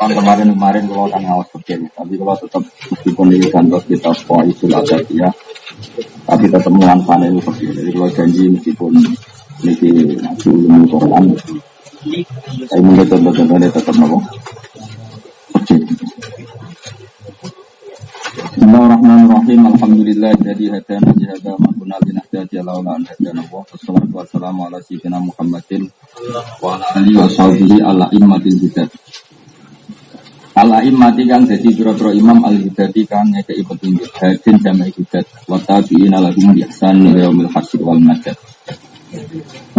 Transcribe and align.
Pertemuan 0.00 0.14
kemarin-kemarin 0.16 0.86
kalau 0.86 1.10
kan 1.10 1.20
ngawas 1.20 1.48
begini, 1.50 1.90
tapi 1.92 2.14
kalau 2.14 2.38
tetap 2.38 2.62
meskipun 2.62 3.26
di 3.34 3.50
kantor 3.50 3.82
kita 3.90 4.10
sekolah 4.14 4.44
itu 4.46 4.64
ada 4.70 4.96
ya, 5.10 5.28
tapi 6.24 6.46
tetap 6.46 6.72
menganfaan 6.72 7.26
itu 7.26 7.42
begini. 7.42 7.72
Jadi 7.82 7.90
kalau 7.98 8.10
janji 8.14 8.42
meskipun 8.54 8.92
ini 9.66 10.16
ngaji 10.22 10.48
ilmu 10.48 10.86
Quran, 10.88 11.24
saya 12.64 12.80
mungkin 12.80 13.06
contoh-contohnya 13.10 13.68
tetap 13.68 13.94
nopo. 13.98 14.18
Bismillahirrahmanirrahim. 19.00 19.64
Alhamdulillah 19.64 20.32
jadi 20.44 20.64
hadana 20.76 21.08
jihada 21.16 21.56
ma 21.56 21.72
kunna 21.72 21.96
linahtadi 22.04 22.60
laula 22.60 23.00
an 23.00 23.08
hadana 23.08 23.40
wa 23.48 23.64
wassalatu 23.64 24.12
wassalamu 24.12 24.68
ala 24.68 24.76
sayyidina 24.76 25.16
Muhammadin 25.16 25.88
wa 26.60 26.76
ala 26.76 26.84
alihi 27.00 27.16
wa 27.16 27.24
sahbihi 27.24 27.80
ala 27.80 28.12
immatil 28.12 28.60
hudat. 28.60 28.92
Ala 30.52 30.84
immati 30.84 31.24
kang 31.24 31.48
dadi 31.48 31.72
pira-pira 31.72 32.12
imam 32.12 32.44
al 32.44 32.60
hudati 32.60 33.08
kang 33.08 33.24
ngekeki 33.32 33.64
petunjuk 33.64 34.12
hadin 34.20 34.56
jama'i 34.60 34.92
hudat 34.92 35.24
wa 35.48 35.56
tabi'ina 35.56 36.20
lahum 36.20 36.52
bi 36.52 36.60
ihsan 36.68 37.00
ila 37.00 37.24
yaumil 37.24 37.48
hasyr 37.56 37.80
wal 37.80 38.04
madad. 38.04 38.36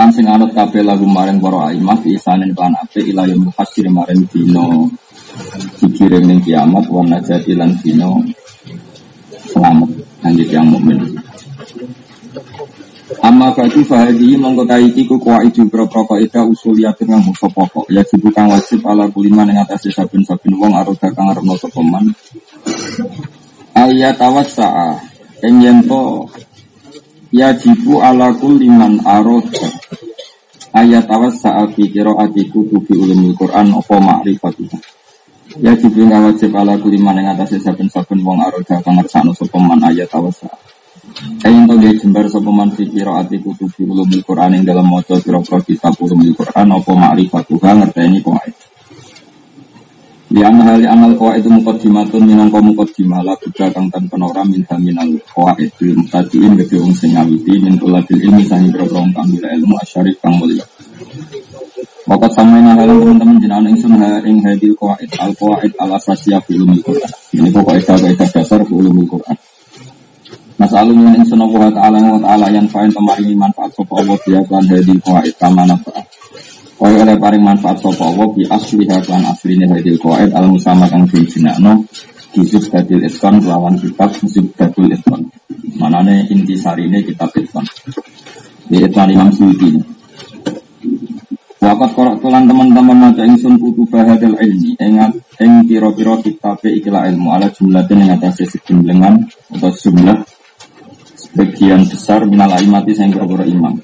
Lan 0.01 0.09
anut 0.17 0.49
kabeh 0.57 0.81
lagu 0.81 1.05
maring 1.05 1.38
para 1.38 1.70
imam 1.70 1.93
bi 2.01 2.17
ihsanin 2.17 2.57
kan 2.57 2.73
apik 2.73 3.05
ila 3.13 3.29
yaumil 3.29 3.53
hasyr 3.53 3.85
maring 3.85 4.26
dina 4.34 4.65
dikirim 5.77 6.41
kiamat 6.41 6.90
wa 6.90 7.05
najati 7.05 7.54
lan 7.54 7.77
dina 7.85 8.10
selamat 9.52 9.90
nanti 10.24 10.44
yang 10.48 10.68
mukmin. 10.71 10.98
Amma 13.20 13.52
bagi 13.52 13.84
fahadi 13.84 14.40
mongko 14.40 14.63
taiki 14.63 15.04
ku 15.04 15.20
itu 15.44 15.68
pro 15.68 15.84
pro 15.85 16.07
kaidah 16.07 16.48
usuliyatun 16.48 17.12
kang 17.12 17.21
musa 17.21 17.46
pokok 17.52 17.91
ya 17.91 18.02
jibu 18.07 18.32
kang 18.32 18.48
wajib 18.48 18.82
ala 18.88 19.05
kuliman 19.12 19.52
ing 19.52 19.60
atase 19.60 19.91
saben-saben 19.91 20.55
wong 20.55 20.72
aroda 20.72 21.12
kang 21.12 21.27
arepno 21.27 21.60
sapa 21.60 21.84
man. 21.84 22.07
Ayat 23.76 24.16
tawassa'a 24.16 24.96
ing 25.44 25.60
yen 25.60 25.84
to 25.84 26.24
ya 27.35 27.52
jibu 27.52 27.99
ala 27.99 28.32
kuliman 28.40 29.04
aroda 29.04 29.68
ayat 30.72 31.04
tawassa'a 31.04 31.68
fi 31.76 31.91
qiraati 31.91 32.48
kutubi 32.48 32.96
ulumul 32.96 33.35
Quran 33.35 33.76
apa 33.76 33.96
ma'rifatullah. 33.99 35.01
Ya 35.60 35.76
jibril 35.76 36.07
nggak 36.07 36.32
wajib 36.32 36.55
ala 36.55 36.80
kuliman 36.80 37.20
yang 37.20 37.35
atas 37.35 37.60
saben-saben 37.60 38.24
wong 38.24 38.40
aroda 38.40 38.80
kang 38.80 38.96
ngersakno 38.96 39.35
sapa 39.35 39.60
man 39.60 39.84
ayat 39.84 40.07
awasa. 40.16 40.48
Ayin 41.44 41.68
to 41.68 41.76
dia 41.76 41.91
jembar 41.91 42.24
sapa 42.32 42.48
man 42.48 42.71
fi 42.71 42.88
qiraati 42.88 43.35
kutubi 43.44 43.84
ulumul 43.84 44.24
Quran 44.24 44.55
ing 44.55 44.63
dalam 44.63 44.88
maca 44.88 45.20
pira-pira 45.20 45.60
kitab 45.60 45.99
ulumul 45.99 46.32
Quran 46.40 46.72
apa 46.72 46.91
ma'rifatuha 46.96 47.84
ngerteni 47.84 48.24
qawaid. 48.24 48.55
Di 50.32 50.40
amal 50.40 50.63
hal 50.63 50.88
amal 50.88 51.20
qawaid 51.20 51.44
muqaddimatun 51.44 52.24
minangka 52.24 52.63
muqaddimah 52.63 53.20
la 53.20 53.35
buka 53.35 53.68
kang 53.76 53.91
tanpa 53.91 54.16
ora 54.24 54.48
minta 54.48 54.79
minal 54.79 55.12
qawaid 55.35 55.68
bil 55.76 55.99
mutadiin 55.99 56.55
gede 56.63 56.79
wong 56.79 56.96
sing 56.96 57.12
ngawiti 57.12 57.60
min 57.60 57.76
ilmi 57.76 58.44
kang 58.48 58.63
ilmu 58.72 59.76
asyarif 59.84 60.16
kang 60.24 60.40
mulya. 60.40 60.63
Maka 62.12 62.27
sama 62.35 62.59
ini 62.59 62.76
halang 62.76 62.99
teman-teman 62.99 63.40
jenengan 63.40 63.71
ingsun 63.71 63.95
ing 64.28 64.44
hadil 64.44 64.75
qawaid 64.75 65.07
al 65.16 65.31
qawaid 65.31 65.72
al 65.79 65.95
asasiyah 65.95 66.44
fi 66.44 66.59
ulumul 66.59 66.84
Quran. 66.84 67.07
Ini 67.31 67.47
pokok 67.56 67.79
kaidah 67.88 68.28
dasar 68.28 68.59
fi 68.67 68.73
ulumul 68.75 69.07
Quran. 69.07 69.38
Masalah 70.59 70.91
min 70.91 71.16
ingsun 71.23 71.39
Allah 71.39 71.72
taala 71.72 72.03
wa 72.03 72.19
taala 72.19 72.51
yang 72.51 72.67
fa'in 72.67 72.91
kemarin 72.91 73.31
manfaat 73.39 73.72
sapa 73.72 73.95
Allah 73.95 74.19
dia 74.27 74.44
kan 74.44 74.59
hadil 74.67 74.99
qawaid 74.99 75.31
kama 75.39 75.63
nafa. 75.63 76.03
Kaya 76.75 76.99
oleh 76.99 77.16
paring 77.16 77.47
manfaat 77.47 77.79
sapa 77.79 78.03
Allah 78.03 78.28
bi 78.35 78.43
asliha 78.43 78.97
kan 79.07 79.23
asline 79.31 79.72
hadil 79.72 79.95
qawaid 79.95 80.35
al 80.35 80.51
musamma 80.51 80.91
kang 80.91 81.07
jenakno 81.07 81.79
Kisub 82.31 82.63
Dadil 82.72 83.03
Iskon 83.07 83.43
lawan 83.43 83.75
kitab 83.75 84.11
Kisub 84.16 84.51
Dadil 84.55 84.88
Iskon 84.95 85.28
Manane 85.75 86.28
inti 86.31 86.55
sarine 86.55 87.03
kitab 87.03 87.28
Iskon 87.35 87.67
Di 88.72 88.79
Iskon 88.88 89.11
Imam 89.11 89.28
Suyuti 89.35 89.75
Wakat 91.61 91.94
korok 91.94 92.25
tulan 92.25 92.49
teman-teman 92.49 92.97
maca 92.97 93.22
ingsun 93.22 93.61
putu 93.61 93.85
bahadal 93.85 94.33
ilmi. 94.33 94.73
Ingat 94.81 95.13
ing 95.38 95.69
piro-piro 95.69 96.17
kitabe 96.17 96.73
ikilah 96.73 97.05
ilmu. 97.13 97.29
Ala 97.29 97.53
jumlah 97.53 97.85
dan 97.85 98.01
yang 98.01 98.17
atas 98.17 98.49
sejumlengan 98.49 99.29
atau 99.53 99.69
jumlah 99.69 100.25
sebagian 101.13 101.85
besar 101.85 102.25
minal 102.25 102.49
imati 102.57 102.97
sayang 102.97 103.13
piro 103.13 103.45
imam 103.45 103.77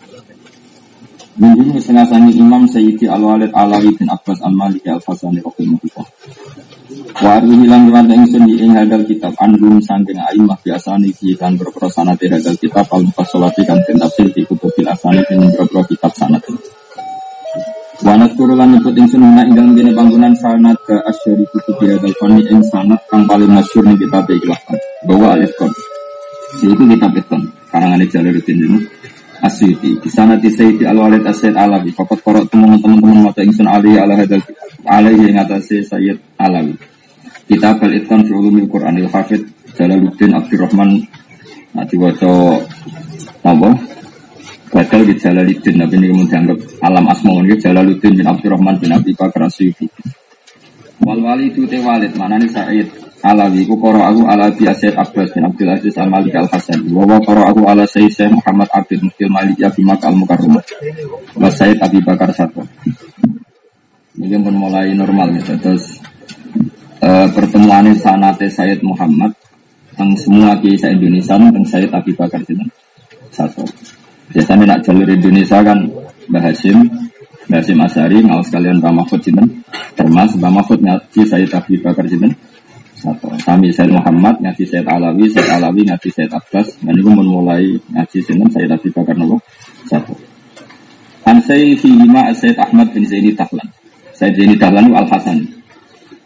Minggu 1.38 1.78
sengasani 1.78 2.34
imam 2.34 2.66
Sayyidi 2.66 3.06
al-Walid 3.06 3.54
Alawi 3.54 3.94
bin 3.94 4.10
Abbas 4.10 4.42
al-Maliki 4.42 4.90
al-Fasani 4.90 5.38
Rahimahullah. 5.46 6.08
Waru 7.22 7.54
hilang 7.62 7.94
dengan 7.94 8.10
ingsun 8.10 8.50
di 8.50 8.58
ing 8.58 8.74
hadal 8.74 9.06
kitab 9.06 9.38
Andum 9.38 9.78
sangking 9.78 10.18
aimah 10.18 10.58
biasa 10.66 10.98
niki 10.98 11.38
kan 11.38 11.54
berprosana 11.54 12.18
di 12.18 12.26
hadal 12.26 12.58
kitab 12.58 12.90
Al-Mufasolati 12.90 13.62
kan 13.70 13.78
tafsir 13.86 14.34
di 14.34 14.42
kutubil 14.50 14.90
asani 14.90 15.22
dengan 15.30 15.54
berpro 15.54 15.86
kitab 15.86 16.10
Wanat 18.06 18.38
turulan 18.38 18.78
nyebut 18.78 18.94
ingsun 18.94 19.26
huna 19.26 19.42
ing 19.42 19.58
dalem 19.58 19.74
dene 19.74 19.92
panggonan 19.98 20.34
sanad 20.38 20.78
ke 20.86 20.94
asyari 21.10 21.42
kutu 21.50 21.74
biadal 21.82 22.14
fani 22.22 22.46
ing 22.46 22.62
sanad 22.70 23.02
kang 23.10 23.26
paling 23.26 23.50
masyhur 23.50 23.90
ning 23.90 23.98
kitab 23.98 24.30
ikhlasan 24.30 24.78
bahwa 25.10 25.34
alif 25.34 25.50
kon. 25.58 25.74
Yaitu 26.62 26.84
kitab 26.86 27.12
ikon 27.18 27.42
karangan 27.74 28.02
Jalaluddin 28.06 28.58
ini 28.64 28.80
Asyiti 29.38 29.94
di 30.02 30.10
sana 30.10 30.34
di 30.34 30.50
Sayyidi 30.50 30.86
Al 30.90 30.98
Walid 30.98 31.22
Asyid 31.22 31.54
Alawi. 31.54 31.94
Fakat 31.94 32.22
korok 32.26 32.50
teman-teman 32.50 33.22
mata 33.22 33.46
ingsun 33.46 33.70
Ali 33.70 33.94
ala 33.98 34.18
hadal 34.18 34.42
alaihi 34.86 35.30
ing 35.34 35.38
atase 35.38 35.86
Sayyid 35.86 36.18
Alawi. 36.42 36.74
Kitab 37.46 37.82
al 37.86 37.94
itqan 37.98 38.26
fi 38.26 38.32
ulumil 38.34 38.66
Qur'anil 38.66 39.10
Hafid 39.10 39.46
Jalaluddin 39.78 40.34
Abdurrahman. 40.34 41.02
Nah 41.78 41.86
diwaca 41.86 42.62
apa 43.46 43.70
Badal 44.68 45.02
di 45.08 45.16
Jalaluddin 45.16 45.76
Nabi 45.80 45.96
ini 45.96 46.08
kemudian 46.12 46.44
dianggap 46.44 46.60
alam 46.84 47.06
asma 47.08 47.32
ini 47.40 47.56
Jalaluddin 47.56 48.14
bin 48.20 48.28
Abdurrahman 48.28 48.76
bin 48.78 48.92
Abi 48.92 49.12
Bakar 49.16 49.48
Asyufi 49.48 49.88
Wal 51.02 51.22
wali 51.22 51.54
itu 51.54 51.64
te 51.70 51.78
walid 51.80 52.18
mana 52.18 52.42
nih 52.42 52.50
Said. 52.50 53.08
Alawi 53.26 53.66
ku 53.66 53.74
koro 53.82 53.98
aku 53.98 54.30
ala 54.30 54.54
bi 54.54 54.70
Asyid 54.70 54.94
Abbas 54.94 55.34
bin 55.34 55.42
Abdul 55.42 55.74
Aziz 55.74 55.98
Al 55.98 56.06
Malik 56.06 56.38
Al 56.38 56.46
Hasan 56.54 56.86
wa 56.94 57.02
wa 57.02 57.18
koro 57.26 57.42
aku 57.50 57.66
ala 57.66 57.82
Sayyid 57.90 58.14
Syekh 58.14 58.30
Muhammad 58.30 58.70
Abdul 58.70 59.10
Muftil 59.10 59.32
Malik 59.34 59.58
ya 59.58 59.74
Bimak 59.74 60.06
Al 60.06 60.14
Mukarramah 60.14 60.62
wa 61.34 61.50
Sayyid 61.50 61.82
Abi 61.82 61.98
Bakar 62.06 62.30
Sato 62.30 62.62
Ini 64.22 64.38
pun 64.38 64.54
mulai 64.54 64.94
normal 64.94 65.34
ya 65.34 65.58
terus 65.58 65.98
uh, 67.02 67.26
pertemuan 67.34 67.90
sanate 67.98 68.54
Sayyid 68.54 68.86
Muhammad 68.86 69.34
tentang 69.98 70.14
semua 70.22 70.54
kisah 70.62 70.94
Indonesia 70.94 71.42
tentang 71.42 71.66
Sayyid 71.66 71.90
Abi 71.90 72.14
Bakar 72.14 72.46
Sato 73.34 73.66
Biasanya 74.28 74.66
nak 74.76 74.80
jalur 74.84 75.08
Indonesia 75.08 75.64
kan 75.64 75.80
Mbah 76.28 76.44
Hashim, 76.44 76.84
Mbah 77.48 77.58
Hashim 77.64 77.80
Asari, 77.80 78.20
ngawas 78.20 78.52
kalian 78.52 78.84
Mbah 78.84 78.92
Mahfud 78.92 79.24
Sinten, 79.24 79.64
termas 79.96 80.36
Mbah 80.36 80.52
Mahfud 80.52 80.84
ngaji 80.84 81.22
Sayyid 81.24 81.52
Abi 81.56 81.80
Bakar 81.80 82.04
Sinten, 82.12 82.36
satu. 83.00 83.32
Kami 83.48 83.72
Sayyid 83.72 83.96
Muhammad 83.96 84.36
ngaji 84.44 84.64
Sayyid 84.68 84.88
Alawi, 84.88 85.32
Sayyid 85.32 85.52
Alawi 85.56 85.82
ngaji 85.88 86.10
Sayyid 86.12 86.32
Abbas, 86.36 86.68
dan 86.84 86.94
itu 87.00 87.08
mulai 87.08 87.64
ngaji 87.96 88.18
Sinten 88.20 88.50
Sayyid 88.52 88.72
Abi 88.74 88.90
Bakar 88.92 89.16
Nopo 89.16 89.40
satu. 89.88 90.12
An 91.24 91.40
Sayyid 91.40 91.80
Hima 91.80 92.36
Sayyid 92.36 92.60
Ahmad 92.60 92.92
bin 92.92 93.08
Zaini 93.08 93.32
Tahlan, 93.32 93.68
Sayyid 94.12 94.44
Zaini 94.44 94.56
Tahlan 94.60 94.92
Al 94.92 95.08
Hasan. 95.08 95.40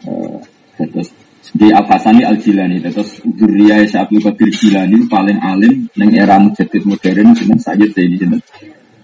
Uh, 0.02 0.34
terus 0.74 1.14
di 1.52 1.68
Al 1.68 1.84
Hasani 1.84 2.24
Al 2.24 2.40
Jilani 2.40 2.80
terus 2.80 3.20
Duriya 3.22 3.84
Syabul 3.84 4.24
Qadir 4.24 4.48
Jilani 4.48 5.04
paling 5.04 5.36
alim 5.36 5.84
neng 6.00 6.10
era 6.16 6.40
mujaddid 6.40 6.88
modern 6.88 7.36
dengan 7.36 7.58
saja 7.60 7.84
di 7.84 7.92
sini 7.92 8.38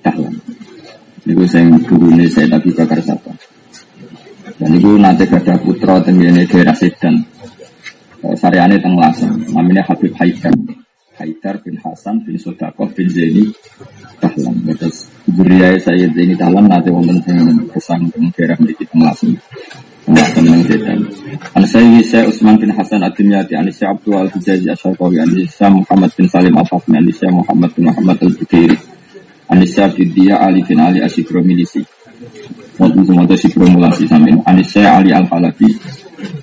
Dahlan. 0.01 0.33
Itu 1.29 1.45
saya 1.45 1.69
guru 1.85 2.09
saya 2.33 2.49
Nabi 2.57 2.73
Bakar 2.73 3.05
Sapa 3.05 3.37
dan 4.59 4.75
itu 4.75 4.91
nanti 4.99 5.23
ada 5.29 5.55
putra 5.61 6.03
tenggine 6.03 6.43
daerah 6.49 6.75
Sedan. 6.75 7.21
Saryane 8.19 8.83
teng 8.83 8.99
Lasem. 8.99 9.31
Namanya 9.55 9.87
Habib 9.87 10.11
Haidar. 10.19 10.51
Haidar 11.15 11.63
bin 11.63 11.79
Hasan 11.79 12.23
bin 12.27 12.35
Sodakoh 12.35 12.91
bin 12.91 13.07
Zaini 13.07 13.47
Dahlan. 14.19 14.57
Terus 14.75 15.07
Duriya 15.31 15.79
saya 15.79 16.11
Zaini 16.11 16.35
Dahlan 16.35 16.67
nanti 16.67 16.91
wonten 16.91 17.23
sing 17.23 17.39
kesan 17.71 18.11
teng 18.11 18.27
daerah 18.35 18.59
mriki 18.59 18.83
teng 18.89 19.05
Lasem 19.07 19.37
Nggak 20.09 20.29
tenang 20.33 20.63
sedan. 20.65 21.01
An 21.53 21.65
Syekh 21.69 22.25
Utsman 22.25 22.57
bin 22.57 22.73
Hasan 22.73 23.05
Ad-Dimyati 23.05 23.53
An 23.61 23.69
Syekh 23.69 23.93
Abdul 23.93 24.17
Al-Hijazi 24.17 24.73
An 24.73 24.77
Syekh 24.77 25.71
Muhammad 25.71 26.11
bin 26.17 26.27
Salim 26.29 26.57
Al-Fatmi 26.57 26.97
An 26.97 27.35
Muhammad 27.37 27.71
bin 27.77 27.85
Muhammad 27.93 28.17
Al-Bukairi 28.25 28.77
An 29.53 29.61
Syekh 29.69 29.93
Bidia 30.01 30.41
Ali 30.41 30.65
bin 30.65 30.81
Ali 30.81 31.05
Asyikro 31.05 31.45
Milisi 31.45 31.85
Wonten 32.81 33.05
semoga 33.05 33.37
sikro 33.37 33.69
mulasi 33.69 34.09
samin 34.09 34.41
An 34.49 34.57
Syekh 34.65 34.89
Ali 34.89 35.13
Al-Falabi 35.13 35.77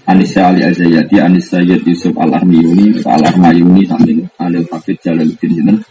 An 0.06 0.22
Syekh 0.22 0.46
Ali 0.46 0.62
Azayati 0.62 1.18
An 1.18 1.34
Syekh 1.42 1.82
Yusuf 1.90 2.14
Al-Armiyuni 2.22 3.02
Al-Armayuni 3.02 3.84
samin 3.90 4.30
An 4.38 4.54
Al-Hafid 4.62 5.02
Jalaluddin 5.02 5.82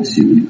Asyuri 0.00 0.44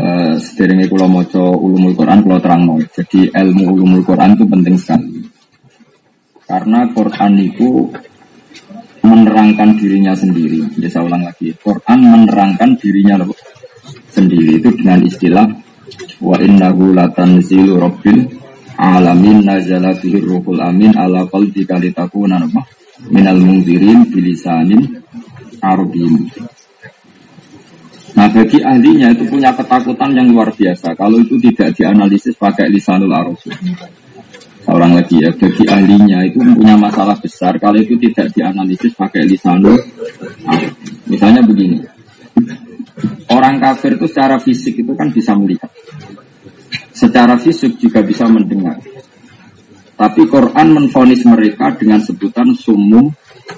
uh, 0.00 0.34
sederenge 0.40 0.86
kula 0.90 1.06
maca 1.06 1.40
ulumul 1.40 1.94
Quran 1.94 2.24
kula 2.24 2.38
terangno. 2.40 2.80
Jadi 2.92 3.30
ilmu 3.30 3.64
ulumul 3.72 4.02
Quran 4.04 4.36
itu 4.36 4.44
penting 4.48 4.76
sekali. 4.76 5.20
Karena 6.44 6.88
Quran 6.90 7.32
itu 7.38 7.88
menerangkan 9.06 9.78
dirinya 9.78 10.12
sendiri. 10.12 10.66
Ya 10.76 10.88
saya 10.90 11.06
ulang 11.06 11.24
lagi. 11.24 11.54
Quran 11.62 11.98
menerangkan 12.04 12.76
dirinya 12.76 13.22
sendiri 14.10 14.58
itu 14.58 14.68
dengan 14.74 15.00
istilah 15.06 15.46
wa 16.20 16.36
innahu 16.36 16.92
latanzilu 16.92 17.80
rabbil 17.80 18.28
alamin 18.76 19.44
nazala 19.46 19.96
bihi 19.96 20.20
ruhul 20.20 20.60
amin 20.60 20.92
ala 20.96 21.24
qalbika 21.28 21.80
litakuna 21.80 22.44
minal 23.08 23.40
munzirin 23.40 24.08
bilisanin 24.12 25.00
arabin 25.64 26.28
Nah 28.20 28.28
bagi 28.28 28.60
ahlinya 28.60 29.16
itu 29.16 29.24
punya 29.32 29.48
ketakutan 29.56 30.12
yang 30.12 30.28
luar 30.28 30.52
biasa 30.52 30.92
kalau 30.92 31.24
itu 31.24 31.40
tidak 31.40 31.72
dianalisis 31.72 32.36
pakai 32.36 32.68
lisanul 32.68 33.16
arab. 33.16 33.32
Seorang 34.60 34.92
lagi 34.92 35.24
ya, 35.24 35.32
bagi 35.32 35.64
ahlinya 35.64 36.28
itu 36.28 36.36
punya 36.52 36.76
masalah 36.76 37.16
besar 37.16 37.56
kalau 37.56 37.80
itu 37.80 37.96
tidak 37.96 38.28
dianalisis 38.36 38.92
pakai 38.92 39.24
lisanul 39.24 39.80
arab. 40.44 40.68
Misalnya 41.08 41.40
begini, 41.48 41.80
orang 43.32 43.56
kafir 43.56 43.96
itu 43.96 44.04
secara 44.04 44.36
fisik 44.36 44.84
itu 44.84 44.92
kan 44.92 45.08
bisa 45.08 45.32
melihat, 45.32 45.72
secara 46.92 47.40
fisik 47.40 47.80
juga 47.80 48.04
bisa 48.04 48.28
mendengar. 48.28 48.76
Tapi 49.96 50.28
Quran 50.28 50.76
menfonis 50.76 51.24
mereka 51.24 51.72
dengan 51.72 52.04
sebutan 52.04 52.52
sumum 52.52 53.08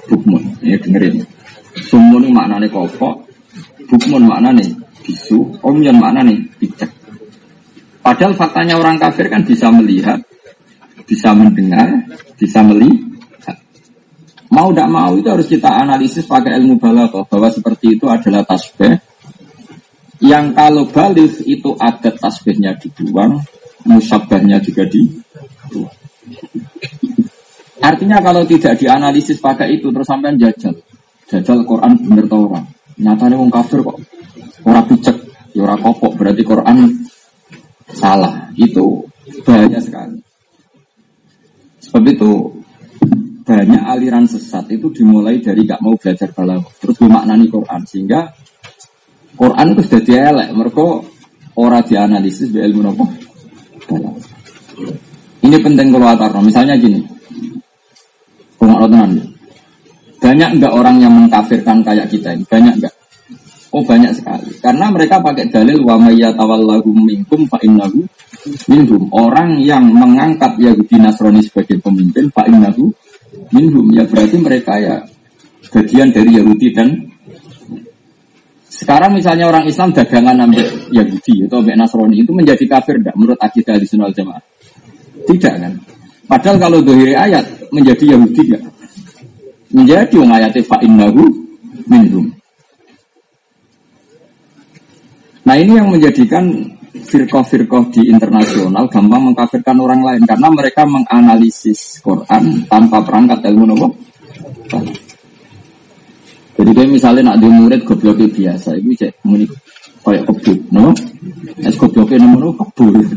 bukmun. 0.07 0.55
Ya 0.63 0.79
dengerin. 0.79 1.19
Sumun 1.83 2.31
maknanya 2.31 2.71
kopok, 2.71 3.32
Bukmun 3.89 4.23
mana 4.27 4.49
nih? 4.55 4.69
Bisu. 5.03 5.59
Omyon 5.63 5.97
mana 5.99 6.23
nih? 6.23 6.39
Bijak. 6.59 6.91
Padahal 8.03 8.35
faktanya 8.35 8.75
orang 8.75 8.99
kafir 8.99 9.31
kan 9.31 9.47
bisa 9.47 9.71
melihat, 9.71 10.19
bisa 11.07 11.31
mendengar, 11.31 11.87
bisa 12.35 12.59
melihat. 12.59 13.55
Mau 14.51 14.69
tidak 14.69 14.91
mau 14.91 15.15
itu 15.15 15.27
harus 15.31 15.47
kita 15.47 15.71
analisis 15.71 16.27
pakai 16.27 16.59
ilmu 16.59 16.77
balaghah 16.77 17.25
bahwa 17.25 17.47
seperti 17.47 17.95
itu 17.95 18.05
adalah 18.05 18.43
tasbih 18.43 18.99
yang 20.23 20.55
kalau 20.55 20.87
balik 20.87 21.43
itu 21.43 21.75
ada 21.75 22.07
tasbihnya 22.15 22.79
dibuang, 22.79 23.43
musabahnya 23.83 24.55
juga 24.63 24.87
dibuang. 24.87 25.91
Artinya 27.83 28.23
kalau 28.23 28.47
tidak 28.47 28.79
dianalisis 28.79 29.43
pakai 29.43 29.75
itu 29.75 29.91
terus 29.91 30.07
sampai 30.07 30.39
jajal. 30.39 30.71
Jajal 31.27 31.67
Quran 31.67 31.91
bener 32.07 32.25
tau 32.31 32.47
orang. 32.47 32.63
Nyatanya 32.99 33.35
wong 33.39 33.49
kafir 33.49 33.81
kok 33.81 33.97
ora 34.63 34.81
picek, 34.85 35.17
ya 35.55 35.65
ora 35.65 35.75
kopok 35.79 36.13
berarti 36.17 36.43
Quran 36.45 36.77
salah. 37.93 38.49
Itu 38.53 39.05
bahaya 39.45 39.79
sekali. 39.81 40.17
Sebab 41.83 42.03
itu 42.09 42.31
banyak 43.43 43.83
aliran 43.83 44.23
sesat 44.23 44.71
itu 44.71 44.87
dimulai 44.95 45.43
dari 45.43 45.67
gak 45.67 45.83
mau 45.83 45.99
belajar 45.99 46.31
balaghah 46.31 46.71
terus 46.79 46.95
memaknani 47.03 47.51
Quran 47.51 47.81
sehingga 47.83 48.31
Quran 49.35 49.67
itu 49.75 49.81
sudah 49.83 50.01
dielek. 50.01 50.49
Mereka 50.55 50.85
ora 51.59 51.83
dianalisis 51.83 52.49
di 52.49 52.59
ilmu 52.63 52.81
apa 52.87 53.05
ini 55.43 55.57
penting 55.59 55.91
kalau 55.91 56.41
misalnya 56.41 56.79
gini. 56.79 57.03
Tenan 58.57 59.32
banyak 60.23 60.49
enggak 60.55 60.71
orang 60.71 61.03
yang 61.03 61.11
mengkafirkan 61.11 61.83
kayak 61.83 62.07
kita 62.07 62.31
ini? 62.31 62.47
Banyak 62.47 62.73
enggak? 62.79 62.95
Oh 63.75 63.83
banyak 63.83 64.15
sekali. 64.15 64.55
Karena 64.63 64.87
mereka 64.87 65.19
pakai 65.19 65.51
dalil 65.51 65.83
wa 65.83 65.99
mayyatawallahu 65.99 66.87
minkum 66.95 67.43
fa 67.51 67.59
innahu 67.59 68.07
minhum. 68.71 69.11
Orang 69.11 69.59
yang 69.59 69.83
mengangkat 69.83 70.55
Yahudi 70.63 70.95
Nasrani 71.01 71.43
sebagai 71.43 71.83
pemimpin 71.83 72.31
fa 72.31 72.47
innahu 72.47 72.87
minhum. 73.51 73.83
Ya 73.91 74.07
berarti 74.07 74.39
mereka 74.39 74.79
ya 74.79 75.03
bagian 75.73 76.13
dari 76.15 76.39
Yahudi 76.39 76.71
dan 76.71 76.87
sekarang 78.69 79.17
misalnya 79.17 79.49
orang 79.51 79.67
Islam 79.67 79.91
dagangan 79.91 80.37
ambil 80.49 80.65
Yahudi 80.93 81.49
atau 81.49 81.59
ambil 81.59 81.75
Nasrani 81.75 82.15
itu 82.23 82.31
menjadi 82.31 82.63
kafir 82.69 82.95
enggak 83.01 83.15
menurut 83.19 83.39
akidah 83.43 83.75
di 83.75 83.87
Jamaah? 83.91 84.43
Tidak 85.23 85.53
kan? 85.59 85.73
Padahal 86.29 86.57
kalau 86.61 86.79
dohiri 86.79 87.11
ayat 87.11 87.43
menjadi 87.75 88.15
Yahudi 88.15 88.41
enggak? 88.53 88.63
Menjadi 89.73 90.13
wong 90.21 90.31
ayat 90.31 90.55
fa 90.63 90.77
innahu 90.85 91.25
minhum. 91.89 92.29
Nah 95.43 95.59
ini 95.59 95.75
yang 95.75 95.91
menjadikan 95.91 96.47
firqah-firqah 96.93 97.91
di 97.91 98.07
internasional 98.07 98.87
gampang 98.87 99.33
mengkafirkan 99.33 99.75
orang 99.81 100.01
lain 100.05 100.23
karena 100.23 100.47
mereka 100.47 100.87
menganalisis 100.87 101.99
Quran 101.99 102.63
tanpa 102.69 103.03
perangkat 103.03 103.43
ilmu 103.51 103.65
nopo. 103.73 103.87
Jadi 106.53 106.69
kayak 106.69 106.91
misalnya 106.93 107.33
nak 107.33 107.41
di 107.41 107.49
murid 107.49 107.81
goblok 107.81 108.21
biasa, 108.29 108.77
itu 108.77 108.93
cek 108.93 109.25
muni 109.25 109.49
kayak 110.05 110.23
kebut, 110.29 110.59
no? 110.69 110.93
Es 111.65 111.75
gobloknya 111.75 112.21
nomor 112.23 112.53
kebut. 112.53 113.09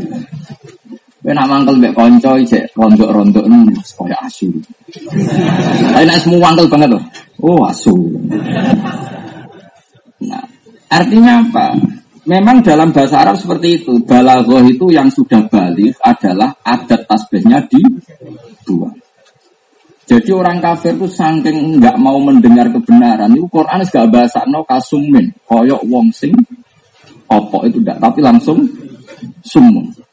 Kowe 1.27 1.35
nak 1.35 1.51
mangkel 1.51 1.75
mbek 1.83 1.91
kanca 1.91 2.39
cek 2.39 2.71
rondok-rondok 2.79 3.51
nang 3.51 3.67
kaya 3.99 4.15
asu. 4.23 4.47
Tapi 5.91 6.07
nek 6.07 6.23
mangkel 6.39 6.71
banget 6.71 6.95
loh. 6.95 7.03
Oh, 7.43 7.67
asu. 7.67 7.91
Nah, 10.23 10.47
artinya 10.87 11.43
apa? 11.43 11.75
Memang 12.31 12.63
dalam 12.63 12.95
bahasa 12.95 13.27
Arab 13.27 13.43
seperti 13.43 13.83
itu. 13.83 13.99
Balaghah 14.07 14.71
itu 14.71 14.87
yang 14.95 15.11
sudah 15.11 15.43
balik 15.51 15.99
adalah 15.99 16.63
adat 16.63 17.11
tasbihnya 17.11 17.59
di 17.67 17.83
dua. 18.63 18.95
Jadi 20.07 20.31
orang 20.31 20.63
kafir 20.63 20.95
itu 20.95 21.11
saking 21.11 21.83
nggak 21.83 21.99
mau 21.99 22.23
mendengar 22.23 22.71
kebenaran. 22.71 23.35
Itu 23.35 23.51
Quran 23.51 23.83
gak 23.83 24.15
bahasa 24.15 24.47
no 24.47 24.63
kasumin, 24.63 25.35
koyok 25.43 25.83
wong 25.91 26.15
sing 26.15 26.31
opok 27.27 27.67
itu 27.67 27.83
tidak, 27.83 27.99
tapi 27.99 28.23
langsung 28.23 28.63
sumun. 29.43 30.06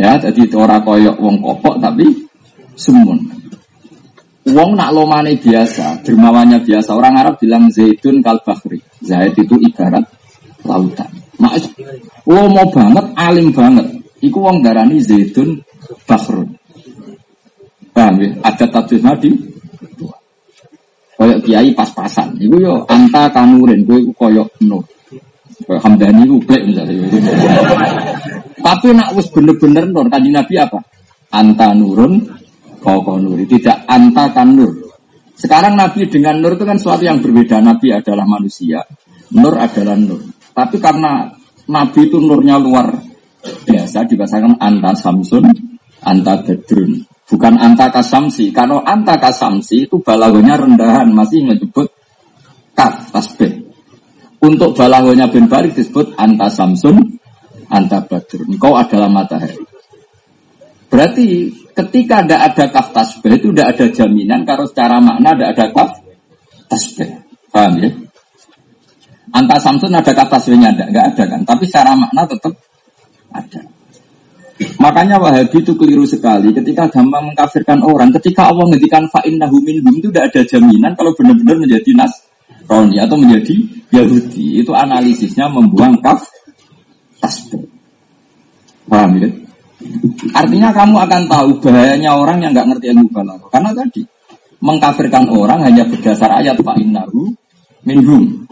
Ya, 0.00 0.16
jadi 0.16 0.48
ora 0.56 0.80
koyok 0.80 1.16
wong 1.20 1.36
kopok 1.44 1.76
tapi 1.76 2.08
semun. 2.76 3.20
Wong 4.42 4.74
nak 4.74 4.90
lomane 4.90 5.38
biasa, 5.38 6.02
dermawannya 6.02 6.66
biasa. 6.66 6.90
Orang 6.98 7.14
Arab 7.14 7.38
bilang 7.38 7.70
zaitun 7.70 8.18
kal 8.24 8.42
bahri. 8.42 8.82
Zait 8.98 9.36
itu 9.38 9.54
ibarat 9.62 10.02
lautan. 10.66 11.10
Oh 12.26 12.46
mau 12.50 12.66
banget, 12.70 13.06
alim 13.14 13.54
banget. 13.54 13.86
Iku 14.22 14.38
wong 14.42 14.62
darani 14.62 14.98
zaitun 14.98 15.62
bahrun. 16.06 16.58
Paham 17.92 18.14
ya? 18.24 18.30
Ada 18.40 18.66
tafsir 18.72 19.04
di 19.20 19.30
koyok 21.14 21.38
kiai 21.44 21.70
pas-pasan. 21.76 22.34
Iku 22.40 22.56
yo 22.58 22.82
anta 22.88 23.30
kanurin, 23.30 23.86
gue 23.86 24.10
koyok 24.16 24.48
nur. 24.66 24.82
Hamdani 25.66 26.22
gue 26.26 26.58
misalnya. 26.66 27.06
Tapi 28.62 28.86
nak 28.94 29.18
wis 29.18 29.26
bener-bener 29.34 29.90
nur 29.90 30.06
kanjeng 30.06 30.34
Nabi 30.38 30.54
apa? 30.58 30.78
Anta 31.34 31.74
nurun 31.74 32.22
kau 32.78 33.18
nuri. 33.18 33.46
Tidak 33.46 33.86
anta 33.86 34.30
kan 34.30 34.54
nur. 34.54 34.70
Sekarang 35.34 35.74
Nabi 35.74 36.06
dengan 36.06 36.38
nur 36.38 36.54
itu 36.54 36.62
kan 36.62 36.78
sesuatu 36.78 37.02
yang 37.02 37.18
berbeda. 37.18 37.58
Nabi 37.58 37.90
adalah 37.90 38.26
manusia. 38.28 38.82
Nur 39.34 39.58
adalah 39.58 39.98
nur. 39.98 40.22
Tapi 40.52 40.76
karena 40.78 41.26
Nabi 41.66 42.00
itu 42.06 42.18
nurnya 42.22 42.60
luar 42.60 42.94
biasa 43.42 44.06
dibahasakan 44.06 44.60
anta 44.62 44.94
samsun, 44.94 45.50
anta 46.04 46.34
bedrun. 46.46 47.02
Bukan 47.32 47.54
anta 47.56 47.88
kasamsi. 47.88 48.52
Kalau 48.52 48.84
anta 48.84 49.16
kasamsi 49.16 49.88
itu 49.88 50.04
balagonya 50.04 50.60
rendahan. 50.60 51.08
Masih 51.08 51.48
menyebut 51.48 51.88
kaf 52.76 53.08
tasbih. 53.08 53.61
Untuk 54.42 54.74
balagonya 54.74 55.30
bin 55.30 55.46
Barik 55.46 55.78
disebut 55.78 56.18
anta 56.18 56.50
samsun, 56.50 56.98
anta 57.70 58.02
badr. 58.02 58.42
Engkau 58.50 58.74
adalah 58.74 59.06
matahari. 59.06 59.62
Berarti 60.90 61.48
ketika 61.72 62.20
tidak 62.20 62.40
ada 62.52 62.64
kaf 62.68 62.92
tasbih 62.92 63.38
itu 63.38 63.48
tidak 63.54 63.72
ada 63.72 63.86
jaminan 63.88 64.44
kalau 64.44 64.68
secara 64.68 65.00
makna 65.00 65.32
tidak 65.32 65.48
ada 65.56 65.66
kaf 65.72 65.90
tasbih. 66.68 67.10
Paham 67.48 67.80
ya? 67.80 67.90
Anta 69.32 69.56
Samsun 69.56 69.94
ada 69.94 70.12
kaf 70.12 70.28
tasbihnya 70.28 70.74
nggak 70.74 71.06
ada 71.16 71.24
kan? 71.24 71.40
Tapi 71.48 71.64
secara 71.64 71.96
makna 71.96 72.28
tetap 72.28 72.52
ada. 73.32 73.60
Makanya 74.78 75.16
Wahabi 75.18 75.58
itu 75.58 75.72
keliru 75.74 76.04
sekali 76.04 76.52
ketika 76.52 76.86
gampang 76.90 77.32
mengkafirkan 77.32 77.80
orang. 77.82 78.12
Ketika 78.20 78.52
Allah 78.52 78.68
menghentikan 78.68 79.08
fa'in 79.08 79.40
minhum 79.40 79.94
itu 79.96 80.12
tidak 80.12 80.34
ada 80.34 80.40
jaminan 80.44 80.92
kalau 80.94 81.10
benar-benar 81.16 81.56
menjadi 81.56 81.90
nas 81.96 82.12
Roni 82.66 82.96
atau 82.98 83.16
menjadi 83.18 83.56
Yahudi. 83.92 84.62
Itu 84.64 84.72
analisisnya 84.72 85.50
membuang 85.52 86.00
kaf 86.00 86.24
tasbih. 87.20 87.64
Paham 88.88 89.18
ya? 89.20 89.28
Artinya 90.32 90.70
kamu 90.70 90.96
akan 90.96 91.22
tahu 91.26 91.50
bahayanya 91.62 92.14
orang 92.14 92.38
yang 92.42 92.50
nggak 92.54 92.68
ngerti 92.74 92.86
ilmu 92.94 93.06
balaghah. 93.10 93.48
Karena 93.50 93.70
tadi 93.74 94.02
mengkafirkan 94.62 95.26
orang 95.30 95.60
hanya 95.66 95.82
berdasar 95.86 96.30
ayat 96.38 96.54
Pak 96.58 96.76
Innahu 96.78 97.34
minhum. 97.82 98.46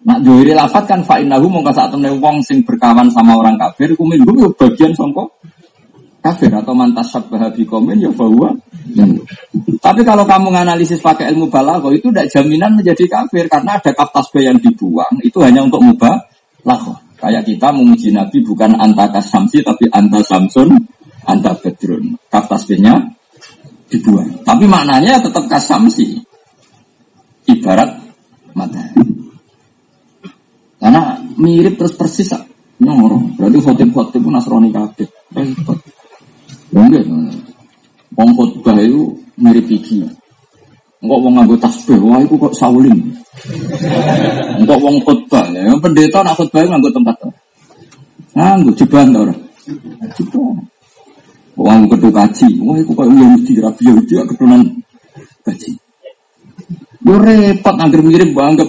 Nak 0.00 0.24
dohiri 0.24 0.56
lafat 0.56 0.88
kan 0.88 1.04
fa'inahu 1.04 1.44
mongko 1.44 1.76
saat 1.76 1.92
temen 1.92 2.16
wong 2.24 2.40
sing 2.40 2.64
berkawan 2.64 3.12
sama 3.12 3.36
orang 3.36 3.60
kafir 3.60 3.92
kumin 3.92 4.24
gue 4.24 4.48
bagian 4.56 4.96
songko 4.96 5.28
kafir 6.20 6.52
atau 6.52 6.76
mantas 6.76 7.08
sabah 7.08 7.48
komen 7.48 7.96
ya 7.96 8.12
bahwa 8.12 8.52
tapi 9.80 10.00
kalau 10.04 10.28
kamu 10.28 10.52
menganalisis 10.52 11.00
pakai 11.00 11.32
ilmu 11.32 11.48
balago 11.48 11.88
itu 11.90 12.12
tidak 12.12 12.28
jaminan 12.28 12.76
menjadi 12.76 13.04
kafir. 13.08 13.48
Karena 13.48 13.80
ada 13.80 13.90
kaf 13.96 14.12
tasbih 14.12 14.52
yang 14.52 14.58
dibuang 14.60 15.20
itu 15.24 15.40
hanya 15.40 15.64
untuk 15.64 15.80
mubah 15.80 16.16
laho 16.68 16.92
kayak 17.16 17.44
kita 17.48 17.72
memuji 17.72 18.12
nabi 18.12 18.40
bukan 18.44 18.76
anta 18.76 19.08
kasamsi 19.08 19.64
tapi 19.64 19.88
anta 19.92 20.20
samsun 20.20 20.76
anta 21.24 21.56
bedrun 21.56 22.16
kaf 22.28 22.46
tasbihnya 22.52 23.16
dibuang. 23.88 24.44
Tapi 24.44 24.64
maknanya 24.68 25.24
tetap 25.24 25.48
kasamsi. 25.48 26.20
Ibarat 27.48 27.90
mata 28.54 28.84
karena 30.80 31.20
mirip 31.36 31.76
terus 31.76 31.92
persis 31.92 32.32
nyoro 32.80 33.36
berarti 33.36 33.58
khotib-khotib 33.60 34.20
pun 34.24 34.32
nasrani 34.32 34.72
kafir 34.72 35.08
wong 36.70 38.30
khotbah 38.36 38.76
itu 38.78 39.14
mirip 39.38 39.66
iki. 39.70 40.06
Enggak 41.00 41.18
wong 41.24 41.32
nganggo 41.32 41.56
tasbih, 41.56 41.96
wah 42.04 42.20
itu 42.20 42.36
kok 42.36 42.52
saulin. 42.52 42.98
Enggak 44.60 44.78
wong 44.84 45.00
khotbah, 45.00 45.48
ya 45.48 45.72
pendeta 45.80 46.20
nak 46.20 46.36
khotbah 46.36 46.60
nganggo 46.68 46.92
tempat. 46.92 47.16
Nganggo 48.36 48.70
jeban 48.76 49.08
to 49.10 49.18
ora? 49.24 49.34
Jeban. 50.12 50.56
Wong 51.56 51.88
ketu 51.88 52.08
kaji, 52.12 52.48
wah 52.60 52.76
itu 52.76 52.92
kok 52.92 53.08
Yahudi, 53.08 53.52
Rabi 53.60 53.82
Yahudi 53.88 54.12
keturunan 54.28 54.60
kaji. 55.44 55.70
Yo 57.00 57.16
repot 57.16 57.76
angger 57.80 58.00
mirip 58.04 58.30
banget. 58.36 58.68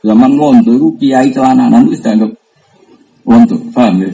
Zaman 0.00 0.32
londo 0.32 0.72
itu 0.72 0.88
kiai 0.96 1.28
celananan 1.28 1.84
itu 1.88 2.00
sudah 2.00 2.12
anggap 2.16 2.32
londo, 3.28 3.56
paham 3.72 4.00
ya? 4.00 4.10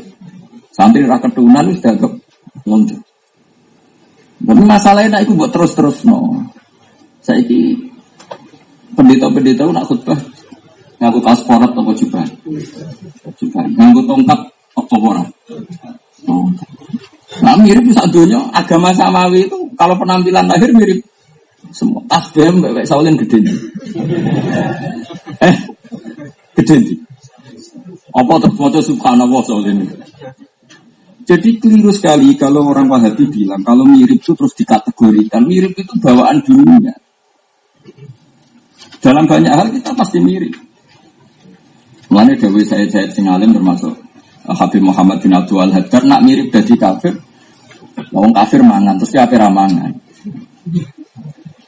Santri 0.75 1.07
raketunan 1.07 1.71
itu 1.71 1.79
sudah 1.79 1.93
anggap 1.95 2.13
Mundur. 2.65 3.01
Tapi 4.37 4.63
masalahnya 4.65 5.21
itu 5.21 5.33
buat 5.37 5.53
terus-terus 5.53 6.07
no. 6.09 6.45
Saya 7.21 7.43
ini 7.43 7.75
pendeta-pendeta 8.97 9.69
nak 9.69 9.85
khutbah 9.91 10.17
ngaku 10.97 11.21
pasporat 11.21 11.71
atau 11.77 11.93
juga 11.93 12.25
juga 13.37 13.61
ngaku 13.69 14.01
tongkat 14.09 14.41
apa 14.77 15.13
nah 17.45 17.53
mirip 17.61 17.85
satunya 17.93 18.41
agama 18.57 18.97
samawi 18.97 19.45
itu 19.45 19.59
kalau 19.77 19.93
penampilan 20.01 20.49
lahir 20.49 20.73
mirip 20.73 21.05
semua. 21.75 22.01
Tasbih 22.09 22.49
mbak 22.57 22.87
Saulin 22.89 23.19
gede 23.21 23.45
nih 23.45 23.57
eh 25.45 25.57
gede 26.57 26.75
nih 26.81 26.97
apa 28.17 28.33
mau 28.57 28.73
subhanallah 28.81 29.43
Saulin 29.45 29.85
jadi 31.27 31.59
keliru 31.59 31.91
sekali 31.91 32.39
kalau 32.39 32.71
orang 32.71 32.87
Wahabi 32.87 33.27
bilang 33.27 33.59
kalau 33.67 33.83
mirip 33.83 34.23
itu 34.23 34.31
terus 34.31 34.55
dikategorikan. 34.55 35.43
Mirip 35.43 35.75
itu 35.75 35.99
bawaan 35.99 36.39
dunia. 36.39 36.95
Dalam 39.03 39.27
banyak 39.27 39.51
hal 39.51 39.75
kita 39.75 39.91
pasti 39.99 40.23
mirip. 40.23 40.55
Mulanya 42.15 42.39
Dewi 42.39 42.63
saya 42.63 42.87
saya 42.87 43.11
Singalim 43.11 43.51
termasuk 43.51 43.91
eh, 44.47 44.55
Habib 44.55 44.87
Muhammad 44.87 45.19
bin 45.19 45.35
Abdul 45.35 45.67
Haddar 45.67 46.07
nak 46.07 46.23
mirip 46.23 46.55
dari 46.55 46.79
kafir. 46.79 47.19
Wong 48.15 48.31
kafir 48.31 48.63
mangan 48.63 48.95
terus 48.95 49.11
dia 49.11 49.27
apa 49.27 49.51
mangan. 49.51 49.91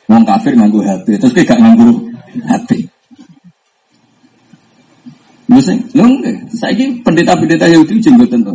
Wong 0.07 0.23
kafir 0.23 0.55
nganggu 0.55 0.87
HP 0.87 1.19
terus 1.19 1.35
dia 1.35 1.43
gak 1.43 1.59
nganggu 1.59 1.91
HP. 2.47 2.71
Misalnya, 5.49 6.31
saya 6.53 6.77
ini 6.77 7.01
pendeta-pendeta 7.01 7.67
Yahudi 7.67 7.99
jenggot 7.99 8.29
tentu. 8.29 8.53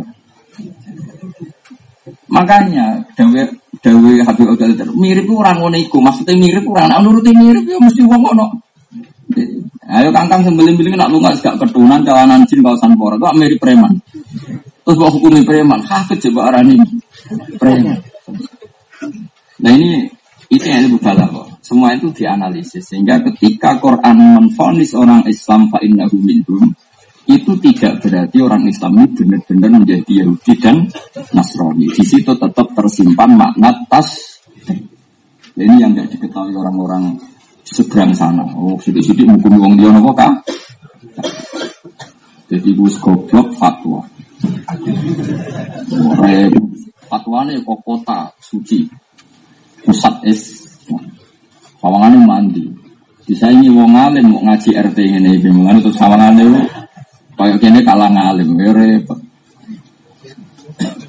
Makanya 2.34 2.98
dawe 3.14 3.42
dawe 3.78 4.12
Habib 4.26 4.46
Abdul 4.58 4.90
mirip 4.98 5.30
orang 5.30 5.62
ngono 5.62 5.78
iku, 5.78 6.02
maksudnya 6.02 6.34
mirip 6.34 6.66
orang 6.66 6.90
nak 6.90 7.00
nuruti 7.06 7.30
mirip 7.30 7.62
ya 7.62 7.78
mesti 7.78 8.02
wong 8.02 8.22
ngono. 8.26 8.46
Ayo 9.84 10.10
kangkang 10.10 10.42
sembeling-beling 10.42 10.98
nak 10.98 11.12
lunga 11.12 11.30
gak 11.38 11.60
ketunan 11.62 12.02
jalanan 12.02 12.42
jin 12.48 12.64
kawasan 12.64 12.98
pora 12.98 13.14
itu 13.14 13.26
mirip 13.38 13.58
preman. 13.62 13.92
Terus 14.84 14.96
bawa 15.00 15.10
hukumi 15.14 15.46
preman, 15.46 15.80
hafid 15.86 16.18
coba 16.28 16.50
arani 16.52 16.76
preman. 17.56 18.02
Nah 19.62 19.70
ini 19.70 20.10
itu 20.50 20.66
yang 20.66 20.90
lebih 20.90 21.00
kok. 21.00 21.46
Semua 21.64 21.96
itu 21.96 22.12
dianalisis 22.12 22.84
sehingga 22.84 23.24
ketika 23.24 23.80
Quran 23.80 24.36
menfonis 24.36 24.92
orang 24.92 25.24
Islam 25.24 25.72
fa 25.72 25.80
innahu 25.80 26.20
itu 27.24 27.56
tidak 27.56 28.04
berarti 28.04 28.38
orang 28.44 28.68
Islam 28.68 29.00
ini 29.00 29.08
benar-benar 29.16 29.70
menjadi 29.80 30.12
Yahudi 30.24 30.52
dan 30.60 30.76
Nasrani. 31.32 31.88
Di 31.88 32.04
situ 32.04 32.36
tetap 32.36 32.68
tersimpan 32.76 33.32
makna 33.32 33.72
tas. 33.88 34.40
Ini 35.54 35.74
yang 35.80 35.96
tidak 35.96 36.18
diketahui 36.18 36.52
orang-orang 36.52 37.16
seberang 37.64 38.12
sana. 38.12 38.44
Oh, 38.52 38.76
sidik-sidik 38.76 39.24
hukum 39.24 39.56
wong 39.56 39.74
dia 39.80 39.88
nopo 39.88 40.12
kah? 40.12 40.34
Jadi 42.52 42.70
bus 42.76 43.00
goblok 43.00 43.56
fatwa. 43.56 44.04
Fatwa 47.08 47.38
ini 47.48 47.62
kok 47.64 47.80
kota 47.80 48.28
suci. 48.36 48.84
Pusat 49.80 50.14
es. 50.28 50.40
Sawangannya 51.80 52.20
mandi. 52.20 52.64
Bisa 53.24 53.48
ini 53.48 53.72
wong 53.72 53.96
alim 53.96 54.36
mau 54.36 54.44
ngaji 54.44 54.76
RT 54.76 54.98
ini, 55.00 55.40
bagaimana 55.40 55.80
terus 55.80 55.96
sawangannya 55.96 56.83
Kayak 57.34 57.58
kene 57.58 57.80
kalah 57.82 58.10
ngalim, 58.10 58.54
ya 58.58 58.70
repot. 58.70 59.18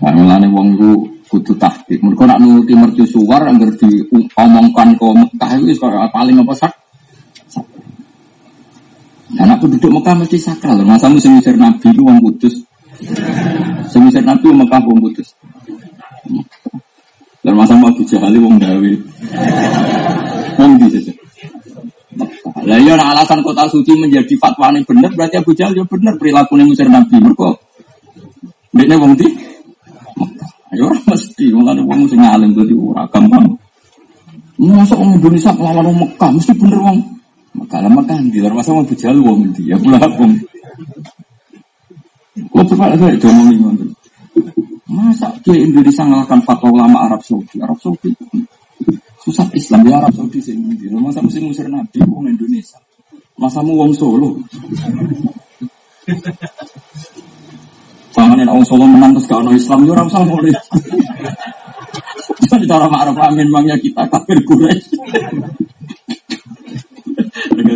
Nah, 0.01 0.11
mulane 0.13 0.47
wong 0.49 0.77
iku 0.77 0.91
kudu 1.29 1.53
tahqiq. 1.57 1.99
Mergo 2.01 2.23
nak 2.29 2.37
nuruti 2.41 2.73
mercusuar 2.77 3.41
anggar 3.45 3.73
diomongkan 3.77 4.93
ke 4.97 5.07
Mekah 5.09 5.51
itu 5.61 5.73
paling 6.13 6.37
apa 6.41 6.53
sak? 6.53 6.73
Anak 9.35 9.57
penduduk 9.59 9.89
Mekah 9.89 10.15
mesti 10.15 10.37
sakral. 10.37 10.85
Masa 10.85 11.09
musim 11.09 11.35
misir 11.35 11.57
Nabi 11.57 11.91
itu 11.91 12.01
wong 12.05 12.21
kudus. 12.21 12.55
Semisir 13.89 14.23
Nabi 14.23 14.47
Mekah 14.53 14.81
wong 14.85 15.01
kudus. 15.09 15.33
Dan 17.45 17.53
masa 17.53 17.77
Abu 17.77 18.01
Jahal 18.05 18.33
wong 18.41 18.57
Dawid. 18.57 19.01
Wong 20.57 20.71
di 20.81 20.87
saja. 20.89 21.24
Lah 22.65 22.77
iya 22.79 22.95
alasan 22.95 23.43
kota 23.43 23.67
suci 23.67 23.93
menjadi 23.99 24.33
fatwa 24.39 24.71
ini 24.73 24.87
benar 24.87 25.11
berarti 25.13 25.37
Abu 25.37 25.51
Jahal 25.53 25.75
ya 25.75 25.83
benar 25.85 26.15
perilaku 26.15 26.55
Mesir 26.57 26.87
Nabi 26.87 27.19
mereka. 27.19 27.51
Dene 28.75 28.95
wong 28.99 29.13
di 29.15 29.27
Ayo 30.75 30.91
mesti 30.91 31.45
wong 31.55 31.71
ana 31.71 31.81
wong 31.85 32.03
sing 32.09 32.19
alim 32.19 32.51
dadi 32.51 32.75
ora 32.75 33.07
gampang. 33.07 33.47
Masa 34.59 34.95
orang 34.95 35.19
Indonesia 35.19 35.51
melawan 35.55 35.87
orang 35.87 35.97
Mekah 36.03 36.29
mesti 36.35 36.53
bener 36.55 36.79
wong. 36.79 36.97
Mekah 37.55 37.79
lah 37.79 37.91
Mekah 37.91 38.17
di 38.27 38.39
luar 38.43 38.53
masa 38.57 38.75
Abu 38.75 38.95
Jahal 38.97 39.19
wong 39.23 39.55
ndi 39.55 39.71
ya 39.71 39.77
pula 39.79 39.99
wong. 40.03 40.31
Kok 42.51 42.63
coba 42.75 42.91
ada 42.91 43.07
itu 43.11 43.27
ngomong 43.31 43.87
Masa 44.85 45.31
ke 45.43 45.55
Indonesia 45.55 46.03
ngalahkan 46.03 46.39
fatwa 46.43 46.67
ulama 46.71 47.07
Arab 47.07 47.21
Saudi? 47.23 47.57
Arab 47.63 47.79
Saudi 47.79 48.11
Pusat 49.25 49.57
Islam 49.57 49.81
di 49.81 49.89
Arab 49.89 50.13
Saudi 50.13 50.37
sing 50.37 50.61
di 50.77 50.85
Masa 50.93 51.17
mesti 51.17 51.41
ngusir 51.41 51.65
Nabi 51.65 51.97
wong 52.05 52.29
Indonesia. 52.29 52.77
Masamu 53.41 53.73
wong 53.73 53.89
Solo. 53.97 54.37
Yang 58.13 58.45
orang 58.45 58.65
Solo 58.69 58.85
menang 58.85 59.17
terus 59.17 59.25
kalau 59.25 59.49
Islam 59.49 59.89
ya 59.89 59.97
orang 59.97 60.09
Solo 60.13 60.25
boleh. 60.29 60.53
Jadi 62.45 62.65
cara 62.69 62.85
Ma'ruf 62.85 63.17
Amin 63.17 63.49
mangnya 63.49 63.73
kita 63.81 64.05
kafir 64.05 64.37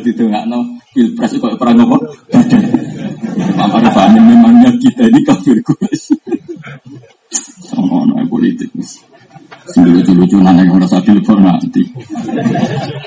itu 0.09 0.25
nggak 0.25 0.45
no 0.49 0.61
pilpres 0.93 1.33
itu 1.33 1.47
perang 1.57 1.81
apa? 1.81 1.97
Ma'ruf 3.57 3.97
Amin 3.97 4.23
memangnya 4.29 4.69
kita 4.77 5.09
ini 5.09 5.25
kafir 5.25 5.57
Quraisy. 5.65 6.28
Lucu-lucunan 10.39 10.63
yang 10.63 10.71
merasa 10.79 11.03
nanti. 11.35 11.83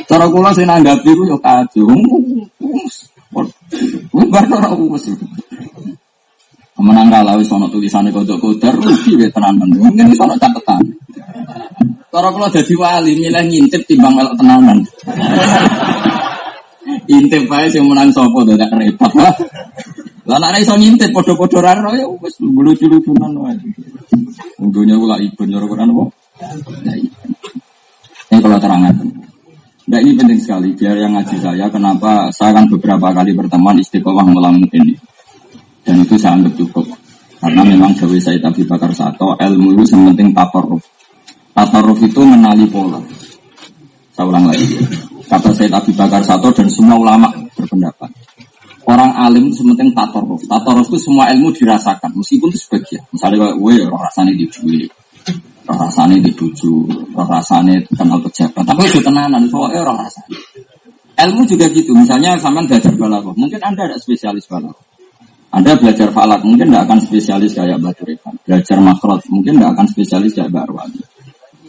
Cara 0.05 0.29
kula 0.29 0.53
sing 0.53 0.69
nanggapi 0.69 1.11
ku 1.17 1.25
yo 1.25 1.41
kacau. 1.41 1.89
Bar 4.29 4.45
ora 4.53 4.71
wis. 4.77 5.09
Kalah 6.77 7.37
wis 7.41 7.53
ana 7.53 7.69
tulisane 7.73 8.13
kodok 8.13 8.37
kodar 8.37 8.77
rugi 8.77 9.17
wae 9.17 9.33
tenanan. 9.33 9.69
Mungkin 9.73 10.13
wis 10.13 10.21
ana 10.21 10.37
catetan. 10.37 10.85
Cara 12.13 12.29
kula 12.29 12.53
dadi 12.53 12.75
wali 12.77 13.13
milih 13.17 13.45
ngintip 13.49 13.81
timbang 13.89 14.13
melok 14.13 14.37
tenanan. 14.37 14.79
Intip 17.09 17.49
wae 17.49 17.67
sing 17.73 17.89
menang 17.89 18.13
sapa 18.13 18.45
dadak 18.45 18.77
repot. 18.77 19.13
Lah 20.29 20.37
nek 20.37 20.61
iso 20.61 20.77
ngintip 20.77 21.09
padha-padha 21.17 21.81
ra 21.81 21.97
ya 21.97 22.05
wis 22.21 22.37
lucu-lucunan 22.45 23.33
wae. 23.41 23.57
Dunia 24.61 25.01
kula 25.01 25.17
ibun 25.17 25.49
cara 25.49 25.65
Quran 25.65 25.97
apa? 25.97 26.05
Ini 26.43 27.22
kalau 28.43 28.59
terangkan. 28.59 28.97
Nah 29.83 29.99
ini 29.99 30.13
penting 30.19 30.39
sekali. 30.39 30.75
Biar 30.75 30.99
yang 30.99 31.15
ngaji 31.15 31.37
saya 31.39 31.67
kenapa 31.71 32.31
saya 32.35 32.55
akan 32.55 32.67
beberapa 32.75 33.11
kali 33.15 33.35
berteman 33.35 33.79
istiqomah 33.79 34.27
melamun 34.27 34.67
ini. 34.75 34.95
Dan 35.83 36.07
itu 36.07 36.15
sangat 36.15 36.55
cukup. 36.55 36.87
Karena 37.43 37.67
memang 37.67 37.91
Jawa 37.99 38.15
saya 38.23 38.39
Abi 38.39 38.63
Bakar 38.63 38.95
Sato 38.95 39.35
ilmu 39.35 39.75
itu 39.75 39.83
sementing 39.91 40.31
tataruf 40.31 40.79
tataruf 41.51 41.99
itu 41.99 42.23
menali 42.23 42.71
pola. 42.71 43.03
Saya 44.15 44.31
ulang 44.31 44.47
lagi. 44.47 44.79
Kata 45.27 45.51
saya 45.51 45.75
Abi 45.75 45.91
Bakar 45.91 46.23
Sato 46.23 46.55
dan 46.55 46.71
semua 46.71 47.03
ulama 47.03 47.27
berpendapat. 47.59 48.15
Orang 48.87 49.11
alim 49.19 49.51
sementing 49.51 49.91
tataruf 49.91 50.39
tataruf 50.47 50.87
itu 50.95 51.11
semua 51.11 51.35
ilmu 51.35 51.51
dirasakan. 51.51 52.15
Meskipun 52.15 52.47
itu 52.55 52.59
sebagian. 52.63 53.03
Misalnya 53.11 53.51
gue 53.59 53.75
rasanya 53.91 54.35
di 54.39 54.47
roh 54.47 55.02
rasane 55.67 56.19
di 56.19 56.31
roh 57.13 57.29
rasane 57.29 57.85
kenal 57.95 58.19
pejabat. 58.23 58.65
Tapi 58.67 58.83
itu 58.89 58.99
tenanan, 59.03 59.47
soalnya 59.47 59.87
roh 59.87 59.97
rasane. 59.97 60.37
Ilmu 61.13 61.43
juga 61.47 61.69
gitu, 61.71 61.93
misalnya 61.95 62.35
sampean 62.41 62.67
belajar 62.67 62.93
balaghah, 62.97 63.35
mungkin 63.37 63.61
anda 63.63 63.87
ada 63.87 63.97
spesialis 64.01 64.49
balaghah. 64.49 64.93
Anda 65.53 65.77
belajar 65.77 66.09
falak, 66.09 66.41
mungkin 66.49 66.73
tidak 66.73 66.89
akan 66.89 66.99
spesialis 67.05 67.53
kayak 67.53 67.77
Batu 67.77 68.09
Rekan. 68.09 68.33
Belajar 68.49 68.81
makhraj, 68.81 69.21
mungkin 69.29 69.61
tidak 69.61 69.77
akan 69.77 69.87
spesialis 69.93 70.33
kayak 70.33 70.49
Mbak 70.49 70.65
Arwani. 70.65 71.01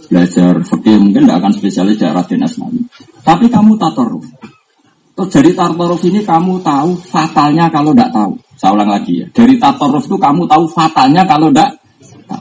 Belajar 0.08 0.54
fikih, 0.64 0.98
mungkin 1.04 1.22
tidak 1.28 1.38
akan 1.44 1.52
spesialis 1.52 1.96
kayak 2.00 2.16
Raden 2.16 2.48
Asnawi. 2.48 2.80
Tapi 3.28 3.46
kamu 3.52 3.76
tatoruf. 3.76 4.24
Terus 5.14 5.30
dari 5.30 5.52
tatoruf 5.52 6.02
ini 6.08 6.24
kamu 6.24 6.64
tahu 6.64 6.96
fatalnya 6.96 7.68
kalau 7.68 7.92
tidak 7.92 8.10
tahu. 8.16 8.34
Saya 8.56 8.72
ulang 8.72 8.88
lagi 8.88 9.14
ya. 9.20 9.28
Dari 9.36 9.60
tatoruf 9.60 10.08
itu 10.08 10.16
kamu 10.16 10.48
tahu 10.48 10.64
fatalnya 10.72 11.28
kalau 11.28 11.52
tidak 11.52 11.83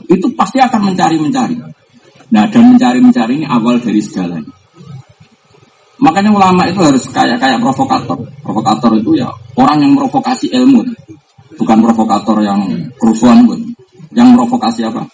itu 0.09 0.27
pasti 0.35 0.59
akan 0.59 0.93
mencari-mencari. 0.93 1.55
Nah, 2.33 2.49
dan 2.49 2.63
mencari-mencari 2.73 3.43
ini 3.43 3.45
awal 3.45 3.77
dari 3.77 4.01
segalanya. 4.01 4.49
Makanya 6.01 6.35
ulama 6.35 6.67
itu 6.67 6.81
harus 6.83 7.05
kayak 7.07 7.39
kayak 7.39 7.61
provokator. 7.61 8.19
Provokator 8.43 8.91
itu 8.99 9.21
ya 9.21 9.29
orang 9.55 9.79
yang 9.85 9.93
provokasi 9.95 10.51
ilmu, 10.51 10.83
bukan 11.55 11.77
provokator 11.79 12.43
yang 12.43 12.59
kerusuhan 12.99 13.45
pun. 13.47 13.59
Yang 14.11 14.29
provokasi 14.35 14.83
apa? 14.83 15.05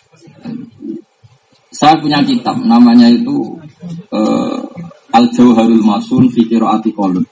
Saya 1.70 1.96
punya 2.02 2.20
kitab 2.26 2.58
namanya 2.66 3.08
itu 3.08 3.56
uh, 4.12 4.60
Al 5.14 5.30
Jauharul 5.30 5.84
Masun 5.86 6.28
Fikir 6.34 6.60
Ati 6.66 6.92
Kolun. 6.92 7.24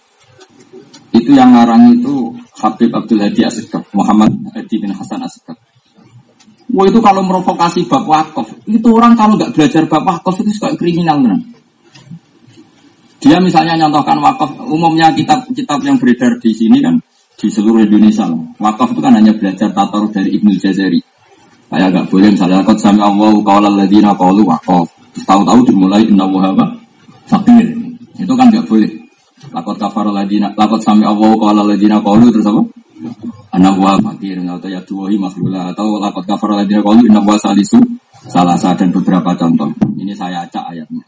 Itu 1.11 1.33
yang 1.33 1.57
ngarang 1.57 1.97
itu 1.97 2.29
Habib 2.61 2.93
Abdul 2.93 3.25
Hadi 3.25 3.41
Asikab, 3.41 3.83
Muhammad 3.95 4.29
Hadi 4.53 4.75
bin 4.77 4.93
Hasan 4.93 5.23
Asikab. 5.23 5.57
Wah 6.67 6.83
itu 6.83 6.99
kalau 6.99 7.23
merovokasi 7.23 7.87
bab 7.87 8.03
wakaf, 8.03 8.43
itu 8.67 8.87
orang 8.91 9.15
kalau 9.15 9.39
nggak 9.39 9.55
belajar 9.55 9.87
bab 9.87 10.03
wakaf 10.03 10.35
itu 10.43 10.51
suka 10.51 10.75
kriminal 10.75 11.15
benar. 11.23 11.39
Dia 13.23 13.39
misalnya 13.39 13.79
nyontohkan 13.79 14.19
wakaf, 14.19 14.51
umumnya 14.67 15.15
kitab-kitab 15.15 15.79
yang 15.87 15.95
beredar 15.95 16.35
di 16.43 16.51
sini 16.51 16.83
kan 16.83 16.99
di 17.37 17.47
seluruh 17.47 17.87
Indonesia. 17.87 18.27
Wakaf 18.59 18.91
itu 18.91 18.99
kan 18.99 19.15
hanya 19.15 19.31
belajar 19.31 19.71
tator 19.71 20.11
dari 20.11 20.35
Ibnu 20.35 20.57
Jazari. 20.59 20.99
Kayak 21.71 21.87
nggak 21.93 22.07
boleh 22.11 22.29
misalnya 22.35 22.63
kot 22.63 22.79
sami 22.79 22.99
Allah 22.99 23.31
kaulah 23.45 23.71
ladina 23.71 24.11
kaulu 24.17 24.43
wakaf. 24.43 24.91
Tahu-tahu 25.23 25.59
dimulai 25.71 26.03
inna 26.03 26.27
wahaba 26.27 26.67
fakir. 27.29 27.63
Itu 28.17 28.33
kan 28.33 28.49
nggak 28.49 28.65
boleh. 28.65 28.96
Lakot 29.53 29.77
kafar 29.79 30.07
ladina, 30.11 30.51
lakot 30.55 30.81
sami 30.83 31.07
Allah 31.07 31.31
kaulah 31.35 31.65
ladina 31.65 32.01
kaulu 32.01 32.31
terus 32.31 32.47
apa? 32.47 32.63
anak 33.53 33.77
wa 33.77 33.93
fakir 34.01 34.41
atau 34.41 34.69
ya 34.69 34.81
tuwahi 34.83 35.15
makhlula 35.21 35.71
atau 35.71 36.01
lakot 36.01 36.25
kafar 36.25 36.57
ladina 36.57 36.81
kaulu 36.83 37.05
inna 37.05 37.21
wa 37.21 37.37
salisu 37.37 37.79
salah 38.27 38.57
dan 38.59 38.91
beberapa 38.91 39.33
contoh. 39.33 39.71
Ini 39.97 40.13
saya 40.13 40.43
acak 40.43 40.63
ayatnya. 40.73 41.03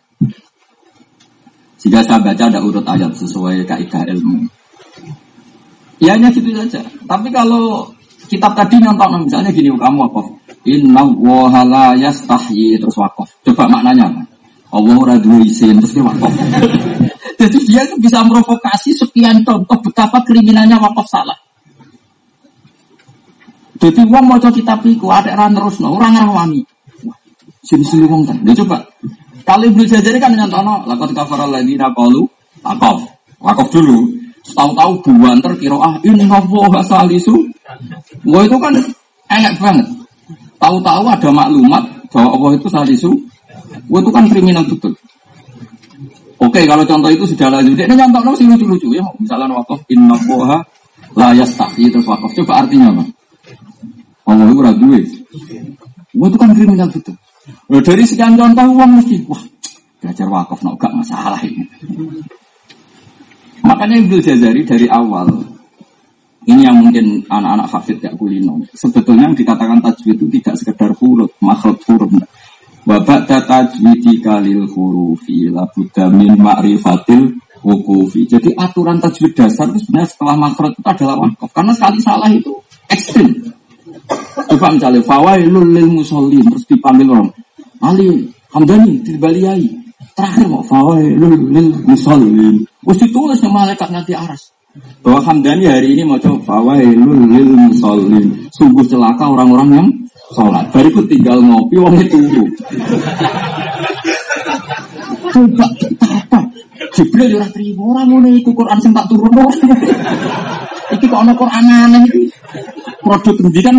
Jika 1.80 2.04
saya 2.04 2.20
baca 2.20 2.44
ada 2.52 2.60
urut 2.60 2.84
ayat 2.84 3.12
sesuai 3.16 3.64
kaidah 3.64 4.04
ilmu. 4.12 4.48
Ya 6.00 6.16
hanya 6.16 6.32
gitu 6.32 6.52
saja. 6.52 6.84
Tapi 7.08 7.32
kalau 7.32 7.88
kitab 8.28 8.56
tadi 8.56 8.80
nyontok 8.80 9.20
misalnya 9.24 9.52
gini 9.52 9.72
kamu 9.72 10.08
wakaf. 10.08 10.28
Inna 10.68 11.04
wa 11.08 11.64
la 11.64 11.96
yastahyi 11.96 12.76
terus 12.80 13.00
wakaf. 13.00 13.28
Coba 13.48 13.68
maknanya 13.72 14.12
apa? 14.12 14.22
Allah 14.76 15.16
duwe 15.24 15.48
isin 15.48 15.80
terus 15.80 15.96
wakaf. 16.04 16.32
Jadi 17.40 17.58
dia 17.72 17.88
itu 17.88 17.96
bisa 18.04 18.20
merovokasi 18.28 18.92
sekian 19.00 19.40
contoh 19.48 19.80
betapa 19.80 20.20
kriminalnya 20.28 20.76
wakaf 20.76 21.08
salah. 21.08 21.40
Jadi 23.80 24.04
wong 24.12 24.28
maca 24.28 24.52
kitab 24.52 24.84
iku 24.84 25.08
ada 25.08 25.32
ora 25.40 25.48
nerusno, 25.48 25.96
ora 25.96 26.12
ngrawani. 26.12 26.60
Sini-sini 27.64 28.04
wong 28.12 28.28
kan. 28.28 28.36
Dia 28.44 28.52
coba. 28.60 28.84
Kalau 29.48 29.66
Ibnu 29.72 29.88
Jazari 29.88 30.20
kan 30.20 30.36
nyantono, 30.36 30.84
lakot 30.84 31.16
kafara 31.16 31.48
lagi 31.48 31.80
qalu 31.80 32.28
wakaf. 32.60 33.08
Wakaf 33.40 33.68
dulu. 33.72 34.20
Tahu-tahu 34.50 35.00
buanter 35.08 35.56
ah 35.80 35.96
inna 36.04 36.44
wa 36.44 36.82
salisu. 36.84 37.36
Wah 38.28 38.44
itu 38.44 38.58
kan 38.60 38.76
enak 39.32 39.56
banget. 39.64 39.88
Tahu-tahu 40.60 41.04
ada 41.08 41.30
maklumat 41.32 41.84
bahwa 42.12 42.30
Allah 42.36 42.52
itu 42.60 42.68
salisu. 42.68 43.12
Wah 43.88 44.04
itu 44.04 44.12
kan 44.12 44.28
kriminal 44.28 44.68
betul. 44.68 44.89
Oke, 46.40 46.64
kalau 46.64 46.88
contoh 46.88 47.12
itu 47.12 47.28
sudah 47.28 47.52
lanjut. 47.52 47.76
Dia 47.76 47.92
nyontok 47.92 48.32
sih 48.40 48.48
lucu-lucu 48.48 48.96
ya. 48.96 49.04
Misalnya 49.20 49.60
wakaf 49.60 49.84
inna 49.92 50.16
wa 50.16 50.64
la 51.20 51.36
yastahi 51.36 51.92
terus 51.92 52.08
wakaf. 52.08 52.32
Coba 52.32 52.64
artinya 52.64 52.96
apa? 52.96 53.04
Allah 54.30 54.46
itu 54.48 54.62
ragu 54.62 54.88
Wah 56.20 56.26
itu 56.26 56.38
kan 56.42 56.50
kriminal 56.58 56.90
betul. 56.90 57.14
Nah, 57.70 57.82
dari 57.82 58.04
sekian 58.06 58.34
contoh 58.34 58.66
uang 58.66 58.92
mesti, 58.98 59.22
wah 59.30 59.42
belajar 60.02 60.26
wakaf 60.26 60.60
no, 60.66 60.74
gak 60.80 60.94
masalah 60.96 61.38
ini. 61.46 61.66
Makanya 63.62 63.96
Ibnu 64.02 64.18
Jazari 64.18 64.66
dari 64.66 64.88
awal 64.90 65.28
ini 66.50 66.66
yang 66.66 66.82
mungkin 66.82 67.22
anak-anak 67.30 67.68
hafid 67.70 68.02
gak 68.02 68.18
kulino. 68.18 68.58
Sebetulnya 68.74 69.30
yang 69.30 69.38
dikatakan 69.38 69.84
tajwid 69.86 70.18
itu 70.18 70.26
tidak 70.42 70.56
sekedar 70.58 70.92
huruf, 70.98 71.30
makhluk 71.44 71.78
huruf. 71.86 72.10
Wabak 72.88 73.28
tajwidi 73.28 74.24
kalil 74.24 74.64
hurufi 74.70 75.52
labuda 75.52 76.08
min 76.08 76.40
ma'rifatil 76.40 77.36
wukufi. 77.64 78.24
Jadi 78.28 78.56
aturan 78.56 79.04
tajwid 79.04 79.36
dasar 79.36 79.68
itu 79.72 79.84
sebenarnya 79.84 80.10
setelah 80.10 80.36
makhluk 80.40 80.74
itu 80.76 80.88
adalah 80.88 81.16
wakaf. 81.20 81.50
Karena 81.52 81.72
sekali 81.76 82.00
salah 82.00 82.30
itu 82.32 82.54
ekstrim. 82.88 83.30
Coba 84.50 84.74
misalnya 84.74 85.02
fawailul 85.06 85.70
lil 85.70 85.90
musallin 85.92 86.42
terus 86.50 86.66
dipanggil 86.66 87.08
orang. 87.12 87.30
Ali 87.84 88.26
Hamdani 88.50 89.04
dibaliai. 89.06 89.68
Terakhir 90.18 90.50
mau 90.50 90.64
fawailul 90.66 91.54
lil 91.54 91.70
musallin. 91.86 92.66
Wis 92.88 92.98
ditulis 92.98 93.38
sama 93.38 93.68
malaikat 93.68 93.92
nanti 93.94 94.16
aras. 94.18 94.56
Bahwa 95.04 95.22
Hamdani 95.22 95.70
hari 95.70 95.94
ini 95.94 96.08
mau 96.08 96.18
coba 96.18 96.42
fawailul 96.42 97.30
lil 97.30 97.52
musallin. 97.54 98.50
Sungguh 98.50 98.88
celaka 98.88 99.30
orang-orang 99.30 99.70
yang 99.76 99.88
sholat. 100.34 100.66
Bariku 100.74 101.02
tinggal 101.10 101.42
ngopi 101.42 101.76
wong 101.78 101.96
itu. 102.02 102.20
Coba 105.30 105.66
apa? 106.06 106.40
Jibril 106.94 107.38
ora 107.38 107.48
trimo 107.54 107.94
ora 107.94 108.02
ngono 108.06 108.28
iku 108.34 108.52
Quran 108.54 108.80
tak 108.82 109.06
turun. 109.10 109.34
Iki 110.90 111.06
kok 111.06 111.22
ana 111.22 111.34
Quran 111.38 111.66
aneh 111.70 112.02
iki. 112.10 112.24
Produk 113.00 113.34
pendidikan 113.38 113.76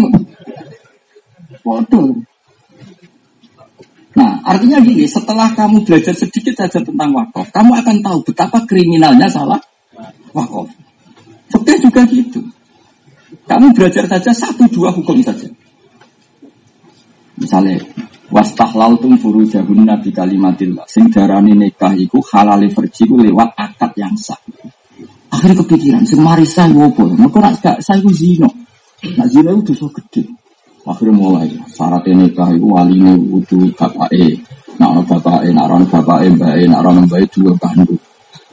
Waduh. 1.61 2.09
Nah, 4.11 4.43
artinya 4.43 4.83
gini, 4.83 5.07
setelah 5.07 5.55
kamu 5.55 5.87
belajar 5.87 6.11
sedikit 6.17 6.51
saja 6.59 6.83
tentang 6.83 7.15
wakaf, 7.15 7.47
kamu 7.55 7.79
akan 7.79 7.97
tahu 8.03 8.19
betapa 8.27 8.59
kriminalnya 8.67 9.31
salah 9.31 9.61
wakaf. 10.35 10.67
Fakir 11.53 11.79
juga 11.79 12.03
gitu. 12.11 12.43
Kamu 13.47 13.71
belajar 13.71 14.07
saja 14.11 14.31
satu 14.35 14.67
dua 14.67 14.91
hukum 14.91 15.23
saja. 15.23 15.47
Misalnya, 17.41 17.81
tum 19.01 19.15
furu 19.17 19.43
jahun 19.49 19.83
nabi 19.83 20.13
kalimatillah. 20.13 20.85
Sing 20.87 21.09
darani 21.09 21.57
nikah 21.57 21.97
iku 21.97 22.21
halali 22.21 22.69
verjiku 22.69 23.17
lewat 23.17 23.57
akad 23.57 23.97
yang 23.97 24.15
sah. 24.15 24.39
Akhirnya 25.33 25.65
kepikiran, 25.65 26.05
sing 26.05 26.21
marisa 26.21 26.69
wopo. 26.69 27.09
Maka 27.17 27.39
nak 27.41 27.55
gak 27.63 27.77
saya 27.81 28.05
zino. 28.13 28.51
Nak 29.17 29.27
zino 29.33 29.51
itu 29.57 29.73
dosa 29.73 29.89
gede. 29.97 30.23
Akhirnya 30.85 31.17
mulai 31.17 31.49
syarat 31.71 32.05
nikah 32.09 32.51
itu 32.57 32.67
wali 32.67 32.97
ini 32.97 33.13
udah 33.13 33.69
bapak 33.77 34.09
e, 34.17 34.33
nak 34.81 34.97
ono 34.97 35.03
bapak 35.05 35.45
e, 35.45 35.53
e, 36.25 36.29
mbak 36.35 36.53
e, 36.57 36.63
nak 36.67 36.81
ono 36.89 37.01
mbak 37.05 37.21
e 37.21 37.27
dua 37.31 37.53
bandu. 37.61 37.95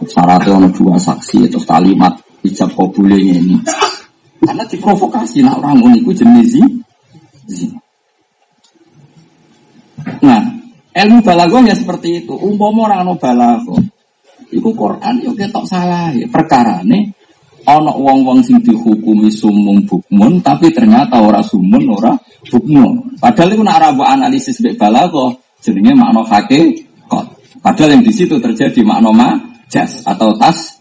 Syaratnya 0.03 0.59
ono 0.59 0.67
dua 0.69 0.99
saksi 0.99 1.47
itu 1.47 1.59
kalimat 1.63 2.13
ijab 2.43 2.69
kabul 2.75 3.09
ini. 3.09 3.57
Karena 4.43 4.63
diprovokasi 4.67 5.39
nak 5.41 5.63
orang 5.63 5.97
itu 5.97 6.11
jenis 6.13 6.61
zina. 7.47 7.79
Nah, 10.23 10.41
ilmu 10.93 11.19
balago 11.21 11.61
ya 11.61 11.75
seperti 11.77 12.25
itu. 12.25 12.33
Umpama 12.33 12.89
orang 12.89 13.11
no 13.11 13.13
balago, 13.17 13.77
itu 14.49 14.69
Quran 14.73 15.21
yo 15.23 15.31
ketok 15.35 15.65
salah. 15.67 16.13
Perkara 16.31 16.81
nih 16.81 17.11
ono 17.67 17.91
wong-wong 17.99 18.39
sing 18.39 18.63
dihukumi 18.63 19.27
sumung 19.27 19.83
bukmun 19.83 20.39
tapi 20.39 20.71
ternyata 20.71 21.19
ora 21.19 21.43
sumun 21.43 21.83
ora 21.91 22.15
bukmun. 22.47 23.19
Padahal 23.19 23.53
itu 23.53 23.63
nak 23.63 23.99
analisis 24.07 24.63
bek 24.63 24.79
balago 24.79 25.35
jenenge 25.59 25.91
makna 25.91 26.23
kot. 27.11 27.27
Padahal 27.59 27.99
yang 27.99 28.03
di 28.07 28.13
situ 28.15 28.39
terjadi 28.39 28.79
makna 28.87 29.11
ma 29.11 29.29
jas 29.67 29.99
atau 30.07 30.31
tas. 30.39 30.79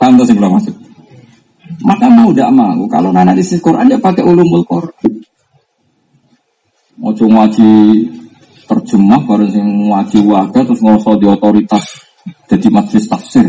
Paham 0.00 0.16
tuh 0.16 0.24
sebelum 0.24 0.56
masuk? 0.56 0.72
Maka 1.84 2.08
mau 2.08 2.32
tidak 2.32 2.48
mau, 2.56 2.88
kalau 2.88 3.12
analisis 3.12 3.60
Quran 3.60 3.88
ya 3.88 4.00
pakai 4.00 4.24
ulumul 4.24 4.64
Quran. 4.64 5.20
Mau 7.00 7.16
ngaji 7.16 7.70
terjemah 8.68 9.24
baru 9.24 9.48
sing 9.48 9.88
ngaji 9.88 10.18
warga 10.28 10.60
terus 10.60 10.84
ngosot 10.84 11.16
di 11.16 11.26
otoritas 11.26 12.06
jadi 12.44 12.68
majelis 12.68 13.08
tafsir. 13.08 13.48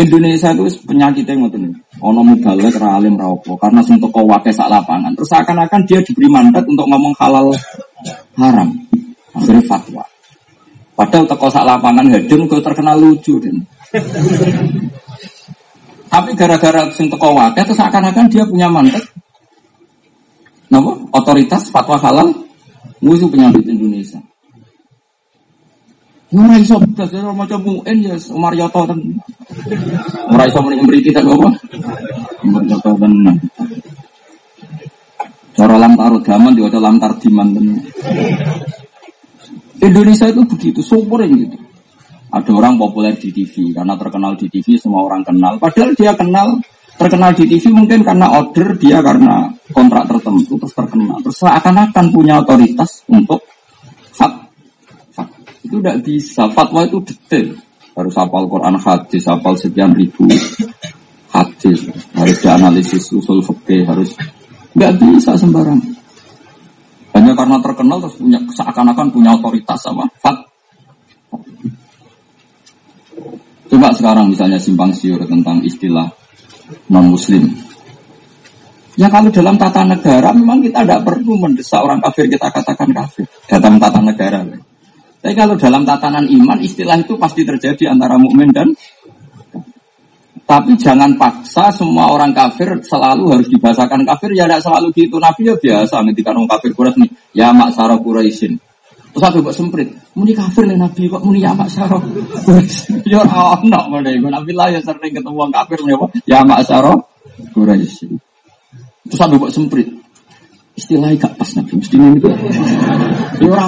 Indonesia 0.00 0.56
itu 0.56 0.64
penyakitnya 0.88 1.36
ngoten. 1.36 1.68
Ono 2.00 2.20
mubalek 2.24 2.80
ra 2.80 2.96
alim 2.96 3.20
ra 3.20 3.28
karena 3.60 3.84
sing 3.84 4.00
teko 4.00 4.24
wake 4.24 4.50
sak 4.50 4.72
lapangan. 4.72 5.12
Terus 5.12 5.28
seakan-akan 5.30 5.80
dia 5.84 6.00
diberi 6.00 6.32
mandat 6.32 6.64
untuk 6.64 6.88
ngomong 6.88 7.12
halal 7.20 7.52
haram. 8.40 8.72
Akhirnya 9.36 9.62
fatwa. 9.68 10.04
Padahal 10.96 11.28
teko 11.28 11.46
sak 11.52 11.68
lapangan 11.68 12.08
hedeng 12.08 12.48
kok 12.48 12.64
terkenal 12.64 12.96
lucu 12.96 13.36
dan. 13.36 13.60
Tapi 16.08 16.30
gara-gara 16.40 16.88
sing 16.96 17.12
teko 17.12 17.36
wake 17.36 17.60
terus 17.62 17.76
seakan-akan 17.76 18.26
dia 18.32 18.48
punya 18.48 18.72
mandat. 18.72 19.04
Napa? 20.72 20.96
Otoritas 21.12 21.68
fatwa 21.68 22.00
halal 22.00 22.32
musuh 23.04 23.28
penyakit 23.28 23.68
Indonesia. 23.68 24.16
Ora 26.32 26.56
iso 26.56 26.80
bedas 26.80 27.12
ora 27.12 27.36
maca 27.36 27.60
muen 27.60 28.00
ya 28.00 28.16
Umar 28.32 28.56
Yoto 28.56 28.88
ten. 28.88 29.20
Ora 30.32 30.48
iso 30.48 30.64
muni 30.64 30.80
mriki 30.80 31.12
tak 31.12 31.28
apa? 31.28 31.52
Umar 32.40 32.64
Yoto 32.64 32.96
tenan. 32.96 33.36
Cara 35.52 35.76
lam 35.76 35.92
taruh 35.92 36.24
daman 36.24 36.56
diwaca 36.56 36.80
lam 36.80 36.96
tardiman 36.96 37.52
tenan. 37.52 37.78
Indonesia 39.82 40.30
itu 40.32 40.40
begitu, 40.48 40.80
yang 40.80 41.36
gitu. 41.36 41.58
Ada 42.32 42.48
orang 42.48 42.80
populer 42.80 43.12
di 43.12 43.28
TV 43.28 43.76
karena 43.76 43.92
terkenal 44.00 44.32
di 44.40 44.48
TV 44.48 44.80
semua 44.80 45.04
orang 45.04 45.20
kenal. 45.20 45.60
Padahal 45.60 45.92
dia 45.92 46.16
kenal 46.16 46.56
terkenal 46.96 47.30
di 47.34 47.44
TV 47.48 47.72
mungkin 47.72 48.04
karena 48.04 48.26
order 48.36 48.76
dia 48.76 49.00
karena 49.00 49.48
kontrak 49.72 50.04
tertentu 50.08 50.54
terus 50.60 50.74
terkenal. 50.76 51.18
Terus 51.24 51.36
seakan-akan 51.40 52.04
punya 52.12 52.40
otoritas 52.40 53.02
untuk 53.08 53.40
itu 55.72 55.80
tidak 55.80 55.96
bisa. 56.04 56.44
Fatwa 56.52 56.84
itu 56.84 57.00
detail. 57.00 57.56
Harus 57.96 58.14
hafal 58.16 58.44
Quran 58.44 58.76
hadis, 58.76 59.24
hafal 59.24 59.54
sekian 59.56 59.96
ribu 59.96 60.28
hadis. 61.32 61.88
Harus 62.12 62.36
dianalisis 62.44 63.08
usul 63.16 63.40
fikih, 63.40 63.88
harus 63.88 64.12
nggak 64.76 64.92
bisa 65.00 65.32
sembarang. 65.32 65.80
Hanya 67.16 67.32
karena 67.32 67.56
terkenal 67.60 68.00
terus 68.04 68.16
punya 68.20 68.40
seakan-akan 68.52 69.08
punya 69.08 69.30
otoritas 69.36 69.80
sama 69.80 70.04
fat. 70.20 70.36
Coba 73.72 73.88
sekarang 73.96 74.28
misalnya 74.28 74.60
simpang 74.60 74.92
siur 74.92 75.20
tentang 75.24 75.64
istilah 75.64 76.04
non 76.90 77.12
muslim. 77.12 77.44
Ya 79.00 79.08
kalau 79.08 79.32
dalam 79.32 79.56
tata 79.56 79.88
negara 79.88 80.36
memang 80.36 80.60
kita 80.60 80.84
tidak 80.84 81.00
perlu 81.08 81.40
mendesak 81.40 81.80
orang 81.80 82.00
kafir 82.04 82.28
kita 82.28 82.52
katakan 82.52 82.88
kafir. 82.92 83.24
Dalam 83.48 83.80
tata 83.80 84.00
negara. 84.04 84.44
Tapi 85.22 85.34
kalau 85.38 85.54
dalam 85.56 85.86
tatanan 85.86 86.28
iman 86.28 86.58
istilah 86.60 86.98
itu 87.00 87.16
pasti 87.16 87.46
terjadi 87.46 87.94
antara 87.94 88.18
mukmin 88.20 88.52
dan 88.52 88.68
tapi 90.42 90.76
jangan 90.76 91.16
paksa 91.16 91.72
semua 91.72 92.12
orang 92.12 92.34
kafir 92.36 92.68
selalu 92.84 93.32
harus 93.32 93.48
dibahasakan 93.48 94.04
kafir. 94.04 94.36
Ya 94.36 94.44
tidak 94.44 94.60
selalu 94.60 94.88
gitu. 94.92 95.16
Nabi 95.16 95.48
ya 95.48 95.54
biasa 95.56 96.04
ketika 96.12 96.36
orang 96.36 96.50
kafir 96.50 96.70
Quraisy. 96.76 96.98
Nih 97.00 97.10
ya 97.32 97.48
mak 97.56 97.72
saro 97.72 97.96
Quraisyin 98.02 98.71
terus 99.12 99.24
aku 99.28 99.44
buat 99.44 99.56
semprit 99.56 99.88
muni 100.16 100.32
kafir 100.32 100.64
nih 100.64 100.80
Nabi 100.80 101.04
kok 101.04 101.20
muni 101.20 101.44
ya 101.44 101.52
saro 101.68 102.00
ya 103.04 103.20
orang 103.20 103.68
nak 103.68 103.84
mana 103.92 104.08
ibu 104.08 104.32
Nabi 104.32 104.56
lah 104.56 104.72
ya 104.72 104.80
sering 104.80 105.12
ketemu 105.12 105.36
orang 105.36 105.52
kafir 105.52 105.76
muni 105.84 105.92
apa? 105.92 106.06
Ya 106.24 106.40
mak 106.40 106.64
saro 106.64 107.12
Quraisyin 107.52 108.16
terus 109.04 109.20
aku 109.20 109.36
buat 109.36 109.52
semprit 109.52 109.88
istilahnya 110.72 111.20
gak 111.20 111.36
pas 111.36 111.50
nabi. 111.52 111.76
Mesti 111.76 111.96
ini 112.00 112.16
gitu 112.16 112.28
ya 113.44 113.48
ora 113.52 113.66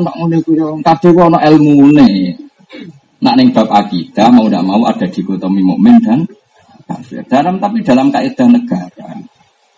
ono 0.00 0.08
ngono 0.16 0.34
iku 0.40 0.50
yo 0.56 0.66
kabeh 0.80 1.10
ku 1.12 1.20
ono 1.20 1.38
ilmune 1.44 2.08
nak 3.20 3.34
ning 3.36 3.52
bab 3.52 3.68
akidah 3.68 4.32
mau 4.32 4.48
tidak 4.48 4.64
mau 4.64 4.80
ada 4.88 5.04
dikotomi 5.08 5.60
mukmin 5.60 6.00
dan 6.00 6.24
kafir. 6.88 7.20
Dalam 7.28 7.60
tapi 7.60 7.84
dalam 7.84 8.08
kaidah 8.08 8.48
negara 8.48 9.12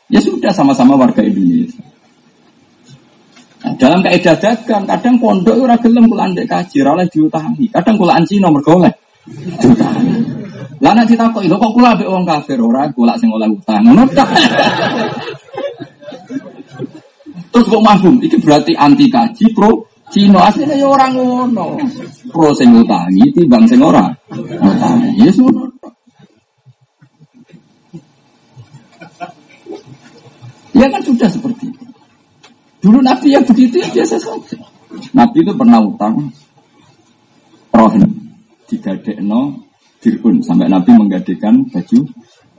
ya 0.06 0.20
sudah 0.22 0.54
sama-sama 0.54 0.94
warga 0.94 1.26
Indonesia 1.26 1.82
Dalam 3.76 4.00
kaidah 4.00 4.36
dagang, 4.40 4.88
kadang 4.88 5.20
pondok 5.20 5.58
ora 5.60 5.76
gelem 5.76 6.08
kula 6.08 6.30
andek 6.30 6.48
kaji, 6.48 6.80
oleh 6.80 7.04
diutangi. 7.10 7.68
Kadang 7.68 8.00
kula 8.00 8.16
anci 8.16 8.40
nomor 8.40 8.64
golek 8.64 8.94
diutangi. 9.60 10.16
Lah 10.78 10.94
nek 10.94 11.10
ditakoki, 11.10 11.50
lho 11.50 11.58
kok 11.58 11.74
kula 11.74 11.98
ambek 11.98 12.06
wong 12.06 12.22
kafir 12.22 12.58
ora 12.62 12.86
kula 12.94 13.18
sing 13.18 13.28
oleh 13.34 13.50
utang. 13.50 13.82
Terus 17.52 17.66
kok 17.66 17.82
mafhum? 17.82 18.14
Itu 18.22 18.38
berarti 18.38 18.72
anti 18.78 19.10
kaji 19.10 19.50
pro 19.50 19.88
Cina 20.08 20.48
aslinya 20.48 20.72
ya 20.72 20.88
orang 20.88 21.12
ngono. 21.18 21.76
Pro 22.32 22.48
sing 22.56 22.72
utangi 22.72 23.28
timbang 23.34 23.68
sing 23.68 23.82
ora. 23.82 24.08
Utangi. 24.32 25.20
Ya. 25.20 25.28
Ya 30.78 30.86
kan 30.86 31.02
sudah 31.02 31.28
seperti 31.28 31.66
itu. 31.68 31.77
Dulu 32.78 32.98
Nabi 33.02 33.34
yang 33.34 33.42
begitu 33.42 33.82
ya 33.82 33.88
biasa 33.90 34.16
saja. 34.22 34.56
Nabi 35.10 35.38
itu 35.42 35.52
pernah 35.54 35.82
utang. 35.82 36.30
Rohin 37.74 38.06
digadekno 38.70 39.66
dirun. 39.98 40.38
Sampai 40.46 40.70
Nabi 40.70 40.94
menggadekan 40.94 41.66
baju 41.74 41.98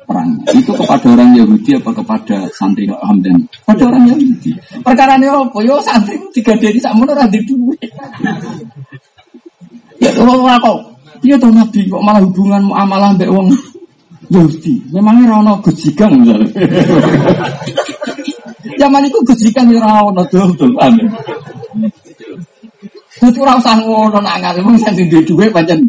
perang. 0.03 0.29
Itu 0.51 0.75
kepada 0.75 1.07
orang 1.13 1.37
Yahudi 1.37 1.77
apa 1.79 1.91
kepada 1.95 2.37
santri 2.51 2.89
Hamdan? 2.89 3.47
Pada 3.63 3.83
orang 3.87 4.11
Yahudi. 4.11 4.51
Perkara 4.83 5.15
ini 5.15 5.29
apa? 5.29 5.57
Yo 5.63 5.79
santri 5.79 6.19
tiga 6.35 6.57
dari 6.57 6.81
sama 6.81 7.07
orang 7.07 7.31
di 7.31 7.39
duit. 7.47 7.89
Ya 10.03 10.11
Allah 10.19 10.59
kok. 10.59 10.77
Dia 11.19 11.35
tahu 11.35 11.51
nabi 11.51 11.83
kok 11.87 11.99
malah 11.99 12.23
hubungan 12.23 12.63
muamalah 12.63 13.11
mbak 13.15 13.27
wong 13.27 13.51
Yahudi? 14.31 14.83
Memangnya 14.91 15.35
rano 15.35 15.59
gejikan 15.63 16.11
misalnya 16.15 16.51
zaman 18.77 19.07
itu 19.07 19.17
gejikan 19.33 19.71
ya 19.71 19.79
rano 19.81 20.21
tuh 20.29 20.51
tuh 20.53 20.69
amin 20.77 21.07
itu 23.19 23.41
rasa 23.43 23.75
ngono 23.75 24.23
nangal, 24.23 24.55
emang 24.63 24.79
santri 24.79 25.11
di 25.11 25.19
duit 25.27 25.51
pancen 25.51 25.83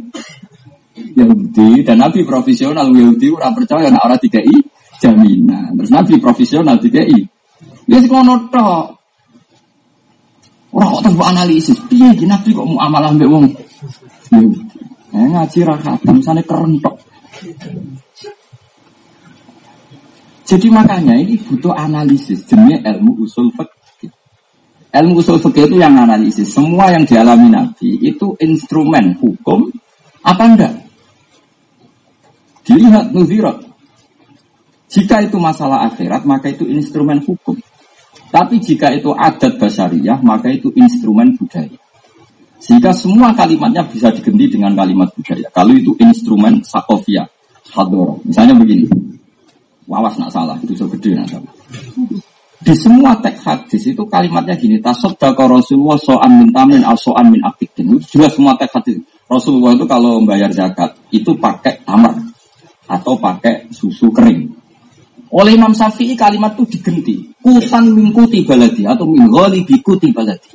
Yahudi 1.14 1.86
dan 1.86 2.02
Nabi 2.02 2.26
profesional 2.26 2.90
Yahudi 2.90 3.30
orang 3.30 3.54
percaya 3.54 3.86
nak 3.90 4.02
orang 4.06 4.20
tiga 4.20 4.42
i 4.42 4.56
jaminan. 4.98 5.74
Terus 5.78 5.90
Nabi 5.90 6.14
profesional 6.18 6.76
tiga 6.82 7.02
i. 7.02 7.22
Dia 7.86 7.98
sih 7.98 8.10
ngono 8.10 8.50
tok. 8.50 8.86
Orang 10.70 10.88
kok 10.98 11.02
tanpa 11.02 11.24
analisis. 11.34 11.78
Piye 11.90 12.14
Nabi 12.26 12.50
kok 12.54 12.66
mau 12.66 12.86
mbek 12.88 13.28
wong 13.30 13.46
Yahudi. 14.34 14.60
Eh, 15.10 15.26
ngaji 15.26 15.58
ra 15.66 15.74
khatam 15.74 16.22
sane 16.22 16.42
kerentok. 16.46 16.94
Jadi 20.50 20.66
makanya 20.66 21.14
ini 21.14 21.38
butuh 21.38 21.70
analisis 21.70 22.42
jenis 22.42 22.82
ilmu 22.82 23.22
usul 23.22 23.54
fikih. 23.54 24.10
Ilmu 24.90 25.22
usul 25.22 25.38
fikih 25.38 25.70
itu 25.70 25.78
yang 25.78 25.94
analisis. 25.94 26.50
Semua 26.50 26.90
yang 26.90 27.06
dialami 27.06 27.54
Nabi 27.54 28.02
itu 28.02 28.34
instrumen 28.42 29.14
hukum 29.22 29.70
apa 30.26 30.42
enggak? 30.50 30.74
Dilihat 32.66 33.14
nuzirat. 33.14 33.62
Jika 34.90 35.22
itu 35.22 35.38
masalah 35.38 35.86
akhirat, 35.86 36.26
maka 36.26 36.50
itu 36.50 36.66
instrumen 36.66 37.22
hukum. 37.22 37.54
Tapi 38.34 38.58
jika 38.58 38.90
itu 38.90 39.14
adat 39.14 39.54
basariyah, 39.54 40.18
maka 40.18 40.50
itu 40.50 40.74
instrumen 40.74 41.38
budaya. 41.38 41.78
Jika 42.58 42.90
semua 42.90 43.30
kalimatnya 43.38 43.86
bisa 43.86 44.10
diganti 44.10 44.58
dengan 44.58 44.74
kalimat 44.74 45.14
budaya. 45.14 45.46
Kalau 45.54 45.78
itu 45.78 45.94
instrumen 46.02 46.58
sakofia, 46.66 47.22
hadoro. 47.70 48.18
Misalnya 48.26 48.58
begini. 48.58 48.90
Wawas 49.90 50.14
nak 50.22 50.30
salah, 50.30 50.54
itu 50.62 50.78
so 50.78 50.86
gede 50.86 51.18
nak 51.18 51.26
salah. 51.26 51.50
Di 52.62 52.76
semua 52.78 53.18
teks 53.18 53.42
hadis 53.42 53.90
itu 53.90 54.06
kalimatnya 54.06 54.54
gini, 54.54 54.78
tasoddaka 54.78 55.50
Rasulullah 55.50 55.98
so'an 55.98 56.30
min 56.30 56.54
tamin 56.54 56.86
al 56.86 56.94
so'an 56.94 57.26
min. 57.26 57.42
Itu 57.58 57.98
jelas 58.06 58.38
semua 58.38 58.54
teks 58.54 58.70
hadis. 58.70 59.02
Rasulullah 59.26 59.74
itu 59.74 59.82
kalau 59.90 60.22
membayar 60.22 60.46
zakat, 60.54 60.94
itu 61.10 61.34
pakai 61.34 61.82
tamar 61.82 62.14
atau 62.86 63.18
pakai 63.18 63.66
susu 63.74 64.14
kering. 64.14 64.46
Oleh 65.34 65.58
Imam 65.58 65.74
Syafi'i 65.74 66.14
kalimat 66.14 66.54
itu 66.54 66.78
digenti. 66.78 67.26
Kutan 67.42 67.90
mingkuti 67.90 68.46
baladi 68.46 68.86
atau 68.86 69.10
minggoli 69.10 69.66
bikuti 69.66 70.14
baladi. 70.14 70.54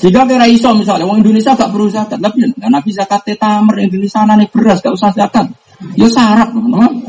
Jika 0.00 0.24
kira 0.24 0.48
iso 0.48 0.72
misalnya, 0.72 1.04
orang 1.04 1.20
Indonesia 1.20 1.52
gak 1.52 1.68
perlu 1.68 1.92
zakat, 1.92 2.16
tapi 2.16 2.48
nggak 2.48 2.70
nabi 2.72 2.90
zakat 2.96 3.20
di 3.28 4.08
sana 4.08 4.40
nih 4.40 4.48
beras 4.48 4.80
gak 4.80 4.96
usah 4.96 5.12
zakat. 5.12 5.52
Ya 6.00 6.08
syarat, 6.08 6.48
teman 6.48 7.04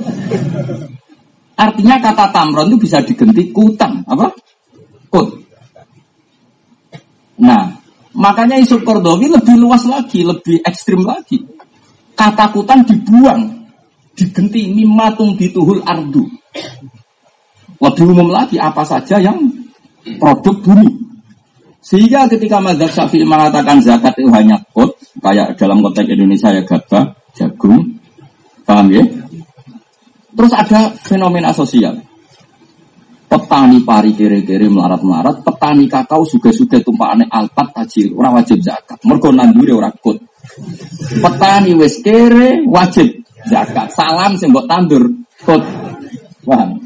Artinya 1.54 2.02
kata 2.02 2.34
tamron 2.34 2.70
itu 2.74 2.78
bisa 2.90 3.02
digenti 3.06 3.54
kutan, 3.54 4.02
apa? 4.10 4.28
Kut. 5.14 5.28
Nah, 7.38 7.84
Makanya 8.14 8.62
Yusuf 8.62 8.86
Kordowi 8.86 9.26
lebih 9.26 9.58
luas 9.58 9.90
lagi, 9.90 10.22
lebih 10.22 10.62
ekstrim 10.62 11.02
lagi. 11.02 11.42
Katakutan 12.14 12.86
dibuang, 12.86 13.66
digenti 14.14 14.70
matung 14.86 15.34
dituhul 15.34 15.82
ardu. 15.82 16.22
Lebih 17.82 18.06
umum 18.06 18.30
lagi 18.30 18.62
apa 18.62 18.86
saja 18.86 19.18
yang 19.18 19.42
produk 20.22 20.62
bumi. 20.62 20.90
Sehingga 21.84 22.30
ketika 22.30 22.62
Mazhab 22.64 22.88
Syafi'i 22.94 23.28
mengatakan 23.28 23.82
zakat 23.82 24.14
itu 24.16 24.30
hanya 24.32 24.56
kot, 24.72 24.94
kayak 25.20 25.58
dalam 25.60 25.84
konteks 25.84 26.08
Indonesia 26.08 26.54
ya 26.54 26.64
gabah, 26.64 27.12
jagung, 27.36 27.98
paham 28.64 28.88
ya? 28.94 29.04
Terus 30.34 30.54
ada 30.54 30.90
fenomena 30.98 31.54
sosial. 31.54 31.98
Petani 33.30 33.82
pari 33.82 34.14
kere-kere 34.14 34.70
melarat-melarat, 34.70 35.42
petani 35.42 35.90
kakao 35.90 36.22
suge-suge 36.22 36.86
tumpakane 36.86 37.26
alpat 37.26 37.74
tajir, 37.74 38.14
ora 38.14 38.30
wajib 38.30 38.62
zakat. 38.62 39.02
Mergo 39.10 39.34
nandure 39.34 39.74
ora 39.74 39.90
kot. 39.90 40.22
Petani 41.18 41.74
wis 41.74 41.98
kere 42.06 42.62
wajib 42.70 43.10
zakat. 43.50 43.90
Salam 43.90 44.38
sing 44.38 44.54
mbok 44.54 44.70
tandur 44.70 45.02
kot. 45.42 45.66
Paham? 46.46 46.78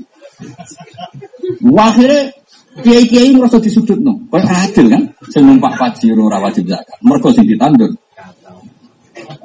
Akhirnya 1.75 2.31
kiai-kiai 2.79 3.36
merasa 3.36 3.60
disudut 3.60 3.99
no. 3.99 4.15
Kau 4.31 4.39
adil 4.39 4.88
kan? 4.88 5.03
Sing 5.27 5.43
numpak 5.43 5.75
pajiro 5.75 6.31
ora 6.31 6.39
wajib 6.39 6.63
zakat. 6.71 6.95
Mergo 7.03 7.27
sing 7.36 7.43
ditandur 7.43 7.91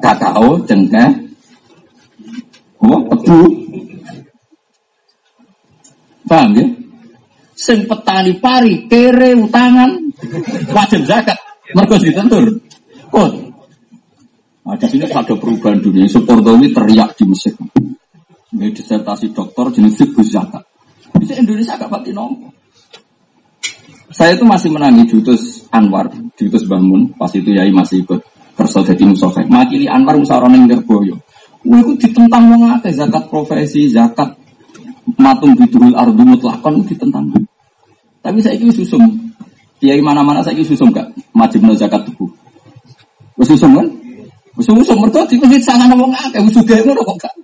kakao, 0.02 0.58
cengkeh, 0.66 1.08
oh, 2.82 3.00
tebu. 3.10 3.40
Paham 6.32 6.56
ya? 6.56 6.64
Sing 7.52 7.84
petani 7.84 8.40
pari 8.40 8.88
kere 8.88 9.36
utangan 9.36 9.92
wajib 10.72 11.04
zakat. 11.04 11.36
Mergo 11.76 12.00
ditentur. 12.00 12.48
Kok? 13.12 13.30
Nah, 14.64 14.76
di 14.80 14.86
sini 14.88 15.04
ada 15.12 15.36
perubahan 15.36 15.84
dunia. 15.84 16.08
Supordowi 16.08 16.72
teriak 16.72 17.20
di 17.20 17.28
Mesir. 17.28 17.52
Ini 18.56 18.72
disertasi 18.72 19.36
dokter 19.36 19.76
jenis 19.76 20.00
fiqh 20.00 20.24
zakat. 20.24 20.64
Bisa 21.20 21.36
Indonesia 21.36 21.76
agak 21.76 21.92
pati 21.92 22.16
nomor. 22.16 22.48
Saya 24.12 24.36
itu 24.36 24.44
masih 24.44 24.72
menangi 24.72 25.08
Dutus 25.08 25.68
Anwar, 25.72 26.08
Dutus 26.36 26.68
Bangun, 26.68 27.16
pas 27.16 27.32
itu 27.32 27.48
Yai 27.48 27.72
masih 27.72 28.04
ikut 28.04 28.20
kerja 28.56 28.80
jadi 28.92 29.04
musafir. 29.04 29.48
Makili 29.48 29.88
Anwar 29.88 30.16
musyawarah 30.16 30.52
yang 30.52 30.68
Gerboyo. 30.68 31.16
Wah 31.64 31.80
itu 31.80 31.92
ditentang 31.96 32.48
wong 32.52 32.80
zakat 32.80 33.24
profesi, 33.28 33.88
zakat 33.88 34.41
matung 35.18 35.52
bidul 35.58 35.94
ardu 35.94 36.22
mutlakon 36.22 36.82
ditentang. 36.86 37.30
Tapi 38.22 38.38
saya 38.38 38.54
ini 38.54 38.70
susum. 38.70 39.02
Kiai 39.82 39.98
mana-mana 39.98 40.38
saya 40.42 40.54
ini 40.54 40.62
susum 40.62 40.94
gak? 40.94 41.10
Majibno 41.34 41.74
zakat 41.74 42.06
tubuh. 42.06 42.30
Susum 43.42 43.74
kan? 43.74 43.86
Susum 44.62 44.78
mereka 45.00 45.26
di 45.26 45.40
masjid 45.42 45.62
sana 45.64 45.90
ngomong 45.90 46.14
akeh, 46.14 46.38
juga 46.54 46.78
ngono 46.86 47.02
kok 47.02 47.16
gak. 47.26 47.34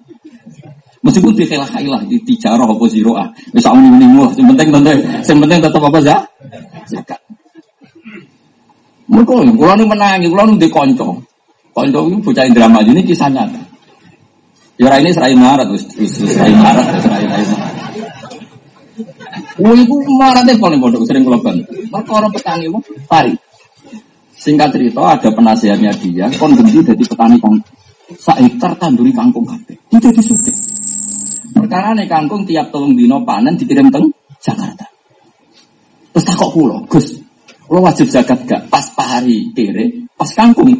Meskipun 1.02 1.34
di 1.34 1.46
khilaf 1.46 1.70
khilaf 1.70 2.02
di 2.10 2.18
tijarah 2.26 2.66
apa 2.66 2.84
ziroah, 2.90 3.26
bisa 3.54 3.70
muni 3.70 3.88
muni 3.90 4.06
mulah. 4.06 4.30
Yang 4.34 4.46
penting 4.54 4.68
tentu, 4.74 4.90
yang 4.98 5.38
penting 5.42 5.58
tetap 5.62 5.82
apa 5.82 5.98
sih? 6.02 6.20
Zakat. 6.94 7.20
Mereka, 9.08 9.34
kalau 9.56 9.74
nu 9.78 9.84
menangi, 9.88 10.28
kalau 10.28 10.52
nu 10.52 10.60
dikonco, 10.60 11.08
konco 11.72 11.98
itu 12.12 12.16
bocah 12.20 12.44
drama 12.52 12.84
ini 12.84 13.00
kisah 13.00 13.32
nyata. 13.32 13.67
Ya 14.78 14.94
ini 15.02 15.10
serai 15.10 15.34
marat, 15.34 15.66
serai 15.74 16.54
marat, 16.54 16.86
serai 17.02 17.24
marat. 17.26 17.58
Wah, 19.58 19.74
itu 19.74 19.94
maratnya 20.14 20.54
paling 20.54 20.78
bodoh, 20.78 21.02
sering 21.02 21.26
kalau 21.26 21.42
bantu. 21.42 21.66
Mereka 21.90 22.10
orang 22.14 22.30
petani, 22.30 22.70
wah, 22.70 22.82
pari. 23.10 23.34
Singkat 24.38 24.70
cerita, 24.70 25.18
ada 25.18 25.28
penasihatnya 25.34 25.90
dia, 25.98 26.30
kon 26.38 26.54
benci 26.54 26.78
dari 26.86 27.02
petani 27.02 27.42
kangkung. 27.42 27.74
Sak 28.14 28.38
hektar 28.38 28.72
tanduri 28.78 29.10
kangkung 29.10 29.42
kafe. 29.42 29.74
Itu 29.90 29.98
jadi 29.98 30.22
suke. 30.22 30.52
Perkara 31.58 31.90
nih 31.98 32.06
kangkung 32.06 32.46
tiap 32.46 32.70
tolong 32.70 32.94
dino 32.94 33.26
panen 33.26 33.58
dikirim 33.58 33.90
teng 33.90 34.06
Jakarta. 34.38 34.86
Terus 36.14 36.24
takok 36.24 36.50
pulau, 36.54 36.78
Gus, 36.86 37.18
lo 37.66 37.82
wajib 37.82 38.06
zakat 38.06 38.46
gak? 38.46 38.70
Pas 38.70 38.86
pari 38.94 39.50
kere, 39.50 40.06
pas 40.14 40.30
kangkung. 40.30 40.70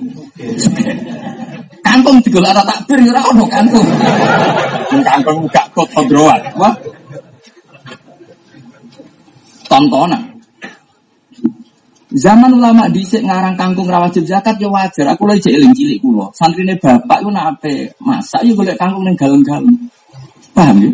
Kangkung 1.88 2.20
digolak 2.20 2.52
ada 2.52 2.68
takbir, 2.68 3.00
ya 3.00 3.16
kangkung. 3.16 3.48
Kangkung 4.92 5.48
gak 5.48 5.66
kot 5.72 5.88
kodroan. 5.96 6.36
Wah, 6.60 6.76
tontonan. 9.72 10.20
Zaman 12.08 12.56
ulama 12.56 12.88
dhisik 12.88 13.24
ngarang 13.24 13.56
kangkung 13.56 13.88
ra 13.88 14.04
wajib 14.04 14.24
zakat 14.28 14.56
ya 14.60 14.68
wajar. 14.68 15.12
Aku 15.12 15.28
lagi 15.28 15.48
eling 15.52 15.72
cilik 15.76 16.00
kula. 16.00 16.28
Santrine 16.32 16.76
bapak 16.80 17.20
ku 17.24 17.28
nape 17.32 17.92
masak 18.00 18.44
ya 18.44 18.52
golek 18.56 18.76
kangkung 18.80 19.04
ning 19.04 19.16
galem-galem. 19.16 19.76
Paham 20.56 20.76
ya? 20.84 20.90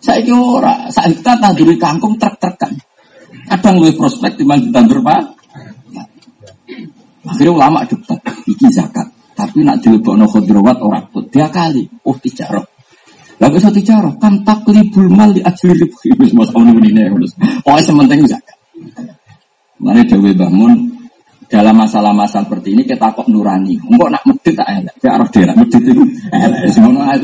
Saiki 0.00 0.32
ora, 0.32 0.88
saiki 0.88 1.20
kita 1.20 1.32
tanduri 1.40 1.76
kangkung 1.76 2.16
trek-trekan. 2.16 2.72
Kadang 3.48 3.80
luwih 3.80 3.92
prospek 3.96 4.32
timbang 4.40 4.64
ditandur 4.64 5.00
Pak. 5.04 5.24
Akhirnya 7.28 7.52
ulama 7.52 7.84
debat, 7.84 8.16
iki 8.48 8.68
zakat. 8.72 9.04
Tapi 9.40 9.64
nak 9.64 9.80
dilebokno 9.80 10.28
khudrawat 10.28 10.84
ora 10.84 11.00
put. 11.08 11.32
Dia 11.32 11.48
kali, 11.48 11.88
oh 12.04 12.12
tijarah. 12.20 12.60
Lah 13.40 13.48
bisa 13.48 13.72
tijarah, 13.72 14.20
kan 14.20 14.44
taklibul 14.44 15.08
mal 15.08 15.32
di 15.32 15.40
ajli 15.40 15.72
ribhi. 15.80 16.12
Wis 16.20 16.36
mos 16.36 16.52
ngono 16.52 16.76
ngene 16.76 17.08
wis. 17.16 17.32
Pokoke 17.64 17.80
sementing 17.80 18.28
zakat. 18.28 18.60
Mane 19.80 20.04
Dewi 20.04 20.36
bangun 20.36 20.92
dalam 21.48 21.72
masalah-masalah 21.72 22.44
seperti 22.44 22.76
ini 22.76 22.84
kita 22.84 23.16
kok 23.16 23.24
nurani. 23.32 23.80
Enggak 23.80 24.12
nak 24.12 24.22
medit 24.28 24.54
tak 24.60 24.68
elek. 24.68 24.94
Ya 25.00 25.16
arah 25.16 25.28
dia 25.32 25.56
medit 25.56 25.80
itu 25.80 26.04
elek. 26.36 26.68
Semono 26.68 27.00
ae 27.08 27.16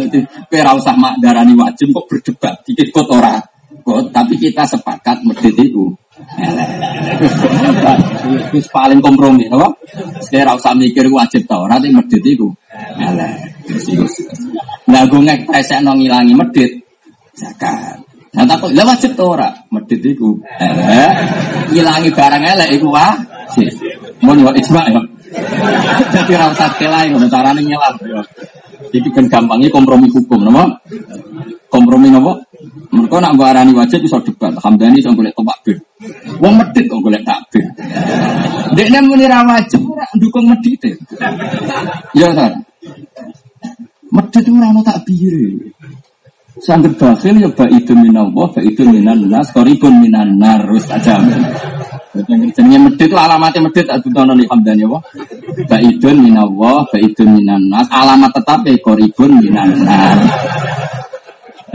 kowe 0.48 0.57
ora 0.57 0.72
usah 0.72 0.96
mak 0.96 1.20
darani 1.20 1.52
wajib 1.52 1.92
kok 1.92 2.09
berdebat. 2.09 2.64
Dikit 2.64 2.88
kok 2.96 3.12
ora. 3.12 3.37
Kok 3.85 4.09
tapi 4.09 4.40
kita 4.40 4.64
sepakat 4.64 5.20
medit 5.20 5.52
itu 5.61 5.92
elek. 6.40 6.68
Wis 8.52 8.66
paling 8.70 9.00
kompromi, 9.00 9.46
apa? 9.48 9.68
Saya 10.24 10.48
ora 10.48 10.52
usah 10.59 10.74
mikir 10.74 11.07
wajib 11.11 11.46
ta 11.46 11.61
ora 11.61 11.79
nek 11.79 11.92
medit 11.92 12.22
itu 12.24 12.48
elek. 12.98 13.35
Lah 14.90 15.02
gue 15.07 15.20
ngekpresekno 15.22 15.92
ngilangi 15.96 16.35
medit 16.35 16.70
zakat. 17.37 17.98
Nah 18.37 18.44
takut 18.44 18.70
lah 18.76 18.85
wajib 18.85 19.16
tuh 19.16 19.37
ora 19.37 19.50
medit 19.72 20.00
iku. 20.02 20.37
Eh, 20.61 21.12
ilangi 21.74 22.11
barang 22.12 22.42
elek 22.42 22.68
iku 22.76 22.88
wajib. 22.92 23.72
Mun 24.22 24.40
yo 24.40 24.50
ijma 24.52 24.83
ya. 24.92 25.02
Jadi 26.12 26.31
ora 26.37 26.52
usah 26.52 26.70
kelai 26.79 27.11
ngono 27.11 27.26
carane 27.29 27.61
yo. 27.64 28.20
Iki 28.92 29.11
kan 29.11 29.26
gampangnya 29.26 29.72
kompromi 29.72 30.07
hukum, 30.12 30.46
napa? 30.46 30.79
Kompromi 31.72 32.12
napa? 32.12 32.38
Mereka 32.92 33.16
nak 33.18 33.35
arani 33.40 33.72
wajib 33.75 34.05
bisa 34.05 34.18
debat. 34.22 34.55
Hamdani 34.62 35.01
iso 35.03 35.11
golek 35.14 35.35
bir. 35.64 35.79
Wong 36.42 36.55
medit 36.61 36.85
kok 36.87 37.01
golek 37.01 37.22
takbir. 37.25 37.64
Dekne 38.77 38.99
muni 39.07 39.25
ra 39.25 39.42
wajib 39.42 39.81
ora 39.88 40.07
dukung 40.20 40.46
medit. 40.53 40.83
Ya 42.12 42.29
ta. 42.37 42.53
Medit 44.12 44.44
ora 44.46 44.66
ono 44.70 44.81
takbir. 44.85 45.57
Sangger 46.57 46.88
bakhil 46.96 47.37
ya 47.37 47.53
itu 47.68 47.92
minallah, 47.92 48.49
itu 48.64 48.81
minan 48.88 49.29
nas, 49.29 49.53
koribun 49.53 50.01
minan 50.01 50.40
nar, 50.40 50.64
wis 50.72 50.88
aja. 50.88 51.20
Jenenge 52.16 52.81
medit 52.81 53.12
itu 53.12 53.16
alamatnya 53.16 53.61
medit 53.68 53.85
adu 53.92 54.09
tono 54.09 54.33
li 54.33 54.49
hamdan 54.49 54.81
ya 54.81 54.88
itu 55.85 56.09
minallah, 56.16 56.88
itu 56.96 57.29
minan 57.29 57.68
nas, 57.68 57.85
alamat 57.92 58.33
tetap 58.40 58.64
ya 58.64 58.72
koribun 58.81 59.37
minan 59.37 59.68
nar. 59.85 60.16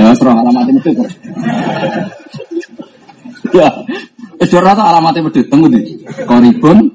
Ya 0.01 0.17
serah 0.17 0.33
alamatnya 0.33 0.81
medit. 0.81 0.97
Ya, 3.53 3.69
itu 4.41 4.55
rata 4.57 4.81
alamatnya 4.81 5.29
medit, 5.29 5.45
tunggu 5.45 5.69
deh. 5.69 5.85
Koribun 6.25 6.89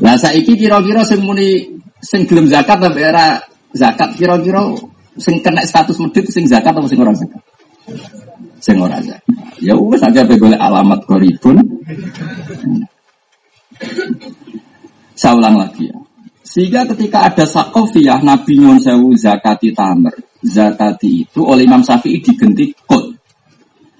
Nah 0.00 0.16
saiki 0.16 0.56
kira-kira 0.56 1.04
sing 1.04 1.20
muni 1.20 1.68
sing 2.00 2.24
gelem 2.24 2.48
zakat 2.48 2.80
tapi 2.80 3.04
era 3.04 3.36
zakat 3.76 4.16
kira-kira 4.16 4.64
sing 5.20 5.40
kena 5.44 5.60
status 5.64 6.00
medit 6.00 6.24
sing 6.32 6.48
zakat 6.48 6.72
atau 6.72 6.88
sing 6.88 7.00
ora 7.00 7.12
zakat? 7.12 7.42
Sing 8.60 8.76
ora 8.80 8.96
zakat. 9.04 9.36
Ya 9.60 9.76
wis 9.76 10.00
aja 10.00 10.24
boleh 10.24 10.56
alamat 10.56 11.00
koribun. 11.04 11.60
Saya 15.16 15.36
ulang 15.36 15.60
lagi 15.60 15.88
ya. 15.88 16.05
Sehingga 16.56 16.88
ketika 16.88 17.28
ada 17.28 17.44
sakofiyah 17.44 18.24
Nabi 18.24 18.56
Nyun 18.56 18.80
Sewu 18.80 19.12
zakati 19.12 19.76
tamer. 19.76 20.16
Zakati 20.40 21.28
itu 21.28 21.44
oleh 21.44 21.68
Imam 21.68 21.84
Syafi'i 21.84 22.16
digenti 22.24 22.72
kod. 22.72 23.12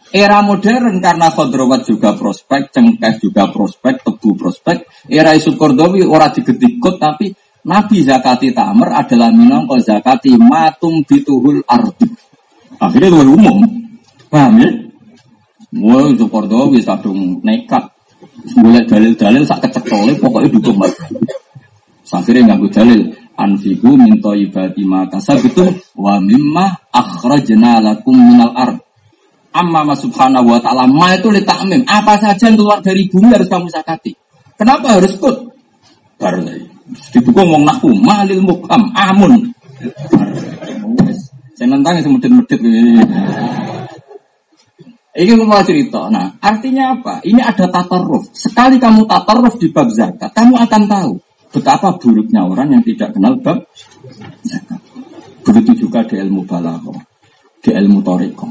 Era 0.08 0.40
modern 0.40 0.96
karena 1.04 1.28
khodrowat 1.28 1.84
juga 1.84 2.16
prospek, 2.16 2.72
cengkeh 2.72 3.20
juga 3.20 3.52
prospek, 3.52 4.00
tebu 4.00 4.40
prospek. 4.40 5.04
Era 5.04 5.36
Yusuf 5.36 5.60
Kordowi 5.60 6.00
ora 6.00 6.32
digenti 6.32 6.80
kod 6.80 6.96
tapi 6.96 7.28
Nabi 7.68 8.00
zakati 8.00 8.48
tamer 8.56 8.88
adalah 9.04 9.28
minangka 9.28 9.76
zakati 9.76 10.32
matung 10.40 11.04
bituhul 11.04 11.60
ardu. 11.68 12.08
Akhirnya 12.80 13.20
itu 13.20 13.36
umum. 13.36 13.68
Paham 14.32 14.64
ya? 14.64 14.70
Wah, 15.76 16.08
itu 16.08 16.24
Kordowi 16.24 16.80
sadung 16.80 17.36
nekat. 17.44 17.84
Mulai 18.56 18.88
dalil-dalil 18.88 19.44
sak 19.44 19.68
kecekole 19.68 20.16
pokoknya 20.16 20.56
dukung. 20.56 20.80
Akhirnya 22.06 22.54
nggak 22.54 22.70
dalil. 22.70 23.02
Anfiku 23.36 23.92
minta 23.92 24.32
ibadi 24.32 24.80
maka 24.88 25.20
sabitu 25.20 25.68
wa 25.92 26.16
mimma 26.16 26.72
akhrajna 26.88 27.84
lakum 27.84 28.16
minal 28.16 28.54
ard. 28.56 28.80
Amma 29.52 29.92
subhanahu 29.92 30.56
wa 30.56 30.60
ta'ala 30.60 30.88
ma 30.88 31.12
itu 31.12 31.28
letakmim. 31.28 31.84
Apa 31.84 32.16
saja 32.16 32.48
yang 32.48 32.56
keluar 32.56 32.80
dari 32.80 33.08
bumi 33.08 33.32
harus 33.32 33.48
kamu 33.48 33.68
sakati. 33.68 34.12
Kenapa 34.56 34.96
harus 34.96 35.16
kut? 35.20 35.52
Baru 36.16 36.48
didukung 37.12 37.48
wong 37.50 37.64
nahu 37.68 37.92
malil 38.00 38.40
mukam 38.40 38.88
amun. 38.96 39.52
Saya 41.56 41.72
nentang 41.72 42.00
yang 42.00 42.16
medit-medit 42.16 42.60
ini. 42.60 43.00
Mau 45.44 45.60
cerita. 45.64 46.08
Nah, 46.12 46.28
artinya 46.40 46.92
apa? 46.92 47.24
Ini 47.24 47.40
ada 47.40 47.64
tatarruf. 47.68 48.28
Sekali 48.36 48.76
kamu 48.76 49.08
tatarruf 49.08 49.56
di 49.56 49.72
bab 49.72 49.88
zakat, 49.88 50.32
kamu 50.36 50.56
akan 50.68 50.82
tahu 50.84 51.12
betapa 51.50 51.94
buruknya 51.96 52.46
orang 52.46 52.78
yang 52.78 52.82
tidak 52.82 53.14
kenal 53.14 53.38
bab 53.38 53.66
zakat. 54.46 54.80
Begitu 55.46 55.86
juga 55.86 56.02
di 56.02 56.18
ilmu 56.18 56.42
balaghah, 56.42 56.98
di 57.62 57.70
ilmu 57.70 58.02
toriko. 58.02 58.50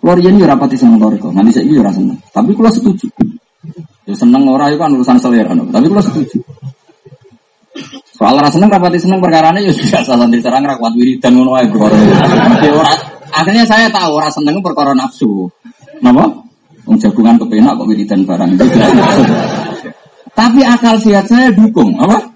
Keluar 0.00 0.18
ini 0.18 0.42
rapati 0.42 0.74
seneng 0.80 0.98
toriko. 0.98 1.28
Nanti 1.30 1.60
saya 1.60 1.68
ini 1.68 1.76
seneng. 1.76 2.18
Tapi 2.32 2.50
kalau 2.56 2.72
setuju. 2.72 3.06
Ya 4.08 4.16
seneng 4.16 4.48
orang 4.48 4.72
itu 4.72 4.80
kan 4.80 4.90
urusan 4.96 5.20
selera. 5.20 5.52
Tapi 5.52 5.86
kalau 5.92 6.02
setuju. 6.02 6.40
Soal 8.16 8.36
rasa 8.40 8.56
seneng 8.58 8.72
rapati 8.72 8.98
seneng 8.98 9.20
perkara 9.20 9.52
ini 9.56 9.68
ya 9.68 9.72
sudah 9.72 10.02
salah 10.04 10.28
diserang 10.28 10.64
rakwat 10.64 10.92
wiridan 10.92 11.36
ngono 11.36 11.56
ae 11.56 11.68
Akhirnya 13.30 13.62
saya 13.62 13.86
tahu 13.88 14.18
orang 14.18 14.32
seneng 14.32 14.58
perkara 14.58 14.92
nafsu. 14.96 15.46
Napa? 16.02 16.26
Wong 16.88 16.96
jagungan 16.98 17.38
kepenak 17.38 17.78
kok 17.78 17.86
wiridan 17.86 18.26
barang. 18.26 18.50
Tapi 20.34 20.60
akal 20.64 20.96
sehat 21.02 21.26
saya 21.28 21.50
dukung, 21.52 21.98
apa? 22.00 22.30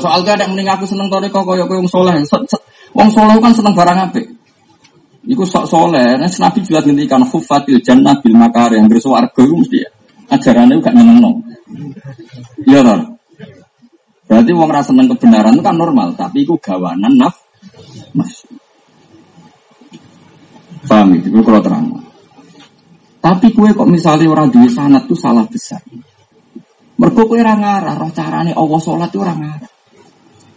Soal 0.00 0.24
gak 0.24 0.40
ada 0.40 0.48
mending 0.48 0.68
aku 0.68 0.88
seneng 0.88 1.12
kok 1.12 1.44
kaya 1.44 1.64
koyo 1.68 1.84
wong 1.84 1.88
soleh. 1.88 2.16
Wong 2.96 3.08
soleh 3.12 3.36
kan 3.36 3.52
seneng 3.52 3.76
barang 3.76 3.98
apik. 4.08 4.26
Iku 5.28 5.44
sok 5.44 5.68
soleh, 5.68 6.16
nah, 6.16 6.24
Nabi 6.24 6.58
juga 6.64 6.80
ngendikan 6.80 7.20
hufatil 7.20 7.84
jannah 7.84 8.16
bil 8.24 8.32
makar 8.32 8.72
yang 8.72 8.88
bersuarga 8.88 9.36
itu 9.44 9.54
mesti 9.60 9.78
ya. 9.84 9.90
Ajarannya 10.32 10.80
gak 10.80 10.94
nyeneng 10.96 11.36
Iya 12.64 12.80
kan? 12.80 13.00
Berarti 14.28 14.50
wong 14.56 14.70
rasa 14.72 14.92
seneng 14.92 15.08
kebenaran 15.12 15.56
itu 15.56 15.64
kan 15.64 15.76
normal, 15.76 16.16
tapi 16.16 16.44
itu 16.44 16.56
gawanan 16.60 17.12
naf 17.16 17.36
nafsu. 18.16 18.48
Paham 20.88 21.16
itu, 21.16 21.28
itu 21.28 21.40
kalau 21.44 21.60
terang. 21.60 21.92
Tapi 23.20 23.52
kue 23.52 23.68
kok 23.76 23.88
misalnya 23.88 24.32
orang 24.32 24.48
di 24.48 24.64
sanat 24.72 25.04
itu 25.04 25.16
salah 25.16 25.44
besar. 25.44 25.80
Mereka 26.98 27.20
kue 27.30 27.38
orang 27.38 27.62
ngarah, 27.62 27.94
roh 27.94 28.10
carane 28.10 28.50
Allah 28.50 28.80
sholat 28.82 29.08
itu 29.14 29.22
orang 29.22 29.38
ngarah. 29.38 29.70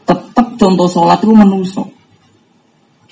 Tetap 0.09 0.47
contoh 0.57 0.87
sholat 0.89 1.21
itu 1.21 1.33
menusuk. 1.37 1.89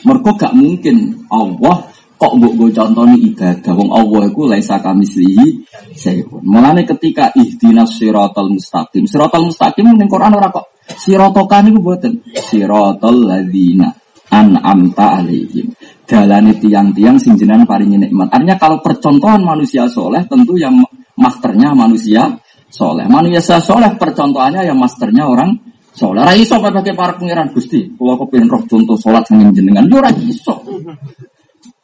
Mereka 0.01 0.29
gak 0.33 0.53
mungkin 0.57 1.27
Allah 1.29 1.85
kok 2.19 2.35
mbok 2.35 2.53
go 2.59 2.67
contohnya 2.67 3.15
ibadah 3.15 3.73
wong 3.79 3.89
Allah 3.95 4.21
iku 4.27 4.43
laisa 4.49 4.81
kamislihi 4.83 5.63
sayun. 5.95 6.43
Mulane 6.43 6.83
ketika 6.83 7.31
ihdinas 7.37 7.95
siratal 7.95 8.51
mustaqim. 8.51 9.07
Siratal 9.07 9.47
mustaqim 9.47 9.87
ning 9.87 10.09
Quran 10.11 10.35
ora 10.35 10.51
kok 10.51 10.81
siratokan 10.99 11.71
iku 11.71 11.79
mboten. 11.79 12.19
Siratal 12.35 13.23
ladzina 13.23 13.87
an'amta 14.33 15.21
alaihim 15.23 15.71
dalane 16.09 16.57
tiang-tiang 16.57 17.21
sing 17.21 17.37
jenengan 17.37 17.69
paringi 17.69 18.01
nikmat. 18.01 18.33
Artinya 18.33 18.57
kalau 18.57 18.81
percontohan 18.81 19.45
manusia 19.45 19.85
soleh 19.85 20.25
tentu 20.25 20.57
yang 20.57 20.75
masternya 21.13 21.77
manusia 21.77 22.35
soleh. 22.69 23.05
Manusia 23.09 23.59
soleh 23.59 23.91
percontohannya 23.97 24.65
yang 24.65 24.77
masternya 24.77 25.25
orang 25.25 25.57
soleh. 25.93 26.21
Rai 26.23 26.45
iso 26.45 26.61
pakai 26.61 26.93
para 26.95 27.17
pangeran 27.17 27.51
Gusti. 27.51 27.89
Kalau 27.97 28.15
aku 28.15 28.25
pengen 28.31 28.49
roh 28.49 28.63
contoh 28.69 28.95
sholat 28.95 29.25
sing 29.27 29.41
jenengan, 29.51 29.89
yo 29.89 29.99
ora 29.99 30.13
iso. 30.15 30.61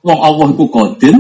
Wong 0.05 0.19
Allah 0.21 0.47
iku 0.53 0.65
qadim, 0.69 1.17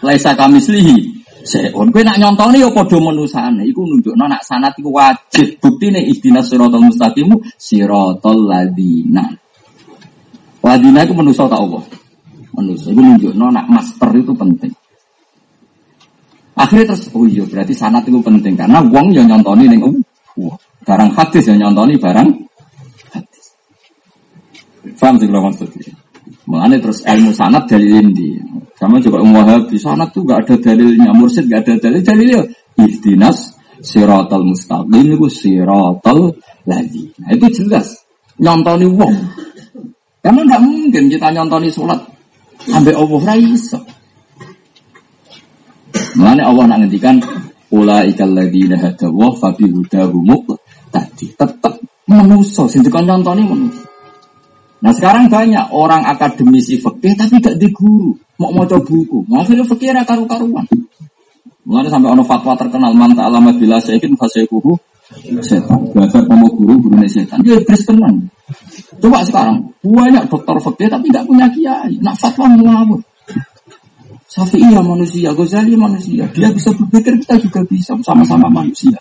laisa 0.00 0.32
kamislihi. 0.32 1.18
Seon 1.48 1.88
kowe 1.94 2.02
nak 2.02 2.18
nyontoni 2.18 2.60
ya 2.60 2.68
padha 2.70 2.98
menusane. 2.98 3.62
Iku 3.66 3.82
nunjukno 3.82 4.24
nak 4.26 4.42
sanat 4.46 4.74
iku 4.78 4.94
wajib. 4.94 5.58
Buktine 5.58 6.02
ihdinas 6.02 6.50
siratal 6.50 6.82
mustaqim 6.82 7.34
siratal 7.56 8.42
ladina. 8.46 9.26
Ladina 10.60 11.02
iku 11.06 11.14
menusa 11.16 11.48
tak 11.48 11.58
Allah 11.58 11.82
manusia. 12.58 12.90
Itu 12.90 13.00
nunjuk 13.00 13.32
nak 13.38 13.66
master 13.70 14.10
itu 14.18 14.34
penting. 14.34 14.74
Akhirnya 16.58 16.90
terus, 16.90 17.06
oh 17.14 17.22
iya 17.22 17.46
berarti 17.46 17.70
sanat 17.70 18.02
itu 18.10 18.18
penting 18.18 18.58
karena 18.58 18.82
uang 18.82 19.14
yang 19.14 19.30
nyontoni 19.30 19.70
nih, 19.70 19.78
oh, 19.78 20.54
barang 20.82 21.10
hadis 21.14 21.46
yang 21.46 21.58
nyontoni 21.62 21.94
barang 21.94 22.28
hadis. 23.14 23.46
Faham 24.98 25.14
sih 25.22 25.30
kalau 25.30 25.46
maksudnya? 25.46 25.94
Mengenai 26.48 26.80
terus 26.80 27.04
ilmu 27.06 27.30
sanat 27.30 27.68
dalilin 27.70 28.08
di. 28.10 28.34
Sama 28.78 29.02
juga 29.02 29.22
umum 29.22 29.42
wahabi 29.42 29.74
sanat 29.74 30.14
tuh 30.14 30.22
gak 30.22 30.46
ada 30.46 30.54
dalilnya, 30.58 31.10
mursid 31.14 31.46
gak 31.50 31.66
ada 31.66 31.74
dalil. 31.78 32.00
Dalilnya 32.02 32.40
ihdinas 32.78 33.58
siratal 33.82 34.42
mustaqim 34.42 35.14
itu 35.14 35.28
siratal 35.30 36.34
lagi. 36.66 37.04
Nah 37.22 37.30
itu 37.34 37.46
jelas 37.52 38.02
nyontoni 38.38 38.86
uang. 38.86 39.14
Karena 40.18 40.40
nggak 40.42 40.62
mungkin 40.62 41.04
kita 41.06 41.30
nyontoni 41.30 41.70
sholat 41.70 42.00
Sampai 42.66 42.92
Allah 42.92 43.20
ra 43.22 43.34
iso. 43.38 43.78
Mulane 46.18 46.42
Allah 46.42 46.64
nak 46.66 46.78
ngendikan 46.82 47.22
ulaikal 47.70 48.34
ladzina 48.34 48.74
hadawa 48.74 49.30
fa 49.38 49.54
bi 49.54 49.70
hudahum 49.70 50.26
tadi 50.90 51.30
tetap 51.30 51.78
menuso 52.10 52.66
sing 52.66 52.82
dikon 52.82 53.06
contone 53.06 53.46
menuso. 53.46 53.86
Nah 54.82 54.90
sekarang 54.94 55.30
banyak 55.30 55.70
orang 55.70 56.02
akademisi 56.06 56.78
fikih 56.78 57.14
tapi 57.14 57.38
gak 57.38 57.54
di 57.54 57.70
guru, 57.70 58.14
mau 58.42 58.50
mau 58.50 58.66
coba 58.66 58.82
buku. 58.82 59.30
Maksudnya 59.30 59.62
fikih 59.62 59.94
ra 59.94 60.02
karu-karuan. 60.02 60.66
Mulane 61.62 61.86
sampai 61.86 62.10
ono 62.10 62.22
fatwa 62.26 62.58
terkenal 62.58 62.90
man 62.98 63.14
ta'alama 63.14 63.54
bila 63.54 63.78
sayyikin 63.78 64.18
fasaykuhu 64.18 64.74
setan. 65.40 65.80
Belajar 65.94 66.22
sama 66.26 66.46
guru, 66.50 66.74
guru 66.82 66.96
setan. 67.08 67.40
Dia 67.46 67.56
iblis 67.56 67.82
tenang. 67.86 68.16
Coba 68.98 69.22
sekarang, 69.24 69.70
banyak 69.84 70.24
dokter 70.28 70.56
fakir 70.60 70.88
tapi 70.90 71.12
tidak 71.12 71.24
punya 71.28 71.46
kiai. 71.52 71.94
Nak 72.00 72.16
fatwa 72.16 72.48
ngawur. 72.50 73.00
Syafi'i 74.28 74.68
ya 74.68 74.84
manusia, 74.84 75.32
Ghazali 75.32 75.72
ya 75.72 75.80
manusia. 75.80 76.24
Dia 76.36 76.52
bisa 76.52 76.68
berpikir, 76.76 77.16
kita 77.24 77.40
juga 77.40 77.60
bisa. 77.64 77.96
Sama-sama 78.04 78.52
manusia. 78.52 79.00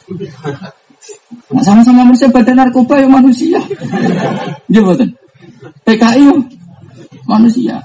Nah, 1.52 1.64
sama-sama 1.64 2.08
manusia, 2.08 2.32
badan 2.32 2.56
narkoba 2.64 2.96
ya 3.04 3.12
manusia. 3.12 3.60
Dia 4.72 4.82
betul. 4.82 5.12
PKI 5.84 6.24
ya 6.32 6.36
manusia. 7.28 7.76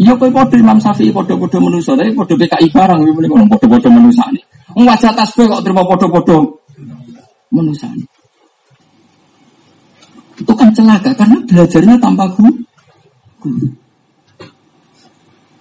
Iya 0.00 0.16
kau 0.16 0.32
podo 0.32 0.56
Imam 0.56 0.80
Syafi'i 0.80 1.12
podo-podo 1.12 1.60
manusia, 1.60 1.92
tapi 1.92 2.12
podo 2.16 2.32
PKI 2.36 2.72
barang, 2.72 3.00
ini 3.04 3.28
podo-podo 3.48 3.88
manusia 3.92 4.24
nih. 4.32 4.44
Wajah 4.76 5.12
tasbih 5.12 5.44
kok 5.48 5.60
terima 5.60 5.84
podo-podo 5.84 6.64
manusia 7.52 7.88
nih. 7.92 8.08
Itu 10.40 10.52
kan 10.56 10.72
celaka 10.72 11.12
karena 11.12 11.36
belajarnya 11.44 12.00
tanpa 12.00 12.24
guru. 12.32 12.48
guru. 13.44 13.68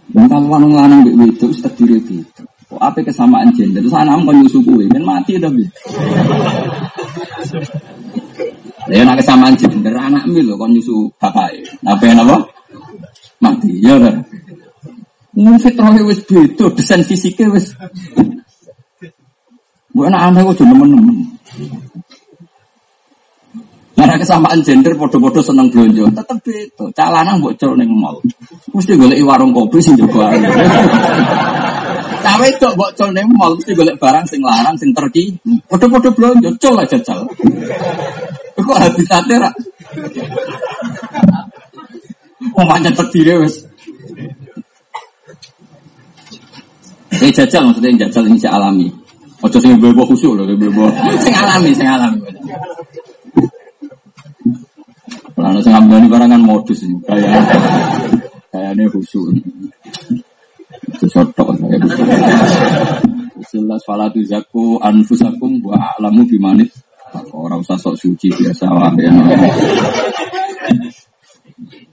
Kalau 0.10 0.50
lanang 0.50 0.74
lanang 0.74 1.00
itu 1.06 1.46
sudah 1.54 1.70
diri 1.78 2.02
itu. 2.02 2.18
Apa 2.78 3.02
kesamaan 3.02 3.50
gender? 3.54 3.82
Terus 3.82 3.98
anak 3.98 4.22
mau 4.22 4.34
nyusu 4.34 4.62
kue, 4.62 4.86
kan 4.90 5.02
mati 5.02 5.42
tapi. 5.42 5.66
Ya 8.90 9.06
nak 9.06 9.22
kesamaan 9.22 9.54
gender 9.58 9.94
anak 9.94 10.26
mil 10.30 10.54
kok 10.54 10.70
nyusu 10.70 11.10
bapak. 11.18 11.50
Apa 11.86 12.04
yang 12.06 12.22
apa? 12.26 12.46
Mati, 13.42 13.72
ya 13.82 13.98
kan? 13.98 14.22
Mungkin 15.34 15.62
fitrahnya 15.62 16.04
wis 16.04 16.22
beda, 16.26 16.74
desain 16.74 17.06
fisiknya 17.06 17.54
wis. 17.54 17.74
Bu 19.94 20.06
anak 20.06 20.30
anak 20.30 20.54
kok 20.54 20.66
nemen-nemen. 20.66 21.18
Karena 24.00 24.16
kesamaan 24.16 24.64
gender 24.64 24.96
podo-podo 24.96 25.44
seneng 25.44 25.68
belanja, 25.68 26.08
tetep 26.24 26.40
itu. 26.48 26.88
Calanan 26.96 27.44
buat 27.44 27.60
col 27.60 27.76
neng 27.76 27.92
mall. 27.92 28.16
Mesti 28.72 28.96
golek 28.96 29.20
warung 29.28 29.52
kopi 29.52 29.84
sing 29.84 30.00
juga. 30.00 30.32
Cawe 32.24 32.48
itu 32.48 32.68
buat 32.80 32.96
col 32.96 33.12
neng 33.12 33.28
mall 33.36 33.60
mesti 33.60 33.76
golek 33.76 34.00
barang 34.00 34.24
sing 34.24 34.40
larang 34.40 34.80
sing 34.80 34.96
terki. 34.96 35.36
Podo-podo 35.68 36.16
belanja, 36.16 36.48
col 36.64 36.80
aja 36.80 36.96
col. 37.04 37.28
Kok 38.56 38.78
habitatnya 38.80 39.36
rak? 39.44 39.54
Oh 42.56 42.64
macam 42.64 42.96
terdiri 42.96 43.36
wes. 43.44 43.68
Ini 47.20 47.36
jajal 47.36 47.68
maksudnya 47.68 48.08
jajal 48.08 48.24
ini 48.32 48.40
saya 48.40 48.56
alami. 48.56 48.88
Ojo 49.44 49.60
sing 49.60 49.76
bebo 49.76 50.08
khusyuk 50.08 50.40
loh, 50.40 50.48
bebo. 50.48 50.88
Sing 51.24 51.32
alami, 51.36 51.72
sing 51.72 51.88
alami. 51.88 52.20
Kalau 55.50 55.66
saya 55.66 55.82
ngambil 55.82 56.14
barangan 56.14 56.46
modus 56.46 56.86
ini, 56.86 57.02
kayak 57.10 57.42
kayak 58.54 58.78
ini 58.78 58.86
khusus. 58.94 59.34
Itu 60.94 61.10
sotok 61.10 61.58
saya. 61.58 61.74
jelas 63.50 63.82
falatu 63.82 64.22
zaku 64.30 64.78
anfusakum 64.78 65.58
wa 65.66 65.98
alamu 65.98 66.22
bimanit. 66.30 66.70
Orang 67.34 67.66
usah 67.66 67.82
sok 67.82 67.98
suci 67.98 68.30
biasa 68.30 68.70
lah 68.70 68.94
ya. 68.94 69.10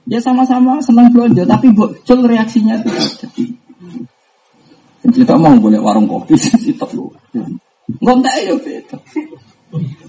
ya 0.04 0.20
sama-sama 0.20 0.76
senang 0.84 1.08
belanja 1.08 1.48
tapi 1.48 1.72
bocil 1.72 2.28
reaksinya 2.28 2.76
tuh. 2.84 2.92
Kita 5.16 5.32
mau 5.40 5.56
boleh 5.56 5.80
warung 5.80 6.04
kopi 6.04 6.36
itu 6.60 6.86
lu. 6.92 7.08
Nggak 8.04 8.36
ya 8.36 8.52
beda. 8.60 8.96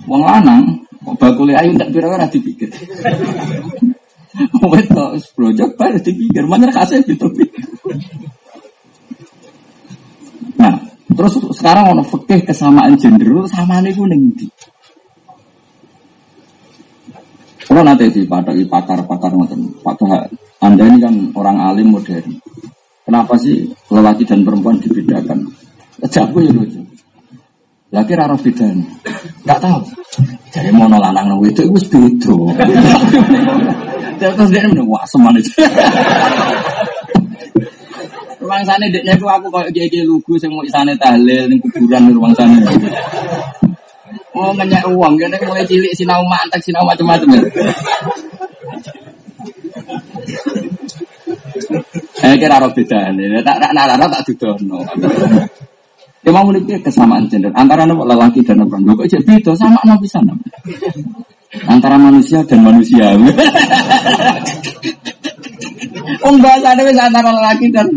Wong 0.03 0.27
lanang, 0.27 0.83
bakule 1.27 1.51
ayu 1.59 1.75
tak 1.75 1.91
kira-kira 1.91 2.25
dipikir. 2.31 2.71
Wetok 4.63 5.19
blojok 5.35 5.75
baru 5.75 5.99
dipikir, 5.99 6.47
mana 6.47 6.71
kasih 6.71 7.03
gitu. 7.03 7.27
Nah, 10.55 10.79
terus 11.11 11.35
sekarang 11.51 11.91
ono 11.91 12.03
fikih 12.07 12.47
kesamaan 12.47 12.95
gender, 12.95 13.27
sama 13.51 13.83
nih 13.83 13.91
ning 14.07 14.31
ndi? 14.31 14.47
Kalau 17.67 17.83
nanti 17.83 18.07
di 18.07 18.23
pakar-pakar 18.63 19.35
ngoten, 19.35 19.83
Pak 19.83 19.99
Anda 20.63 20.87
ini 20.87 20.97
kan 21.03 21.13
orang 21.35 21.59
alim 21.59 21.91
modern. 21.91 22.39
Kenapa 23.03 23.35
sih 23.35 23.67
lelaki 23.91 24.23
dan 24.23 24.47
perempuan 24.47 24.79
dibedakan? 24.79 25.51
Jawabku 26.07 26.39
ya 26.47 26.51
lucu. 26.55 26.86
Laki 27.87 28.13
raro 28.19 28.35
bedanya. 28.35 28.83
Enggak 29.47 29.59
tahu. 29.63 29.79
Jadi 30.51 30.69
mau 30.75 30.91
lanang 30.91 31.27
nang 31.27 31.39
itu 31.47 31.63
wis 31.71 31.87
beda. 31.87 32.35
Terus 34.17 34.49
dia 34.51 34.65
meneng 34.67 34.89
wah 34.89 35.05
semuanya. 35.07 35.39
Ruang 38.43 38.63
sana 38.63 38.87
deknya 38.87 39.15
aku 39.15 39.27
aku 39.27 39.47
kayak 39.51 39.71
gege 39.75 40.07
lugu 40.07 40.39
sing 40.39 40.51
mau 40.55 40.63
isane 40.63 40.95
tahlil 40.95 41.51
ning 41.51 41.59
kuburan 41.59 42.11
ruang 42.15 42.31
sana. 42.35 42.59
Oh 44.37 44.53
ngenyak 44.53 44.85
uang, 44.87 45.17
kan 45.17 45.33
mulai 45.43 45.65
cilik 45.65 45.91
sinau 45.97 46.21
mantek 46.27 46.61
sinau 46.61 46.85
macam-macam 46.85 47.27
ya. 47.33 47.41
Eh 52.23 52.33
kira 52.37 52.61
roh 52.61 52.71
beda 52.71 53.11
nih, 53.17 53.41
tak 53.41 53.57
tak 53.59 53.71
nak 53.73 53.97
tak 53.99 54.21
dudono. 54.29 54.85
Ya 56.27 56.35
mau 56.35 56.43
memiliki 56.43 56.75
kesamaan 56.83 57.23
gender 57.31 57.55
antara 57.55 57.87
lelaki 57.87 58.43
dan 58.43 58.59
perempuan. 58.67 58.99
Kok 58.99 59.07
jadi 59.07 59.23
beda 59.23 59.55
sama 59.55 59.79
no 59.87 59.95
bisa 59.95 60.19
Antara 61.71 61.95
manusia 61.95 62.43
dan 62.43 62.67
manusia. 62.67 63.15
oh 66.27 66.35
bahasa 66.43 66.75
ada 66.75 66.83
antara 66.83 67.31
lelaki 67.31 67.71
dan 67.71 67.87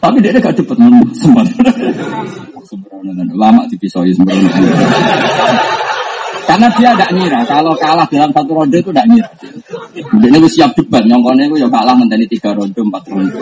tapi 0.00 0.24
dia 0.24 0.40
gak 0.40 0.56
dapat 0.56 0.80
sempat. 1.12 1.44
Sembrono 2.64 3.12
lama 3.36 3.68
dipisoi 3.68 4.16
sembrono. 4.16 4.48
Karena 6.48 6.72
dia 6.80 6.96
tidak 6.96 7.10
ngira 7.12 7.40
kalau 7.44 7.76
kalah 7.76 8.08
dalam 8.08 8.32
satu 8.32 8.56
ronde 8.56 8.80
itu 8.80 8.88
tidak 8.88 9.04
ngira. 9.12 9.28
Dia 10.16 10.48
siap 10.48 10.72
debat, 10.80 11.04
nyongkonnya 11.04 11.52
itu 11.52 11.60
ya 11.60 11.68
kalah 11.68 11.92
menteni 11.92 12.24
tiga 12.24 12.56
ronde, 12.56 12.80
empat 12.80 13.04
ronde. 13.12 13.36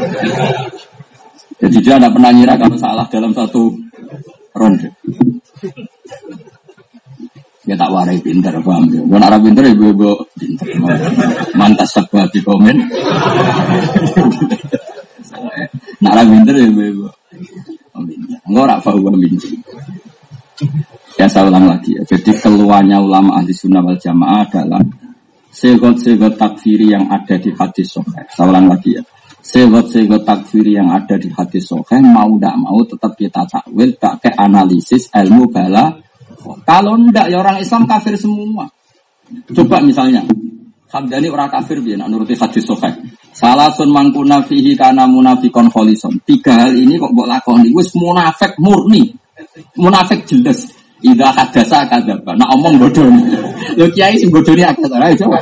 Jadi 1.58 1.76
dia 1.82 1.98
tidak 1.98 2.14
pernah 2.14 2.30
ngira 2.30 2.54
kalau 2.54 2.78
salah 2.78 3.06
dalam 3.10 3.34
satu 3.34 3.74
ronde. 4.54 4.94
Ya 7.66 7.76
tak 7.76 7.90
warai 7.92 8.16
pinter, 8.22 8.54
paham 8.64 8.88
ya. 8.88 9.02
Bukan 9.04 9.26
arah 9.26 9.40
pinter, 9.42 9.64
ibu-ibu 9.74 10.16
pinter. 10.38 10.72
Mantas 11.58 11.92
sebuah 11.92 12.30
di 12.32 12.40
komen. 12.40 12.76
Nak 16.00 16.12
arah 16.14 16.24
pinter, 16.24 16.54
ibu-ibu. 16.56 17.10
Enggak 18.48 18.62
orang 18.62 18.80
fahuwa 18.80 19.10
pinter. 19.18 19.52
Ya 21.18 21.26
saya 21.26 21.50
ulang 21.50 21.66
lagi 21.66 21.98
ya. 21.98 22.02
Jadi 22.06 22.30
keluarnya 22.38 23.02
ulama 23.02 23.42
ahli 23.42 23.50
sunnah 23.50 23.82
wal 23.82 23.98
jamaah 23.98 24.46
adalah 24.46 24.80
segot-segot 25.50 26.38
takfiri 26.38 26.94
yang 26.94 27.10
ada 27.10 27.34
di 27.34 27.50
hadis 27.50 27.90
soheh. 27.90 28.22
Saya 28.30 28.46
ulang 28.54 28.70
lagi 28.70 28.94
ya 28.94 29.02
segot-segot 29.48 30.28
takfiri 30.28 30.76
yang 30.76 30.92
ada 30.92 31.16
di 31.16 31.32
hati 31.32 31.56
soheh 31.56 32.04
mau 32.04 32.28
tidak 32.36 32.54
mau 32.60 32.84
tetap 32.84 33.16
kita 33.16 33.48
takwil 33.48 33.96
pakai 33.96 34.36
analisis 34.36 35.08
ilmu 35.08 35.48
bala 35.48 35.88
kalau 36.68 37.00
ndak 37.00 37.32
ya 37.32 37.40
orang 37.40 37.56
Islam 37.56 37.88
kafir 37.88 38.12
semua 38.20 38.68
coba 39.56 39.80
misalnya 39.80 40.20
Hamdani 40.88 41.28
orang 41.28 41.52
kafir 41.52 41.80
biar 41.80 42.04
nuruti 42.04 42.36
hadis 42.36 42.68
soheh 42.68 42.92
salah 43.32 43.72
sun 43.72 43.88
mangkuna 43.88 44.44
fihi 44.44 44.76
karena 44.76 45.08
munafikon 45.08 45.72
kholison 45.72 46.12
tiga 46.28 46.68
hal 46.68 46.72
ini 46.76 47.00
kok 47.00 47.12
buat 47.16 47.28
lakoni 47.28 47.72
wis 47.72 47.88
munafik 47.96 48.52
murni 48.60 49.08
munafik 49.80 50.28
jelas 50.28 50.76
Ida 50.98 51.30
hadasa 51.30 51.86
kadaba. 51.86 52.34
Nak 52.34 52.58
omong 52.58 52.74
bodoh 52.74 53.06
nih. 53.06 53.38
Lo 53.78 53.86
kiai 53.94 54.18
sih 54.18 54.26
bodoh 54.26 54.50
nih 54.50 54.66
agak 54.66 54.98
Ayo 54.98 55.14
coba. 55.14 55.38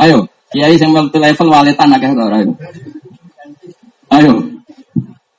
Ayo. 0.00 0.18
Kiai 0.48 0.80
yang 0.80 0.96
level 0.96 1.48
waletan 1.52 1.92
agak 1.92 2.16
Ayo. 2.16 2.56
Ayo. 4.16 4.34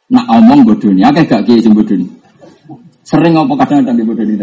Nak 0.07 0.25
omong 0.31 0.63
bodoh 0.63 0.87
ini, 0.93 1.03
akeh 1.03 1.27
gak 1.27 1.43
kiai 1.43 1.59
sing 1.59 1.75
bodoh 1.75 1.97
ini. 1.97 2.07
Sering 3.03 3.35
ngomong 3.35 3.57
kadang-kadang 3.59 3.97
di 3.99 4.03
bodoh 4.07 4.23
ini. 4.23 4.39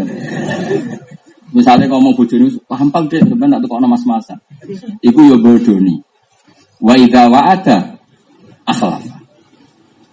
Misalnya 1.55 1.89
ngomong 1.89 2.13
bodoh 2.13 2.37
ini, 2.37 2.53
gampang 2.69 3.09
deh, 3.09 3.23
sebenarnya 3.23 3.63
tuh 3.63 3.69
kok 3.71 3.81
mas-masa. 3.81 4.35
Iku 5.01 5.19
ya 5.25 5.37
bodoh 5.39 5.77
ini. 5.81 5.95
Wa 6.83 6.93
idha 6.99 7.31
wa 7.31 7.39
ada 7.49 7.97
akhlak. 8.67 9.01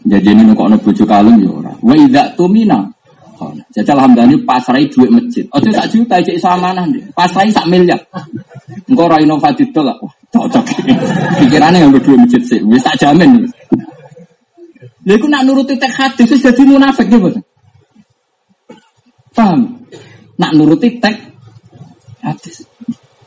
Jadi 0.03 0.29
ini 0.35 0.55
kok 0.55 0.67
ono 0.71 0.77
bojo 0.79 1.05
kalung 1.05 1.37
ya 1.43 1.51
ora. 1.51 1.73
Wa 1.83 1.95
idha 1.99 2.23
tumina. 2.39 2.89
Jajal 3.75 3.99
hamdani 3.99 4.39
pasrai 4.47 4.87
duit 4.87 5.11
masjid. 5.11 5.43
Ojo 5.51 5.69
sak 5.75 5.91
juta 5.91 6.23
cek 6.23 6.39
samanah 6.39 6.87
nih. 6.87 7.03
Pasrai 7.11 7.51
sak 7.51 7.67
miliar. 7.67 7.99
Engkau 8.87 9.11
ora 9.11 9.19
inovatif 9.19 9.67
lah. 9.75 9.99
Wah, 9.99 10.15
cocok. 10.31 10.63
Pikirannya 11.43 11.83
yang 11.83 11.91
berdua 11.91 12.17
masjid 12.23 12.43
sih. 12.47 12.63
Wis 12.63 12.87
tak 12.87 12.95
jamin. 13.03 13.43
Lha 15.03 15.13
iku 15.19 15.27
nak 15.27 15.43
nuruti 15.43 15.75
tek 15.75 15.91
hadis 15.91 16.31
wis 16.31 16.43
dadi 16.43 16.63
munafik 16.63 17.11
gitu. 17.11 17.43
Paham? 19.35 19.83
Nak 20.39 20.53
nuruti 20.55 21.03
tek 21.03 21.17
hadis. 22.23 22.63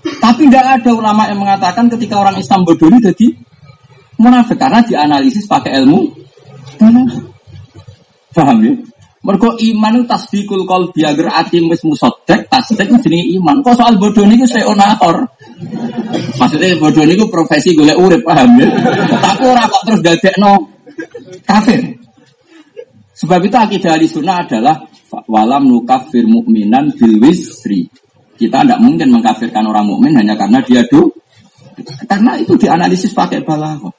Tapi 0.05 0.47
tidak 0.47 0.79
ada 0.79 0.91
ulama 0.93 1.27
yang 1.27 1.41
mengatakan 1.41 1.91
ketika 1.91 2.21
orang 2.21 2.37
Islam 2.39 2.63
bodoh 2.63 2.87
ini 2.87 3.01
jadi 3.03 3.27
munafik 4.15 4.55
karena 4.55 4.79
dianalisis 4.85 5.43
pakai 5.49 5.83
ilmu. 5.83 5.99
Paham 8.31 8.57
ya? 8.63 8.73
Mergo 9.25 9.57
iman 9.57 9.97
itu 9.97 10.05
tasbikul 10.05 10.69
qalbi 10.69 11.01
agar 11.01 11.41
ati 11.41 11.57
wis 11.65 11.81
musaddaq, 11.81 12.45
tasdik 12.45 12.85
jenenge 13.01 13.25
iman. 13.41 13.57
Kok 13.65 13.73
soal 13.73 13.97
bodoh 13.97 14.21
niku 14.21 14.45
saya 14.45 14.69
onakor. 14.69 15.25
Maksudnya 16.37 16.77
bodoh 16.77 17.03
niku 17.03 17.25
profesi 17.25 17.73
golek 17.73 17.97
urip, 17.97 18.21
paham 18.21 18.53
ya? 18.61 18.69
Tapi 19.17 19.43
ora 19.49 19.65
kok 19.65 19.81
terus 19.89 20.01
dadekno 20.05 20.74
kafir. 21.43 21.95
Sebab 23.15 23.39
itu 23.47 23.55
akidah 23.55 23.95
ahli 23.95 24.07
sunnah 24.11 24.43
adalah 24.43 24.75
walam 25.31 25.71
nukafir 25.71 26.27
mukminan 26.27 26.91
bil 26.99 27.15
wisri. 27.23 27.87
Kita 28.35 28.67
tidak 28.67 28.83
mungkin 28.83 29.15
mengkafirkan 29.15 29.63
orang 29.63 29.87
mukmin 29.87 30.11
hanya 30.19 30.35
karena 30.35 30.59
dia 30.59 30.83
do. 30.91 31.07
Karena 32.07 32.35
itu 32.35 32.59
dianalisis 32.59 33.15
pakai 33.15 33.39
balaghah. 33.39 33.91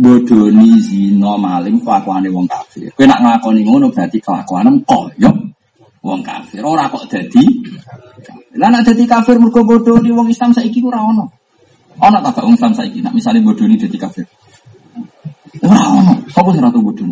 Bodoni 0.00 0.80
zino 0.80 1.36
maling 1.36 1.84
kelakuane 1.84 2.32
wong 2.32 2.48
kafir. 2.48 2.88
Kowe 2.96 3.04
nak 3.04 3.20
nglakoni 3.20 3.60
ngono 3.68 3.92
berarti 3.92 4.16
kelakuanem 4.16 4.80
koyok 4.88 5.36
wong 6.00 6.20
kafir. 6.24 6.64
Ora 6.64 6.88
kok 6.88 7.04
dadi 7.12 7.44
Lah 8.56 8.66
nek 8.72 8.82
dadi 8.82 9.04
kafir 9.04 9.36
mergo 9.36 9.60
bodoni 9.62 10.10
wong 10.10 10.32
Islam 10.32 10.56
saiki 10.56 10.80
ora 10.80 11.04
ono. 11.04 11.28
Ono 12.00 12.18
tak 12.24 12.40
wong 12.40 12.56
Islam 12.56 12.72
saiki 12.72 13.04
nak 13.04 13.12
misale 13.12 13.44
bodoni 13.44 13.76
dadi 13.76 13.98
kafir. 14.00 14.24
Ora 15.58 15.80
ono. 15.90 16.12
Sopo 16.30 16.54
sing 16.54 16.62
ratu 16.62 16.78
bodho? 16.78 17.10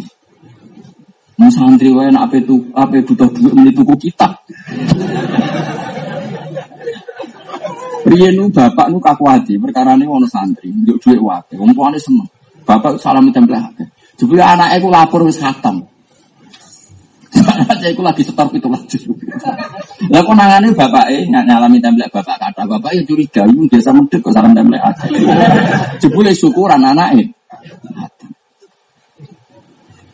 Mun 1.38 1.50
santri 1.50 1.90
wae 1.90 2.10
nek 2.10 2.30
ape 2.30 2.38
tu 2.46 2.62
ape 2.74 3.02
butuh 3.02 3.28
duit 3.34 3.52
meni 3.54 3.70
tuku 3.74 3.94
kitab. 3.98 4.38
Riyen 8.06 8.38
nu 8.38 8.46
bapak 8.50 8.86
nu 8.90 9.02
kaku 9.02 9.26
perkara 9.58 9.98
ini 9.98 10.06
ono 10.06 10.26
santri, 10.30 10.70
njuk 10.70 11.02
duit 11.02 11.18
wae. 11.18 11.54
Wong 11.58 11.74
tuane 11.74 11.98
seneng. 11.98 12.30
Bapak 12.62 13.00
salam 13.02 13.30
tempel 13.34 13.58
ake. 13.58 13.84
Jebule 14.18 14.42
anake 14.42 14.82
ku 14.82 14.90
lapor 14.90 15.22
wis 15.26 15.38
khatam. 15.38 15.82
Saya 17.28 17.94
lagi 17.94 18.22
setor 18.24 18.50
itu 18.50 18.66
lagi. 18.66 18.98
Lah 20.10 20.20
kok 20.26 20.34
nangane 20.34 20.74
bapake 20.74 21.28
nyalami 21.30 21.78
templek 21.78 22.10
bapak 22.10 22.36
kata 22.40 22.62
bapak 22.66 22.98
ya 22.98 23.02
curiga 23.06 23.46
itu 23.46 23.62
biasa 23.70 23.94
medhek 23.94 24.20
kok 24.20 24.34
salam 24.34 24.52
templek 24.58 24.82
aja. 24.82 25.06
Jebule 26.02 26.34
syukuran 26.34 26.82
anake. 26.82 27.30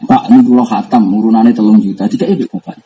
Pak 0.05 0.23
ini 0.31 0.41
kalau 0.45 0.65
khatam 0.65 1.03
urunannya 1.11 1.53
telung 1.57 1.81
juta 1.81 2.05
jika 2.07 2.25
ibu 2.29 2.45
bapak 2.53 2.77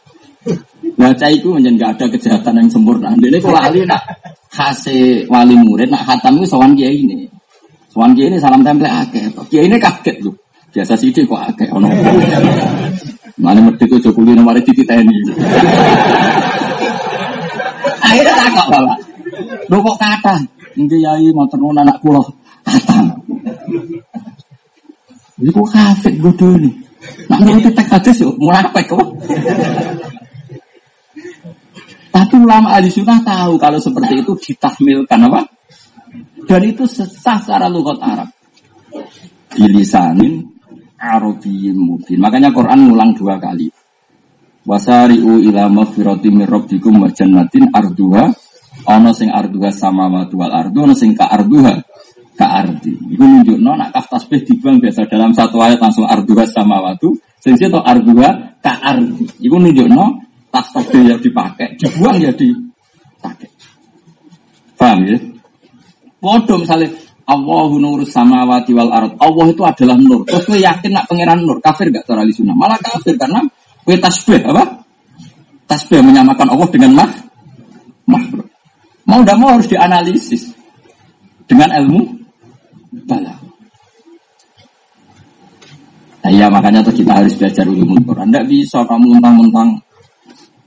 baca 0.99 1.27
itu 1.31 1.51
menjadi 1.55 1.75
nggak 1.79 1.91
ada 1.95 2.05
kejahatan 2.11 2.55
yang 2.59 2.69
sempurna 2.71 3.15
ini 3.15 3.39
kalau 3.39 3.59
ahli 3.59 3.87
nak 3.87 4.03
khase 4.51 5.29
wali 5.31 5.55
murid 5.55 5.93
nak 5.93 6.03
khatam 6.07 6.41
itu 6.41 6.47
sowan 6.49 6.75
kiai 6.75 7.05
ini 7.05 7.29
sowan 7.93 8.17
kiai 8.17 8.33
ini 8.33 8.39
salam 8.41 8.63
template 8.67 8.95
akeh 9.07 9.25
kiai 9.51 9.67
ini 9.71 9.77
kaget 9.79 10.19
loh 10.25 10.35
Biasa 10.69 10.95
sih 11.01 11.11
kok 11.11 11.43
agak 11.43 11.75
ono. 11.75 11.89
Mana 13.41 13.67
itu 13.73 13.97
Jokowi 13.99 14.37
nomor 14.37 14.55
titi 14.63 14.87
tni. 14.87 15.17
Akhirnya 17.99 18.33
tak 18.37 18.49
kok 18.53 18.69
bawa. 18.71 18.95
Lo 19.73 19.83
kok 19.83 19.97
kata? 19.97 20.37
Ini 20.77 20.97
yai 21.03 21.35
mau 21.35 21.49
tenun 21.51 21.75
anak 21.75 21.99
pulau 21.99 22.23
kata. 22.63 23.01
Ini 25.41 25.51
kok 25.51 25.67
kafir 25.67 26.15
bodoh 26.21 26.55
nih. 26.61 26.75
Nak 27.29 27.41
nuruti 27.45 27.71
teks 27.73 28.19
yuk, 28.25 28.35
mulai 28.41 28.65
apa 28.65 28.81
kok? 28.85 29.07
Tapi 32.09 32.35
ulama 32.41 32.75
ahli 32.75 32.89
sunnah 32.89 33.21
tahu 33.21 33.61
kalau 33.61 33.79
seperti 33.79 34.25
itu 34.25 34.33
ditahmilkan 34.35 35.21
apa? 35.29 35.41
Dan 36.49 36.63
itu 36.65 36.89
sesah 36.89 37.39
secara 37.39 37.69
lugat 37.69 38.01
Arab. 38.01 38.33
Bilisanin 39.53 40.49
Arabiyyin 40.99 41.77
mubin. 41.79 42.19
Makanya 42.19 42.51
Quran 42.51 42.91
ngulang 42.91 43.15
dua 43.15 43.37
kali. 43.39 43.71
Wasari'u 44.67 45.41
ila 45.49 45.71
maghfirati 45.71 46.29
min 46.33 46.45
rabbikum 46.45 47.01
wa 47.01 47.09
jannatin 47.13 47.71
arduha 47.71 48.29
ana 48.85 49.11
sing 49.17 49.33
arduha 49.33 49.73
samawati 49.73 50.35
wal 50.37 50.53
ardu 50.53 50.85
ana 50.85 50.95
sing 50.97 51.17
ka 51.17 51.25
arduha 51.25 51.88
ka 52.39 52.47
ardi. 52.63 52.95
Iku 53.11 53.25
nunjukno 53.27 53.75
nak 53.75 53.91
kaf 53.91 54.07
tasbih 54.07 54.47
dibuang 54.47 54.79
biasa 54.79 55.11
dalam 55.11 55.35
satu 55.35 55.59
ayat 55.59 55.83
langsung 55.83 56.07
arduha 56.07 56.47
samawati 56.47 57.11
sing 57.43 57.59
to 57.59 57.83
arduha 57.83 58.55
ka 58.63 58.79
ardi. 58.79 59.27
Iku 59.43 59.59
nunjukno 59.59 60.23
tas 60.55 60.71
tasbih 60.71 61.11
yang 61.11 61.19
dipakai 61.19 61.75
dibuang 61.75 62.23
ya 62.23 62.31
dipakai. 62.31 63.51
Paham 64.79 65.03
ya? 65.11 65.19
Bodoh 66.23 66.63
misalnya 66.63 66.95
Allahu 67.27 67.83
nur 67.83 68.07
samawati 68.07 68.71
wal 68.73 68.95
ard. 68.95 69.19
Allah 69.19 69.47
itu 69.51 69.63
adalah 69.67 69.99
nur. 69.99 70.23
Terus 70.25 70.47
gue 70.49 70.63
yakin 70.63 70.91
nak 70.95 71.05
pangeran 71.11 71.43
nur. 71.45 71.59
Kafir 71.61 71.91
gak 71.93 72.07
cara 72.09 72.25
sunnah? 72.31 72.57
Malah 72.57 72.81
kafir 72.81 73.19
karena 73.21 73.43
gue 73.85 73.97
tasbih 73.99 74.41
apa? 74.49 74.87
Tasbih 75.69 76.01
menyamakan 76.01 76.49
Allah 76.55 76.69
dengan 76.73 77.05
mah 77.05 77.11
makhluk. 78.09 78.49
Mau 79.05 79.21
tidak 79.21 79.37
mau 79.37 79.51
harus 79.53 79.69
dianalisis 79.69 80.43
dengan 81.45 81.69
ilmu 81.77 82.18
bala. 83.07 83.37
Nah, 86.19 86.31
iya 86.35 86.51
makanya 86.51 86.83
tuh 86.83 86.93
kita 86.93 87.15
harus 87.15 87.33
belajar 87.39 87.65
ulumul 87.65 88.03
Quran. 88.03 88.29
Tidak 88.29 88.47
bisa 88.51 88.83
kamu 88.85 89.17
mentang-mentang 89.17 89.81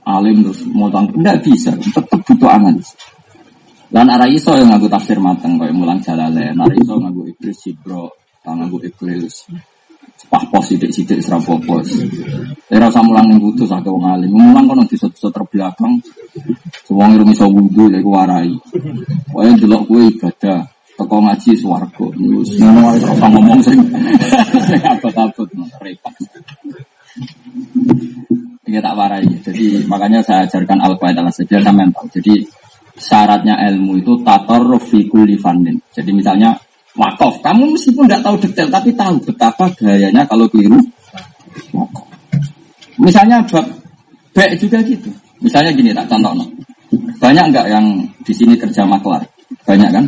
alim 0.02 0.42
terus 0.42 0.64
mentang 0.66 1.06
tidak 1.12 1.36
bisa. 1.44 1.70
Tetap 1.76 2.18
butuh 2.24 2.50
analisis. 2.50 2.96
Dan 3.92 4.08
arah 4.08 4.24
iso 4.24 4.56
yang 4.56 4.72
ngaku 4.72 4.88
tafsir 4.88 5.20
mateng 5.20 5.60
kaya 5.60 5.70
mulang 5.70 6.00
jalale. 6.00 6.50
Arah 6.56 6.72
iso 6.72 6.96
ngaku 6.96 7.28
iblis 7.36 7.56
sibro, 7.60 8.08
tangan 8.40 8.66
ngaku 8.66 8.88
iblis. 8.88 9.46
Pah 10.32 10.42
pos 10.48 10.72
sidik-sidik 10.72 11.20
serapo 11.20 11.60
pos. 11.60 12.00
Era 12.72 12.88
usah 12.88 13.04
mulang 13.04 13.28
ning 13.28 13.38
kudu 13.38 13.68
sak 13.68 13.84
wong 13.84 14.02
alim. 14.08 14.32
Mulang 14.32 14.64
kono 14.64 14.82
disot-disot 14.88 15.28
terbelakang. 15.28 16.00
Wong 16.88 17.10
iso 17.28 17.46
wudu 17.52 17.92
lek 17.92 18.02
warai. 18.02 18.50
Wae 19.30 19.52
delok 19.60 19.86
kuwe 19.86 20.08
ibadah. 20.08 20.64
Teko 21.02 21.18
ngaji 21.18 21.50
swarga. 21.58 22.06
Wis 22.14 22.62
ngono 22.62 22.80
wae 22.86 23.02
ora 23.02 23.26
ngomong 23.26 23.58
sing 23.58 23.78
sing 24.70 24.80
abot-abot 24.86 25.50
repot. 25.82 26.14
Ini 28.70 28.78
tak 28.78 28.94
warai. 28.94 29.26
Jadi 29.42 29.82
makanya 29.90 30.22
saya 30.22 30.46
ajarkan 30.46 30.78
al-qaeda 30.78 31.26
saja 31.34 31.58
sampean 31.58 31.90
tahu. 31.90 32.06
Jadi 32.14 32.46
syaratnya 32.94 33.58
ilmu 33.66 33.98
itu 33.98 34.14
tator 34.22 34.78
fikul 34.78 35.26
fandin. 35.42 35.74
Jadi 35.90 36.14
misalnya 36.14 36.54
wakaf, 36.94 37.42
kamu 37.42 37.74
meskipun 37.74 38.06
tidak 38.06 38.22
tahu 38.22 38.36
detail 38.38 38.68
tapi 38.70 38.94
tahu 38.94 39.18
betapa 39.26 39.66
gayanya 39.74 40.22
kalau 40.30 40.46
keliru. 40.46 40.78
Misalnya 43.02 43.42
bab 43.50 43.66
baik 44.38 44.54
juga 44.54 44.78
gitu. 44.86 45.10
Misalnya 45.42 45.74
gini 45.74 45.90
tak 45.90 46.06
contoh 46.06 46.30
no. 46.38 46.46
Banyak 47.18 47.50
nggak 47.50 47.66
yang 47.66 48.06
di 48.22 48.30
sini 48.30 48.54
kerja 48.54 48.86
maklar? 48.86 49.26
Banyak 49.66 49.90
kan? 49.90 50.06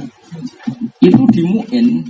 Itu 1.00 1.22
dimuin 1.30 2.02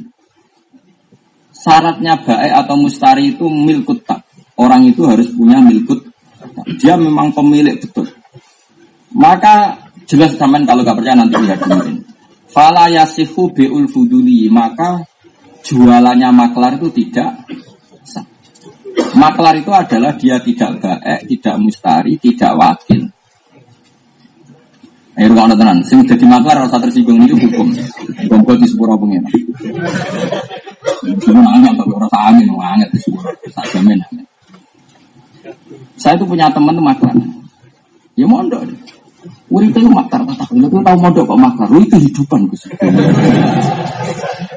syaratnya 1.54 2.20
baik 2.20 2.52
atau 2.64 2.74
mustari 2.76 3.34
itu 3.34 3.46
milkut 3.48 4.04
tak. 4.04 4.22
Orang 4.54 4.86
itu 4.86 5.02
harus 5.06 5.34
punya 5.34 5.58
milkut. 5.58 6.04
Dia 6.78 6.94
memang 6.94 7.34
pemilik 7.34 7.74
betul. 7.80 8.06
Maka 9.14 9.84
Jelas 10.04 10.36
zaman 10.36 10.68
kalau 10.68 10.84
gak 10.84 11.00
percaya 11.00 11.16
nanti 11.16 11.36
lihat 11.40 11.58
kemudian. 11.64 12.04
Fala 12.52 12.86
yasihu 12.92 13.50
bi'ul 13.50 13.88
fuduli 13.88 14.46
maka 14.52 15.02
jualannya 15.64 16.28
maklar 16.30 16.76
itu 16.76 16.92
tidak. 16.92 17.48
Maklar 19.14 19.58
itu 19.58 19.72
adalah 19.74 20.14
dia 20.14 20.38
tidak 20.42 20.78
baik, 20.82 21.22
tidak 21.30 21.56
mustari, 21.58 22.14
tidak 22.20 22.52
wakil. 22.54 23.10
Ayo 25.14 25.30
rumah 25.30 25.54
tenan, 25.54 25.78
sing 25.86 26.02
jadi 26.02 26.26
maklar 26.26 26.66
rasa 26.66 26.74
tersinggung 26.82 27.22
itu 27.22 27.38
hukum. 27.38 27.70
Hukum 28.26 28.56
di 28.58 28.66
sepura 28.66 28.98
pengen. 28.98 29.22
Cuma 31.22 31.54
angin 31.54 31.70
tapi 31.78 31.94
rasa 31.94 32.18
angin, 32.34 32.50
angin 32.50 32.88
di 32.90 32.98
sepura, 32.98 33.30
tak 33.54 33.66
jamin. 33.70 33.98
Saya 35.94 36.18
itu 36.18 36.26
punya 36.26 36.50
teman 36.50 36.74
tuh 36.74 36.82
maklar. 36.82 37.14
Ya 38.18 38.26
mondok. 38.26 38.66
Uripe 39.54 39.78
itu 39.78 39.88
makar 39.92 40.20
tak 40.24 40.50
Lu 40.56 40.66
tahu 40.66 40.96
modok 40.98 41.24
kok 41.30 41.38
makar. 41.38 41.66
Lu 41.70 41.78
itu 41.78 41.94
kehidupan 41.94 42.50
Gus. 42.50 42.66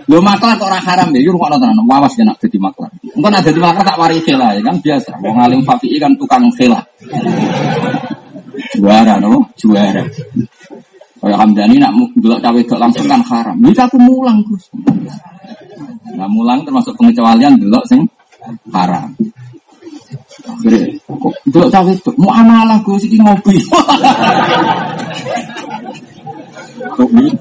Lu 0.09 0.17
makar 0.23 0.57
kok 0.57 0.67
ora 0.67 0.79
haram 0.81 1.13
ya. 1.13 1.21
Lu 1.21 1.37
kok 1.37 1.53
tenan 1.53 1.79
wawas 1.85 2.17
ya 2.17 2.23
nak 2.25 2.41
dadi 2.41 2.57
makar. 2.57 2.89
Engko 3.13 3.27
nak 3.29 3.45
dadi 3.45 3.59
makar 3.61 3.83
tak 3.85 3.97
wari 3.99 4.17
khela 4.25 4.57
ya 4.57 4.61
kan 4.65 4.75
biasa. 4.81 5.11
Wong 5.21 5.37
alim 5.37 5.61
fakih 5.61 6.01
kan 6.01 6.11
tukang 6.17 6.49
khela. 6.57 6.81
Juara 8.77 9.21
no, 9.21 9.45
juara. 9.57 10.03
Kayak 11.17 11.37
Hamdani 11.41 11.75
nak 11.81 11.91
delok 12.17 12.39
cawe 12.41 12.59
dok 12.61 12.79
langsung 12.81 13.05
kan 13.09 13.21
haram. 13.25 13.57
Iki 13.57 13.81
aku 13.81 13.97
mulang 13.97 14.45
Gus. 14.45 14.69
Nah 16.13 16.29
mulang 16.29 16.61
termasuk 16.61 16.93
pengecualian 16.93 17.57
delok 17.57 17.85
sing 17.89 18.05
haram. 18.69 19.09
Delok 21.49 21.69
cawe 21.73 21.91
itu 21.91 22.11
mau 22.21 22.31
amalah 22.33 22.77
gue 22.85 22.97
sih 23.01 23.17
ngopi. 23.17 23.57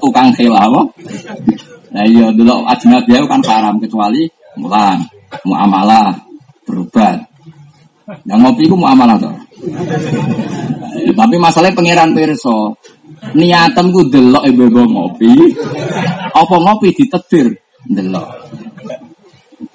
Tukang 0.01 0.29
khilaf? 0.37 0.73
Nah 1.93 2.03
iya 2.05 2.29
dulu 2.33 2.65
ajnabi 2.65 3.13
kan 3.25 3.41
haram 3.45 3.77
kecuali 3.81 4.29
mulang, 4.57 5.05
mau 5.45 5.55
amalah, 5.57 6.17
berobat. 6.65 7.26
Yang 8.07 8.39
ngopi 8.39 8.61
itu 8.63 8.75
mau 8.79 8.87
amalah 8.95 9.19
tuh. 9.19 9.35
Tapi 11.11 11.35
masalahnya 11.35 11.75
pangeran 11.75 12.15
perso. 12.15 12.79
Niatan 13.35 13.91
gue 13.91 14.07
delok 14.07 14.43
ibu 14.47 14.63
ngopi. 14.71 15.31
Apa 16.31 16.55
ngopi 16.55 16.95
ditetir 16.95 17.51
delok. 17.83 18.27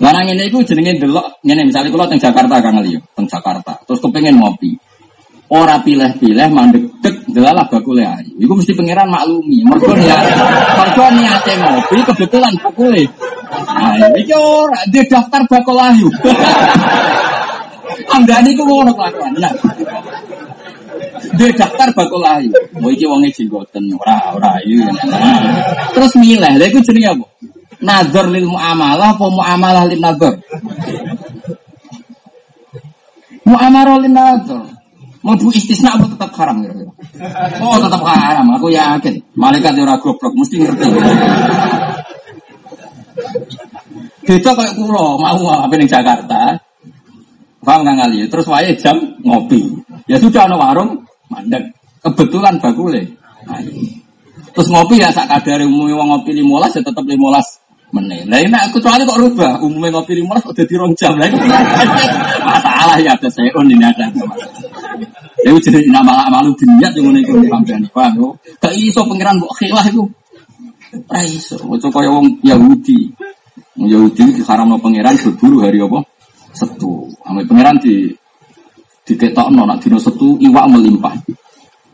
Larang 0.00 0.32
ini 0.32 0.48
itu 0.48 0.64
jenenge 0.64 0.96
delok 0.96 1.44
ngene 1.44 1.68
misalnya 1.68 1.92
kalau 1.92 2.06
teng 2.08 2.22
Jakarta 2.22 2.56
Kang 2.64 2.80
Ali, 2.80 2.96
teng 3.12 3.28
Jakarta. 3.28 3.76
Terus 3.84 4.00
kepengen 4.00 4.40
ngopi. 4.40 4.72
Ora 5.52 5.76
pilih-pilih 5.84 6.48
mandek 6.48 6.80
dek 7.04 7.28
delalah 7.28 7.68
bakule 7.68 8.00
ayu. 8.00 8.32
Iku 8.40 8.56
mesti 8.56 8.72
pangeran 8.72 9.12
maklumi. 9.12 9.60
Mergo 9.68 9.92
niat 9.92 10.24
mergo 10.80 11.06
niate 11.12 11.52
ngopi 11.60 11.96
kebetulan 12.08 12.56
bakule. 12.56 13.04
Nah, 13.52 14.08
iki 14.16 14.32
ora 14.32 14.80
di 14.88 15.04
daftar 15.04 15.44
bakul 15.44 15.76
ayu. 15.76 16.08
Anggane 18.12 18.48
iku 18.52 18.62
ngono 18.64 18.92
kelakuan. 18.94 19.32
Nah. 19.38 19.52
Di 21.32 21.46
daftar 21.56 21.88
bakul 21.96 22.24
ayu. 22.24 22.52
Mau 22.76 22.90
iki 22.92 23.08
wonge 23.08 23.32
jenggoten 23.32 23.88
ora 23.96 24.36
ora. 24.36 24.52
Nah. 25.08 25.40
Terus 25.94 26.12
milih, 26.18 26.52
lha 26.58 26.64
iku 26.68 26.78
jenenge 26.84 27.10
apa? 27.12 27.26
nazar 27.82 28.30
lil 28.30 28.46
muamalah 28.46 29.10
apa 29.18 29.26
muamalah 29.26 29.84
lil 29.90 30.00
nazar? 30.00 30.34
Muamalah 33.42 33.96
lil 34.00 34.14
nazar. 34.14 34.62
Mau 35.22 35.38
istisna 35.54 35.94
apa 35.94 36.06
tetap 36.10 36.30
haram? 36.34 36.66
Oh 37.62 37.78
tetap 37.78 38.02
haram, 38.02 38.46
aku 38.58 38.74
yakin. 38.74 39.22
Malaikat 39.38 39.78
ora 39.78 39.94
goblok 39.98 40.34
mesti 40.34 40.56
ngerti. 40.58 40.86
Beda 44.22 44.50
kayak 44.54 44.74
kulo 44.78 45.18
mau 45.18 45.46
apa 45.50 45.74
ning 45.74 45.90
Jakarta. 45.90 46.58
Paham 47.62 47.80
nggak 47.86 47.96
ngali? 47.98 48.18
Terus 48.26 48.46
wae 48.50 48.70
jam 48.74 48.96
ngopi. 49.22 49.62
Ya 50.10 50.18
sudah 50.18 50.50
ada 50.50 50.58
warung 50.58 51.02
mandek. 51.30 51.62
Kebetulan 52.02 52.58
bakule. 52.58 53.06
Nah, 53.46 53.62
Terus 54.52 54.68
ngopi 54.68 55.00
ya 55.00 55.08
sak 55.08 55.32
kadare 55.32 55.64
umumnya 55.64 55.96
wong 55.96 56.08
ngopi 56.12 56.36
15 56.36 56.76
ya 56.76 56.82
tetap 56.84 57.04
15 57.08 57.16
menit. 57.92 58.24
Lah 58.28 58.40
aku 58.68 58.80
kecuali 58.80 59.02
kok 59.04 59.20
rubah, 59.20 59.52
umumnya 59.64 59.96
ngopi 59.96 60.12
lima 60.16 60.36
kok 60.40 60.52
jadi 60.52 60.74
rong 60.76 60.92
jam 60.96 61.16
lagi. 61.16 61.36
Masalah 62.48 62.98
ya 63.00 63.16
ada 63.16 63.28
saya 63.32 63.48
on 63.56 63.68
ini 63.68 63.84
ada. 63.84 64.08
Ya 65.44 65.50
jadi 65.56 65.88
nama 65.88 66.28
malu 66.28 66.52
dunia 66.56 66.88
yang 66.92 67.16
itu 67.16 67.32
sampean 67.48 67.84
paham. 67.92 68.36
Gak 68.60 68.74
iso 68.76 69.00
pangeran 69.08 69.40
kok 69.40 69.52
khilah 69.56 69.84
itu. 69.88 70.04
Ra 71.08 71.24
iso, 71.24 71.56
ojo 71.56 71.88
kaya 71.88 72.12
wong 72.12 72.36
Yahudi. 72.44 73.08
Yahudi 73.80 74.36
diharam 74.36 74.68
no 74.68 74.76
pangeran 74.76 75.16
berburu 75.16 75.64
hari 75.64 75.80
apa? 75.80 76.04
Setu. 76.52 77.08
Ambil 77.24 77.44
pangeran 77.48 77.76
di 77.80 78.12
diketokno 79.02 79.66
nak 79.66 79.82
dino 79.82 79.98
setu 79.98 80.36
iwak 80.38 80.68
melimpah. 80.68 81.16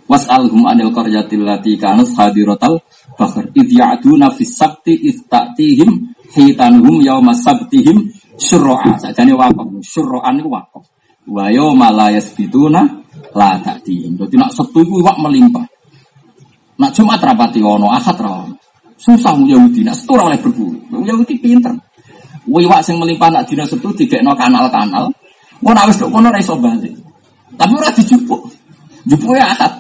Was'alhum 0.09 0.65
anil 0.67 0.91
qaryatil 0.91 1.45
lati 1.47 1.79
kanat 1.79 2.11
hadiratal 2.17 2.81
bahr. 3.15 3.45
Id 3.55 3.69
ya'duna 3.71 4.35
fis 4.35 4.57
sabti 4.57 4.97
id 4.99 5.31
ta'tihim 5.31 5.91
hitanuhum 6.35 7.01
yawma 7.05 7.33
sabtihim 7.37 8.09
syurra'a. 8.37 8.99
Sakjane 8.99 9.33
wakaf 9.37 9.69
syurra'an 9.85 10.41
niku 10.41 10.51
wakaf 10.53 10.85
wa 11.29 11.45
yawma 11.53 11.93
la 11.93 12.09
yasbituna 12.17 12.83
la 13.37 13.51
ta'tihim. 13.63 14.17
Dadi 14.17 14.37
nak 14.37 14.51
setu 14.53 14.83
iku 14.83 15.01
iwak 15.01 15.17
melimpah. 15.23 15.67
Nak 16.79 16.91
Jumat 16.95 17.19
rapati 17.19 17.59
ono 17.59 17.91
Ahad 17.91 18.19
ra 18.23 18.47
susah 18.99 19.39
Yahudi 19.39 19.87
nak 19.87 19.95
setu 19.95 20.19
oleh 20.19 20.39
berburu 20.43 20.75
Yahudi 21.07 21.39
pinter 21.39 21.71
Iwak 22.49 22.81
sing 22.81 22.97
melimpah 22.97 23.29
nak 23.29 23.45
dina 23.45 23.69
setu 23.69 23.93
digekno 23.93 24.33
kanal-kanal 24.33 25.13
Mau 25.61 25.75
nak 25.77 25.93
wis 25.93 26.01
kono 26.01 26.33
ra 26.33 26.41
iso 26.41 26.57
balik 26.57 26.97
tapi 27.59 27.75
ora 27.75 27.91
dijupuk 27.91 28.41
jupuk 29.11 29.35
ya 29.35 29.51
Ahad 29.51 29.75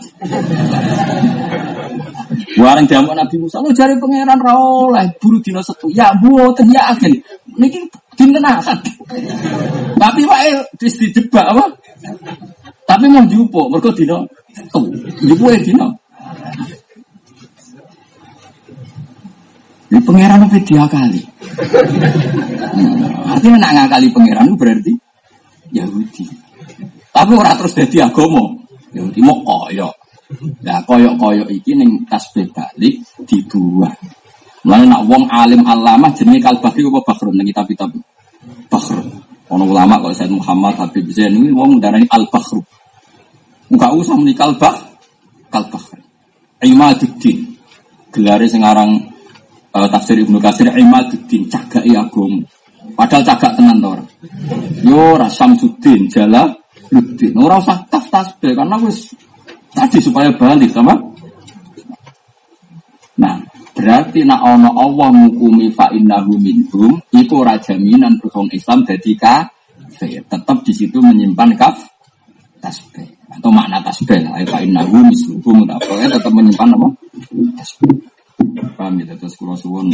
Warang 2.58 2.90
jamu 2.90 3.14
Nabi 3.14 3.38
Musa, 3.38 3.62
lo 3.62 3.70
cari 3.70 3.94
pangeran 3.96 4.38
ra 4.42 4.52
buru 5.22 5.38
dina 5.38 5.62
setu. 5.62 5.86
Ya 5.94 6.10
mboten 6.18 6.68
ya 6.74 6.90
agen. 6.90 7.14
Niki 7.54 7.78
dinten 8.18 8.42
Ahad. 8.42 8.82
Tapi 9.94 10.20
wae 10.26 10.50
wis 10.82 10.94
dijebak 10.98 11.46
apa? 11.54 11.64
Tapi 12.84 13.04
mau 13.08 13.22
jupo, 13.30 13.70
mergo 13.70 13.94
dina. 13.94 14.18
Jupo 15.22 15.44
ya 15.54 15.60
dina. 15.62 15.86
Ini 19.88 19.98
pangeran 20.04 20.44
apa 20.44 20.58
dia 20.60 20.84
kali? 20.84 21.22
Artinya 23.28 23.68
nak 23.68 23.72
ngakali 23.76 24.08
pangeran 24.08 24.56
berarti 24.56 24.92
Yahudi. 25.76 26.24
Tapi 27.12 27.32
orang 27.36 27.56
terus 27.60 27.76
jadi 27.76 28.08
agama. 28.08 28.40
Yahudi 28.96 29.20
mau 29.20 29.36
koyok. 29.44 29.94
Nah 30.64 30.80
koyok-koyok 30.88 31.48
iki 31.52 31.76
ning 31.76 32.08
tasbih 32.08 32.48
balik 32.52 33.04
dibuang. 33.28 33.92
Mulane 34.64 34.84
nak 34.88 35.02
wong 35.04 35.24
alim 35.28 35.60
alamah 35.64 36.12
jenenge 36.16 36.40
kalbahri 36.44 36.84
apa 36.84 37.00
bakhrun 37.04 37.36
ning 37.36 37.48
kitab-kitab. 37.52 37.92
Bakhrun. 38.72 39.06
Ono 39.48 39.64
ulama 39.64 39.96
kok 40.04 40.12
Said 40.12 40.28
Muhammad 40.28 40.76
Habib 40.76 41.08
Zain 41.08 41.32
ini 41.32 41.48
wong 41.48 41.80
darani 41.80 42.04
al 42.12 42.28
bakhru. 42.28 42.60
Enggak 43.68 43.92
usah 43.96 44.16
muni 44.16 44.36
kalbah, 44.36 44.76
kalbah. 45.48 45.80
Imaduddin. 46.60 47.56
Gelare 48.12 48.48
sing 48.48 48.64
aran 48.64 48.96
uh, 49.72 49.88
tafsir 49.88 50.20
Ibnu 50.20 50.36
Katsir 50.40 50.68
Imaduddin 50.68 51.48
cagake 51.48 51.92
agama. 51.96 52.44
Padahal 52.98 53.22
cagak 53.22 53.54
tenan 53.54 53.78
to 53.78 53.88
ora. 53.94 54.04
Yo 54.82 54.98
ora 55.14 55.30
Samsuddin 55.30 56.10
Jala 56.10 56.50
Luddin. 56.90 57.30
Ora 57.38 57.62
usah 57.62 57.86
taf 57.86 58.10
tasbih 58.10 58.58
karena 58.58 58.74
wis 58.82 59.14
Tadi 59.70 60.02
supaya 60.02 60.34
balik 60.34 60.74
sama. 60.74 60.96
Nah, 63.22 63.38
berarti 63.78 64.26
nak 64.26 64.42
ono 64.42 64.74
Allah 64.74 65.14
mukumi 65.14 65.70
fa 65.70 65.86
innahu 65.94 66.34
minhum 66.34 66.98
iku 67.14 67.46
rajaminan 67.46 68.18
berhong 68.18 68.50
Islam 68.50 68.82
jadi 68.82 69.12
kafir. 69.14 70.26
Tetap 70.26 70.66
di 70.66 70.74
situ 70.74 70.98
menyimpan 70.98 71.54
kaf 71.54 71.78
tasbih 72.58 73.06
atau 73.30 73.54
makna 73.54 73.78
tasbih 73.86 74.18
lah. 74.26 74.42
Fa 74.50 74.58
innahu 74.58 75.06
misluhum 75.06 75.62
ya 75.70 76.10
tetap 76.10 76.32
menyimpan 76.34 76.74
apa? 76.74 76.88
Tasbih. 77.62 77.94
Paham 78.74 78.98
ya 79.02 79.14
terus 79.18 79.34
kalau 79.38 79.54
suwun 79.54 79.90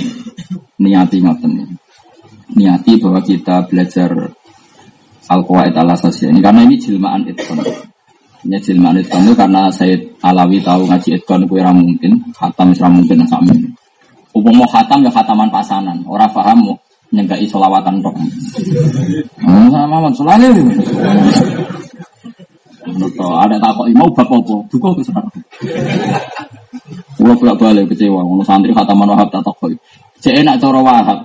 niati 0.80 1.20
ngoten 1.20 1.76
niati 2.52 3.00
bahwa 3.00 3.24
kita 3.24 3.64
belajar 3.64 4.12
al-qawaid 5.32 5.72
al-asasiyah 5.72 6.36
ini 6.36 6.40
karena 6.44 6.60
ini 6.68 6.76
jilmaan 6.76 7.24
itu 7.24 7.44
ini 8.44 8.60
jilman 8.60 9.00
itu 9.00 9.32
karena 9.32 9.72
saya 9.72 9.96
Alawi 10.20 10.60
tahu 10.60 10.84
ngaji 10.84 11.16
etkon 11.16 11.48
itu 11.48 11.56
yang 11.56 11.80
mungkin, 11.80 12.12
khatam 12.36 12.76
itu 12.76 12.84
mungkin. 12.84 13.24
Umum 14.36 14.52
mau 14.60 14.68
khatam 14.68 15.00
ya 15.00 15.08
khataman 15.08 15.48
pasanan, 15.48 15.96
orang 16.04 16.28
paham 16.28 16.58
mau 16.60 16.76
nyegai 17.08 17.48
solawatan 17.48 18.04
dok. 18.04 18.12
Hmm, 19.40 19.72
sama 19.72 20.12
selalu. 20.12 20.60
ada 23.16 23.56
takut 23.56 23.88
mau 23.96 24.12
bapak 24.12 24.44
apa? 24.44 24.56
Duka 24.68 24.88
ke 24.92 25.02
sana. 25.08 25.30
Pulau 27.16 27.32
bolak 27.40 27.56
balik 27.56 27.96
kecewa, 27.96 28.20
mau 28.20 28.44
santri 28.44 28.76
khataman 28.76 29.08
wahab 29.08 29.32
tak 29.32 29.40
takut. 29.40 29.72
Cek 30.20 30.44
enak 30.44 30.60
cara 30.60 30.84
wahab. 30.84 31.18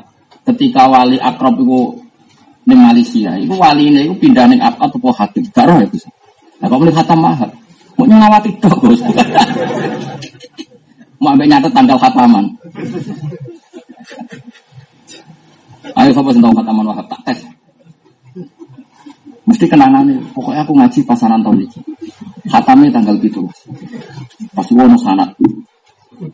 Ketika 0.49 0.89
wali 0.89 1.21
akrab 1.21 1.61
itu 1.61 1.93
di 2.65 2.73
Malaysia, 2.73 3.37
itu 3.37 3.53
wali 3.53 3.93
ini 3.93 4.09
itu 4.09 4.15
pindah 4.17 4.49
nih 4.49 4.57
apa 4.57 4.89
atau 4.89 5.13
hakim, 5.13 5.45
gak 5.53 5.69
ya 5.69 5.85
bisa. 5.85 6.09
Nah, 6.57 6.65
kok 6.67 6.79
melihat 6.81 7.05
mahal? 7.13 7.49
Mau 7.99 8.07
ngawati 8.07 8.49
dong, 8.63 8.79
Bos. 8.79 8.99
Mau 11.19 11.35
ambil 11.35 11.51
nyatet 11.51 11.71
tanggal 11.75 11.99
khataman. 11.99 12.45
Ayo 15.99 16.09
sing 16.15 16.39
tau 16.39 16.55
khataman 16.55 16.85
wahab 16.87 17.05
tak 17.11 17.19
tes. 17.27 17.39
Mesti 19.43 19.65
kenangan 19.67 20.07
nih. 20.07 20.19
Pokoknya 20.31 20.63
aku 20.63 20.73
ngaji 20.79 20.99
pasaran 21.03 21.43
tahun 21.43 21.67
ini. 21.67 21.79
Khatamnya 22.47 22.87
tanggal 22.95 23.19
gitu. 23.19 23.43
Pasti 24.55 24.71
wono 24.79 24.95
sanat. 24.95 25.35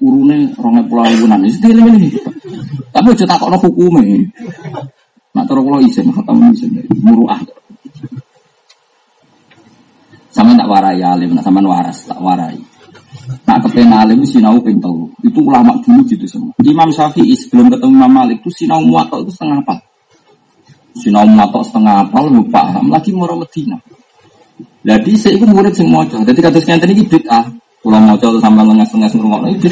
Urune 0.01 0.49
rongnya 0.57 0.81
pulau 0.89 1.05
ribuan. 1.05 1.41
Ini 1.45 1.69
ini. 1.69 2.09
Tapi 2.89 3.07
aja 3.13 3.25
tak 3.29 3.37
kok 3.37 3.53
hukumnya. 3.61 4.17
Nak 5.35 5.45
terus 5.45 5.63
kalau 5.67 5.79
isin 5.83 6.07
khatam 6.09 6.49
isin. 6.55 6.79
Muruah. 7.03 7.37
Sama 10.31 10.51
tak 10.59 10.67
warai 10.67 10.99
alim, 10.99 11.31
nak 11.31 11.47
sama 11.47 11.63
waras 11.63 12.03
tak 12.07 12.19
warai. 12.19 12.59
Nak 13.47 13.57
kepen 13.67 13.93
alim 13.93 14.25
sinau 14.27 14.59
ping. 14.59 14.81
Itu 15.23 15.39
ulama 15.43 15.75
dulu 15.79 16.03
gitu 16.07 16.27
semua. 16.27 16.51
Imam 16.65 16.91
Syafi'i 16.91 17.35
sebelum 17.39 17.71
ketemu 17.71 17.93
Imam 18.03 18.11
Malik 18.11 18.43
itu 18.43 18.51
sinau 18.51 18.83
muatok 18.83 19.23
itu 19.23 19.31
setengah 19.31 19.63
apa? 19.63 19.75
Sinau 20.95 21.23
muatok 21.27 21.63
setengah 21.67 22.03
apa 22.03 22.19
lu 22.27 22.43
paham 22.51 22.91
lagi 22.91 23.15
murah 23.15 23.35
Medina. 23.39 23.79
Jadi 24.85 25.11
saya 25.17 25.33
itu 25.35 25.45
murid 25.49 25.73
mojo. 25.87 26.19
Jadi 26.21 26.39
kata 26.39 26.57
sekian 26.61 26.79
tadi 26.79 26.93
bid'ah. 26.99 27.45
Pulau 27.85 28.01
mojo 28.01 28.25
itu 28.33 28.39
sampai 28.41 28.65
lengas-lengas 28.65 29.13
ngurungok 29.13 29.41
itu. 29.53 29.69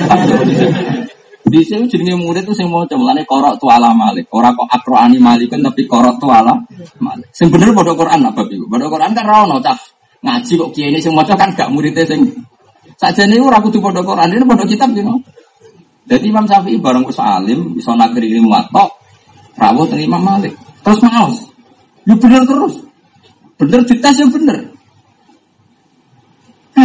Di 1.50 1.60
sini 1.66 1.90
jadi 1.90 2.14
murid 2.14 2.46
itu 2.46 2.54
sing 2.54 2.70
mojo. 2.70 2.94
Mulane 2.94 3.26
korok 3.26 3.58
tu 3.58 3.66
ala 3.74 3.90
Malik. 3.90 4.30
Orang 4.30 4.54
kok 4.54 4.70
akroani 4.70 5.18
Malik 5.18 5.50
kan 5.50 5.66
tapi 5.66 5.90
korok 5.90 6.22
tu 6.22 6.30
ala 6.30 6.54
Malik. 7.02 7.26
Sing 7.34 7.50
bener 7.50 7.74
bodoh 7.74 7.98
Quran 7.98 8.22
apa 8.22 8.46
ibu? 8.46 8.70
Bodoh 8.70 8.94
Quran 8.94 9.18
kan 9.18 9.26
rawon 9.26 9.58
cah 9.66 9.74
ngaji 10.22 10.54
kok 10.54 10.70
kiai 10.78 10.94
ini 10.94 11.02
semua 11.02 11.26
kan 11.26 11.50
gak 11.58 11.74
muridnya 11.74 12.06
sing 12.06 12.22
saja 12.96 13.26
nih 13.26 13.42
orang 13.42 13.60
kudu 13.66 13.82
pondok 13.82 14.06
Quran 14.06 14.30
ini 14.30 14.46
pondok 14.46 14.70
kitab 14.70 14.94
know. 14.94 15.18
Jadi 16.08 16.30
Imam 16.30 16.46
Syafi'i 16.46 16.78
bareng 16.78 17.04
wis 17.10 17.18
alim 17.18 17.76
bisa 17.76 17.98
nakri 17.98 18.30
ilmu 18.30 18.48
watok 18.54 19.04
rawuh 19.58 19.90
Imam 19.98 20.22
Malik 20.22 20.54
terus 20.84 21.00
maos 21.06 21.38
lu 22.04 22.14
bener 22.20 22.44
terus 22.44 22.74
bener 23.56 23.82
dites 23.88 24.16
yang 24.20 24.30
bener 24.34 24.73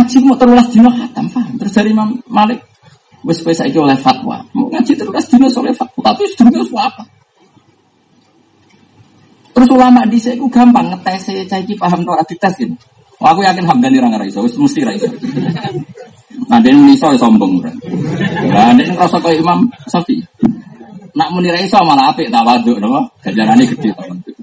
ngaji 0.08 0.24
mau 0.24 0.40
terulas 0.40 0.64
dino 0.72 0.88
hatam 0.88 1.28
paham 1.28 1.52
terus 1.60 1.76
dari 1.76 1.92
Imam 1.92 2.16
Malik 2.32 2.64
wis 3.28 3.44
wis 3.44 3.60
saiki 3.60 3.76
oleh 3.76 3.92
fatwa 4.00 4.40
mau 4.56 4.72
ngaji 4.72 4.96
terulas 4.96 5.28
dino 5.28 5.52
oleh 5.52 5.76
fatwa 5.76 6.00
tapi 6.00 6.24
sedurunge 6.32 6.64
apa 6.72 7.04
Terus 9.58 9.74
ulama 9.74 10.06
di 10.06 10.22
saya 10.22 10.38
gampang 10.38 10.86
ngetes 10.86 11.18
saya 11.34 11.42
cai 11.42 11.74
paham 11.74 12.06
ora 12.06 12.22
dites 12.22 12.54
gitu. 12.62 12.78
Oh, 13.18 13.26
aku 13.26 13.42
yakin 13.42 13.66
Hamdan 13.66 13.90
orang 13.98 14.14
nggak 14.14 14.30
iso, 14.30 14.46
mesti 14.46 14.86
ra 14.86 14.94
iso. 14.94 15.10
Nah, 16.46 16.62
dia 16.62 16.70
ini 16.70 16.94
iso 16.94 17.10
ya 17.10 17.18
sombong. 17.18 17.58
Nah, 17.58 18.70
dia 18.78 18.86
ngerasa 18.86 19.18
kayak 19.18 19.42
Imam 19.42 19.66
Safi. 19.90 20.22
Nak 21.18 21.28
muni 21.34 21.50
ra 21.50 21.58
iso 21.58 21.82
malah 21.82 22.14
apik 22.14 22.30
tawaduk 22.30 22.78
napa? 22.78 23.02
Gajarane 23.26 23.66
gede 23.66 23.90
tawaduk. 23.90 24.36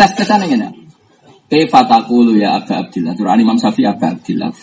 Tes 0.00 0.10
tesan 0.16 0.48
ngene. 0.48 0.89
Kaifa 1.50 1.82
taqulu 1.82 2.38
ya 2.38 2.62
Aba 2.62 2.86
Abdillah? 2.86 3.18
Quran 3.18 3.42
Imam 3.42 3.58
Safi 3.58 3.82
Aba 3.82 4.14
Abdillah. 4.14 4.54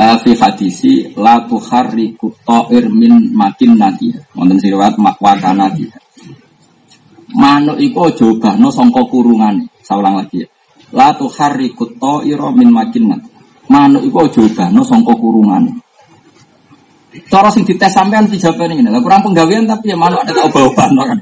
Fi 0.00 0.30
hadisi 0.38 1.12
la 1.18 1.44
tuharriku 1.44 2.30
ta'ir 2.46 2.86
min 2.88 3.34
makin 3.34 3.74
nadi. 3.74 4.14
Wonten 4.32 4.56
siriwat 4.62 4.96
makwata 4.96 5.50
nadi 5.50 5.90
manuk 7.34 7.78
iku 7.78 8.10
aja 8.10 8.26
obahno 8.26 8.68
sangka 8.74 9.02
kurungane. 9.06 9.70
Saulang 9.86 10.18
lagi 10.18 10.42
ya. 10.42 10.48
La 10.90 11.14
tuharrikut 11.14 11.98
ta'ira 12.02 12.50
min 12.50 12.70
makinnat. 12.74 13.22
Manuk 13.70 14.02
iku 14.02 14.26
aja 14.26 14.40
obahno 14.42 14.82
sangka 14.82 15.14
kurungane. 15.14 15.70
Cara 17.26 17.50
sing 17.50 17.66
dites 17.66 17.90
sampean 17.90 18.30
dijawab 18.30 18.70
ini, 18.70 18.86
lah 18.86 19.02
kurang 19.02 19.26
penggawean 19.26 19.66
tapi 19.66 19.90
ya 19.90 19.98
manuk 19.98 20.22
ada 20.22 20.46
obah-obahno 20.46 21.02
kan. 21.02 21.18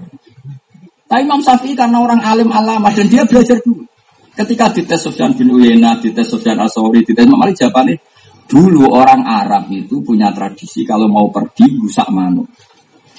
Tapi 1.09 1.25
Imam 1.25 1.41
Syafi'i 1.41 1.73
karena 1.73 2.05
orang 2.05 2.21
alim 2.21 2.53
alama 2.53 2.93
dan 2.93 3.09
dia 3.09 3.25
belajar 3.25 3.57
dulu. 3.65 3.88
Ketika 4.39 4.71
dites 4.71 5.03
Sufyan 5.03 5.35
bin 5.35 5.51
Uyainah, 5.51 5.99
dites 5.99 6.31
Sufyan 6.31 6.63
Asori, 6.63 7.03
dites 7.03 7.27
Imam 7.27 7.43
Malik 7.43 7.59
jawabannya 7.59 7.99
dulu 8.47 8.87
orang 8.95 9.27
Arab 9.27 9.67
itu 9.75 9.99
punya 9.99 10.31
tradisi 10.31 10.87
kalau 10.87 11.11
mau 11.11 11.27
pergi 11.27 11.67
rusak 11.75 12.07
manuk. 12.15 12.47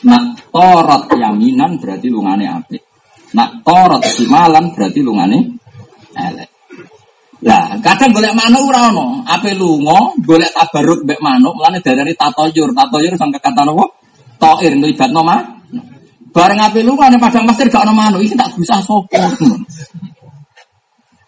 Nak 0.08 0.48
torot 0.48 1.12
yaminan 1.12 1.76
berarti 1.76 2.08
lungane 2.08 2.48
apik. 2.48 2.82
Nak 3.36 3.68
torot 3.68 4.00
simalan 4.16 4.72
berarti 4.72 5.04
lungane 5.04 5.60
elek. 6.16 6.50
Lah, 7.44 7.76
kadang 7.84 8.16
golek 8.16 8.32
manuk 8.32 8.72
ora 8.72 8.88
ono. 8.88 9.20
Ape 9.28 9.52
lunga 9.60 10.16
golek 10.24 10.56
tabaruk 10.56 11.04
mbek 11.04 11.20
manuk, 11.20 11.52
mulane 11.52 11.84
darani 11.84 12.16
tatoyur. 12.16 12.72
Tatoyur 12.72 13.14
sang 13.20 13.36
kata 13.36 13.68
napa? 13.68 13.86
Toir 14.40 14.72
nglibatno 14.72 15.20
mah. 15.20 15.40
Bareng 16.32 16.64
ape 16.64 16.80
lunga 16.80 17.12
padang 17.20 17.44
pasir 17.44 17.68
gak 17.68 17.84
ono 17.84 17.92
manuk, 17.92 18.24
iki 18.24 18.40
tak 18.40 18.56
bisa 18.56 18.80
sopo. 18.80 19.20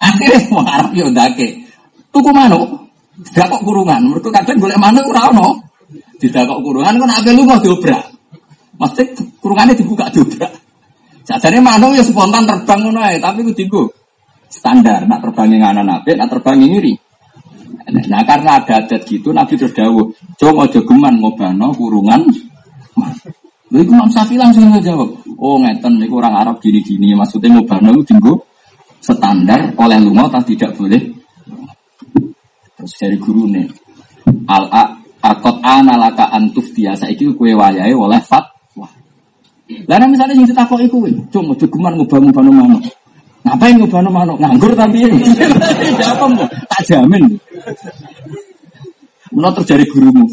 Akhirnya 0.02 0.50
mau 0.50 0.66
Arab 0.66 0.92
yo 0.98 1.06
ndake. 1.14 1.62
Tuku 2.10 2.30
manuk. 2.34 2.90
Gak 3.38 3.48
kok 3.48 3.62
kurungan. 3.62 4.02
Mergo 4.10 4.34
kadang 4.34 4.58
golek 4.58 4.82
manuk 4.82 5.06
ora 5.14 5.30
ono. 5.30 5.62
Tidak 6.18 6.44
kok 6.44 6.60
kurungan 6.66 6.98
kan 6.98 7.12
ape 7.22 7.30
lunga 7.38 7.62
diobrak. 7.62 8.04
Mesti 8.82 9.04
kurungannya 9.38 9.78
dibuka 9.78 10.10
diobrak. 10.10 10.52
Jadinya 11.22 11.78
manuk 11.78 11.96
ya 11.96 12.04
spontan 12.04 12.50
terbang 12.50 12.82
ngono 12.82 13.02
tapi 13.22 13.40
ku 13.46 13.54
dienggo 13.54 13.84
standar. 14.50 15.06
Nak 15.06 15.22
terbangin 15.22 15.62
nganan 15.62 15.86
nabi, 15.86 16.18
nak 16.18 16.28
terbangin 16.34 16.68
ngiri. 16.74 16.94
Nah 17.92 18.24
karena 18.24 18.62
ada 18.62 18.84
adat 18.84 19.04
gitu, 19.10 19.34
Nabi 19.34 19.58
terus 19.58 19.74
dawuh, 19.74 20.14
coba 20.38 20.70
aja 20.70 20.80
geman 20.86 21.18
ngobano 21.18 21.74
kurungan. 21.76 22.24
Lalu 23.72 23.88
Imam 23.88 24.08
Syafi'i 24.12 24.36
langsung 24.36 24.68
ngejawab, 24.68 25.10
oh 25.40 25.56
ngeten, 25.64 25.96
ini 25.98 26.12
orang 26.12 26.36
Arab 26.36 26.60
gini-gini, 26.60 27.16
maksudnya 27.16 27.56
ngobano 27.56 27.96
itu 27.96 28.12
tinggu 28.12 28.36
standar 29.02 29.74
oleh 29.76 29.98
lunga 30.00 30.30
tak 30.30 30.54
tidak 30.54 30.78
boleh. 30.78 31.02
Terus 32.78 32.94
dari 32.98 33.18
guru 33.18 33.50
nih, 33.50 33.66
al 34.46 34.66
akot 35.22 35.58
analaka 35.62 36.30
antuf 36.30 36.70
biasa 36.74 37.10
itu 37.10 37.34
kue 37.34 37.58
wayai 37.58 37.94
oleh 37.94 38.22
fatwa. 38.22 38.88
Lalu 39.68 40.06
misalnya 40.14 40.38
yang 40.38 40.50
kita 40.50 40.66
kok 40.66 40.82
ikut, 40.82 41.14
coba 41.34 41.54
aja 41.58 41.66
geman 41.68 41.94
ngobano 41.98 42.52
mana. 42.54 42.80
Ngapain 43.42 43.74
ngubah 43.82 44.06
manuk 44.06 44.38
nganggur 44.38 44.72
tapi 44.78 45.02
ini. 45.02 45.18
Apa 46.14 46.26
mau? 46.30 46.46
Tak 46.46 46.82
jamin. 46.86 47.26
Menurut 49.34 49.56
terjadi 49.64 49.84
gurumu. 49.90 50.30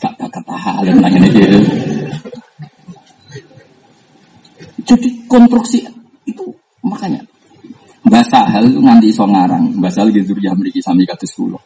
Gak 0.00 0.16
bakat 0.16 0.46
hal 0.48 0.86
yang 0.88 1.02
ini 1.04 1.28
gitu. 1.34 1.58
Jadi 4.88 5.08
konstruksi 5.28 5.84
itu 6.24 6.44
makanya 6.80 7.20
bahasa 8.06 8.46
hal 8.48 8.66
nganti 8.68 9.12
iso 9.12 9.24
ngarang. 9.26 9.76
Bahasa 9.80 10.04
hal 10.04 10.14
gitu 10.14 10.32
ya 10.40 10.52
memiliki 10.56 10.80
sami 10.80 11.04
kados 11.04 11.32
kula. 11.36 11.58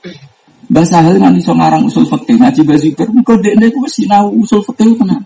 Bahasa 0.70 1.04
hal 1.04 1.18
nganti 1.20 1.40
iso 1.44 1.52
ngarang 1.54 1.86
usul 1.86 2.04
fikih 2.08 2.36
ngaji 2.40 2.60
basi 2.66 2.88
ber 2.94 3.08
kok 3.10 3.38
dekne 3.42 3.66
ku 3.70 3.84
sinau 3.86 4.32
usul 4.34 4.62
fikih 4.62 4.96
tenan. 4.98 5.22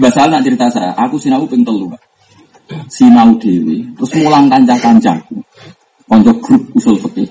Bahasa 0.00 0.24
hal 0.24 0.30
nak 0.32 0.42
cerita 0.46 0.66
saya, 0.72 0.96
aku 0.96 1.20
sinau 1.20 1.44
ping 1.44 1.60
telu, 1.60 1.92
Pak 1.92 2.08
sinau 2.88 3.36
dewi, 3.40 3.84
terus 3.96 4.12
mulang 4.20 4.46
kanca-kancaku, 4.52 5.40
konco 6.04 6.32
grup 6.40 6.62
usul 6.76 6.96
fikih. 7.00 7.28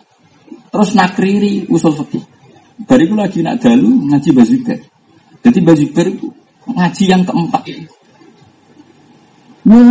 Terus 0.74 0.90
nakriri 0.98 1.70
usul 1.70 1.94
fikih. 1.94 2.24
Dari 2.86 3.10
itu 3.10 3.16
lagi 3.18 3.40
nak 3.42 3.58
dalu 3.62 3.90
ngaji 4.10 4.30
bazuber. 4.34 4.78
Jadi 5.42 5.60
bazuber 5.66 6.06
itu 6.10 6.28
ngaji 6.70 7.04
yang 7.10 7.22
keempat. 7.26 7.64
Mau 9.66 9.82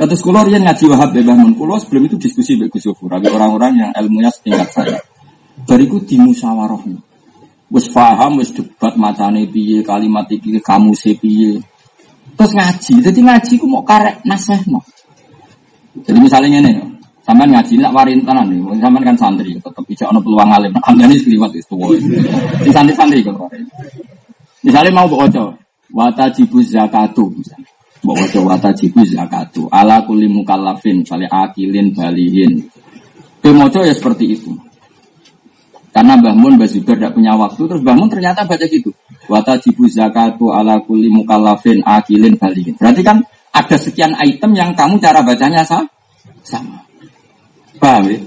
nih. 0.00 0.08
Kata 0.08 0.14
sekolah 0.16 0.48
yang 0.48 0.64
ngaji 0.64 0.84
wahab 0.88 1.12
bebas 1.12 1.36
Kulo 1.60 1.76
sebelum 1.76 2.02
itu 2.08 2.16
diskusi 2.16 2.56
dengan 2.56 2.72
Gus 2.72 2.88
orang-orang 3.28 3.72
yang 3.76 3.90
ilmunya 3.92 4.32
setingkat 4.32 4.68
saya. 4.72 4.98
Dari 5.68 5.84
itu 5.84 6.00
dimusyawarah. 6.00 6.80
Wes 7.70 7.86
paham, 7.92 8.40
wes 8.40 8.50
debat 8.50 8.96
macane 8.96 9.44
piye, 9.44 9.84
kalimat 9.84 10.24
iki 10.32 10.56
kamu 10.58 10.96
piye. 10.96 11.60
Terus 12.34 12.52
ngaji, 12.56 12.94
jadi 13.04 13.20
ngaji 13.20 13.52
ku 13.60 13.68
mau 13.68 13.84
karek 13.84 14.24
naseh 14.24 14.64
no. 14.72 14.80
Jadi 16.00 16.18
misalnya 16.18 16.64
ini, 16.64 16.72
sampean 17.20 17.52
ngaji 17.52 17.78
nak 17.78 17.92
warin 17.92 18.24
tenan 18.24 18.48
nih, 18.48 18.80
sampean 18.80 19.04
kan 19.04 19.16
santri, 19.20 19.52
tetap 19.54 19.84
bisa 19.84 20.08
ono 20.08 20.18
peluang 20.24 20.50
alim. 20.50 20.72
Anda 20.88 21.04
ini 21.04 21.20
sekeliwat 21.20 21.52
itu, 21.52 21.76
di 22.64 22.70
santri 22.72 22.94
santri 22.96 23.20
kalau 23.20 23.46
Misalnya 24.64 24.90
mau 24.90 25.06
baca, 25.06 25.52
wata 25.92 26.26
jibu 26.32 26.58
zakatu, 26.64 27.28
misalnya. 27.30 27.69
Bawa 28.00 28.24
wata 28.56 28.72
jibu 28.72 29.04
zakatu, 29.04 29.68
ala 29.68 30.00
kulimu 30.08 30.40
mukallafin, 30.40 31.04
misalnya 31.04 31.28
akilin, 31.28 31.92
balihin. 31.92 32.64
Kemoco 33.44 33.84
ya 33.84 33.92
seperti 33.92 34.40
itu. 34.40 34.56
Karena 35.90 36.16
Mbah 36.16 36.32
Mun, 36.38 36.56
Mbah 36.56 36.70
Zubair 36.70 36.96
tidak 36.96 37.12
punya 37.18 37.36
waktu, 37.36 37.60
terus 37.66 37.82
Mbah 37.82 37.96
Mun 37.98 38.08
ternyata 38.08 38.46
baca 38.46 38.64
gitu. 38.64 38.88
Wata 39.28 39.58
jibu 39.60 39.84
zakatu 39.90 40.48
ala 40.48 40.80
kulli 40.80 41.12
mukallafin 41.12 41.84
akilin 41.84 42.40
balikin. 42.40 42.78
Berarti 42.78 43.02
kan 43.04 43.20
ada 43.50 43.76
sekian 43.76 44.16
item 44.16 44.54
yang 44.54 44.70
kamu 44.72 44.96
cara 45.02 45.20
bacanya 45.20 45.66
sah? 45.66 45.82
sama. 46.46 46.82
Paham 47.80 48.10
ya? 48.12 48.20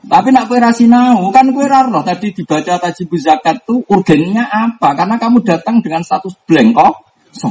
Tapi 0.00 0.28
nak 0.32 0.48
kue 0.48 0.58
rasinau, 0.58 1.28
kan 1.30 1.46
kue 1.52 1.68
raro 1.68 2.02
tadi 2.02 2.32
dibaca 2.34 2.80
tajibu 2.80 3.14
zakat 3.20 3.62
tuh 3.62 3.84
urgennya 3.86 4.48
apa? 4.48 4.96
Karena 4.96 5.14
kamu 5.20 5.44
datang 5.44 5.78
dengan 5.84 6.02
status 6.02 6.34
blank 6.48 6.74
kok. 6.74 6.94
So. 7.30 7.48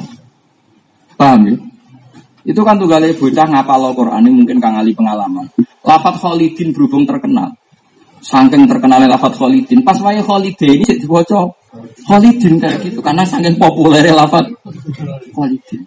Paham 1.20 1.52
ya? 1.52 1.56
Itu 2.48 2.64
kan 2.64 2.80
tuh 2.80 2.88
galih 2.88 3.12
bocah 3.12 3.44
ngapal 3.44 3.92
Quran 3.92 4.24
ini 4.24 4.32
mungkin 4.32 4.64
kang 4.64 4.80
ali 4.80 4.96
pengalaman. 4.96 5.44
Lafat 5.84 6.16
Khalidin 6.16 6.72
berhubung 6.72 7.04
terkenal. 7.04 7.52
Saking 8.24 8.64
terkenal 8.64 9.04
lafat 9.04 9.36
Khalidin. 9.36 9.84
Pas 9.84 10.00
wae 10.00 10.24
Khalidin 10.24 10.80
ini 10.80 10.96
diwaca 11.04 11.52
Khalidin 12.08 12.56
kayak 12.64 12.88
gitu 12.88 13.04
karena 13.04 13.28
saking 13.28 13.60
populer 13.60 14.08
lafat 14.16 14.48
Khalidin. 15.36 15.84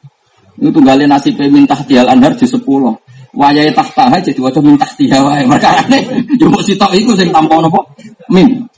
Itu 0.61 0.79
gali 0.85 1.09
nasib 1.09 1.41
minta 1.49 1.81
tial 1.89 2.13
anhar 2.13 2.37
di 2.37 2.45
sepuluh. 2.45 2.93
Wayai 3.33 3.73
tahta 3.73 4.21
jadi 4.21 4.37
diwaca 4.37 4.61
minta 4.61 4.85
tial 4.93 5.25
wae. 5.25 5.49
Mereka 5.49 5.89
aneh. 5.89 6.05
Yo 6.37 6.53
si 6.61 6.77
sitok 6.77 6.93
iku 6.93 7.17
sing 7.17 7.33
tampa 7.33 7.57
napa? 7.65 7.81
Min. 8.29 8.69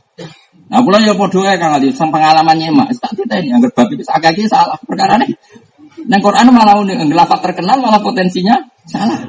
Nah, 0.70 0.80
kula 0.80 1.02
ya 1.02 1.12
padha 1.12 1.50
ae 1.50 1.58
Kang 1.58 1.76
Ali, 1.76 1.90
sang 1.90 2.08
pengalaman 2.14 2.56
nyemak. 2.56 2.88
Tak 2.96 3.12
ini 3.18 3.50
anggere 3.50 3.74
bab 3.74 3.90
iki 3.90 4.06
sakake 4.06 4.46
salah. 4.46 4.78
Perkara 4.86 5.18
ini 5.20 5.34
Nang 6.04 6.20
Quran 6.20 6.52
malah 6.52 6.76
nih 6.84 7.00
lafat 7.12 7.40
terkenal 7.40 7.80
malah 7.80 8.00
potensinya 8.00 8.60
salah. 8.84 9.24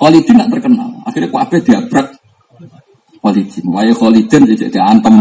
Khalidin 0.00 0.40
tidak 0.40 0.48
terkenal. 0.58 0.88
Akhirnya 1.04 1.28
kok 1.28 1.42
abe 1.44 1.56
diabrak 1.60 2.08
Khalidin. 3.20 3.64
Waya 3.68 3.92
Khalidin 3.94 4.42
jadi 4.48 4.66
diantem 4.72 5.14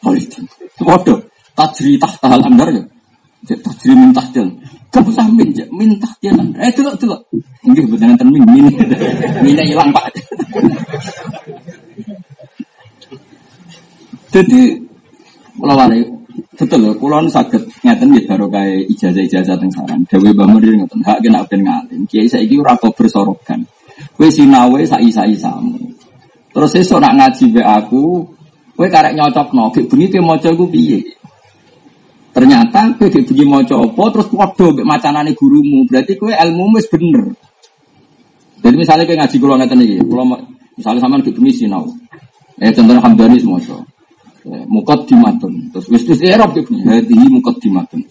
Khalidin. 0.00 0.44
Waduh, 0.82 1.20
tajri 1.54 2.00
tahta 2.00 2.26
halandar 2.32 2.72
ya. 2.72 2.82
Jadi 3.44 3.60
tajri 3.60 3.92
min 3.92 4.10
tahtil. 4.16 4.48
Kamu 4.88 5.10
usah 5.10 5.26
min, 5.26 5.50
min 5.74 5.90
tahtil. 6.00 6.32
Eh, 6.54 6.70
dulu, 6.72 6.94
dulu. 6.96 7.18
Enggak, 7.66 7.84
betul 7.90 8.06
nanti 8.08 8.24
min, 8.24 8.44
min. 8.46 8.70
Minnya 9.44 9.64
hilang, 9.66 9.90
Pak. 9.90 10.06
Jadi, 14.34 14.78
wari, 15.58 16.02
betul 16.54 16.78
loh, 16.80 16.94
kulon 16.98 17.26
sakit 17.26 17.84
ngeten 17.84 18.14
gitu 18.14 18.26
baru 18.30 18.46
kayak 18.50 18.86
ijazah-ijazah 18.94 19.56
teng 19.58 19.70
saran. 19.70 20.00
Dewi 20.06 20.30
Mbah 20.30 20.46
Murir 20.48 20.74
ngeten, 20.78 21.02
hak 21.02 21.18
kena 21.22 21.42
ben 21.46 21.60
ngalim. 21.66 22.00
Kiai 22.06 22.30
saiki 22.30 22.58
ora 22.58 22.78
kok 22.78 22.94
bersorokan. 22.94 23.66
Kowe 24.14 24.28
sinawe 24.30 24.80
saisa-isamu. 24.86 25.74
Terus 26.54 26.72
esok 26.78 27.02
nak 27.02 27.14
ngaji 27.18 27.44
be 27.50 27.62
aku, 27.66 28.22
kue 28.78 28.86
karek 28.86 29.18
nyocok 29.18 29.48
no, 29.54 29.74
kayak 29.74 29.90
bengi 29.90 30.06
ke 30.06 30.22
moco 30.22 30.48
gue 30.54 30.68
piye. 30.70 31.00
Ternyata 32.30 32.94
kue 32.94 33.10
kayak 33.10 33.26
bengi 33.26 33.44
moco 33.46 33.74
apa, 33.74 34.04
terus 34.14 34.28
waduh 34.30 34.70
be 34.70 34.82
macanane 34.86 35.34
gurumu, 35.34 35.82
berarti 35.90 36.14
kue 36.14 36.30
ilmu 36.30 36.78
mes 36.78 36.86
bener. 36.86 37.34
Jadi 38.62 38.76
misalnya 38.78 39.04
kayak 39.04 39.26
ngaji 39.26 39.36
kulo 39.42 39.54
ngeten 39.58 39.82
iki, 39.82 39.96
kulo 40.06 40.22
misalnya 40.78 41.00
sama 41.02 41.18
kayak 41.18 41.34
bengi 41.34 41.52
sinau. 41.52 41.84
Eh 42.62 42.70
contohnya 42.70 43.02
hamdani 43.02 43.38
Eh, 43.42 43.42
mukot 44.44 45.08
dimatun. 45.08 45.72
Terus 45.72 45.86
wis 45.88 46.02
wis 46.04 46.20
kayak 46.20 46.52
bengi, 46.52 46.84
hadihi 46.84 47.26
mukot 47.32 47.56
dimatun. 47.60 48.04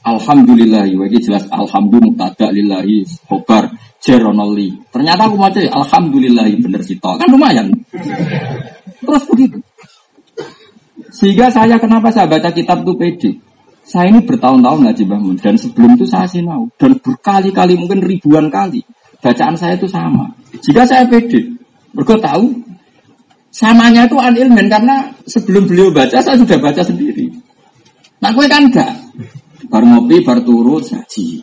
Alhamdulillah, 0.00 0.88
wajib 0.96 1.20
jelas 1.28 1.44
alhamdulillah 1.52 2.16
muktada 2.16 2.48
lillahi 2.48 3.04
khobar 3.28 3.68
Jeronoli. 4.00 4.72
Ternyata 4.88 5.28
aku 5.28 5.36
mau 5.36 5.52
Alhamdulillah 5.52 6.48
bener 6.56 6.80
sih 6.80 6.96
kan 6.96 7.28
lumayan. 7.28 7.68
Terus 9.04 9.24
begitu. 9.28 9.60
Sehingga 11.12 11.52
saya 11.52 11.76
kenapa 11.76 12.08
saya 12.08 12.24
baca 12.24 12.48
kitab 12.48 12.80
itu 12.80 12.92
pede. 12.96 13.30
Saya 13.84 14.08
ini 14.08 14.24
bertahun-tahun 14.24 14.86
ngaji 14.86 15.04
bangun 15.04 15.36
dan 15.36 15.54
sebelum 15.58 15.98
itu 15.98 16.06
saya 16.06 16.24
sinau 16.28 16.70
dan 16.78 16.94
berkali-kali 17.00 17.74
mungkin 17.74 18.00
ribuan 18.04 18.46
kali 18.46 18.80
bacaan 19.20 19.56
saya 19.58 19.76
itu 19.76 19.90
sama. 19.90 20.32
Jika 20.64 20.86
saya 20.86 21.04
pede, 21.10 21.58
mereka 21.92 22.16
tahu 22.22 22.69
samanya 23.50 24.06
itu 24.06 24.16
anilmen 24.16 24.70
karena 24.70 25.10
sebelum 25.26 25.66
beliau 25.66 25.90
baca 25.90 26.22
saya 26.22 26.38
sudah 26.38 26.58
baca 26.58 26.82
sendiri. 26.82 27.30
Nah 28.22 28.30
gue 28.30 28.46
kan 28.46 28.70
enggak. 28.70 28.92
Bar 29.70 29.82
ngopi, 29.86 30.22
bar 30.24 30.42
turut, 30.42 30.82
saji. 30.82 31.42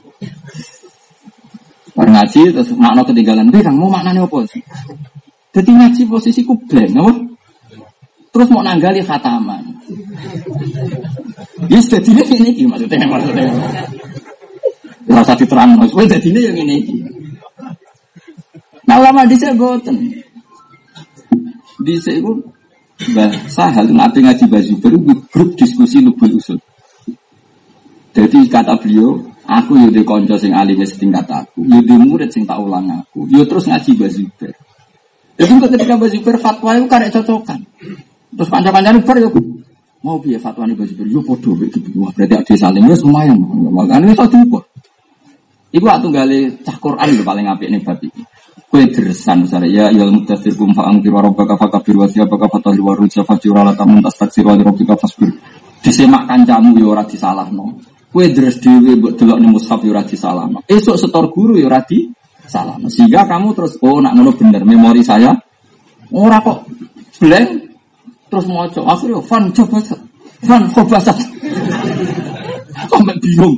Bar 1.96 2.08
ngaji 2.12 2.52
terus 2.52 2.70
makna 2.76 3.02
ketinggalan. 3.08 3.52
Dia 3.52 3.72
mau 3.72 3.88
maknanya 3.92 4.28
apa 4.28 4.44
sih? 4.48 4.64
Jadi 5.56 5.70
ngaji 5.74 6.02
posisiku 6.06 6.54
blank, 6.68 6.92
apa? 6.98 7.14
Terus 8.36 8.48
mau 8.54 8.62
nanggali 8.62 9.02
khataman. 9.02 9.64
Ya 11.72 11.80
sudah 11.82 12.02
ini 12.06 12.54
ini 12.54 12.64
maksudnya 12.70 13.08
Merasa 15.08 15.34
diterang, 15.40 15.80
wes 15.80 16.06
jadi 16.12 16.28
ini 16.30 16.40
yang 16.52 16.58
ini. 16.62 16.78
Nah 18.86 18.98
lama 19.02 19.24
saya 19.34 19.56
boten. 19.56 20.27
Di 21.78 21.94
itu 21.98 22.34
Mbah 22.98 23.30
Sahal 23.46 23.94
nanti 23.94 24.26
ngaji 24.26 24.50
baju 24.50 24.74
baru 24.82 24.98
grup 25.30 25.50
diskusi 25.54 26.02
lubul 26.02 26.34
usul. 26.34 26.58
Jadi 28.18 28.50
kata 28.50 28.74
beliau, 28.82 29.22
aku 29.46 29.78
yudi 29.78 30.02
konco 30.02 30.34
sing 30.42 30.58
alim 30.58 30.82
setingkat 30.82 31.30
aku, 31.30 31.62
yudi 31.62 31.94
murid 31.94 32.34
sing 32.34 32.50
tak 32.50 32.58
ulang 32.58 32.90
aku, 32.90 33.30
yo 33.30 33.46
terus 33.46 33.70
ngaji 33.70 33.94
baju 33.94 34.24
ber. 34.42 34.52
Jadi 35.38 35.54
ketika 35.62 35.94
baju 35.94 36.18
ber 36.26 36.36
fatwa 36.42 36.72
itu 36.74 36.86
karek 36.90 37.14
cocokan. 37.14 37.62
Terus 38.34 38.50
kanca-kancane 38.50 39.00
ber 39.06 39.18
yo 39.22 39.30
mau 40.02 40.18
biar 40.18 40.42
fatwa 40.42 40.66
ini 40.66 40.74
baju 40.74 40.94
ber, 40.98 41.06
yo 41.06 41.22
podo 41.22 41.54
begitu. 41.54 41.94
Wah 42.02 42.10
berarti 42.10 42.34
ada 42.34 42.54
saling 42.58 42.90
ya 42.90 42.98
lumayan. 43.06 43.38
Makanya 43.70 44.18
itu 44.18 44.26
diukur. 44.34 44.66
Iku 45.70 45.86
atau 45.86 46.10
gali 46.10 46.50
cah 46.66 46.78
Quran 46.82 47.14
itu 47.14 47.22
paling 47.22 47.46
apik 47.46 47.70
nih 47.70 47.86
babi. 47.86 48.10
Kue 48.68 48.84
dersan 48.92 49.48
misalnya 49.48 49.72
ya 49.72 49.86
ya 49.96 50.04
mutasir 50.12 50.52
kum 50.60 50.76
faang 50.76 51.00
kira 51.00 51.24
robbaka 51.24 51.56
fakabir 51.56 51.96
wa 51.96 52.08
siapa 52.08 52.36
ka 52.36 52.52
fatah 52.52 52.76
wa 52.76 52.92
rujza 52.92 53.24
fajura 53.24 53.64
la 53.64 53.72
tamun 53.72 54.04
tastaksir 54.04 54.44
wa 54.44 54.60
rabbika 54.60 55.00
fasbir. 55.00 55.32
Disemak 55.80 56.28
kancamu 56.28 56.76
ya 56.76 56.86
ora 56.92 57.04
disalahno. 57.08 57.80
Kue 58.12 58.28
deres 58.36 58.60
dhewe 58.60 59.00
mbok 59.00 59.16
delok 59.16 59.40
ning 59.40 59.56
mushaf 59.56 59.80
ya 59.80 59.96
ora 59.96 60.04
disalahno. 60.04 60.60
Esuk 60.68 61.00
setor 61.00 61.32
guru 61.32 61.56
ya 61.56 61.72
ora 61.72 61.80
disalahno. 61.88 62.92
Sehingga 62.92 63.24
kamu 63.24 63.56
terus 63.56 63.80
oh 63.80 64.04
nak 64.04 64.12
ngono 64.20 64.36
bener 64.36 64.68
memori 64.68 65.00
saya 65.00 65.32
ora 66.12 66.40
kok 66.44 66.68
blank 67.20 67.50
terus 68.28 68.46
maca 68.52 68.82
akhirnya 68.84 69.20
fan 69.24 69.44
coba 69.52 69.80
fan 70.44 70.64
coba 70.72 71.00
Sampai 72.86 73.18
bingung. 73.18 73.58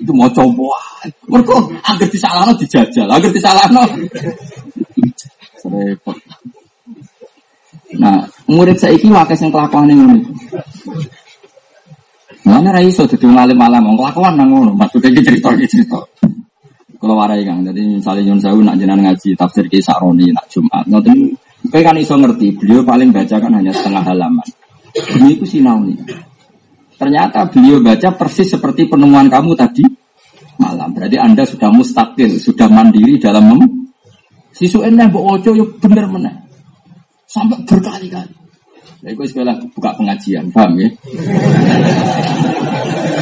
Itu 0.00 0.12
mau 0.16 0.30
coba. 0.32 0.72
Mereka 1.28 1.54
agar 1.84 2.08
disalahno 2.08 2.52
dijajal, 2.56 3.08
agar 3.10 3.30
disalahno. 3.30 3.82
Repot. 5.68 6.16
Nah, 8.00 8.24
murid 8.48 8.80
saya 8.80 8.96
ini 8.96 9.12
wakai 9.12 9.36
yang 9.36 9.52
kelakuan 9.52 9.92
ini. 9.92 10.24
Mana 12.42 12.74
rai 12.74 12.90
so 12.90 13.04
jadi 13.04 13.28
ngalim 13.28 13.54
malam, 13.54 13.92
kelakuan 13.94 14.34
nang 14.34 14.48
ngono. 14.50 14.72
Maksudnya 14.74 15.12
ini 15.12 15.20
cerita 15.22 15.52
ini 15.52 15.68
cerita. 15.68 16.00
Kalau 16.98 17.18
warai 17.18 17.42
kang, 17.42 17.66
jadi 17.66 17.82
misalnya 17.98 18.30
Yun 18.30 18.38
Sewu 18.38 18.62
nak 18.62 18.78
jenengan 18.78 19.10
ngaji 19.10 19.34
tafsir 19.34 19.66
kisah 19.66 19.98
Roni 19.98 20.30
nak 20.30 20.46
Jumat, 20.46 20.86
ngoten 20.86 21.34
Kayak 21.70 21.94
kan 21.94 21.96
iso 22.02 22.14
ngerti, 22.18 22.58
beliau 22.58 22.82
paling 22.82 23.14
baca 23.14 23.38
kan 23.38 23.52
hanya 23.54 23.70
setengah 23.70 24.02
halaman. 24.02 24.48
Ini 24.92 25.38
itu 25.38 25.46
sinau 25.46 25.78
nih. 25.78 25.94
Ternyata 27.02 27.50
beliau 27.50 27.82
baca 27.82 28.14
persis 28.14 28.46
seperti 28.46 28.86
penemuan 28.86 29.26
kamu 29.26 29.58
tadi 29.58 29.82
malam. 30.54 30.94
Berarti 30.94 31.18
Anda 31.18 31.42
sudah 31.42 31.74
mustakil, 31.74 32.38
sudah 32.38 32.70
mandiri 32.70 33.18
dalam 33.18 33.50
mem 33.50 33.62
Sisu 34.54 34.86
enak 34.86 35.10
bu 35.10 35.18
ojo 35.18 35.50
yuk 35.50 35.82
bener 35.82 36.06
mana? 36.06 36.30
Sampai 37.26 37.58
berkali-kali. 37.66 38.30
Ya 39.02 39.10
itu 39.10 39.24
sekolah 39.34 39.58
buka 39.74 39.90
pengajian, 39.98 40.46
paham 40.54 40.78
ya? 40.78 40.88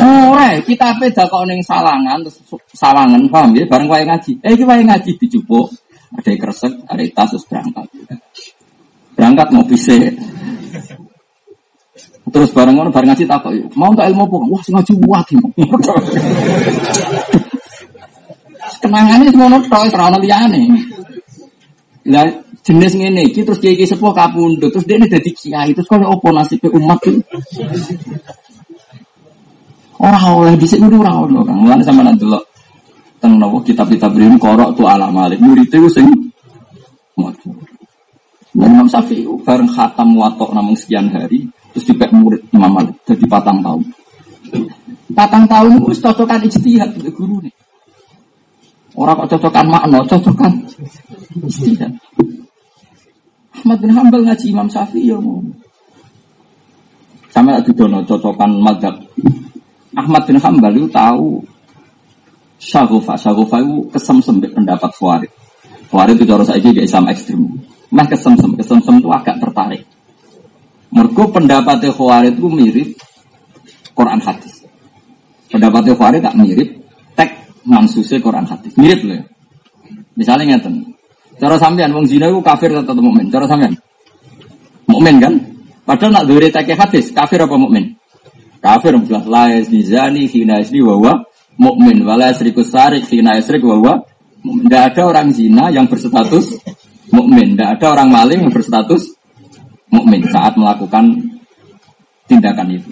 Oh, 0.01 0.33
re, 0.33 0.65
kita 0.65 0.97
beda 0.97 1.29
kok 1.29 1.45
neng 1.45 1.61
salangan, 1.61 2.25
terus 2.25 2.41
sawangan, 2.73 3.21
paham 3.29 3.53
ya? 3.53 3.69
Bareng 3.69 3.85
kaya 3.85 4.09
ngaji. 4.09 4.33
Eh, 4.41 4.57
kita 4.57 4.81
ngaji 4.81 5.13
dijupuk. 5.21 5.69
Ada 6.17 6.33
yang 6.33 6.41
kresek, 6.41 6.73
ada 6.89 7.01
yang 7.05 7.13
terus 7.13 7.45
berangkat. 7.45 7.87
Berangkat 9.13 9.47
mau 9.53 9.65
pisah. 9.69 10.01
Terus 12.31 12.51
bareng 12.55 12.79
ngono 12.79 12.95
bareng 12.95 13.11
ngaji 13.11 13.27
takok, 13.27 13.53
mau 13.75 13.91
tak 13.93 14.07
ilmu 14.15 14.23
apa? 14.23 14.37
Wah, 14.39 14.63
ngaji 14.63 14.93
wati. 15.03 15.35
Kenangane 18.81 19.29
semono 19.29 19.61
tok 19.69 19.93
ora 19.93 20.09
ono 20.09 20.19
liyane. 20.25 20.61
Lah 22.09 22.25
jenis 22.65 22.97
ngene 22.97 23.29
iki 23.29 23.45
terus 23.45 23.61
kiai 23.61 23.85
sepuh 23.85 24.13
kapundhut 24.17 24.73
terus 24.73 24.89
dene 24.89 25.05
dadi 25.05 25.37
kiai 25.37 25.77
terus 25.77 25.85
kok 25.85 26.01
opo 26.01 26.33
nasibe 26.33 26.73
umat 26.73 26.97
iki? 27.05 27.21
Ora 30.01 30.17
oleh 30.33 30.57
dhisik 30.57 30.81
ngono 30.81 30.97
ora 31.05 31.13
ono 31.13 31.45
Kang. 31.45 31.61
Mulane 31.61 31.85
sampean 31.85 32.17
delok 32.17 32.45
teng 33.21 33.37
napa 33.37 33.61
kitab-kitab 33.61 34.17
rim 34.17 34.41
korok 34.41 34.73
tu 34.73 34.89
ala 34.89 35.13
malik 35.13 35.37
murid 35.45 35.69
itu 35.69 35.89
sing 35.93 36.09
maca. 37.21 37.53
Imam 38.57 38.89
Syafi'i 38.89 39.29
bareng 39.45 39.69
khatam 39.71 40.17
watok 40.19 40.51
namung 40.57 40.75
sekian 40.75 41.07
hari, 41.13 41.47
Terus 41.75 41.85
dipek 41.87 42.11
murid 42.11 42.43
Imam 42.51 42.73
Malik 42.75 42.97
jadi 43.07 43.25
patang 43.31 43.63
tahun. 43.63 43.83
Patang 45.15 45.45
tahun 45.47 45.71
itu 45.79 46.03
cocokan 46.03 46.41
ijtihad 46.47 46.91
ke 46.99 47.11
guru 47.15 47.43
nih. 47.43 47.55
Orang 48.99 49.23
kok 49.23 49.39
cocokan 49.39 49.67
makna, 49.71 50.03
cocokan 50.07 50.53
ijtihad. 51.47 51.93
Ahmad 53.61 53.79
bin 53.83 53.93
Hambal 53.93 54.25
ngaji 54.25 54.47
Imam 54.51 54.67
Syafi'i 54.67 55.13
ya 55.13 55.19
mau. 55.21 55.39
Sama 57.31 57.63
itu 57.63 57.71
dono 57.77 58.03
cocokan 58.03 58.51
madhab. 58.59 58.99
Ahmad 59.95 60.23
bin 60.27 60.39
Hambal 60.43 60.75
itu 60.75 60.89
tahu 60.91 61.43
Syagofa, 62.61 63.15
Syagofa 63.17 63.57
itu 63.63 63.89
kesem-sem 63.95 64.37
pendapat 64.43 64.91
Fuarid. 64.99 65.33
Fuarid 65.89 66.19
itu 66.19 66.27
cara 66.29 66.45
saya 66.45 66.61
kayak 66.61 66.85
Islam 66.87 67.05
ekstrim. 67.09 67.41
Mah 67.91 68.07
kesem-sem, 68.07 68.55
kesem-sem 68.55 68.95
itu 69.03 69.09
agak 69.11 69.41
tertarik. 69.43 69.83
Mergo 70.91 71.31
pendapatnya 71.31 71.95
Khawarij 71.95 72.35
itu 72.35 72.49
mirip 72.51 72.89
Quran 73.95 74.19
hadis. 74.19 74.67
Pendapatnya 75.47 75.95
Khawarij 75.95 76.21
tak 76.23 76.35
mirip 76.35 76.69
tek 77.15 77.31
mansusnya 77.63 78.19
Quran 78.19 78.47
hadis. 78.47 78.75
Mirip 78.75 79.01
loh 79.07 79.17
ya. 79.23 79.25
Misalnya 80.19 80.59
ngeten. 80.59 80.99
Cara 81.41 81.57
sampean 81.57 81.95
wong 81.95 82.05
zina 82.05 82.29
itu 82.29 82.43
kafir 82.43 82.75
atau 82.75 82.93
mukmin? 82.99 83.33
Cara 83.33 83.49
sampean? 83.49 83.73
Mukmin 84.91 85.17
kan? 85.23 85.35
Padahal 85.87 86.13
nak 86.21 86.25
dure 86.29 86.53
tek 86.53 86.69
hadis, 86.77 87.15
kafir 87.15 87.41
apa 87.41 87.57
mukmin? 87.57 87.97
Kafir 88.61 88.93
jelas 89.09 89.25
la 89.25 89.49
yazni 89.49 90.29
hina 90.29 90.61
yazni 90.61 90.85
wa 90.85 91.01
huwa 91.01 91.25
mukmin 91.57 92.05
wala 92.05 92.29
yasriku 92.29 92.61
sarik 92.61 93.09
hina 93.09 93.41
yasrik 93.41 93.65
wa 93.65 93.77
huwa 93.81 93.95
Tidak 94.41 94.83
ada 94.93 95.03
orang 95.05 95.37
zina 95.37 95.69
yang 95.69 95.85
berstatus 95.85 96.61
mukmin, 97.13 97.57
tidak 97.57 97.77
ada 97.77 97.87
orang 97.93 98.09
maling 98.09 98.41
yang 98.41 98.53
berstatus 98.53 99.20
mukmin 99.91 100.23
saat 100.31 100.55
melakukan 100.57 101.19
tindakan 102.31 102.79
itu. 102.79 102.91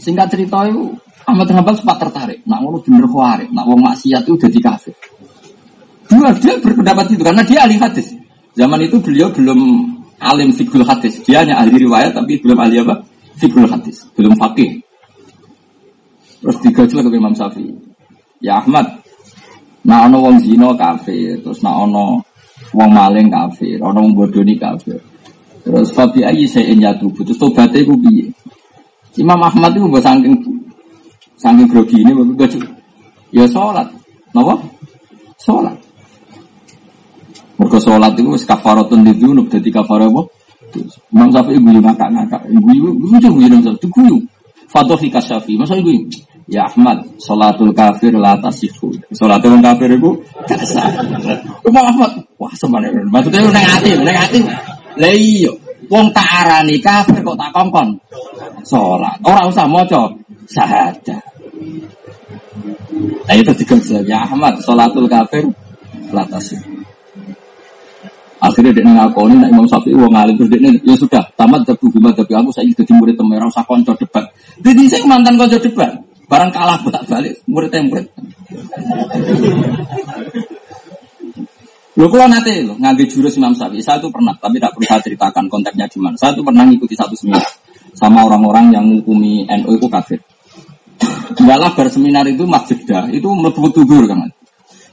Singkat 0.00 0.32
cerita 0.32 0.64
itu 0.64 0.96
Ahmad 1.28 1.48
Hambal 1.52 1.76
sempat 1.76 2.00
tertarik. 2.00 2.40
Nak 2.48 2.58
ngono 2.64 2.80
bener 2.80 3.04
kuare, 3.06 3.46
nak 3.52 3.68
wong 3.68 3.80
maksiat 3.84 4.24
itu 4.24 4.34
jadi 4.40 4.58
kafir. 4.64 4.96
Dua 6.10 6.34
dia 6.40 6.58
berpendapat 6.58 7.14
itu 7.14 7.22
karena 7.22 7.44
dia 7.44 7.62
ahli 7.62 7.76
hadis. 7.78 8.16
Zaman 8.56 8.82
itu 8.82 8.98
beliau 8.98 9.30
belum 9.30 9.60
alim 10.18 10.50
fikul 10.50 10.82
hadis. 10.82 11.22
Dia 11.22 11.46
hanya 11.46 11.62
ahli 11.62 11.86
riwayat 11.86 12.16
tapi 12.16 12.40
belum 12.42 12.58
ahli 12.58 12.82
apa? 12.82 13.04
Fikul 13.38 13.68
hadis, 13.70 14.10
belum 14.18 14.34
fakih. 14.36 14.82
Terus 16.40 16.56
digajul 16.64 17.04
ke 17.04 17.16
Imam 17.20 17.36
Syafi'i. 17.36 17.72
Ya 18.40 18.58
Ahmad, 18.58 18.88
nak 19.84 20.08
ono 20.08 20.16
wong 20.24 20.36
zino 20.40 20.72
kafir, 20.72 21.36
terus 21.44 21.60
nak 21.60 21.76
ono 21.88 22.24
wong 22.72 22.90
maling 22.90 23.28
kafir, 23.28 23.76
ono 23.80 24.00
wong 24.00 24.12
bodoni 24.16 24.56
kafir. 24.56 25.00
Terus 25.60 25.92
Fabi 25.92 26.24
ayi 26.24 26.48
saya 26.48 26.96
tubuh. 26.96 27.22
Terus 27.24 27.38
tobatnya 27.38 27.84
itu 27.84 27.94
piye? 28.00 28.26
Imam 29.20 29.40
Ahmad 29.42 29.74
itu 29.74 29.84
buat 29.90 30.04
saking 30.06 30.34
saking 31.36 31.66
grogi 31.66 31.98
ini 32.00 32.14
bagus 32.14 32.56
Ya 33.30 33.46
sholat, 33.46 33.86
napa? 34.34 34.58
Sholat. 35.38 35.74
Mereka 37.60 37.78
sholat 37.78 38.16
itu 38.18 38.30
kafaratun 38.42 39.06
di 39.06 39.12
dunub 39.14 39.46
jadi 39.46 39.70
kafarah 39.70 40.10
apa? 40.10 40.22
Imam 41.14 41.28
Syafi'i 41.30 41.58
guyu 41.58 41.80
ngakak-ngakak, 41.82 42.42
lucu 42.50 43.28
guyu 43.30 43.46
Imam 43.46 43.62
Syafi'i 43.62 43.90
guyu. 43.90 44.16
Fatofi 44.70 45.10
kasyafi, 45.10 45.58
masa 45.58 45.78
guyu? 45.78 46.06
Ya 46.50 46.66
Ahmad, 46.66 47.06
sholatul 47.22 47.70
kafir 47.70 48.10
la 48.18 48.34
tasifu. 48.38 48.90
Sholatul 49.14 49.62
kafir 49.62 49.94
itu 49.94 50.10
gak. 50.50 50.90
Imam 51.62 51.84
Ahmad, 51.86 52.10
wah 52.34 52.50
sebenarnya 52.58 53.06
maksudnya 53.06 53.46
neng 53.46 53.66
hati, 53.66 53.90
neng 54.02 54.16
hati. 54.18 54.40
Lah 54.98 55.14
iya, 55.14 55.52
wong 55.86 56.10
tak 56.10 56.26
arani 56.26 56.82
kafir 56.82 57.22
kok 57.22 57.38
tak 57.38 57.50
kongkon. 57.54 57.88
Salat. 58.66 59.18
Ora 59.22 59.46
usah 59.46 59.70
maca 59.70 60.10
syahadat. 60.50 61.22
Nah 63.26 63.34
itu 63.38 63.52
tiga 63.62 63.76
ya 64.02 64.26
Ahmad, 64.26 64.58
salatul 64.58 65.06
kafir 65.06 65.46
latasi. 66.10 66.58
Akhirnya 68.40 68.72
dia 68.72 68.88
ngakoni 68.88 69.36
nak 69.36 69.52
Imam 69.52 69.68
Syafi'i 69.68 69.92
wong 69.92 70.16
alim 70.16 70.32
terus 70.40 70.48
dia 70.48 70.72
ya 70.80 70.96
sudah 70.96 71.20
tamat 71.36 71.60
tapi 71.60 71.92
gimana 71.92 72.16
tapi 72.16 72.32
aku 72.32 72.48
saya 72.48 72.72
jadi 72.72 72.88
murid 72.96 73.12
temen 73.12 73.36
usah 73.44 73.60
konco 73.68 73.92
debat. 74.00 74.24
Jadi 74.64 74.88
saya 74.88 75.04
mantan 75.04 75.36
konco 75.36 75.60
debat. 75.60 75.92
Barang 76.24 76.48
kalah 76.48 76.80
balik 77.04 77.36
murid 77.44 77.68
murid. 77.84 78.06
Lo 82.00 82.08
kalau 82.08 82.32
nanti 82.32 82.64
lo 82.64 82.80
ngambil 82.80 83.06
jurus 83.12 83.36
Imam 83.36 83.52
Syafi'i, 83.52 83.84
saya 83.84 84.00
itu 84.00 84.08
pernah, 84.08 84.32
tapi 84.40 84.56
tidak 84.56 84.72
saya 84.88 85.04
ceritakan 85.04 85.44
konteksnya 85.52 85.84
gimana. 85.84 86.16
Saya 86.16 86.32
itu 86.32 86.40
pernah 86.40 86.64
ngikuti 86.64 86.96
satu 86.96 87.12
seminar 87.12 87.44
sama 87.92 88.24
orang-orang 88.24 88.72
yang 88.72 88.88
menghukumi 88.88 89.44
NU 89.44 89.76
itu 89.76 89.84
kafir. 89.92 90.16
Malah 91.44 91.76
berseminar 91.76 92.24
itu 92.24 92.48
Mas 92.48 92.64
Jeddah 92.72 93.12
itu 93.12 93.28
mlebu 93.28 93.68
tudur 93.68 94.08
kan. 94.08 94.32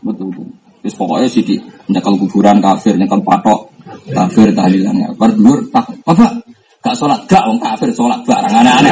Betul. 0.04 0.36
Terus 0.84 0.96
pokoknya 1.00 1.28
sih 1.32 1.48
di 1.48 1.56
nyekal 1.88 2.20
kuburan 2.20 2.60
kafir, 2.60 3.00
nyekal 3.00 3.24
patok 3.24 3.72
kafir 4.12 4.52
tahlilannya. 4.52 5.16
Berdur 5.16 5.64
tak 5.72 5.88
apa? 6.04 6.44
Gak 6.84 6.96
sholat, 6.96 7.24
gak 7.28 7.44
wong 7.48 7.60
kafir 7.64 7.88
sholat 7.96 8.20
barang 8.28 8.52
aneh-aneh. 8.52 8.92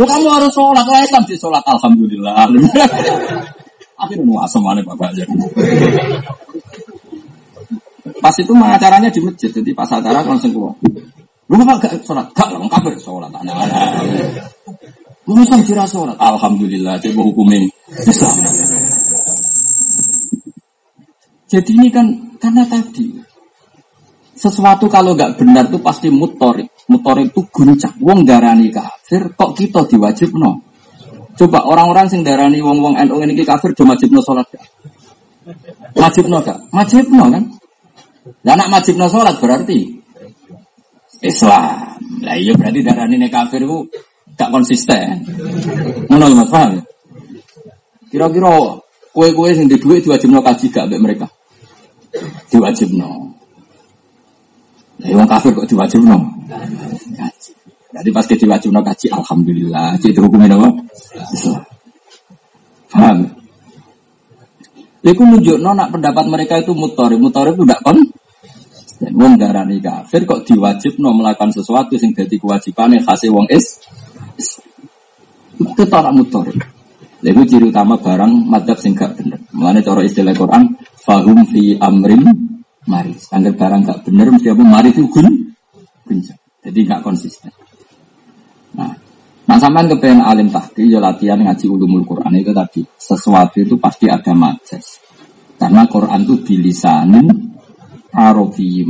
Lu 0.00 0.04
kamu 0.08 0.28
harus 0.32 0.52
sholat, 0.52 0.84
lah 0.88 1.00
Islam 1.04 1.24
di 1.28 1.36
sholat, 1.36 1.60
alhamdulillah. 1.68 2.48
Akhirnya 4.02 4.26
nu 4.26 4.34
asem 4.42 4.62
aneh 4.66 4.82
bapak 4.82 5.14
aja. 5.14 5.22
Pas 8.18 8.34
itu 8.34 8.52
acaranya 8.54 9.10
di 9.10 9.20
masjid, 9.22 9.50
jadi 9.50 9.70
pas 9.74 9.86
acara 9.86 10.26
langsung 10.26 10.50
keluar. 10.50 10.74
Lu 11.46 11.62
gak 11.62 12.02
sholat, 12.02 12.26
gak 12.34 12.50
wong 12.58 12.70
kafir 12.70 12.98
sholat 12.98 13.30
aneh-aneh. 13.30 13.78
Lu 15.30 15.38
Islam 15.38 15.62
kira 15.62 15.86
sholat, 15.86 16.18
alhamdulillah, 16.18 16.98
coba 16.98 17.20
hukumin 17.30 17.70
Islam. 18.02 18.34
Jadi 21.46 21.70
ini 21.76 21.88
kan 21.92 22.06
karena 22.40 22.64
tadi 22.64 23.12
sesuatu 24.32 24.88
kalau 24.88 25.12
nggak 25.12 25.36
benar 25.36 25.68
itu 25.68 25.78
pasti 25.78 26.08
mutorik. 26.08 26.66
Mutorik 26.88 27.30
itu 27.30 27.44
guncang. 27.52 27.94
Wong 28.00 28.26
darani 28.26 28.72
kafir, 28.72 29.30
kok 29.36 29.52
kita 29.54 29.86
diwajib 29.86 30.32
no? 30.34 30.71
Coba 31.32 31.64
orang-orang 31.64 32.06
sing 32.12 32.20
darani 32.20 32.60
wong-wong 32.60 32.98
NU 33.08 33.16
ini 33.24 33.40
kafir, 33.42 33.72
do 33.72 33.88
wajib 33.88 34.12
no 34.12 34.20
sholat 34.20 34.44
gak? 34.52 34.64
Wajib 35.96 36.28
no 36.28 36.38
gak? 36.44 36.58
Wajib 36.70 37.08
no 37.08 37.24
kan? 37.32 37.44
Dan 38.44 38.54
nak 38.60 38.68
wajib 38.68 39.00
no 39.00 39.08
sholat 39.08 39.36
berarti 39.40 39.96
Islam. 41.24 41.98
Lah 42.22 42.36
iya 42.36 42.52
berarti 42.52 42.80
darani 42.84 43.16
ini 43.16 43.28
kafir 43.32 43.64
itu 43.64 43.88
gak 44.36 44.52
konsisten. 44.52 45.24
Mana 46.12 46.28
mas 46.28 46.48
paham? 46.52 46.84
Kira-kira 48.12 48.76
kue-kue 49.16 49.56
sing 49.56 49.66
di 49.72 49.80
duit 49.80 50.04
diwajib 50.04 50.28
no 50.28 50.44
kaji 50.44 50.68
gak 50.68 50.86
mereka? 51.00 51.26
Diwajib 52.52 52.92
no. 52.92 53.32
Ya 55.02 55.16
wong 55.18 55.26
kafir 55.26 55.50
kok 55.56 55.66
diwajibno? 55.66 56.14
Kaji. 57.16 57.31
Jadi 57.92 58.08
pas 58.08 58.24
kita 58.24 58.48
diwajibno 58.48 58.80
kaji, 58.80 59.06
alhamdulillah. 59.12 60.00
Jadi 60.00 60.16
hukumnya 60.16 60.56
apa? 60.56 60.68
Islam. 61.32 61.62
Paham? 62.88 63.18
Iku 65.02 65.22
nunjukno 65.26 65.70
nak 65.74 65.90
pendapat 65.92 66.24
mereka 66.30 66.54
itu 66.62 66.72
mutori, 66.72 67.18
mutori 67.18 67.52
itu 67.52 67.62
tidak 67.66 67.80
kon. 67.84 67.98
Dan 69.02 69.12
wong 69.18 69.34
darani 69.34 69.82
kafir 69.82 70.22
kok 70.22 70.46
diwajibno 70.46 71.10
melakukan 71.10 71.50
sesuatu 71.50 71.98
sing 71.98 72.14
jadi 72.14 72.38
kewajibannya 72.38 73.02
khasih 73.02 73.34
wong 73.34 73.50
is. 73.50 73.82
Itu 75.58 75.82
tak 75.90 76.14
mutori. 76.14 76.54
Lalu 77.22 77.42
ciri 77.46 77.66
utama 77.70 77.98
barang 77.98 78.50
madhab 78.50 78.78
sing 78.78 78.98
gak 78.98 79.14
bener. 79.14 79.38
Cara 79.82 80.02
istilah 80.02 80.34
Quran, 80.34 80.74
fahum 81.02 81.38
fi 81.50 81.78
amrin 81.78 82.22
mari. 82.86 83.14
Angger 83.30 83.54
barang 83.54 83.80
gak 83.86 84.00
bener 84.06 84.26
mesti 84.30 84.50
apa 84.50 84.62
mari 84.62 84.90
itu 84.90 85.06
gun. 85.06 85.50
Jadi 86.62 86.78
gak 86.86 87.02
konsisten. 87.02 87.50
Nah, 89.42 89.58
sampean 89.58 89.90
kepengen 89.90 90.22
alim 90.22 90.48
tahki 90.54 90.86
ya 90.86 91.02
latihan 91.02 91.42
ngaji 91.42 91.66
ulumul 91.66 92.06
Quran 92.06 92.38
itu 92.38 92.54
tadi. 92.54 92.82
Sesuatu 92.94 93.58
itu 93.58 93.74
pasti 93.74 94.06
ada 94.06 94.30
majas. 94.32 95.02
Karena 95.58 95.86
Quran 95.86 96.22
itu 96.26 96.34
bilisanin 96.42 97.26
Arabi 98.12 98.84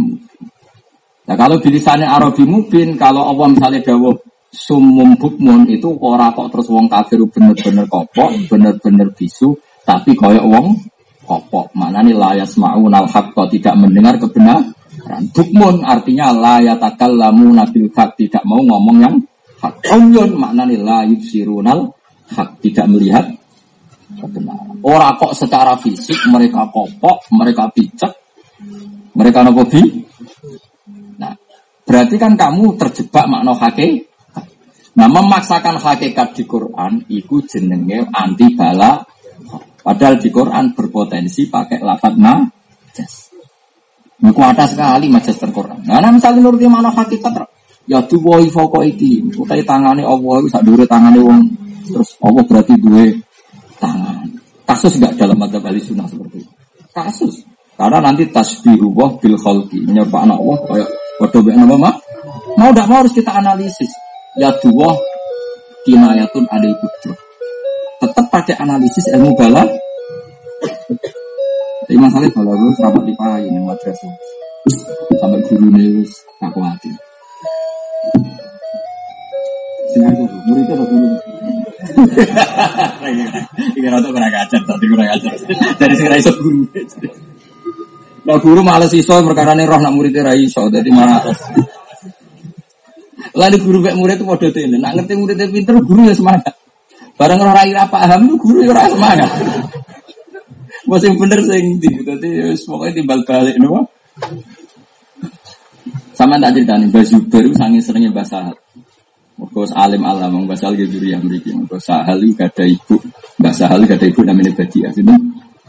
Nah 1.23 1.37
kalau 1.39 1.63
bilisanin 1.63 2.11
Arabi 2.11 2.43
mubin, 2.43 2.99
kalau 2.99 3.31
Allah 3.31 3.55
misalnya 3.55 3.81
dawuh 3.95 4.19
sumum 4.51 5.15
bukmun 5.17 5.71
itu 5.71 5.89
ora 6.03 6.35
kok 6.35 6.51
terus 6.51 6.69
wong 6.69 6.91
kafir 6.91 7.23
bener-bener 7.31 7.87
kopok, 7.87 8.35
bener-bener 8.51 9.09
bisu, 9.15 9.55
tapi 9.87 10.19
koyok 10.19 10.45
wong 10.45 10.67
kopok. 11.23 11.71
Mana 11.79 12.03
nih 12.03 12.19
layas 12.19 12.59
ma'unal 12.59 13.07
haqqa 13.07 13.47
tidak 13.49 13.75
mendengar 13.79 14.19
kebenaran. 14.19 15.25
Bukmun 15.31 15.87
artinya 15.87 16.35
layatakal 16.35 17.15
lamu 17.15 17.55
nabil 17.55 17.87
tidak 18.19 18.43
mau 18.43 18.59
ngomong 18.61 18.99
yang 18.99 19.17
hak. 19.63 19.75
Umyun 19.95 20.35
makna 20.35 20.67
nih 20.67 20.83
layub 20.83 21.23
sirunal 21.23 21.95
hak 22.35 22.59
tidak 22.61 22.87
melihat 22.91 23.25
kebenaran. 24.19 24.77
Orang 24.83 25.15
kok 25.17 25.39
secara 25.39 25.79
fisik 25.79 26.19
mereka 26.27 26.67
kopok, 26.69 27.31
mereka 27.33 27.71
picek, 27.71 28.13
mereka 29.15 29.47
nopo. 29.47 29.63
Nah, 31.17 31.33
berarti 31.87 32.17
kan 32.19 32.35
kamu 32.35 32.75
terjebak 32.75 33.31
makna 33.31 33.55
hakikat. 33.55 34.47
Nah, 34.99 35.09
memaksakan 35.09 35.81
hakikat 35.81 36.35
di 36.37 36.45
Quran 36.45 37.07
itu 37.09 37.41
jenenge 37.47 38.05
anti 38.13 38.53
bala 38.53 39.01
Padahal 39.83 40.23
di 40.23 40.31
Quran 40.31 40.79
berpotensi 40.79 41.51
pakai 41.51 41.83
lafad 41.83 42.15
majas. 42.15 43.35
Kuat 44.23 44.55
sekali 44.71 45.11
majas 45.11 45.35
terquran. 45.35 45.83
Nah, 45.83 45.99
nah 45.99 46.15
misalnya 46.15 46.47
nuruti 46.47 46.71
mana 46.71 46.95
hakikat, 46.95 47.35
ya 47.91 47.99
woi 48.07 48.47
foko 48.51 48.83
iki, 48.83 49.23
utai 49.35 49.63
tangane 49.67 50.03
Allah 50.07 50.43
itu 50.43 50.49
sak 50.51 50.63
dure 50.63 50.85
tangane 50.87 51.19
wong, 51.19 51.41
terus 51.91 52.15
Allah 52.23 52.43
berarti 52.47 52.75
dua 52.79 53.07
tangan. 53.79 54.27
Kasus 54.63 54.97
enggak 54.99 55.19
dalam 55.19 55.37
mata 55.37 55.59
bali 55.59 55.83
sunnah 55.83 56.07
seperti 56.07 56.41
itu. 56.41 56.53
Kasus. 56.95 57.43
Karena 57.75 57.99
nanti 57.99 58.29
tasbihu 58.31 58.95
wah 58.95 59.11
bil 59.19 59.35
khalqi, 59.35 59.83
menyerupa 59.83 60.23
anak 60.23 60.39
Allah 60.39 60.59
kayak 60.71 60.89
waduh 61.19 61.41
be 61.43 61.51
nama 61.51 61.77
mah. 61.77 61.95
Mau 62.61 62.71
tidak 62.71 62.87
mau 62.87 63.03
harus 63.03 63.13
kita 63.17 63.33
analisis. 63.35 63.91
Ya 64.39 64.49
dua 64.63 64.95
kinayatun 65.83 66.47
adil 66.49 66.73
kudrah 66.79 67.19
tetap 68.03 68.27
pakai 68.35 68.59
analisis 68.59 69.07
ilmu 69.15 69.31
bala. 69.39 69.63
Tapi 71.87 71.95
masalah 71.99 72.31
bala 72.35 72.53
gue 72.59 72.73
serapat 72.75 73.03
dipakai 73.07 73.47
ini 73.47 73.61
madrasah. 73.63 74.15
Sampai 75.23 75.43
guru 75.47 75.67
nih 75.71 76.03
aku 76.43 76.59
hati. 76.63 76.91
Sengaja 79.93 80.25
muridnya 80.49 80.75
ada 80.75 80.85
guru. 80.89 81.09
Ini 83.77 83.87
rata 83.93 84.09
kurang 84.09 84.33
ajar, 84.33 84.61
tadi 84.65 84.85
kurang 84.89 85.09
ajar. 85.13 85.33
Dari 85.77 85.95
sing 85.95 86.09
iso 86.17 86.33
guru. 86.41 86.65
Nah 88.23 88.37
guru 88.39 88.61
malah 88.65 88.89
iso 88.89 89.15
perkara 89.21 89.53
nih 89.53 89.67
roh 89.69 89.81
nak 89.83 89.93
muridnya 89.93 90.27
ra 90.27 90.33
iso, 90.33 90.67
jadi 90.73 90.89
malah 90.89 91.21
Lalu 93.33 93.57
guru 93.65 93.79
kayak 93.81 93.97
murid 93.97 94.17
itu 94.21 94.25
waduh 94.29 94.51
ini, 94.53 94.77
nak 94.77 94.93
ngerti 94.99 95.13
muridnya 95.17 95.49
pinter, 95.49 95.77
guru 95.81 96.05
ya 96.05 96.15
semangat. 96.17 96.53
Barang 97.17 97.41
ora 97.41 97.65
ira 97.65 97.85
paham 97.89 98.29
itu 98.29 98.35
guru 98.41 98.69
ora 98.69 98.89
semangat. 98.89 99.31
Masih 100.89 101.15
bener 101.15 101.41
sing 101.47 101.79
ndi. 101.79 102.03
Dadi 102.03 102.29
wis 102.51 102.67
pokoke 102.67 102.93
timbal 102.93 103.23
balik 103.25 103.57
nopo. 103.57 103.87
Sama 106.13 106.37
tak 106.37 106.53
ceritani 106.59 106.91
Mbak 106.93 107.05
Zubair 107.09 107.45
sange 107.57 107.81
senenge 107.81 108.13
Mbak 108.13 108.27
Sahal. 108.29 108.57
Mergo 109.63 109.79
alim 109.79 110.03
alam 110.03 110.35
Mbak 110.43 110.59
Sahal 110.59 110.75
gitu 110.75 110.99
ya 111.07 111.23
mriki. 111.23 111.55
Mergo 111.55 111.79
Sahal 111.79 112.19
iki 112.27 112.35
gada 112.35 112.65
ibu. 112.67 112.99
Mbak 113.39 113.55
Sahal 113.55 113.87
gada 113.87 114.07
ibu 114.11 114.21
namanya 114.27 114.51
Badia. 114.59 114.91
Sinten? 114.91 115.23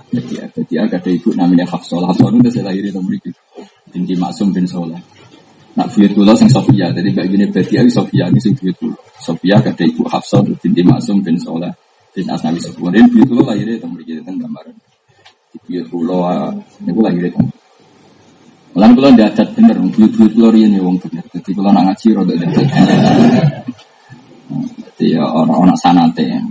Badia. 0.10 0.50
Badia 0.50 0.82
gada 0.90 1.10
ibu 1.14 1.30
namanya 1.38 1.66
Hafsah. 1.70 2.02
Hafsah 2.02 2.34
itu 2.34 2.50
saya 2.50 2.74
lahir 2.74 2.90
di 2.90 2.92
mriki. 2.98 3.30
Binti 3.94 4.18
Maksum 4.18 4.50
bin 4.50 4.66
Soleh. 4.66 4.98
Nak 5.78 5.90
buyut 5.94 6.14
kula 6.14 6.38
sing 6.38 6.50
Sofia, 6.54 6.94
jadi 6.94 7.10
mbak 7.10 7.26
gini 7.34 7.50
berarti 7.50 7.82
aku 7.82 7.90
Sofia 7.90 8.30
ini 8.30 8.38
sing 8.38 8.54
buyut 8.58 8.78
kula. 8.78 8.98
Sofia 9.18 9.58
kata 9.62 9.86
ibu 9.86 10.06
Hafsah 10.10 10.42
binti 10.42 10.82
Masum 10.82 11.22
bin 11.22 11.38
Soleh 11.38 11.70
bin 12.14 12.26
Asnawi 12.30 12.58
Sepurin. 12.62 13.06
Buyut 13.14 13.30
kula 13.30 13.54
lahirnya 13.54 13.78
tentang 13.78 13.94
beri 13.94 14.06
kita 14.10 14.22
gambaran. 14.26 14.76
Buyut 15.70 15.86
kula 15.94 16.50
ini 16.82 16.90
kula 16.90 17.06
lahirnya 17.10 17.30
tentang. 17.30 17.62
Malah 18.74 18.90
kula 18.98 19.08
ndak 19.14 19.38
adat 19.38 19.50
bener, 19.54 19.78
buyut-buyut 19.78 20.34
riyen 20.50 20.74
ya 20.74 20.82
wong 20.82 20.98
bener. 20.98 21.22
Jadi 21.30 21.50
kula 21.54 21.70
nak 21.70 21.94
ngaji 21.94 22.08
rada 22.18 22.34
adat. 22.34 22.66
Jadi 24.94 25.18
ya 25.18 25.24
orang-orang 25.26 25.78
sanate 25.80 26.24
ya. 26.26 26.42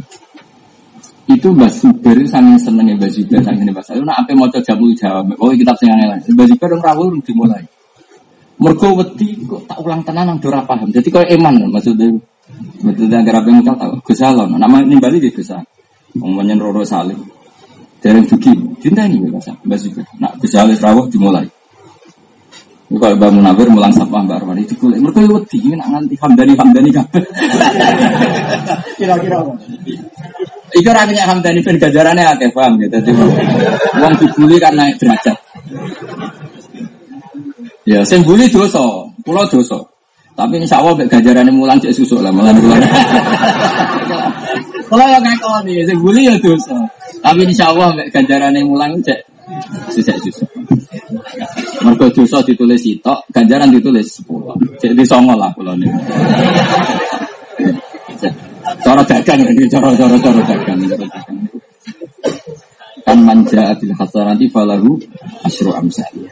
Itu 1.30 1.54
Mbak 1.54 1.70
Zubair 1.70 2.18
sangat 2.28 2.60
seneng 2.66 2.92
ya 2.92 2.94
Mbak 2.98 3.10
Zubair 3.14 3.40
sangat 3.46 3.64
Mbak 3.64 3.84
Zubair. 3.86 4.04
Nah 4.04 4.16
apa 4.18 4.30
mau 4.34 4.50
jamu 4.50 4.90
jawab? 4.98 5.32
Oh 5.38 5.54
kitab 5.54 5.76
sing 5.78 5.88
aneh 5.88 6.18
Mbak 6.28 6.46
Zubair 6.50 6.68
dong 6.74 6.82
rawuh 6.82 7.08
dimulai. 7.22 7.62
Mergo 8.62 8.88
wedi 8.94 9.42
kok 9.42 9.66
tak 9.66 9.78
ulang 9.82 10.02
tenan 10.06 10.28
nang 10.28 10.38
ora 10.38 10.62
paham. 10.62 10.92
Jadi 10.92 11.08
kau 11.10 11.24
eman 11.24 11.66
maksudnya. 11.72 12.14
Maksudnya 12.82 13.22
agar 13.22 13.42
apa 13.42 13.48
yang 13.48 13.62
tahu 13.64 13.76
tahu. 13.78 13.94
Gusalon. 14.06 14.54
Nama 14.58 14.76
ini 14.82 14.98
Bali 14.98 15.18
di 15.22 15.30
Gusal. 15.32 15.62
Ngomongnya 16.18 16.58
Roro 16.60 16.84
Salim. 16.84 17.18
Dereng 18.02 18.26
dugi. 18.26 18.52
Cinta 18.82 19.06
ini 19.06 19.30
bahasa. 19.30 19.54
Bahasa 19.62 19.86
juga. 19.88 20.02
Nak 20.18 20.38
Gusalin 20.42 20.78
rawuh 20.78 21.06
dimulai. 21.08 21.46
Kalau 22.92 23.16
bangun 23.16 23.40
Munawir 23.40 23.68
mulang 23.72 23.92
sapa 23.94 24.20
Mbak 24.20 24.36
Arwani 24.44 24.62
itu 24.68 24.74
kulit. 24.76 25.00
Mereka 25.00 25.24
wedi 25.24 25.58
ini 25.64 25.76
nak 25.80 25.88
nganti 25.96 26.14
hamdani 26.20 26.52
hamdani 26.52 26.90
kabeh. 26.92 27.24
Kira-kira 29.00 29.36
apa? 29.40 29.52
Iku 30.72 30.88
rakyatnya 30.88 31.24
hamdani 31.24 31.60
ben 31.64 31.76
gajarannya 31.80 32.24
akeh 32.36 32.48
paham 32.52 32.76
gitu. 32.80 32.96
Wong 33.96 34.12
dibully 34.20 34.56
kan 34.60 34.76
naik 34.76 35.00
derajat. 35.00 35.36
Ya, 37.82 38.00
sing 38.06 38.22
bully 38.22 38.46
dosa, 38.46 38.80
kula 39.26 39.42
dosa. 39.50 39.74
Tapi 40.32 40.62
insya 40.62 40.80
Allah 40.80 40.96
gajaran 41.04 41.44
yang 41.44 41.58
mulang 41.58 41.76
cek 41.82 41.92
susuk 41.92 42.24
lah 42.24 42.32
mulang. 42.32 42.56
Kalau 44.88 45.06
yang 45.08 45.24
kau 45.40 45.60
nih, 45.64 45.84
saya 45.84 45.96
bully 45.98 46.28
ya 46.28 46.34
dosa. 46.40 46.76
Tapi 47.20 47.40
insya 47.44 47.68
Allah 47.68 47.92
gajaran 48.08 48.54
yang 48.56 48.68
mulang 48.70 48.96
cek 49.02 49.18
susuk 49.92 50.16
susuk. 50.24 50.48
Mereka 51.82 52.14
dosa 52.14 52.38
ditulis 52.46 52.82
itu, 52.86 53.14
ganjaran 53.34 53.68
ditulis 53.74 54.06
sepuluh. 54.06 54.54
Cek 54.78 54.94
di 54.94 55.02
songol 55.02 55.38
lah 55.38 55.50
kalau 55.54 55.74
nih. 55.74 55.90
Cara 58.82 59.02
dagang 59.02 59.40
ini, 59.42 59.66
cara 59.66 59.90
cara 59.94 60.16
dagang. 60.18 60.78
Kan 63.02 63.18
manja 63.26 63.74
abil 63.74 63.90
hasanati 63.98 64.46
falahu 64.46 64.94
asru 65.42 65.74
amsalih. 65.74 66.30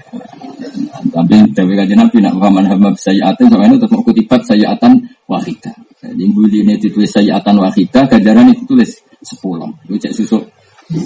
Tapi 1.11 1.35
dari 1.51 1.75
kajian 1.75 1.99
Nabi 1.99 2.23
nak 2.23 2.39
paman 2.39 2.71
hamba 2.71 2.95
sayyatan 2.95 3.51
sama 3.51 3.67
itu 3.67 3.83
tetap 3.83 4.01
kutipat 4.07 4.41
sayyatan 4.47 4.93
wahidah. 5.27 5.75
Jadi 6.01 6.25
buli 6.31 6.63
ini 6.63 6.79
ditulis 6.79 7.11
sayyatan 7.11 7.59
wahidah, 7.59 8.07
ganjaran 8.07 8.55
itu 8.55 8.63
tulis 8.71 9.03
sepuluh. 9.19 9.67
Itu 9.91 9.99
cek 9.99 10.15
susuk 10.15 10.60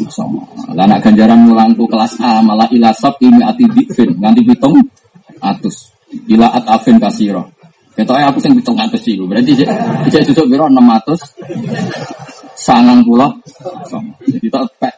sama. 0.09 0.41
Lah 0.73 0.89
nak 0.89 1.05
ganjaran 1.05 1.45
mulang 1.45 1.77
tuh 1.77 1.85
kelas 1.89 2.17
A 2.21 2.41
malah 2.41 2.69
ilasab 2.73 3.21
ini 3.21 3.45
ati 3.45 3.69
dikfin 3.69 4.17
nganti 4.17 4.43
pitung 4.45 4.81
atus. 5.41 5.93
Ila 6.31 6.49
at 6.55 6.65
afin 6.71 6.97
kasiro. 6.97 7.51
Ketoknya 7.95 8.27
aku 8.31 8.39
sing 8.43 8.59
pitung 8.59 8.75
atus 8.75 9.07
sih, 9.07 9.15
berarti 9.15 9.55
cek 10.11 10.23
susuk 10.27 10.51
biro 10.51 10.67
enam 10.67 10.91
atus. 10.91 11.23
Sangang 12.55 13.05
pulau, 13.05 13.29
jadi 14.25 14.49
tak 14.49 14.65
pek. 14.81 14.95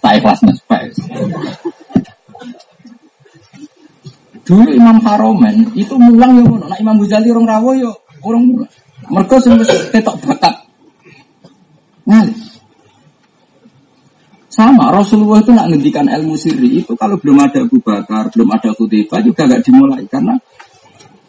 Tak 0.00 0.12
ikhlas 0.20 0.40
nespek. 0.46 0.94
Dulu 4.46 4.70
Imam 4.72 4.98
Haromen 5.04 5.68
itu 5.74 5.94
mulang 6.00 6.40
ya. 6.40 6.44
Nah 6.44 6.78
Imam 6.80 6.96
Ghazali 7.02 7.28
orang 7.30 7.46
rawo 7.50 7.70
yo 7.76 7.92
orang 8.24 8.42
mulang. 8.46 8.72
Mereka 9.10 9.34
sing 9.42 9.58
ketok 9.90 10.16
bakat. 10.22 10.54
Ngalih. 12.06 12.38
Sama 14.50 14.90
Rasulullah 14.90 15.38
itu 15.38 15.54
nak 15.54 15.70
ngendikan 15.70 16.10
ilmu 16.10 16.34
sirri 16.34 16.82
itu 16.82 16.92
kalau 16.98 17.14
belum 17.22 17.38
ada 17.38 17.62
Abu 17.62 17.78
Bakar, 17.78 18.34
belum 18.34 18.50
ada 18.50 18.74
Khudaifah 18.74 19.22
juga 19.22 19.46
gak 19.46 19.62
dimulai 19.62 20.02
karena 20.10 20.34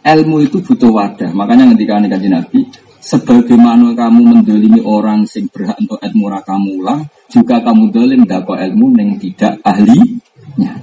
ilmu 0.02 0.42
itu 0.42 0.58
butuh 0.58 0.90
wadah. 0.90 1.30
Makanya 1.30 1.70
ngendikan 1.70 2.02
kanjeng 2.10 2.34
Nabi, 2.34 2.66
sebagaimana 2.98 3.94
kamu 3.94 4.22
mendolimi 4.26 4.82
orang 4.82 5.30
sing 5.30 5.46
berhak 5.54 5.78
untuk 5.78 6.02
ilmu 6.02 6.34
kamu 6.42 6.70
ulang, 6.82 7.02
juga 7.30 7.62
kamu 7.62 7.94
dolim 7.94 8.22
dako 8.26 8.58
ilmu 8.58 8.90
yang 8.98 9.14
tidak 9.22 9.62
ahlinya. 9.62 10.82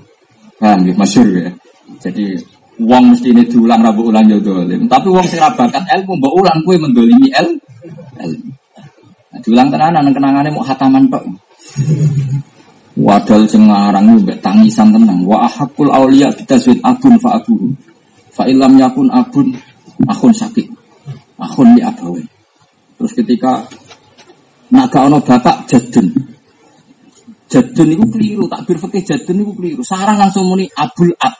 Paham 0.58 0.86
ya, 0.86 0.94
masyur 0.94 1.28
ya. 1.34 1.50
Jadi 1.98 2.38
uang 2.78 3.04
mesti 3.14 3.34
ini 3.34 3.42
diulang 3.46 3.82
rabu 3.82 4.08
ulang 4.10 4.26
ya 4.30 4.38
dolim. 4.38 4.86
Tapi 4.86 5.06
uang 5.10 5.26
sing 5.26 5.42
bakat 5.42 5.82
ilmu 5.98 6.12
mbak 6.18 6.32
ulang 6.32 6.58
kue 6.62 6.76
mendolimi 6.78 7.28
el 7.34 7.58
ilmu. 8.22 8.50
Nah, 9.28 9.38
diulang 9.44 9.68
tenanan 9.68 10.08
kenangannya 10.14 10.50
mau 10.54 10.64
hataman 10.64 11.04
tok. 11.10 11.24
Wadal 12.98 13.46
sing 13.50 13.66
ngarang 13.66 14.22
mbek 14.22 14.38
tangisan 14.38 14.94
tenang. 14.94 15.26
Wa 15.26 15.50
ahakul 15.50 15.90
aulia 15.90 16.30
kita 16.34 16.58
suit 16.58 16.78
abun 16.86 17.18
fa 17.18 17.38
abuhu. 17.38 17.70
Fa 18.30 18.46
ilam 18.46 18.78
yakun 18.78 19.10
abun 19.10 19.54
akun 20.06 20.32
sakit. 20.34 20.66
Akun 21.38 21.74
li 21.74 21.82
abawe. 21.82 22.22
Terus 22.98 23.12
ketika 23.14 23.62
naga 24.74 25.06
ono 25.06 25.18
bapak 25.22 25.66
jadun. 25.70 26.10
Jadun 27.48 27.88
itu 27.96 28.04
keliru, 28.12 28.44
tak 28.44 28.68
berfikir 28.68 29.00
jadun 29.08 29.40
itu 29.40 29.52
keliru. 29.56 29.80
Sarah 29.80 30.12
langsung 30.20 30.44
muni 30.44 30.68
abul 30.76 31.08
ab. 31.16 31.32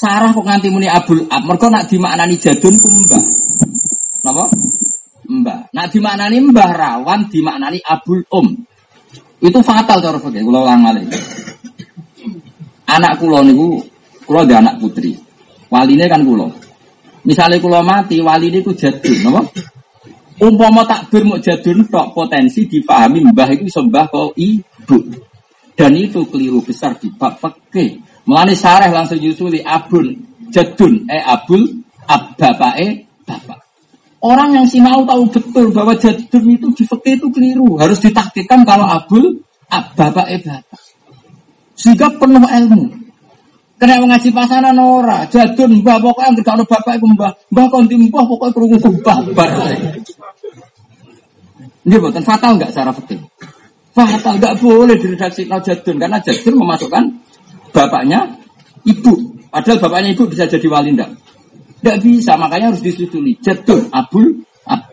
Sarah 0.00 0.32
kok 0.32 0.48
nganti 0.48 0.72
muni 0.72 0.88
abul 0.88 1.28
ab. 1.28 1.44
Mereka 1.44 1.68
nak 1.68 1.84
dimaknani 1.92 2.40
jadun 2.40 2.72
ku 2.80 2.88
mbah. 2.88 3.24
Napa? 4.24 4.44
Mbah. 5.28 5.60
Nak 5.76 5.86
dimaknani 5.92 6.40
mbah 6.40 6.70
rawan 6.72 7.28
dimaknani 7.28 7.84
abul 7.84 8.24
um. 8.32 8.48
Itu 9.44 9.60
fatal 9.60 10.00
cara 10.00 10.16
fikih 10.16 10.40
kula 10.40 10.64
ulang 10.64 10.80
malih. 10.80 11.04
Anak 12.88 13.20
kula 13.20 13.44
niku 13.44 13.76
kula 14.24 14.48
ada 14.48 14.64
anak 14.64 14.80
putri. 14.80 15.12
Waline 15.68 16.08
kan 16.08 16.24
kula. 16.24 16.48
Misalnya 17.20 17.60
kula 17.60 17.84
mati, 17.84 18.16
wali 18.24 18.48
ku 18.64 18.72
jadun, 18.72 19.28
napa? 19.28 19.44
Umpama 20.40 20.88
takbir 20.88 21.28
mau 21.28 21.36
jadun 21.36 21.84
tok 21.92 22.16
potensi 22.16 22.64
difahami 22.64 23.28
mbah 23.28 23.52
itu 23.52 23.68
sembah 23.68 24.08
kau 24.08 24.32
ibu. 24.32 24.98
Dan 25.76 25.92
itu 26.00 26.24
keliru 26.24 26.64
besar 26.64 26.96
di 26.96 27.12
bab 27.12 27.36
fakih. 27.36 28.00
Melani 28.30 28.54
sareh 28.54 28.94
langsung 28.94 29.18
nyusuli 29.18 29.58
abun 29.58 30.14
jadun 30.54 31.02
eh 31.10 31.18
abul 31.18 31.82
ab 32.06 32.38
eh 32.78 33.10
bapak. 33.26 33.58
Orang 34.22 34.54
yang 34.54 34.70
sinau 34.70 35.02
tahu 35.02 35.26
betul 35.34 35.74
bahwa 35.74 35.98
jadun 35.98 36.44
itu 36.54 36.70
di 36.78 36.84
itu 36.86 37.26
keliru. 37.34 37.74
Harus 37.82 37.98
ditaktikan 37.98 38.62
kalau 38.62 38.86
abul 38.86 39.42
ab 39.66 39.98
eh 40.30 40.38
bapak. 40.38 40.80
Sehingga 41.74 42.06
penuh 42.22 42.46
ilmu. 42.46 42.82
Kena 43.80 43.96
ngaji 43.96 44.28
pasaran 44.30 44.76
ora, 44.76 45.24
jadun 45.26 45.80
mbah 45.80 45.98
pokoknya 45.98 46.36
nggak 46.36 46.52
ada 46.52 46.64
bapak 46.68 47.00
itu 47.00 47.06
mbah, 47.16 47.32
mbah 47.48 47.66
konti 47.72 47.96
mbah 47.96 48.24
pokoknya 48.28 48.52
kerungu 48.52 48.76
babar. 49.00 49.48
Ini 51.88 51.96
bukan 51.96 52.22
fatal 52.22 52.60
nggak 52.60 52.70
secara 52.76 52.92
fikih? 52.92 53.18
Fatal 53.96 54.36
nggak 54.36 54.54
boleh 54.60 54.94
diredaksi 55.00 55.48
no 55.48 55.56
jadun 55.64 55.96
karena 55.96 56.20
jadun 56.20 56.60
memasukkan 56.60 57.04
bapaknya 57.70 58.26
ibu. 58.86 59.14
Padahal 59.50 59.78
bapaknya 59.82 60.14
ibu 60.14 60.24
bisa 60.30 60.46
jadi 60.46 60.66
wali 60.70 60.94
ndak? 60.94 61.10
Nggak 61.80 61.98
bisa, 62.04 62.36
makanya 62.36 62.70
harus 62.70 62.84
disusuli. 62.84 63.32
Jadun, 63.40 63.88
abul, 63.90 64.44
ab. 64.68 64.84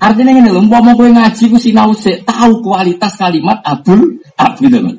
Artinya 0.00 0.32
ini 0.32 0.48
loh, 0.48 0.64
mau 0.64 0.80
gue 0.96 1.12
ngaji 1.12 1.42
gue 1.52 1.60
sinau 1.60 1.92
tahu 2.24 2.52
kualitas 2.64 3.12
kalimat 3.20 3.60
abul, 3.60 4.16
ab 4.40 4.56
gitu 4.56 4.80
loh. 4.80 4.96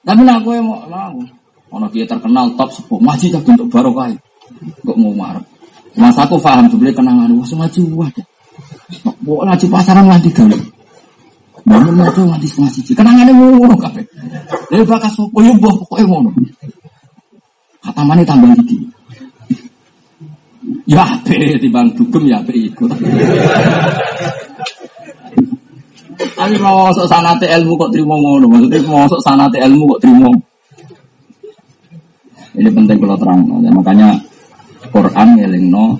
Tapi 0.00 0.20
nak 0.24 0.40
gue 0.42 0.56
mau 0.64 0.80
mau, 0.88 1.20
ono 1.70 1.86
dia 1.92 2.08
terkenal 2.08 2.56
top 2.56 2.72
sepuh, 2.72 2.98
ngaji 3.04 3.26
tak 3.28 3.44
untuk 3.44 3.68
barokah. 3.68 4.08
Kok 4.80 4.96
mau 4.96 5.12
marah? 5.12 5.44
Mas 5.94 6.16
aku 6.16 6.40
paham 6.40 6.72
beli 6.72 6.90
kenangan, 6.96 7.28
wah 7.36 7.46
wah 8.00 8.08
deh. 8.16 8.26
Bawa 9.22 9.52
ngaji 9.52 9.66
pasaran 9.68 10.08
nganti 10.08 10.30
gawe. 10.32 10.58
Bangun 11.70 11.94
mau 11.94 12.10
tuh 12.10 12.26
nganti 12.26 12.50
setengah 12.50 12.72
siji. 12.74 12.92
Kenangannya 12.98 13.30
ngono 13.30 13.78
kabeh. 13.78 14.02
Lalu 14.74 14.84
bakas 14.90 15.14
sopo 15.14 15.38
yo 15.38 15.54
mbah 15.54 15.70
pokoke 15.78 16.02
ngono. 16.02 16.34
Kata 17.78 18.02
mana 18.02 18.26
tambah 18.26 18.50
iki. 18.58 18.82
Ya 20.90 21.06
ape 21.06 21.62
timbang 21.62 21.94
dugem 21.94 22.26
ya 22.26 22.42
ape 22.42 22.50
iku. 22.58 22.90
Tapi 26.34 26.54
mau 26.58 26.90
masuk 26.90 27.06
sanate 27.06 27.46
ilmu 27.46 27.78
kok 27.78 27.94
terima 27.94 28.18
ngono. 28.18 28.50
Maksudnya 28.50 28.82
mau 28.90 29.06
masuk 29.06 29.22
sanate 29.22 29.62
ilmu 29.62 29.94
kok 29.94 30.00
terima. 30.02 30.30
Ini 32.58 32.70
penting 32.74 32.98
kalau 32.98 33.14
terang. 33.14 33.46
Makanya 33.46 34.18
Quran 34.90 35.28
ngelingno 35.38 35.94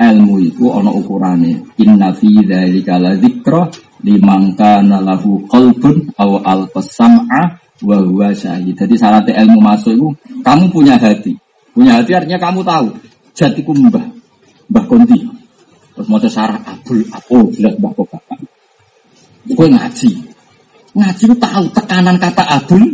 ilmu 0.00 0.34
itu 0.40 0.72
ono 0.72 0.88
ukurane. 0.96 1.52
Inna 1.84 2.16
fi 2.16 2.40
dzalika 2.40 2.96
la 2.96 3.12
dzikra 3.12 3.91
liman 4.02 4.54
kana 4.58 4.98
lahu 5.02 5.42
qalbun 5.46 6.10
aw 6.18 6.30
alqasam'a 6.42 7.58
wa 7.82 7.96
huwa 8.02 8.30
syahid. 8.34 8.74
Jadi 8.74 8.94
syarat 8.98 9.26
ilmu 9.26 9.58
masuk 9.58 9.94
itu 9.94 10.08
kamu 10.42 10.70
punya 10.70 10.94
hati. 10.98 11.34
Punya 11.72 11.98
hati 12.02 12.12
artinya 12.14 12.38
kamu 12.38 12.60
tahu 12.62 12.86
jatiku 13.34 13.72
mbah. 13.74 14.06
Mbah 14.70 14.84
Konti. 14.86 15.18
Terus 15.92 16.06
mau 16.08 16.20
sarah 16.24 16.60
abul 16.64 17.04
apo 17.10 17.48
jelas 17.54 17.74
mbah 17.78 17.92
kok 17.94 18.08
ngaji. 19.48 20.10
Ngaji 20.92 21.22
itu 21.24 21.36
tahu 21.40 21.64
tekanan 21.72 22.16
kata 22.20 22.44
abul. 22.46 22.84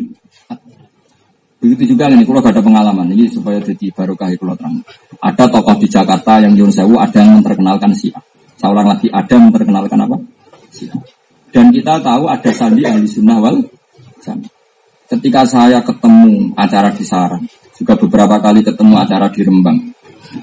Begitu 1.58 1.98
juga 1.98 2.06
ini, 2.06 2.22
kalau 2.22 2.38
gak 2.38 2.54
ada 2.54 2.62
pengalaman 2.62 3.10
ini 3.10 3.26
supaya 3.26 3.58
jadi 3.58 3.90
barokah 3.90 4.30
kalau 4.38 4.54
terang. 4.54 4.78
Ada 5.18 5.50
tokoh 5.50 5.74
di 5.82 5.90
Jakarta 5.90 6.38
yang 6.38 6.54
Yun 6.54 6.70
Sewu 6.70 6.94
ada 7.02 7.18
yang 7.18 7.42
memperkenalkan 7.42 7.90
Syiah. 7.98 8.22
Saya 8.54 8.70
ulang 8.70 8.86
lagi, 8.86 9.10
ada 9.10 9.26
yang 9.26 9.50
memperkenalkan 9.50 9.98
apa? 9.98 10.16
Dan 11.48 11.72
kita 11.72 12.00
tahu 12.04 12.28
ada 12.28 12.50
sandi 12.52 12.84
ahli 12.84 13.08
sunnah 13.08 13.38
wal. 13.40 13.56
Ketika 15.08 15.48
saya 15.48 15.80
ketemu 15.80 16.52
acara 16.52 16.92
di 16.92 17.00
Sarang, 17.00 17.44
juga 17.72 17.96
beberapa 17.96 18.36
kali 18.36 18.60
ketemu 18.60 18.94
acara 19.00 19.32
di 19.32 19.40
Rembang, 19.40 19.80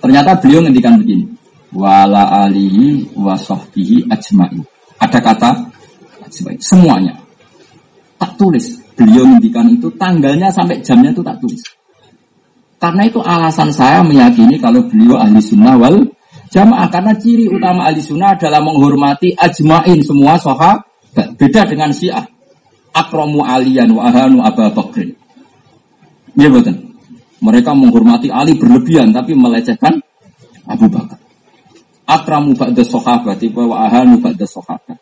ternyata 0.02 0.34
beliau 0.42 0.66
ngendikan 0.66 0.98
begini, 0.98 1.30
wala 1.70 2.50
alihi 2.50 3.14
wa 3.14 3.38
ajma'i. 3.38 4.60
Ada 4.98 5.20
kata 5.22 5.52
semuanya. 6.58 7.14
Tak 8.16 8.40
tulis. 8.40 8.82
Beliau 8.96 9.28
ngendikan 9.28 9.68
itu 9.68 9.92
tanggalnya 10.00 10.48
sampai 10.50 10.80
jamnya 10.80 11.12
itu 11.12 11.20
tak 11.20 11.36
tulis. 11.44 11.60
Karena 12.80 13.04
itu 13.04 13.20
alasan 13.20 13.70
saya 13.76 14.00
meyakini 14.00 14.56
kalau 14.56 14.82
beliau 14.88 15.20
ahli 15.20 15.44
sunnah 15.44 15.76
wal 15.76 16.00
jamaah. 16.56 16.88
Karena 16.88 17.12
ciri 17.20 17.52
utama 17.52 17.92
ahli 17.92 18.00
sunnah 18.00 18.40
adalah 18.40 18.64
menghormati 18.64 19.36
ajmain 19.36 20.00
semua 20.00 20.40
soha. 20.40 20.80
Beda 21.36 21.68
dengan 21.68 21.92
syiah. 21.92 22.24
akramu 22.96 23.44
alian 23.44 23.92
wa 23.92 24.08
ahanu 24.08 24.40
Abu 24.40 24.64
Bakr. 24.72 25.04
Iya 26.40 26.48
betul. 26.48 26.96
Mereka 27.44 27.76
menghormati 27.76 28.32
Ali 28.32 28.56
berlebihan 28.56 29.12
tapi 29.12 29.36
melecehkan 29.36 30.00
Abu 30.64 30.88
Bakar. 30.88 31.20
Akramu 32.08 32.56
ba'da 32.56 32.82
sahabat 32.86 33.44
wa 33.52 33.76
ahanu 33.86 34.24
ba'da 34.24 34.48
sahabat. 34.48 34.98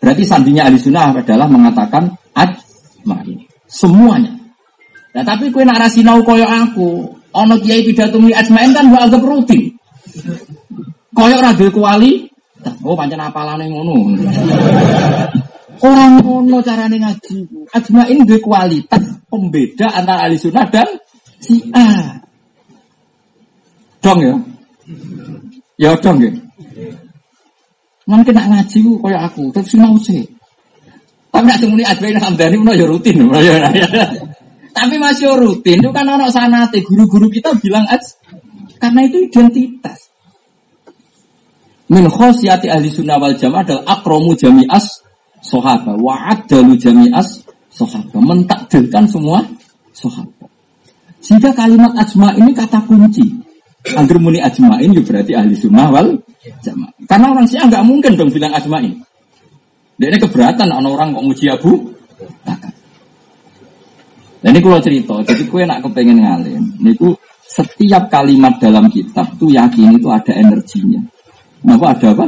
Berarti 0.00 0.24
sandinya 0.24 0.64
ahli 0.70 0.80
sunnah 0.80 1.12
adalah 1.12 1.50
mengatakan 1.50 2.08
ajma'in. 2.32 3.44
Semuanya. 3.68 4.32
Nah 5.12 5.24
tapi 5.26 5.52
kue 5.52 5.66
nak 5.66 5.82
rasinau 5.82 6.24
koyo 6.24 6.46
aku, 6.46 7.10
ono 7.36 7.54
kiai 7.60 7.84
pidato 7.84 8.16
mi 8.22 8.32
ajma'in 8.32 8.72
kan 8.72 8.88
gua 8.88 9.04
anggap 9.04 9.20
rutin. 9.20 9.76
Koyo 11.16 11.36
ragu 11.40 11.66
kuali, 11.72 12.28
oh 12.84 12.94
pancen 12.96 13.20
apalane 13.20 13.64
ngono. 13.68 13.94
Orang 15.78 16.20
ngono 16.20 16.58
carane 16.60 16.98
ngaji. 16.98 17.36
Ajma'in 17.72 18.26
duwe 18.26 18.38
kualitas 18.42 19.04
pembeda 19.30 19.86
antara 19.94 20.26
ahli 20.26 20.36
sunnah 20.36 20.66
dan 20.68 20.88
si 21.38 21.62
A. 21.70 22.18
Dong 24.02 24.20
ya. 24.20 24.34
Ya 25.78 25.90
dong 25.96 26.18
ya. 26.18 26.30
Ngan 28.08 28.20
kena 28.24 28.42
ngaji 28.48 28.76
ku 28.82 28.92
kaya 29.04 29.28
aku, 29.28 29.52
tapi 29.54 29.68
sinau 29.68 29.94
sih. 30.00 30.24
Tapi 31.28 31.44
nak 31.44 31.60
semuni 31.60 31.84
Ajmain 31.84 32.18
Hamdani 32.18 32.56
menawa 32.56 32.74
ya 32.74 32.86
rutin. 32.88 33.16
Tapi 34.78 34.94
masih 34.94 35.34
rutin 35.34 35.82
itu 35.82 35.90
kan 35.90 36.06
anak 36.06 36.30
sanate 36.30 36.86
guru-guru 36.86 37.26
kita 37.26 37.50
bilang 37.58 37.82
aj 37.90 38.14
karena 38.78 39.10
itu 39.10 39.26
identitas. 39.26 40.06
Min 41.88 42.04
khosyati 42.08 42.68
ahli 42.68 42.92
sunnah 42.92 43.16
wal 43.16 43.32
jamaah 43.32 43.64
adalah 43.64 43.84
akromu 43.88 44.36
jami'as 44.36 45.00
sohaba 45.40 45.96
wa 45.96 46.14
adalu 46.28 46.76
jami'as 46.76 47.40
sohaba 47.72 48.20
mentakdirkan 48.20 49.08
semua 49.08 49.40
sohaba. 49.96 50.48
Sehingga 51.24 51.50
kalimat 51.56 51.96
ajma 51.96 52.36
ini 52.36 52.52
kata 52.52 52.84
kunci. 52.84 53.24
Agar 53.88 54.20
muni 54.20 54.36
ajmain 54.42 54.90
ya 54.92 55.00
berarti 55.00 55.32
ahli 55.32 55.56
sunnah 55.56 55.88
wal 55.88 56.12
jamaah. 56.60 56.92
Karena 57.08 57.26
orang 57.32 57.46
sih 57.48 57.56
nggak 57.56 57.84
mungkin 57.88 58.12
dong 58.20 58.30
bilang 58.30 58.52
asma'in. 58.52 59.00
Dia 59.98 60.14
ini 60.14 60.18
keberatan 60.20 60.68
orang 60.70 60.92
orang 60.92 61.08
kok 61.16 61.24
muji 61.24 61.46
Abu 61.50 61.72
Bakar. 62.46 62.70
Dan 64.38 64.54
ini 64.54 64.62
kalau 64.62 64.78
cerita, 64.78 65.14
jadi 65.26 65.42
kue 65.50 65.66
nak 65.66 65.82
kepengen 65.82 66.22
ngalim. 66.22 66.62
Niku 66.78 67.10
setiap 67.42 68.06
kalimat 68.06 68.54
dalam 68.62 68.86
kitab 68.86 69.34
tuh 69.34 69.50
yakin 69.50 69.98
itu 69.98 70.06
ada 70.06 70.30
energinya. 70.30 71.02
Kenapa 71.62 71.86
ada 71.94 72.08
apa? 72.14 72.26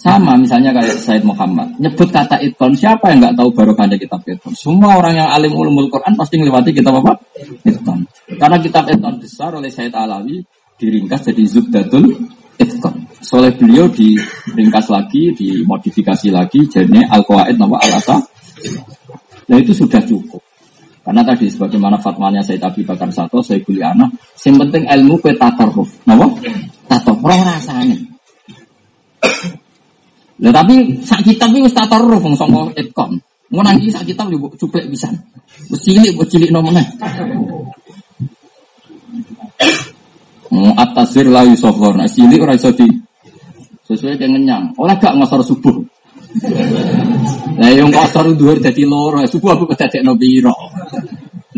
Sama 0.00 0.32
misalnya 0.32 0.72
kayak 0.72 0.96
Said 0.96 1.22
Muhammad 1.28 1.76
nyebut 1.76 2.08
kata 2.08 2.40
iton 2.40 2.72
siapa 2.72 3.12
yang 3.12 3.20
nggak 3.20 3.36
tahu 3.36 3.52
barokahnya 3.52 4.00
kitab 4.00 4.24
iton? 4.24 4.56
Semua 4.56 4.96
orang 4.96 5.20
yang 5.20 5.28
alim 5.28 5.52
ulumul 5.52 5.92
Quran 5.92 6.16
pasti 6.16 6.40
melewati 6.40 6.72
kitab 6.72 7.04
apa? 7.04 7.20
Iton. 7.68 8.08
Karena 8.40 8.56
kitab 8.58 8.88
iton 8.88 9.20
besar 9.20 9.52
oleh 9.52 9.68
Said 9.68 9.92
Alawi 9.92 10.40
diringkas 10.80 11.28
jadi 11.28 11.44
Zubdatul 11.44 12.16
Itqan. 12.60 12.96
Soleh 13.24 13.52
beliau 13.56 13.88
diringkas 13.88 14.92
lagi, 14.92 15.32
dimodifikasi 15.32 16.28
lagi, 16.28 16.68
jadi 16.68 17.08
Al-Qawaid 17.08 17.56
nama 17.56 17.76
Al-Asa. 17.80 18.20
Nah 19.48 19.56
itu 19.56 19.72
sudah 19.72 20.00
cukup. 20.04 20.40
Karena 21.00 21.24
tadi 21.24 21.48
sebagaimana 21.48 21.96
fatwanya 21.96 22.44
saya 22.44 22.60
Abi 22.68 22.84
Bakar 22.84 23.08
Sato, 23.08 23.40
saya 23.40 23.64
kuliah 23.64 23.96
yang 23.96 24.56
penting 24.60 24.84
ilmu 24.84 25.16
ke 25.24 25.32
tatarruf. 25.40 25.88
Napa? 26.04 26.28
Tato, 26.84 27.16
roh 27.16 27.40
rasanya. 27.40 27.96
Nah 30.40 30.52
tapi 30.52 31.04
sak 31.04 31.20
kitab 31.20 31.52
itu 31.52 31.68
tatarruf 31.68 32.20
wong 32.24 32.34
sangka 32.36 32.72
itqan. 32.80 33.20
Mau 33.50 33.60
nanti 33.66 33.90
sak 33.90 34.06
kitab 34.06 34.30
juga 34.30 34.54
cuplek 34.56 34.86
bisa. 34.86 35.10
Wis 35.68 35.80
cilik, 35.82 36.14
wis 36.16 36.28
cilik 36.30 36.54
nomene. 36.54 36.80
Hmm, 40.50 40.74
At-tasir 40.74 41.26
la 41.30 41.46
yusofor. 41.46 41.94
Nah, 41.94 42.10
cilik 42.10 42.42
ora 42.42 42.58
iso 42.58 42.74
di 42.74 42.86
sesuai 43.86 44.18
dengan 44.18 44.42
nyang. 44.42 44.64
Oleh 44.78 44.94
gak 44.98 45.14
ngosor 45.18 45.42
subuh. 45.46 45.76
Nah, 47.58 47.70
yang 47.70 47.90
ngosor 47.90 48.34
dhuwur 48.34 48.58
dadi 48.62 48.86
loro, 48.86 49.22
subuh 49.26 49.54
aku 49.54 49.66
kedadekno 49.74 50.14
piro. 50.14 50.54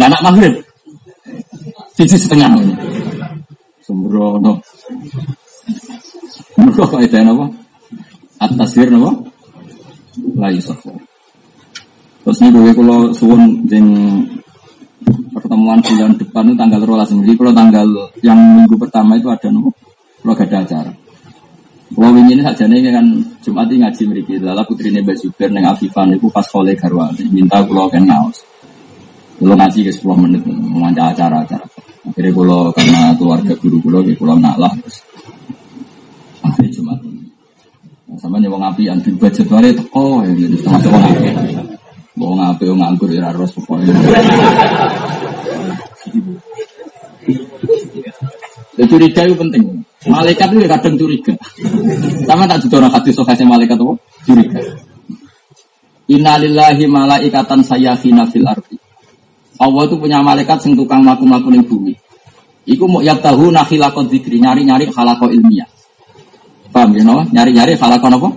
Lah 0.00 0.08
anak 0.08 0.20
maghrib. 0.24 0.54
Siji 1.92 2.16
setengah. 2.16 2.56
Sembrono. 3.84 4.60
Kok 6.56 7.00
itu 7.00 7.16
apa? 7.16 7.46
At-tasir 8.42 8.88
napa? 8.90 9.10
La 10.36 10.52
yusofor. 10.52 10.96
Terus 12.22 12.38
ini 12.38 12.54
gue 12.54 12.72
kalau 12.78 13.10
suwun 13.10 13.66
jeng 13.66 13.88
pertemuan 15.34 15.82
bulan 15.82 16.14
depan 16.14 16.46
itu 16.46 16.54
tanggal 16.54 16.80
rolas 16.86 17.10
jadi 17.10 17.34
kalau 17.34 17.50
tanggal 17.50 17.86
yang 18.22 18.38
minggu 18.38 18.78
pertama 18.78 19.18
itu 19.18 19.26
ada 19.26 19.50
nopo 19.50 19.74
kalau 20.22 20.38
gak 20.38 20.46
ada 20.54 20.58
acara. 20.62 20.92
Kalau 21.92 22.08
ini 22.14 22.40
saja 22.40 22.64
nih 22.70 22.94
kan 22.94 23.06
Jumat 23.42 23.66
ini 23.68 23.84
ngaji 23.84 24.02
mereka 24.06 24.32
lala 24.40 24.62
putri 24.64 24.94
Mbak 24.94 25.16
Zubair 25.18 25.50
neng 25.50 25.66
Afifan 25.66 26.14
itu 26.14 26.30
pas 26.30 26.46
oleh 26.54 26.78
Garwani 26.78 27.26
minta 27.34 27.58
kalau 27.66 27.90
kan 27.90 28.06
ngaos. 28.06 28.38
Kalau 29.42 29.58
ngaji 29.58 29.78
ke 29.82 29.92
10 29.92 30.22
menit 30.22 30.40
mau 30.46 30.86
acara-acara. 30.86 31.66
Akhirnya 32.06 32.30
kalau 32.30 32.70
karena 32.70 33.00
keluarga 33.18 33.52
guru 33.58 33.76
kalau 33.82 34.00
kalau 34.14 34.36
nak 34.38 34.56
lah 34.62 34.72
terus 34.78 35.02
akhirnya 36.42 36.70
Jumat 36.74 36.98
ini 37.06 37.22
sama 38.20 38.36
nih 38.36 38.50
wong 38.52 38.60
api 38.60 38.82
anti 38.92 39.10
budget 39.16 39.48
wale 39.48 39.72
teko 39.72 40.20
ya 40.26 40.30
gitu 40.36 40.56
wong 40.68 41.04
api 41.08 41.28
wong 42.20 42.40
api 42.40 42.64
wong 42.68 42.80
nganggur 42.82 43.10
ya 43.10 43.32
harus 43.32 43.50
pokoknya 43.56 43.94
Ya, 48.72 48.88
curiga 48.88 49.28
itu 49.28 49.36
penting. 49.36 49.84
Malaikat 50.08 50.48
itu 50.48 50.64
kadang 50.64 50.96
curiga. 50.96 51.34
Sama 52.24 52.48
tak 52.48 52.64
orang 52.72 52.88
hadis 52.88 53.12
sokasnya 53.14 53.44
malaikat 53.44 53.76
itu 53.76 53.94
curiga. 54.24 54.60
Innalillahi 56.08 56.84
malaikatan 56.88 57.60
sayyafina 57.62 58.26
fil 58.32 58.48
ardi. 58.48 58.76
Allah 59.60 59.82
itu 59.86 59.94
punya 60.00 60.18
malaikat 60.24 60.58
sing 60.58 60.74
tukang 60.74 61.04
mlaku-mlaku 61.04 61.52
ning 61.52 61.62
bumi. 61.62 61.94
Iku 62.66 62.88
mau 62.90 63.04
yak 63.04 63.22
tahu 63.22 63.54
nakhilakon 63.54 64.10
dzikri 64.10 64.42
nyari-nyari 64.42 64.90
halako 64.90 65.30
ilmiah. 65.30 65.68
Paham 66.72 66.96
ya 66.96 67.02
no? 67.04 67.22
Nyari-nyari 67.28 67.76
halako 67.76 68.06
apa? 68.08 68.28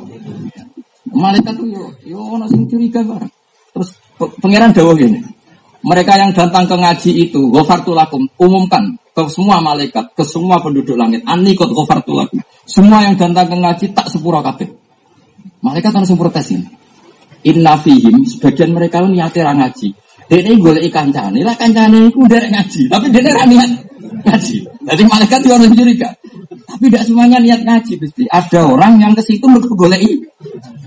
Malaikat 1.16 1.56
itu 1.56 1.66
yo 1.72 1.84
yo 2.04 2.20
ono 2.36 2.46
sing 2.52 2.68
curiga 2.68 3.00
barang. 3.00 3.32
Terus 3.72 3.90
pangeran 4.44 4.76
dawuh 4.76 4.96
gini. 5.00 5.24
Mereka 5.86 6.18
yang 6.18 6.34
datang 6.34 6.66
ke 6.66 6.74
ngaji 6.74 7.30
itu, 7.30 7.46
gofartulakum, 7.54 8.26
umumkan 8.42 8.98
ke 9.14 9.22
semua 9.30 9.62
malaikat, 9.62 10.18
ke 10.18 10.26
semua 10.26 10.58
penduduk 10.58 10.98
langit. 10.98 11.22
Anikot 11.30 11.70
gofartulakum. 11.70 12.42
Semua 12.66 13.06
yang 13.06 13.14
datang 13.14 13.46
ke 13.46 13.56
ngaji 13.56 13.86
tak 13.94 14.10
sepura 14.10 14.42
kabeh. 14.42 14.66
Malaikat 15.62 15.94
harus 15.94 16.10
protes 16.18 16.58
ini. 16.58 16.66
Inna 17.46 17.78
fihim, 17.78 18.26
sebagian 18.26 18.74
mereka 18.74 19.06
niatnya 19.06 19.54
ngaji. 19.54 19.94
Ini 20.26 20.58
golek 20.58 20.90
ikan 20.90 21.14
cani, 21.14 21.46
lah 21.46 21.54
kancane 21.54 22.10
itu 22.10 22.18
udah 22.18 22.50
ngaji. 22.50 22.90
Tapi 22.90 23.06
dia 23.14 23.22
ini 23.22 23.46
niat 23.54 23.70
ngaji. 24.26 24.58
Jadi 24.66 25.02
malaikat 25.06 25.40
itu 25.46 25.52
orang 25.54 25.74
curiga. 25.78 26.10
Tapi 26.66 26.84
tidak 26.92 27.04
semuanya 27.08 27.38
niat 27.40 27.62
ngaji, 27.62 27.94
pasti. 28.02 28.24
Ada 28.28 28.60
orang 28.66 29.00
yang 29.00 29.14
ke 29.14 29.22
situ 29.24 29.46
untuk 29.46 29.78
golek 29.78 30.02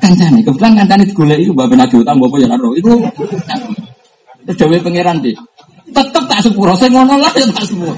kancane. 0.03 0.43
Kebetulan 0.43 0.85
kancane 0.85 1.05
digolek 1.07 1.39
itu, 1.41 1.53
bapak 1.55 1.79
nabi 1.79 1.95
utang, 2.03 2.19
bapak 2.19 2.39
ya 2.43 2.49
Itu 2.77 2.93
Terus 4.49 4.57
dawe 4.65 4.77
pangeran 4.81 5.21
deh. 5.21 5.37
Tetep 5.89 6.25
tak 6.25 6.41
sepuro, 6.41 6.73
saya 6.77 6.89
ngono 6.93 7.21
lah 7.21 7.33
ya 7.37 7.45
tak 7.53 7.69
sepuro. 7.69 7.93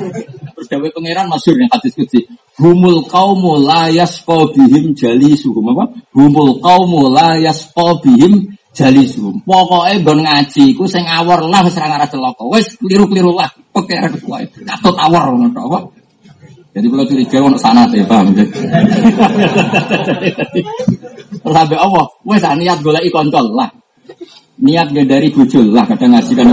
Terus 0.59 0.67
dawe 0.67 0.89
pangeran 0.91 1.27
masyur 1.31 1.55
yang 1.55 1.71
hadis 1.71 1.95
kutsi. 1.95 2.27
Humul 2.59 3.07
kaumu 3.07 3.55
la 3.63 3.87
yasqa 3.87 4.51
bihim 4.51 4.93
jalisuhum 4.99 5.71
apa? 5.75 5.95
Humul 6.11 6.59
kaumu 6.59 7.07
la 7.07 7.39
yasqa 7.39 8.03
bihim 8.03 8.51
jalisuhum. 8.77 9.43
Pokoke 9.47 9.93
nggon 10.01 10.21
ngaji 10.27 10.63
iku 10.75 10.85
sing 10.87 11.05
awor 11.07 11.43
lah 11.47 11.63
wis 11.67 11.77
ora 11.79 12.07
celaka. 12.07 12.45
Wis 12.47 12.79
kliru-kliru 12.79 13.35
lah. 13.35 13.51
Pangeran 13.75 14.15
kuwi. 14.23 14.45
Katut 14.67 14.97
awor 14.99 15.35
ngono 15.35 15.61
apa? 15.71 15.79
Jadi 16.71 16.87
kalau 16.87 17.03
curiga 17.03 17.39
ono 17.43 17.59
sana 17.59 17.83
ya 17.91 18.07
paham 18.07 18.31
sampai 21.51 21.79
Allah, 21.83 22.07
wes 22.23 22.47
niat 22.47 22.79
golek 22.79 23.11
kontol 23.11 23.51
lah 23.59 23.67
niat 24.61 24.93
gak 24.93 25.09
dari 25.09 25.29
bujul 25.33 25.73
lah 25.73 25.89
kadang 25.89 26.13
ngaji 26.13 26.33
kan 26.37 26.47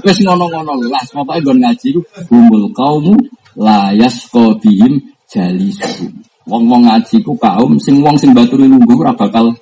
wes 0.00 0.18
ngono-ngono 0.24 0.88
lah 0.88 1.04
pokoknya 1.12 1.44
gue 1.44 1.56
ngaji 1.60 1.88
humul 2.32 2.64
kaumu 2.72 3.14
layas 3.60 4.24
kodihim 4.32 4.96
jalisu 5.28 6.08
wong-wong 6.48 6.88
ngaji 6.88 7.20
ku 7.20 7.36
kaum 7.36 7.76
sing 7.76 8.00
wong 8.00 8.16
sing 8.16 8.32
batu 8.32 8.56
lungguh 8.56 8.96
ora 8.96 9.12
bakal 9.12 9.52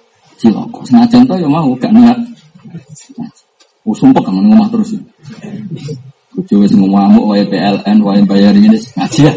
ciloko 0.44 0.84
senajan 0.84 1.24
to 1.24 1.34
ya 1.40 1.48
mau 1.48 1.72
gak 1.80 1.88
niat 1.96 2.20
Oh, 3.84 3.92
sumpah 3.92 4.24
kangen 4.24 4.48
ngomong 4.48 4.72
terus 4.72 4.96
ya. 4.96 5.00
Kucu 6.32 6.56
wis 6.64 6.72
ngamuk 6.72 7.28
wae 7.28 7.44
PLN 7.44 8.00
wae 8.00 8.24
bayar 8.24 8.56
ini 8.56 8.80
ngaji 8.96 9.28
ya. 9.28 9.32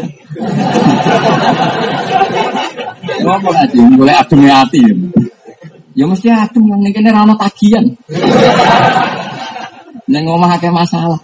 Ngomong 3.28 3.52
ngaji 3.52 3.78
mulai 3.92 4.16
adem 4.16 4.48
hati 4.48 4.80
ya. 4.80 4.94
Ya 5.92 6.04
mesti 6.08 6.32
adem 6.32 6.64
yang 6.64 6.80
ini 6.80 7.10
rano 7.12 7.36
tagihan. 7.36 7.84
Neng 10.10 10.24
ngomah 10.24 10.56
akeh 10.56 10.72
masalah. 10.72 11.20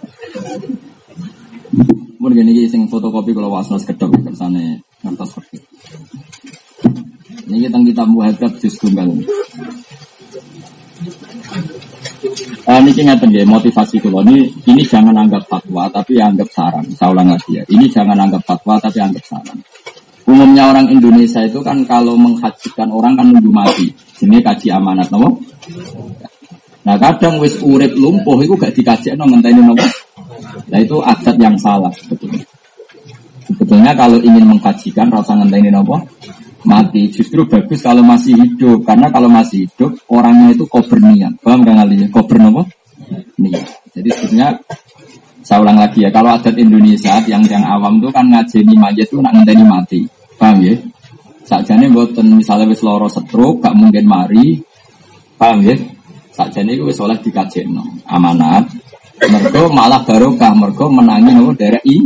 Mun 2.21 2.31
gini 2.37 2.69
sing 2.69 2.85
fotokopi 2.85 3.33
kalau 3.33 3.49
wasnos 3.49 3.89
kedok 3.89 4.13
kersane 4.21 4.85
ngertos 5.01 5.33
fakir. 5.33 5.65
Ini 7.45 7.69
kita 7.69 7.77
kita 7.77 8.03
muhadab 8.09 8.51
juz 8.57 8.75
tunggal. 8.81 9.05
Uh, 12.65 12.81
ini 12.81 13.05
ngeten 13.05 13.29
ya 13.29 13.45
motivasi 13.45 14.01
kalau 14.01 14.25
ini 14.25 14.49
ini 14.65 14.81
jangan 14.81 15.13
anggap 15.13 15.45
fatwa 15.45 15.85
tapi 15.93 16.17
anggap 16.17 16.49
saran. 16.49 16.81
Saya 16.97 17.13
ulang 17.13 17.29
lagi 17.29 17.61
ya. 17.61 17.63
Ini 17.69 17.85
jangan 17.85 18.17
anggap 18.17 18.41
fatwa 18.41 18.81
tapi 18.81 18.97
anggap 18.97 19.21
saran. 19.29 19.57
Umumnya 20.25 20.73
orang 20.73 20.89
Indonesia 20.89 21.45
itu 21.45 21.61
kan 21.61 21.85
kalau 21.85 22.17
menghajikan 22.17 22.89
orang 22.89 23.13
kan 23.13 23.29
nunggu 23.29 23.51
mati. 23.53 23.93
Ini 24.25 24.41
kaji 24.41 24.73
amanat, 24.73 25.13
nopo. 25.13 25.37
Nah 26.81 26.97
kadang 26.97 27.37
wis 27.37 27.61
urip 27.61 27.93
lumpuh 27.93 28.41
itu 28.41 28.57
gak 28.57 28.73
dikaji 28.73 29.13
no 29.13 29.29
ngenteni 29.29 29.61
nopo. 29.61 29.85
Nah 30.73 30.81
itu 30.81 30.97
adat 31.05 31.37
yang 31.37 31.53
salah 31.61 31.93
sebetulnya. 31.93 32.41
Sebetulnya 33.45 33.93
kalau 33.93 34.17
ingin 34.25 34.49
mengkajikan 34.49 35.13
rasa 35.13 35.37
ngenteni 35.37 35.69
nopo 35.69 36.01
mati. 36.65 37.07
Justru 37.13 37.47
bagus 37.47 37.79
kalau 37.85 38.03
masih 38.03 38.35
hidup. 38.35 38.83
Karena 38.83 39.07
kalau 39.13 39.29
masih 39.31 39.69
hidup 39.69 39.95
orangnya 40.11 40.53
itu 40.53 40.65
kober 40.67 40.99
niat 40.99 41.37
paham 41.39 41.63
gak 41.63 41.77
kali 41.85 41.95
kober 42.11 42.37
nopo? 42.41 42.61
Niat 43.39 43.85
jadi 43.95 44.09
sebetulnya 44.11 44.49
saya 45.45 45.61
ulang 45.61 45.77
lagi 45.77 46.03
ya 46.03 46.09
kalau 46.09 46.35
adat 46.35 46.57
Indonesia 46.57 47.21
yang 47.29 47.45
yang 47.45 47.63
awam 47.63 48.01
tuh 48.01 48.09
kan 48.09 48.27
ngajeni 48.27 48.75
mayat 48.75 49.07
tuh 49.07 49.21
nak 49.21 49.31
ngenteni 49.37 49.63
mati. 49.63 49.99
Paham 50.35 50.59
ya? 50.59 50.75
Sajane 51.45 51.85
buatan 51.93 52.41
misalnya 52.41 52.65
wis 52.67 52.81
loro 52.81 53.05
stroke 53.05 53.61
gak 53.61 53.77
mungkin 53.77 54.09
mari. 54.09 54.57
Paham 55.37 55.61
ya? 55.63 55.77
Saja 56.35 56.59
ini 56.59 56.75
gue 56.75 56.91
soleh 56.91 57.15
no 57.71 57.85
amanat. 58.11 58.67
Mergo 59.15 59.71
malah 59.71 60.03
barokah, 60.03 60.51
mergo 60.51 60.91
menangi 60.91 61.31
nopo 61.31 61.55
derek 61.55 61.85
i? 61.87 62.03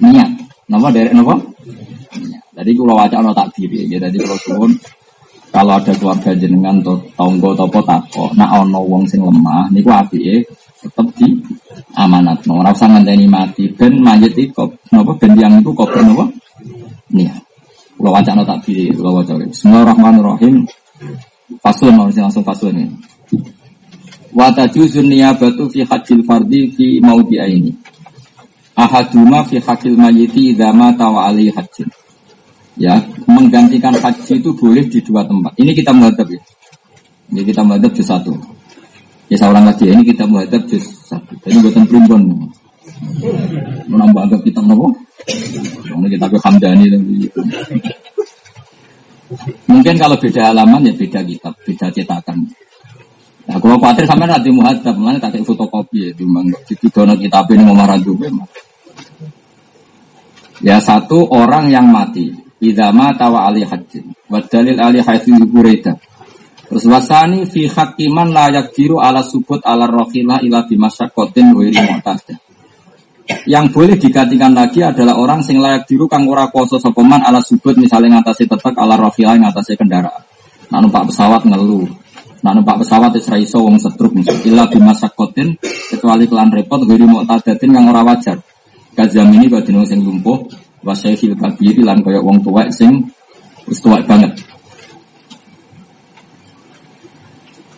Niat. 0.00 0.30
Nopo 0.72 0.88
derek 0.88 1.12
nopo? 1.12 1.36
Jadi 2.60 2.70
kalau 2.76 2.94
wajah 3.00 3.18
no 3.24 3.32
tak 3.32 3.48
diri, 3.56 3.88
ya. 3.88 3.96
Jadi 3.96 4.20
kalau 4.20 4.38
suwun 4.44 4.70
kalau 5.50 5.80
ada 5.80 5.90
keluarga 5.96 6.30
jenengan 6.36 6.78
atau 6.78 6.94
tonggo 7.18 7.56
atau 7.58 7.66
potako, 7.66 8.30
nah 8.38 8.60
ono 8.60 8.86
wong 8.86 9.02
sing 9.08 9.18
lemah, 9.18 9.66
niku 9.74 9.90
api 9.90 10.18
ya 10.22 10.36
tetep 10.80 11.06
di 11.16 11.28
amanat. 11.98 12.40
No, 12.48 12.64
rasa 12.64 12.88
ngenteni 12.88 13.28
mati, 13.28 13.68
ben 13.68 14.00
mayat 14.00 14.32
itu, 14.32 14.64
nopo 14.94 15.12
ben 15.20 15.36
yang 15.36 15.60
itu 15.60 15.70
kok 15.76 15.92
nopo? 16.00 16.24
Nih, 17.12 17.28
kalau 17.98 18.14
wajah 18.16 18.32
no 18.32 18.42
tak 18.46 18.64
diri, 18.64 18.94
kalau 18.96 19.20
wajah. 19.20 19.36
Bismillahirrahmanirrahim. 19.36 20.64
Fasun, 21.60 21.98
langsung 21.98 22.46
fasun 22.46 22.78
ini. 22.78 22.94
Wa 24.30 24.54
tajuzun 24.54 25.10
niyabatu 25.10 25.66
fi 25.66 25.82
hajjil 25.82 26.22
fardi 26.22 26.70
fi 26.70 27.02
ini. 27.02 27.74
Ahaduma 28.78 29.42
fi 29.44 29.58
hajjil 29.58 29.98
mayiti 29.98 30.54
idza 30.54 30.70
mata 30.70 31.10
wa 31.10 31.26
ali 31.26 31.50
hajjin. 31.50 31.90
Ya, 32.80 32.96
menggantikan 33.28 33.92
haji 33.92 34.40
itu 34.40 34.50
boleh 34.56 34.88
di 34.88 35.04
dua 35.04 35.20
tempat. 35.28 35.52
Ini 35.60 35.76
kita 35.76 35.92
menghadap 35.92 36.24
ya. 36.32 36.40
Ini 37.28 37.44
kita 37.44 37.60
menghadap 37.60 37.92
juz 37.92 38.08
satu. 38.08 38.32
Ya 39.28 39.36
saya 39.36 39.52
ulang 39.52 39.68
lagi, 39.68 39.84
ini 39.92 40.00
kita 40.00 40.24
menghadap 40.24 40.64
juz 40.64 40.88
satu. 41.04 41.36
Jadi 41.44 41.60
buatan 41.60 41.84
primbon. 41.84 42.22
Menambah 43.84 44.32
agak 44.32 44.40
kita 44.48 44.64
nopo. 44.64 44.96
Ini 45.92 46.08
kita 46.08 46.26
ke 46.32 46.38
Hamdani 46.40 46.86
Mungkin 49.70 49.94
kalau 49.94 50.16
beda 50.18 50.50
halaman 50.50 50.90
ya 50.90 50.92
beda 50.96 51.20
kitab, 51.22 51.54
beda 51.62 51.86
cetakan. 51.92 52.48
Nah, 53.46 53.56
kalau 53.62 53.78
khawatir 53.78 54.06
sampai 54.06 54.26
nanti 54.26 54.50
muhadzab, 54.50 54.94
mana 54.98 55.22
tak 55.22 55.38
fotokopi 55.42 56.06
ya, 56.06 56.10
timbang 56.14 56.50
jadi 56.66 56.86
dono 56.90 57.14
kita 57.14 57.46
ini 57.54 57.62
mau 57.62 57.76
marah 57.78 57.98
juga. 57.98 58.26
Ya 60.60 60.82
satu 60.82 61.30
orang 61.30 61.70
yang 61.70 61.88
mati, 61.88 62.30
idama 62.60 63.16
tawa 63.16 63.48
ali 63.48 63.64
hajin, 63.64 64.12
wadalil 64.28 64.78
ali 64.78 65.00
haitsu 65.00 65.32
bureda. 65.48 65.96
Terus 66.70 66.86
wasani 66.86 67.50
fi 67.50 67.66
hakiman 67.66 68.30
layak 68.30 68.70
jiru 68.70 69.02
ala 69.02 69.26
subut 69.26 69.58
ala 69.66 69.90
rohila 69.90 70.38
ila 70.38 70.62
bimasyakotin 70.70 71.50
wiri 71.56 71.74
mu'tadah. 71.74 72.38
Yang 73.46 73.66
boleh 73.74 73.96
digantikan 73.98 74.54
lagi 74.54 74.82
adalah 74.82 75.18
orang 75.18 75.42
sing 75.42 75.58
layak 75.58 75.90
diru 75.90 76.06
kang 76.06 76.30
ora 76.30 76.46
kuasa 76.46 76.78
sopeman 76.78 77.26
ala 77.26 77.42
subut 77.42 77.74
misalnya 77.74 78.22
ngatasi 78.22 78.46
tetek 78.46 78.78
ala 78.78 78.94
rohila 78.94 79.34
ngatasi 79.34 79.74
kendaraan. 79.74 80.22
Nah 80.70 80.78
numpak 80.78 81.10
pesawat 81.10 81.42
ngeluh, 81.42 81.90
Nah 82.40 82.52
numpak 82.56 82.80
pesawat 82.80 83.18
itu 83.18 83.28
raiso 83.28 83.60
wong 83.60 83.76
setruk 83.76 84.16
Illa 84.46 84.64
bimasakotin 84.70 85.58
kecuali 85.60 86.24
kelan 86.24 86.54
repot 86.54 86.80
guri 86.86 87.04
mau 87.04 87.26
tadatin 87.26 87.74
yang 87.74 87.90
ora 87.90 88.06
wajar. 88.06 88.38
Kazam 88.94 89.34
ini 89.34 89.50
kau 89.50 89.62
dino 89.62 89.82
sing 89.82 90.02
lumpuh 90.02 90.38
wasyaikhil 90.84 91.36
kabiri 91.36 91.84
lan 91.84 92.00
koyok 92.00 92.24
wong 92.24 92.38
tua 92.40 92.68
sing 92.72 93.04
wis 93.68 93.78
tua 93.80 94.00
banget. 94.04 94.32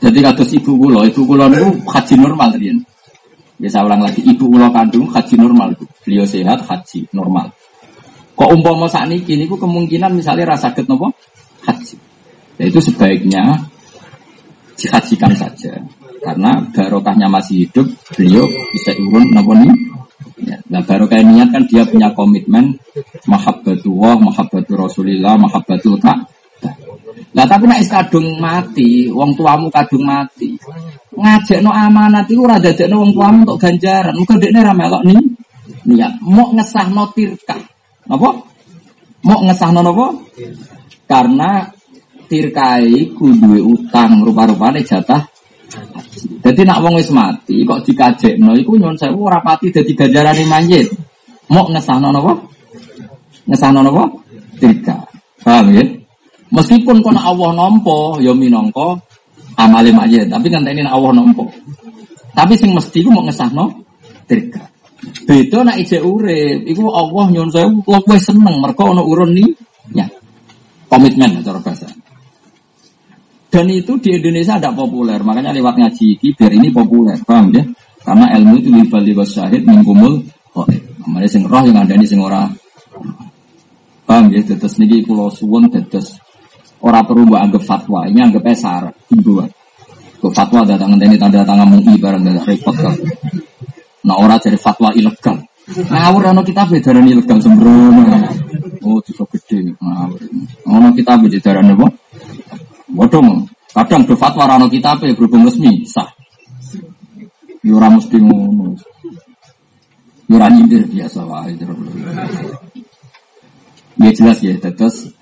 Jadi 0.02 0.18
kata 0.18 0.42
ibu 0.42 0.72
kulo, 0.74 1.06
ibu 1.06 1.22
kulo 1.22 1.46
itu 1.46 1.70
haji 1.86 2.14
normal 2.18 2.50
rian. 2.58 2.78
Bisa 3.54 3.86
ulang 3.86 4.02
lagi, 4.02 4.18
ibu 4.26 4.50
kulo 4.50 4.66
kandung 4.74 5.06
haji 5.14 5.38
normal. 5.38 5.78
Beliau 6.02 6.26
sehat 6.26 6.66
haji 6.66 7.06
normal. 7.14 7.54
Kok 8.34 8.50
umpama 8.50 8.90
saat 8.90 9.06
ini, 9.06 9.22
ini 9.22 9.44
kemungkinan 9.46 10.18
misalnya 10.18 10.58
rasa 10.58 10.74
get 10.74 10.90
nopo 10.90 11.14
haji. 11.62 11.94
Ya 12.58 12.66
itu 12.66 12.82
sebaiknya 12.82 13.62
dihajikan 14.74 15.30
saja 15.38 15.78
karena 16.22 16.58
barokahnya 16.74 17.30
masih 17.30 17.66
hidup 17.66 17.86
beliau 18.18 18.42
bisa 18.74 18.90
urun 18.98 19.30
nopo 19.30 19.54
nih 19.54 19.70
ya, 20.40 20.56
nah 20.72 20.80
barokah 20.84 21.20
niat 21.20 21.52
kan 21.52 21.62
dia 21.68 21.84
punya 21.84 22.12
komitmen 22.16 22.78
mahabbatullah 23.28 24.16
mahabbatul 24.20 24.88
rasulillah 24.88 25.36
mahabbatul 25.36 26.00
kak 26.00 26.32
lah 27.32 27.48
tapi 27.48 27.64
nek 27.64 27.88
kadung 27.88 28.36
mati, 28.36 29.08
wong 29.08 29.32
tuamu 29.32 29.72
kadung 29.72 30.04
mati. 30.04 30.52
Ngajak 31.16 31.64
no 31.64 31.72
amanat 31.72 32.28
itu 32.28 32.44
ora 32.44 32.60
dadekno 32.60 33.00
wong 33.00 33.12
tuamu 33.16 33.38
untuk 33.48 33.58
ganjaran. 33.60 34.12
Muga 34.16 34.36
dekne 34.36 34.60
ra 34.60 34.76
melok 34.76 35.02
nih. 35.08 35.20
Niat 35.88 36.20
mau 36.20 36.52
ngesahno 36.52 37.08
tirka. 37.16 37.56
Apa? 38.04 38.28
Mau 39.24 39.40
ngesahno 39.48 39.80
napa? 39.80 40.06
Karena 41.08 41.64
tirkai 42.28 43.16
kudu 43.16 43.60
utang 43.64 44.20
rupa-rupane 44.24 44.84
jatah 44.84 45.31
jadi 46.42 46.60
nak 46.68 46.78
wong 46.84 47.00
wis 47.00 47.08
mati 47.14 47.64
kok 47.64 47.80
dikajekno 47.86 48.52
iku 48.60 48.76
nyuwun 48.76 48.98
sewu 48.98 49.30
ora 49.30 49.40
pati 49.40 49.72
dadi 49.72 49.92
ganjarane 49.96 50.44
manjit. 50.44 50.90
Mok 51.48 51.72
ngesahno 51.72 52.08
napa? 52.12 52.32
Ngesahno 53.48 53.80
napa? 53.80 54.04
Tirka. 54.60 54.96
Paham 55.42 55.72
ya? 55.74 55.84
Meskipun 56.52 57.00
kono 57.00 57.20
Allah 57.20 57.50
nampa 57.56 58.20
ya 58.20 58.36
minangka 58.36 59.00
amale 59.56 59.90
manjit, 59.92 60.28
tapi 60.28 60.52
kan 60.52 60.68
ini 60.68 60.84
Allah 60.84 61.12
nampa. 61.16 61.44
Tapi 62.32 62.52
sing 62.56 62.72
mesti 62.76 63.00
ku 63.00 63.08
mok 63.12 63.32
ngesahno 63.32 63.64
tirka. 64.28 64.68
Beda 65.26 65.66
nak 65.66 65.80
ijek 65.82 66.02
urip, 66.04 66.62
iku 66.68 66.90
Allah 66.92 67.24
nyuwun 67.32 67.50
sewu 67.50 67.82
luwih 67.86 68.20
seneng 68.20 68.60
mergo 68.60 68.92
ana 68.92 69.02
urun 69.02 69.34
ni 69.34 69.44
ya. 69.96 70.06
Komitmen 70.92 71.40
cara 71.40 71.58
bahasa. 71.58 71.88
Dan 73.52 73.68
itu 73.68 74.00
di 74.00 74.16
Indonesia 74.16 74.56
tidak 74.56 74.80
populer, 74.80 75.20
makanya 75.20 75.52
lewat 75.52 75.76
ngaji 75.76 76.16
ini 76.16 76.28
biar 76.32 76.52
ini 76.56 76.72
populer, 76.72 77.20
paham 77.20 77.52
ya? 77.52 77.60
Karena 78.00 78.32
ilmu 78.40 78.56
itu 78.56 78.72
di 78.72 79.12
syahid 79.28 79.68
mingkumul 79.68 80.24
oh, 80.56 80.66
Namanya 81.04 81.28
sing 81.28 81.44
roh 81.44 81.60
yang 81.60 81.84
ada 81.84 81.92
di 81.92 82.08
sing 82.08 82.16
ora. 82.16 82.48
Paham 84.08 84.32
ya? 84.32 84.40
Terus 84.40 84.80
niki 84.80 85.04
pulau 85.04 85.28
suwon 85.28 85.68
terus 85.68 86.16
ora 86.80 87.04
perlu 87.04 87.28
mbak 87.28 87.40
anggap 87.44 87.62
fatwa, 87.68 88.08
ini 88.08 88.24
anggap 88.24 88.42
esar, 88.48 88.88
himbauan. 89.12 89.52
Ke 90.16 90.32
fatwa 90.32 90.64
datang 90.64 90.96
ini 90.96 91.20
tanda 91.20 91.44
tangan 91.44 91.68
mui 91.68 91.98
barang 92.00 92.24
dari 92.24 92.40
repot 92.40 92.72
kan. 92.72 92.96
Nah 94.08 94.16
orang 94.16 94.40
jadi 94.40 94.56
fatwa 94.56 94.96
ilegal. 94.96 95.44
Ngawur 95.68 96.32
ono 96.32 96.40
kita 96.40 96.64
beda 96.64 96.90
ilegal 97.04 97.38
sembrono. 97.38 98.02
Oh, 98.82 98.98
itu 98.98 99.22
gede. 99.36 99.76
Ngawur. 99.78 100.20
Ono 100.72 100.88
kita 100.96 101.20
beda 101.20 101.50
apa? 101.60 101.86
Waduh, 102.92 103.48
kadang 103.72 104.04
do 104.04 104.14
fatwa 104.16 104.44
rano 104.44 104.68
kita 104.68 105.00
apa 105.00 105.08
berhubung 105.16 105.48
resmi 105.48 105.88
sah. 105.88 106.12
Yura 107.64 107.88
ya 107.88 107.94
mesti 107.96 108.18
ngono. 108.18 108.74
Yura 110.28 110.50
ya 110.50 110.52
nyindir 110.52 110.82
biasa 110.90 111.24
wae. 111.24 111.56
Ya 114.02 114.10
jelas 114.12 114.38
ya, 114.42 114.56
terus 114.58 115.14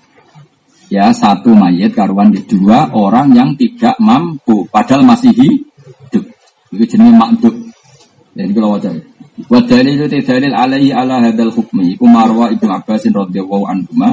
ya 0.91 1.13
satu 1.15 1.53
mayat 1.55 1.93
karuan 1.95 2.33
di 2.33 2.43
dua 2.43 2.91
orang 2.91 3.31
yang 3.31 3.49
tidak 3.55 3.95
mampu 4.01 4.67
padahal 4.67 5.05
masih 5.05 5.31
hidup. 5.31 6.25
Itu 6.71 6.83
jenis 6.87 7.13
makduk. 7.15 7.55
Jadi 8.31 8.51
kalau 8.55 8.79
wajah 8.79 8.95
Wa 9.47 9.59
dalil 9.63 9.95
itu 10.05 10.19
dalil 10.21 10.53
alaihi 10.53 10.91
ala 10.91 11.23
hadal 11.23 11.49
hukmi 11.49 11.95
iku 11.95 12.05
marwa 12.05 12.51
Ibnu 12.51 12.67
Abbas 12.67 13.07
radhiyallahu 13.07 13.65
anhu 13.65 13.91
ma 13.95 14.11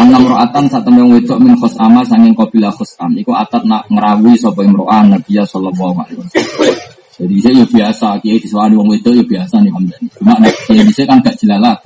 anna 0.00 0.18
mar'atan 0.18 0.66
satemene 0.66 1.12
wedok 1.18 1.38
min 1.38 1.54
khosama 1.60 2.02
sanging 2.02 2.32
kabilah 2.32 2.72
khosam 2.72 3.14
iku 3.20 3.36
atat 3.36 3.62
nak 3.68 3.84
ngrawuhi 3.92 4.40
sapa 4.40 4.64
imro'ah 4.64 5.06
Nabi 5.06 5.38
sallallahu 5.38 5.94
alaihi 6.02 6.18
wasallam. 6.18 6.94
Jadi 7.16 7.36
saya 7.40 7.64
ya 7.64 7.64
biasa, 7.64 8.06
kiai 8.20 8.36
disewani 8.36 8.76
wong 8.76 8.92
wedok 8.92 9.16
ya 9.16 9.24
biasa 9.24 9.64
nih 9.64 9.72
hamdan. 9.72 10.02
Cuma 10.20 10.36
nek 10.36 10.52
bisa 10.68 11.08
kan 11.08 11.16
gak 11.24 11.32
jelalat. 11.40 11.80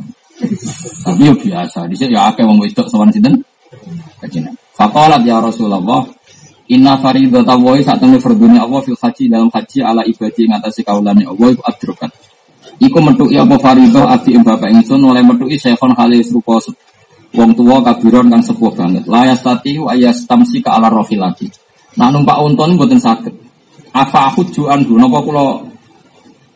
Tapi 1.07 1.23
ya 1.23 1.35
biasa, 1.39 1.87
dhisik 1.87 2.11
ya 2.11 2.35
akeh 2.35 2.43
wong 2.43 2.59
wedok 2.59 2.91
sowan 2.91 3.15
sinten? 3.15 3.39
Kajian. 4.19 4.51
Faqalat 4.75 5.23
ya 5.23 5.39
Rasulullah, 5.39 6.03
Inna 6.71 6.95
faridata 7.03 7.59
wa 7.59 7.75
saat 7.83 7.99
temen 7.99 8.23
fardhunya 8.23 8.63
Allah 8.63 8.79
fil 8.87 8.95
haji 8.95 9.27
dalam 9.27 9.51
haji 9.51 9.83
ala 9.83 10.07
ibadi 10.07 10.47
ngatasi 10.47 10.87
kaulane 10.87 11.27
Allah 11.27 11.51
iku 11.51 11.63
adrokat. 11.67 12.15
Iku 12.81 12.99
metuki 13.05 13.37
apa 13.37 13.61
faridah 13.61 14.09
abdi 14.09 14.33
ing 14.33 14.41
bapak 14.41 14.73
ingsun 14.73 15.05
oleh 15.05 15.21
metuki 15.21 15.61
syekhon 15.61 15.93
halis 15.93 16.33
rupa 16.33 16.57
wong 17.37 17.53
tua 17.53 17.85
kabiron 17.85 18.33
kang 18.33 18.41
sepuh 18.41 18.73
banget. 18.73 19.05
La 19.05 19.29
yastati 19.29 19.77
wa 19.77 19.93
yastamsi 19.93 20.65
ka 20.65 20.81
ala 20.81 20.89
rohilati. 20.89 21.45
Nah 22.01 22.09
numpak 22.09 22.41
unton 22.41 22.81
mboten 22.81 22.97
saged. 22.97 23.37
Apa 23.93 24.33
aku 24.33 24.49
ju 24.49 24.65
anhu 24.71 24.97
napa 24.97 25.21
kula 25.21 25.61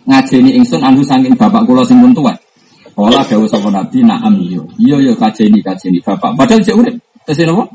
ngajeni 0.09 0.57
ingsun 0.57 0.81
anhu 0.81 1.05
saking 1.05 1.37
bapak 1.37 1.61
kula 1.69 1.85
sing 1.85 2.01
pun 2.01 2.17
tuwa. 2.17 2.33
Kala 2.95 3.27
dawuh 3.27 3.51
sapa 3.51 3.69
nabi 3.69 4.07
na'am 4.07 4.35
iya. 4.39 4.63
Iya 4.79 4.97
iya 5.05 5.13
kajeni 5.19 5.61
kajeni 5.61 5.99
bapak. 6.01 6.39
Padahal 6.41 6.63
cek 6.63 6.73
urip. 6.79 6.95
Tesih 7.29 7.45
napa? 7.51 7.69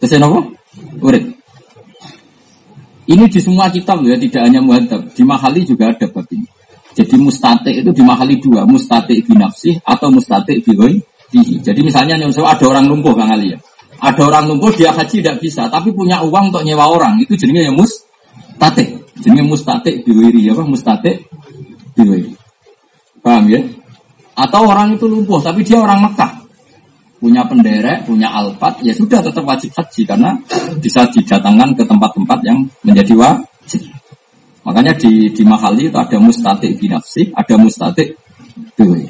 Tesih 0.00 0.16
napa? 0.22 0.40
Urip. 1.04 1.24
Ini 3.08 3.24
di 3.24 3.40
semua 3.40 3.72
kitab 3.72 4.04
ya, 4.04 4.20
tidak 4.20 4.44
hanya 4.44 4.60
muhadzab. 4.60 5.00
Di 5.16 5.24
Mahali 5.24 5.64
juga 5.64 5.88
ada 5.88 6.06
bab 6.12 6.28
ini. 6.28 6.44
Jadi 6.98 7.14
mustate 7.14 7.70
itu 7.70 7.94
dimahali 7.94 8.42
dua, 8.42 8.66
mustate 8.66 9.22
binafsih 9.22 9.78
atau 9.86 10.10
mustate 10.10 10.58
bihoy 10.58 10.98
Jadi 11.62 11.80
misalnya 11.86 12.18
yang 12.18 12.34
ada 12.34 12.64
orang 12.66 12.90
lumpuh 12.90 13.14
Kang 13.14 13.30
Ali 13.30 13.54
ya. 13.54 13.58
Ada 14.02 14.22
orang 14.26 14.50
lumpuh 14.50 14.74
dia 14.74 14.90
haji 14.90 15.22
tidak 15.22 15.38
bisa, 15.38 15.70
tapi 15.70 15.94
punya 15.94 16.22
uang 16.26 16.50
untuk 16.50 16.62
nyewa 16.66 16.90
orang. 16.90 17.22
Itu 17.22 17.38
jadinya 17.38 17.70
yang 17.70 17.78
mustate. 17.78 18.98
Jadinya 19.22 19.44
mustate 19.46 20.02
bihoiri 20.02 20.50
ya, 20.50 20.58
mustate 20.58 21.26
bihoiri. 21.94 22.34
Paham 23.22 23.44
ya? 23.50 23.60
Atau 24.38 24.70
orang 24.70 24.94
itu 24.94 25.10
lumpuh, 25.10 25.42
tapi 25.42 25.66
dia 25.66 25.82
orang 25.82 26.06
Mekah. 26.06 26.32
Punya 27.18 27.42
penderek, 27.50 28.06
punya 28.06 28.30
alpat, 28.30 28.78
ya 28.86 28.94
sudah 28.94 29.18
tetap 29.18 29.42
wajib 29.42 29.74
haji 29.74 30.02
karena 30.06 30.38
bisa 30.78 31.02
didatangkan 31.10 31.74
ke 31.74 31.82
tempat-tempat 31.82 32.38
yang 32.46 32.62
menjadi 32.86 33.18
wajib. 33.18 33.97
Makanya 34.66 34.92
di 34.98 35.30
di 35.30 35.42
mahali 35.46 35.88
itu 35.88 35.98
ada 35.98 36.18
mustatik 36.18 36.76
binafsi, 36.76 37.30
ada 37.32 37.54
mustatik 37.56 38.18
dewi. 38.74 39.06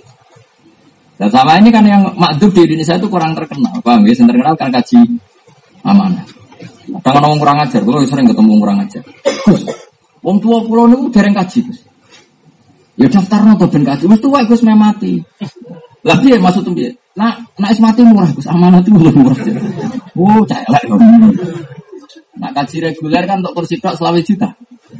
Dan 1.18 1.28
sama 1.34 1.58
ini 1.58 1.74
kan 1.74 1.82
yang 1.82 2.14
makdub 2.14 2.54
di 2.54 2.62
Indonesia 2.62 2.94
itu 2.94 3.10
kurang 3.10 3.34
terkenal, 3.34 3.74
paham 3.82 4.06
ya? 4.06 4.14
Yang 4.14 4.28
terkenal 4.30 4.54
kan 4.54 4.70
kaji 4.70 4.98
amanah. 5.82 6.26
Kadang 7.02 7.22
ngomong 7.26 7.40
kurang 7.42 7.58
ajar, 7.58 7.80
kalau 7.82 8.00
sering 8.06 8.26
ketemu 8.30 8.52
kurang 8.62 8.78
ajar. 8.80 9.02
Gus, 9.44 9.62
wong 10.22 10.38
tua 10.38 10.62
pulau 10.62 10.86
ini 10.88 11.10
dereng 11.10 11.34
kaji. 11.34 11.60
Ya 12.98 13.06
daftar 13.10 13.42
nopo 13.44 13.66
ben 13.66 13.82
kaji, 13.82 14.06
Gus 14.06 14.20
tua 14.22 14.46
Gus 14.46 14.62
mati. 14.62 15.18
Lagi 16.06 16.26
ya 16.30 16.38
maksud 16.38 16.70
piye? 16.70 16.94
Nah, 17.18 17.34
nak 17.58 17.74
mati 17.82 18.06
murah, 18.06 18.30
Gus. 18.30 18.46
Amanah 18.46 18.78
itu 18.78 18.94
murah. 18.94 19.34
Oh, 20.14 20.46
celek. 20.46 20.86
Nak 22.38 22.52
kaji 22.54 22.76
reguler 22.78 23.26
kan 23.26 23.42
untuk 23.42 23.58
kursi 23.58 23.82
tok 23.82 23.98
selama 23.98 24.22
juta. 24.22 24.54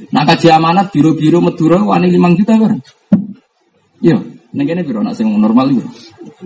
Nah 0.09 0.23
kaji 0.25 0.49
amanat 0.49 0.89
biru-biru 0.89 1.39
Madura 1.45 1.79
wani 1.85 2.09
limang 2.09 2.33
juta 2.33 2.57
kan? 2.57 2.81
Iya, 4.01 4.17
neng 4.55 4.67
kene 4.67 4.83
biru 4.87 5.03
nak 5.03 5.19
sing 5.19 5.29
normal 5.29 5.69
itu 5.75 5.85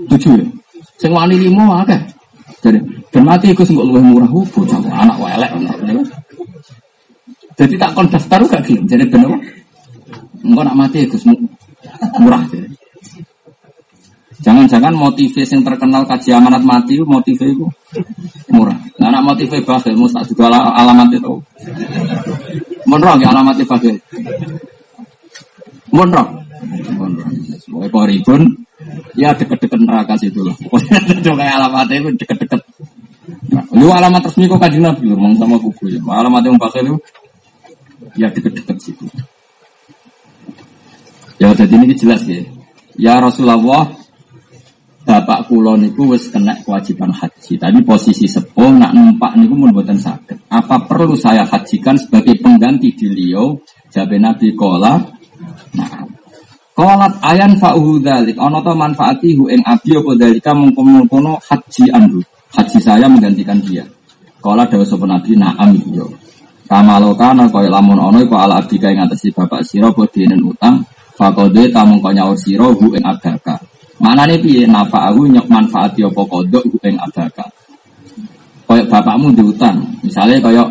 tujuh 0.08 0.32
ya. 0.40 0.46
Sing 0.98 1.12
wani 1.14 1.36
lima 1.38 1.84
akeh. 1.84 2.00
Jadi 2.62 2.78
ben 3.10 3.22
mati 3.26 3.50
iku 3.50 3.66
sing 3.66 3.74
luwih 3.78 4.02
murah 4.02 4.30
oh, 4.30 4.46
bocah 4.46 4.78
anak 4.86 5.18
welek 5.18 5.50
Jadi 7.52 7.74
tak 7.76 7.92
kon 7.92 8.08
daftar 8.08 8.40
gak 8.48 8.64
gelem. 8.64 8.88
Jadi 8.88 9.04
ben 9.06 9.28
apa? 9.28 9.38
Engko 10.42 10.62
nak 10.64 10.76
mati 10.78 11.04
iku 11.04 11.16
murah. 12.18 12.42
Jangan-jangan 14.42 14.90
motivasi 14.98 15.54
yang 15.54 15.62
terkenal 15.62 16.02
kaji 16.02 16.34
amanat 16.34 16.66
mati 16.66 16.98
motivasi 16.98 17.54
itu 17.54 17.66
murah. 18.50 18.74
Nah, 18.98 19.14
anak 19.14 19.22
motivasi 19.22 19.62
bakhil, 19.62 19.94
mustahil 19.94 20.26
juga 20.26 20.50
alamat 20.50 21.14
itu. 21.14 21.34
Monroh 22.86 23.14
ya 23.22 23.30
alamat 23.30 23.62
Fadil. 23.66 23.96
Monroh. 25.92 26.26
Monroh. 26.96 27.28
Sebagai 27.62 27.90
koribun, 27.92 28.42
ya 29.14 29.36
deket-deket 29.36 29.80
neraka 29.82 30.18
situ 30.18 30.42
loh. 30.42 30.56
Coba 31.22 31.42
alamatnya 31.60 32.02
itu 32.02 32.10
deket-deket. 32.24 32.60
Nah, 33.52 33.64
lu 33.76 33.92
alamat 33.92 34.26
resmi 34.26 34.50
kok 34.50 34.58
kaji 34.58 34.82
nabi 34.82 35.06
loh, 35.12 35.18
sama 35.38 35.56
kuku 35.60 35.94
ya. 35.94 36.00
Alamat 36.02 36.42
yang 36.48 36.58
pakai 36.58 36.82
lu, 36.82 36.98
ya 38.18 38.28
deket-deket 38.32 38.76
situ. 38.82 39.06
Ya 41.38 41.54
jadi 41.54 41.74
ini 41.74 41.94
jelas 41.94 42.22
ya. 42.26 42.42
Ya 42.98 43.14
Rasulullah, 43.18 43.88
bapak 45.02 45.50
kulo 45.50 45.74
niku 45.74 46.14
wis 46.14 46.30
kena 46.30 46.54
kewajiban 46.62 47.10
haji. 47.10 47.58
Tadi 47.58 47.78
posisi 47.82 48.26
sepuh 48.30 48.70
nak 48.78 48.94
numpak 48.94 49.34
niku 49.34 49.54
mun 49.58 49.74
mboten 49.74 49.98
saged. 49.98 50.38
Apa 50.48 50.86
perlu 50.86 51.18
saya 51.18 51.42
hajikan 51.46 51.98
sebagai 51.98 52.38
pengganti 52.38 52.94
di 52.94 53.06
beliau? 53.10 53.58
Jabe 53.92 54.16
Nabi 54.16 54.54
kola. 54.56 54.96
Nah, 55.76 56.06
kolat 56.72 57.12
ayan 57.20 57.58
fa'uhu 57.58 58.00
dalik. 58.00 58.38
Ono 58.38 58.62
to 58.64 58.72
manfaati 58.72 59.36
hu 59.36 59.50
ing 59.50 59.60
abi 59.66 59.98
apa 59.98 60.10
dalika 60.16 60.54
haji 60.54 61.84
andu. 61.92 62.20
Haji 62.52 62.78
saya 62.80 63.06
menggantikan 63.10 63.58
dia. 63.60 63.84
Kola 64.40 64.66
dawa 64.66 64.84
sapa 64.86 65.04
Nabi 65.04 65.36
na'am 65.36 65.70
yo. 65.92 66.08
Kamalo 66.66 67.12
kana 67.12 67.52
kaya 67.52 67.68
lamun 67.68 68.00
ono 68.00 68.18
iku 68.24 68.38
ala 68.38 68.64
abdika 68.64 68.88
ing 68.88 69.04
atasi 69.04 69.28
bapak 69.34 69.60
sira 69.60 69.92
bodenen 69.92 70.40
utang. 70.40 70.80
Fakode 71.12 71.68
tamung 71.68 72.00
kaya 72.00 72.24
sira 72.38 72.64
hu 72.72 72.96
ing 72.96 73.04
adaka. 73.04 73.60
Mana 74.02 74.26
nih 74.26 74.42
piye 74.42 74.66
aku 74.66 75.30
nyok 75.30 75.46
manfaat 75.46 75.94
yo 75.94 76.10
kodok 76.10 76.66
ing 76.82 76.98
abaka. 76.98 77.46
Koyok 78.66 78.90
bapakmu 78.90 79.30
diutang, 79.30 79.78
misalnya 80.02 80.42
koyok 80.42 80.68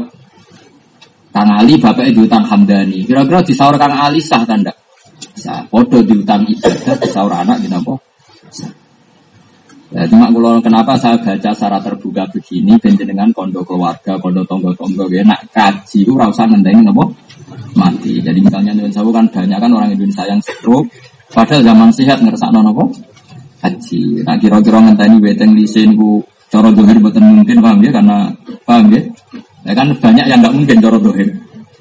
Kang 1.31 1.47
Ali 1.47 1.79
bapaknya 1.79 2.11
diutang 2.11 2.43
Hamdani. 2.43 3.07
Kira-kira 3.07 3.39
disaur 3.39 3.79
Kang 3.79 3.95
Ali 3.95 4.19
sah 4.19 4.43
kan? 4.43 4.59
Sah. 5.31 5.63
Podo 5.71 6.03
diutang 6.03 6.43
ibadah 6.43 6.95
disaur 6.99 7.31
anak 7.31 7.63
kenapa? 7.63 7.95
Sah. 8.51 8.67
Ya, 9.91 10.07
cuma 10.07 10.31
kalau 10.31 10.59
kenapa 10.63 10.95
saya 10.95 11.19
baca 11.19 11.51
secara 11.51 11.79
terbuka 11.83 12.23
begini, 12.31 12.79
dengan 12.79 13.27
kondo 13.35 13.59
keluarga, 13.63 14.15
kondo 14.23 14.39
tonggo-tonggo, 14.47 15.11
ya 15.11 15.19
nak 15.23 15.51
kaji 15.51 16.07
itu 16.07 16.15
rasa 16.15 16.47
ngendengin 16.47 16.87
apa? 16.87 17.03
Mati. 17.75 18.23
Jadi 18.23 18.39
misalnya 18.39 18.71
Indonesia 18.71 19.03
kan 19.03 19.27
banyak 19.27 19.59
kan 19.59 19.71
orang 19.71 19.91
Indonesia 19.91 20.23
yang 20.23 20.39
stroke, 20.39 20.87
padahal 21.35 21.63
zaman 21.63 21.91
sehat 21.91 22.23
ngerasa 22.23 22.55
nopo 22.55 23.10
haji. 23.61 24.25
Nah 24.25 24.35
kira-kira 24.41 24.77
ngenteni 24.81 25.17
weteng 25.21 25.53
lisin 25.53 25.93
ku 25.95 26.25
cara 26.51 26.67
dohir 26.73 26.97
buatan 26.99 27.41
mungkin 27.41 27.63
paham 27.63 27.79
ya 27.79 27.91
karena 27.93 28.17
paham 28.67 28.85
ya. 28.91 29.01
Ya 29.61 29.73
kan 29.77 29.87
banyak 29.93 30.25
yang 30.25 30.39
nggak 30.41 30.55
mungkin 30.57 30.77
cara 30.81 30.97
dohir. 30.97 31.29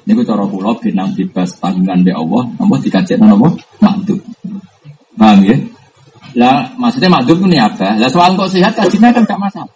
Ini 0.05 0.11
ku 0.17 0.23
cara 0.25 0.45
pulau 0.45 0.73
benang 0.81 1.13
bebas 1.13 1.57
tanggungan 1.61 2.01
di 2.01 2.09
Allah, 2.13 2.43
namun 2.57 2.77
dikaji 2.81 3.17
apa? 3.17 3.49
Makdub. 3.81 4.19
Paham 5.17 5.39
ya? 5.45 5.57
Lah 6.39 6.71
maksudnya 6.79 7.11
makdub 7.11 7.43
ini 7.45 7.59
apa? 7.59 7.99
Lah 7.99 8.09
soal 8.09 8.33
kok 8.39 8.49
sehat 8.49 8.73
kajinya 8.73 9.11
kan 9.11 9.23
gak 9.27 9.41
masalah. 9.41 9.73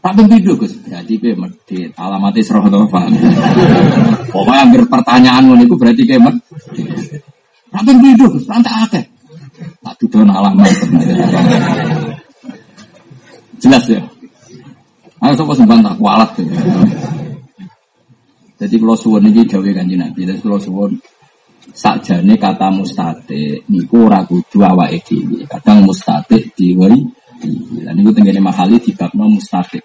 Tak 0.00 0.16
pintu 0.16 0.56
Gus. 0.56 0.72
Berarti 0.80 1.20
gue 1.20 1.36
medit. 1.36 1.92
Alamatnya 1.92 2.40
serah 2.40 2.64
tuh 2.72 2.88
paham. 2.88 3.12
Pokoknya 4.32 4.60
hampir 4.64 4.82
pertanyaan 4.88 5.60
itu 5.60 5.76
berarti 5.76 6.02
gue 6.08 6.16
medit. 6.16 7.20
Tak 7.68 7.82
pintu 7.84 8.08
Gus. 8.32 8.48
Rantai 8.48 8.72
akeh. 8.88 9.04
Tak 9.60 9.94
duduk 10.00 10.24
alamat. 10.24 10.72
Jelas 13.60 13.84
ya. 13.88 14.00
Ayo 15.20 15.32
sopo 15.36 15.52
semban 15.52 15.84
tak 15.84 16.00
kualat 16.00 16.32
ya. 16.40 16.48
Jadi 18.60 18.76
kalau 18.76 18.96
suwon 18.96 19.28
ini 19.28 19.44
jauh 19.44 19.64
kan 19.64 19.84
Nabi. 19.88 20.20
Jadi 20.24 20.40
kalau 20.40 20.60
suwon 20.60 20.96
sakjane 21.72 22.36
kata 22.40 22.72
mustate 22.72 23.64
niku 23.68 24.08
ora 24.08 24.24
kudu 24.24 24.64
awake 24.64 25.04
dhewe. 25.04 25.44
Kadang 25.44 25.84
mustate 25.84 26.52
diweri 26.56 27.00
dan 27.84 27.96
niku 27.96 28.12
tengene 28.16 28.40
mahali 28.40 28.80
di 28.80 28.92
bab 28.96 29.12
no 29.16 29.28
mustate. 29.28 29.80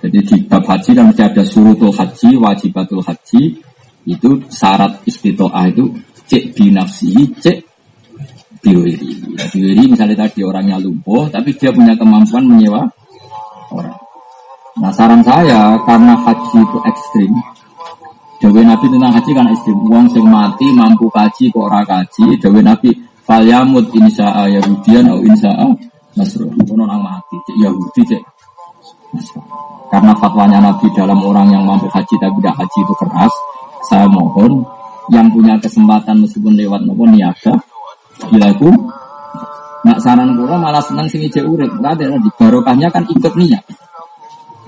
Jadi 0.00 0.18
di 0.22 0.36
bab 0.46 0.64
haji 0.64 0.90
kan 0.96 1.12
mesti 1.12 1.22
ada 1.22 1.44
surutul 1.44 1.92
haji, 1.92 2.40
wajibatul 2.40 3.04
haji 3.04 3.42
itu 4.08 4.30
syarat 4.48 5.04
istitoah 5.04 5.68
itu 5.68 5.92
cek 6.24 6.56
binafsi, 6.56 7.36
cek 7.36 7.69
diwiri. 8.60 9.36
Ya, 9.36 9.44
diwiri 9.48 9.82
misalnya 9.90 10.28
tadi 10.28 10.44
orangnya 10.44 10.76
lumpuh, 10.80 11.28
tapi 11.32 11.56
dia 11.56 11.72
punya 11.72 11.96
kemampuan 11.96 12.44
menyewa 12.44 12.84
orang. 13.72 13.96
Nah 14.80 14.92
saran 14.94 15.20
saya 15.20 15.76
karena 15.84 16.14
haji 16.14 16.58
itu 16.62 16.78
ekstrim, 16.86 17.32
Dewi 18.40 18.64
Nabi 18.64 18.86
tentang 18.88 19.12
haji 19.12 19.30
kan 19.36 19.46
ekstrim. 19.52 19.78
Uang 19.84 20.08
sing 20.08 20.24
mati 20.24 20.64
mampu 20.72 21.12
kaji 21.12 21.52
kok 21.52 21.60
ora 21.68 21.84
kaji. 21.84 22.40
Dewi 22.40 22.64
Nabi 22.64 22.88
Falyamut 23.28 23.86
insya'a 23.92 24.48
Yahudian 24.48 25.06
atau 25.06 25.20
insya'a 25.22 25.68
Nasrani. 26.16 26.64
Kono 26.64 26.88
nang 26.88 27.04
mati, 27.04 27.36
cek 27.46 27.56
Yahudi 27.62 28.02
cek 28.02 28.22
Karena 29.92 30.16
fatwanya 30.16 30.58
Nabi 30.58 30.88
dalam 30.96 31.20
orang 31.20 31.52
yang 31.52 31.62
mampu 31.68 31.86
haji 31.92 32.14
tapi 32.16 32.38
tidak 32.40 32.56
haji 32.62 32.78
itu 32.80 32.94
keras, 32.96 33.34
saya 33.90 34.06
mohon 34.08 34.64
yang 35.10 35.26
punya 35.34 35.58
kesempatan 35.58 36.22
meskipun 36.22 36.54
lewat 36.54 36.86
nopo 36.86 37.04
niaga 37.10 37.58
dilaku 38.30 38.70
nak 39.80 39.98
saran 40.00 40.36
kula 40.36 40.56
malah 40.60 40.82
senang 40.84 41.08
sing 41.10 41.24
ijek 41.24 41.44
urip. 41.44 41.68
Ada 41.80 42.06
di 42.06 42.30
barokahnya 42.36 42.88
kan 42.92 43.04
ikut 43.08 43.34
niat. 43.36 43.64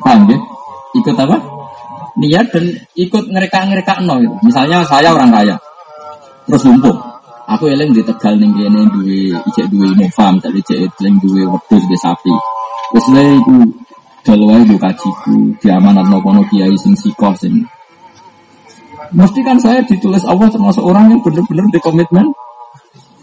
Paham 0.03 0.29
ya? 0.29 0.39
Ikut 0.99 1.17
apa? 1.17 1.37
Niat 2.21 2.47
dan 2.53 2.65
ikut 2.99 3.25
ngereka 3.31 3.59
ngereka 3.71 3.95
no 4.05 4.21
itu. 4.21 4.35
Misalnya 4.45 4.85
saya 4.85 5.15
orang 5.15 5.31
kaya. 5.33 5.57
Terus 6.49 6.63
lumpuh. 6.67 6.97
Aku 7.53 7.69
eling 7.69 7.93
di 7.93 8.01
tegal 8.01 8.39
ning 8.39 8.55
kene 8.55 8.87
duwe 8.89 9.35
ijek 9.51 9.67
duwe 9.69 9.93
Innova 9.93 10.33
misalnya 10.33 10.61
ijek 10.63 10.79
eling 11.01 11.17
duwe 11.21 11.43
wedhus 11.47 11.85
di 11.85 11.97
sapi. 11.99 12.35
Terus 12.93 13.07
lha 13.13 13.23
iku 13.37 13.57
dalwae 14.23 14.63
do 14.65 14.77
kajiku 14.79 15.37
diamanat 15.59 16.07
kono 16.23 16.43
kiai 16.49 16.77
sing 16.79 16.95
sikoh 16.95 17.35
sing 17.35 17.67
Mesti 19.13 19.41
kan 19.45 19.61
saya 19.61 19.85
ditulis 19.85 20.25
Allah 20.25 20.49
termasuk 20.49 20.81
orang 20.81 21.13
yang 21.13 21.21
benar-benar 21.21 21.69
di 21.69 21.81
komitmen. 21.85 22.33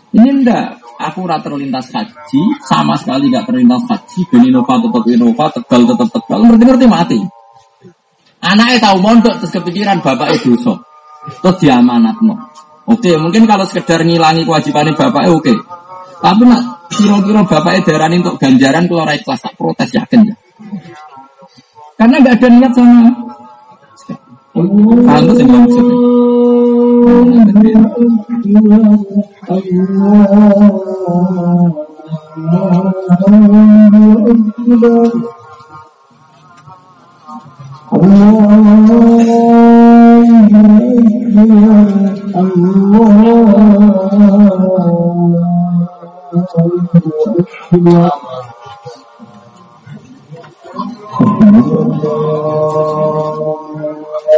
Ini 0.10 0.30
enggak, 0.42 0.82
aku 0.98 1.30
rata 1.30 1.54
terlintas 1.54 1.94
haji, 1.94 2.42
sama 2.66 2.98
sekali 2.98 3.30
gak 3.30 3.46
terlintas 3.46 3.86
haji, 3.86 4.20
ben 4.26 4.50
Innova 4.50 4.82
tetap 4.82 5.04
Innova, 5.06 5.46
Tegal 5.54 5.82
tetap 5.86 6.10
Tegal, 6.10 6.40
ngerti-ngerti 6.50 6.86
mati. 6.90 7.20
Anaknya 8.42 8.90
tahu 8.90 8.98
mondok 9.04 9.36
terus 9.44 9.52
kepikiran 9.54 10.02
bapak 10.02 10.34
itu 10.34 10.58
so, 10.58 10.80
terus 11.44 11.62
diamanat 11.62 12.18
no. 12.24 12.34
Oke, 12.90 13.14
mungkin 13.22 13.46
kalau 13.46 13.68
sekedar 13.70 14.02
ngilangi 14.02 14.48
kewajiban 14.48 14.90
bapaknya 14.98 15.30
oke. 15.30 15.54
Tapi 16.20 16.42
nak 16.48 16.90
kira-kira 16.90 17.42
bapaknya 17.46 17.86
darah 17.86 18.10
untuk 18.10 18.36
ganjaran 18.42 18.90
keluar 18.90 19.14
ikhlas 19.14 19.46
tak 19.46 19.54
protes 19.54 19.94
yakin 19.94 20.34
ya. 20.34 20.36
Karena 22.00 22.16
nggak 22.18 22.36
ada 22.40 22.48
niat 22.50 22.72
sama 22.74 23.29
Paham 24.60 25.24
tuh 25.24 25.36
sih 25.40 25.48
maksudnya? 25.48 25.96
Allah 37.90 38.30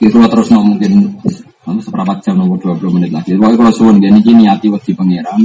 Itu 0.00 0.16
terus 0.16 0.48
no 0.48 0.64
mungkin 0.64 1.12
seberapa 1.80 2.18
jam 2.24 2.40
nomor 2.40 2.58
20 2.58 2.96
menit 2.96 3.10
lagi. 3.12 3.36
Pokoknya 3.36 3.56
kalau 3.60 3.72
suwun 3.74 3.96
gini 4.00 4.18
gini 4.24 4.48
hati 4.48 4.66
waktu 4.72 4.96
pangeran 4.96 5.44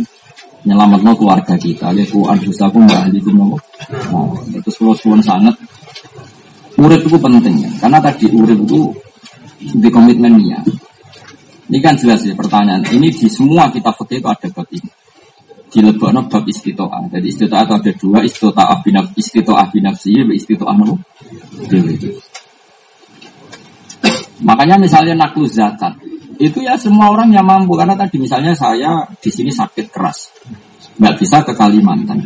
nyelamat 0.65 0.99
no 1.05 1.11
keluarga 1.13 1.53
kita. 1.59 1.91
Ya 1.93 2.05
ku 2.09 2.25
aku 2.25 2.77
nggak 2.81 2.99
ahli 3.09 3.17
itu 3.19 3.31
no. 3.35 3.53
Nah, 3.53 4.31
itu 4.55 4.69
kalau 4.73 4.95
suwun 4.97 5.21
sangat 5.21 5.53
urip 6.79 7.01
itu 7.03 7.17
penting 7.19 7.55
ya. 7.67 7.71
Karena 7.83 7.99
tadi 8.01 8.31
urip 8.31 8.59
itu 8.63 8.79
di 9.75 9.89
komitmen 9.91 10.39
ya. 10.41 10.59
Ini 11.65 11.81
kan 11.81 11.97
jelas 11.97 12.21
ya 12.21 12.37
pertanyaan. 12.37 12.85
Ini 12.89 13.09
di 13.09 13.27
semua 13.27 13.69
kita 13.73 13.89
fikih 13.89 14.21
itu 14.21 14.27
ada 14.29 14.47
bab 14.53 14.69
ini. 14.69 14.89
Di 15.75 15.83
lebokno 15.83 16.31
bab 16.31 16.47
istitoah. 16.47 17.11
Jadi 17.11 17.27
istitoah 17.27 17.67
itu 17.67 17.73
ada 17.75 17.91
dua 17.99 18.19
istitoah 18.23 18.79
binaf 18.79 19.11
istitoah 19.11 19.67
binafsi, 19.75 20.15
istitoah 20.23 20.71
nopo. 20.71 20.95
Makanya 24.39 24.79
misalnya 24.79 25.19
naklu 25.19 25.43
zakat 25.51 25.99
itu 26.39 26.59
ya 26.63 26.75
semua 26.75 27.11
orang 27.11 27.31
yang 27.31 27.47
mampu 27.47 27.79
karena 27.79 27.95
tadi 27.95 28.19
misalnya 28.19 28.51
saya 28.51 29.07
di 29.19 29.29
sini 29.31 29.51
sakit 29.51 29.87
keras 29.87 30.31
nggak 30.99 31.15
bisa 31.19 31.39
ke 31.43 31.55
Kalimantan 31.55 32.19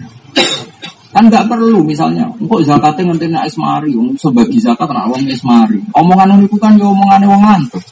kan 1.10 1.24
nggak 1.26 1.46
perlu 1.50 1.82
misalnya 1.82 2.30
kok 2.38 2.62
zakatnya 2.66 3.14
nanti 3.14 3.26
naik 3.30 3.50
esmari 3.50 3.94
sebagi 4.18 4.58
zakat 4.62 4.90
nak 4.90 5.10
uang 5.10 5.26
esmari 5.30 5.82
omongan 5.94 6.46
itu 6.46 6.58
kan 6.58 6.78
ya 6.78 6.86
omongan 6.90 7.26
uang 7.26 7.42
ngantuk 7.42 7.84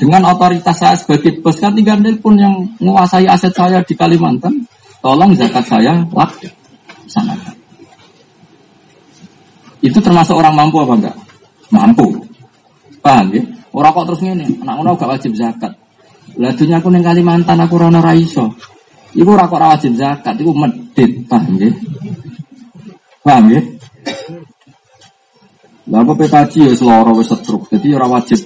Dengan 0.00 0.32
otoritas 0.32 0.80
saya 0.80 0.96
sebagai 0.96 1.44
bos 1.44 1.60
kan 1.60 1.76
tinggal 1.76 2.00
pun 2.24 2.32
yang 2.40 2.56
menguasai 2.80 3.28
aset 3.28 3.52
saya 3.52 3.84
di 3.84 3.92
Kalimantan, 3.92 4.64
tolong 5.04 5.36
zakat 5.36 5.60
saya 5.68 6.00
laksanakan. 6.08 7.52
Itu 9.84 10.00
termasuk 10.00 10.40
orang 10.40 10.56
mampu 10.56 10.80
apa 10.80 10.94
enggak? 10.96 11.16
Mampu. 11.68 12.16
Paham 13.04 13.28
ya? 13.28 13.44
Orang 13.76 13.92
kok 13.92 14.06
terus 14.08 14.24
ini, 14.24 14.48
anak 14.64 14.76
orang 14.80 14.96
gak 14.96 15.10
wajib 15.20 15.32
zakat. 15.36 15.72
Lah 16.40 16.56
aku 16.56 16.88
neng 16.88 17.04
Kalimantan 17.04 17.60
aku 17.60 17.76
rono 17.76 18.00
raiso. 18.00 18.56
Iku 19.12 19.36
ora 19.36 19.52
kok 19.52 19.60
wajib 19.60 20.00
zakat, 20.00 20.32
iku 20.40 20.56
medit, 20.56 21.28
paham 21.28 21.60
ya? 21.60 21.70
Paham 23.20 23.52
ya? 23.52 23.60
Lah 25.92 26.00
apa 26.08 26.12
PKJ 26.16 26.72
ya 26.72 27.12
wis 27.12 27.28
setruk, 27.28 27.68
wajib. 27.68 28.40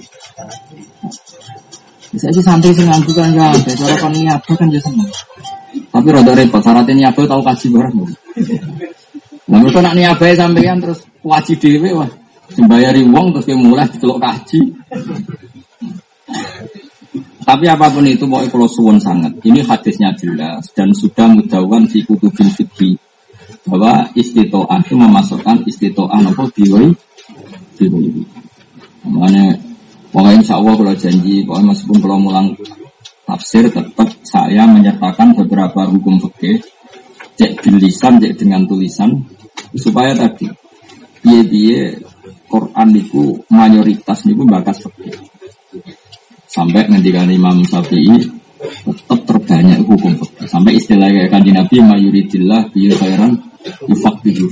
Bisa 2.15 2.31
sih 2.31 2.39
santri 2.39 2.71
sing 2.71 2.87
nganggu 2.87 3.11
kan 3.11 3.35
ya, 3.35 3.51
cara 3.75 3.95
kon 3.99 4.15
niaba 4.15 4.51
kan 4.55 4.71
ya 4.71 4.79
seneng. 4.79 5.11
Tapi 5.91 6.07
rada 6.07 6.31
repot, 6.31 6.63
syaratnya 6.63 6.95
niaba 6.95 7.21
tahu 7.27 7.41
kaji 7.43 7.67
barang. 7.75 7.95
Lah 9.51 9.57
mereka 9.59 9.79
nak 9.83 9.93
niabai 9.99 10.33
sampean 10.33 10.79
terus 10.79 11.03
wajib 11.27 11.59
dhewe 11.59 11.91
wah. 11.91 12.07
Sembayari 12.55 13.03
uang 13.03 13.35
terus 13.35 13.45
mulai 13.59 13.83
dicelok 13.91 14.19
kaji. 14.23 14.59
Tapi 17.45 17.65
apa 17.69 17.85
pun 17.93 18.07
itu 18.07 18.25
mau 18.25 18.41
kalau 18.47 18.65
suwon 18.65 18.97
sangat. 18.97 19.35
Ini 19.43 19.61
hadisnya 19.67 20.15
jelas 20.17 20.71
dan 20.73 20.95
sudah 20.95 21.29
mudawan 21.29 21.85
si 21.85 22.01
kutubil 22.01 22.49
fikih 22.49 22.97
bahwa 23.67 24.07
istitoah 24.17 24.81
itu 24.81 24.97
memasukkan 24.97 25.61
istitoah 25.67 26.25
nopo 26.25 26.49
biwai 26.55 26.89
biwai. 27.77 28.09
Makanya 29.05 29.74
pokoknya 30.15 30.39
insya 30.39 30.55
Allah 30.55 30.73
kalau 30.79 30.95
janji 30.95 31.43
pokoknya 31.43 31.67
meskipun 31.75 31.99
kalau 31.99 32.17
mulang 32.23 32.47
tafsir 33.27 33.67
tetap 33.67 34.07
saya 34.23 34.63
menyertakan 34.63 35.35
beberapa 35.35 35.83
hukum 35.91 36.23
fikih 36.23 36.63
cek 37.35 37.59
tulisan 37.59 38.15
cek 38.23 38.39
dengan 38.39 38.63
tulisan 38.63 39.11
supaya 39.75 40.15
tadi 40.15 40.47
biaya 41.19 41.43
biaya 41.43 41.83
Quran 42.47 42.89
itu 42.95 43.43
mayoritas 43.51 44.23
niku 44.23 44.47
bakas 44.47 44.87
fikih 44.87 45.35
Sampai 46.55 46.87
ngendikan 46.87 47.27
Imam 47.27 47.67
Syafi'i 47.67 48.15
tetap 48.87 49.19
terbanyak 49.27 49.83
hukum 49.83 50.15
fikih. 50.15 50.47
Sampai 50.47 50.79
istilah 50.79 51.11
kayak 51.11 51.27
kanji 51.27 51.51
Nabi 51.51 51.83
mayuridillah 51.83 52.71
bi 52.71 52.87
khairan 52.95 53.35
yufaqihu 53.91 54.47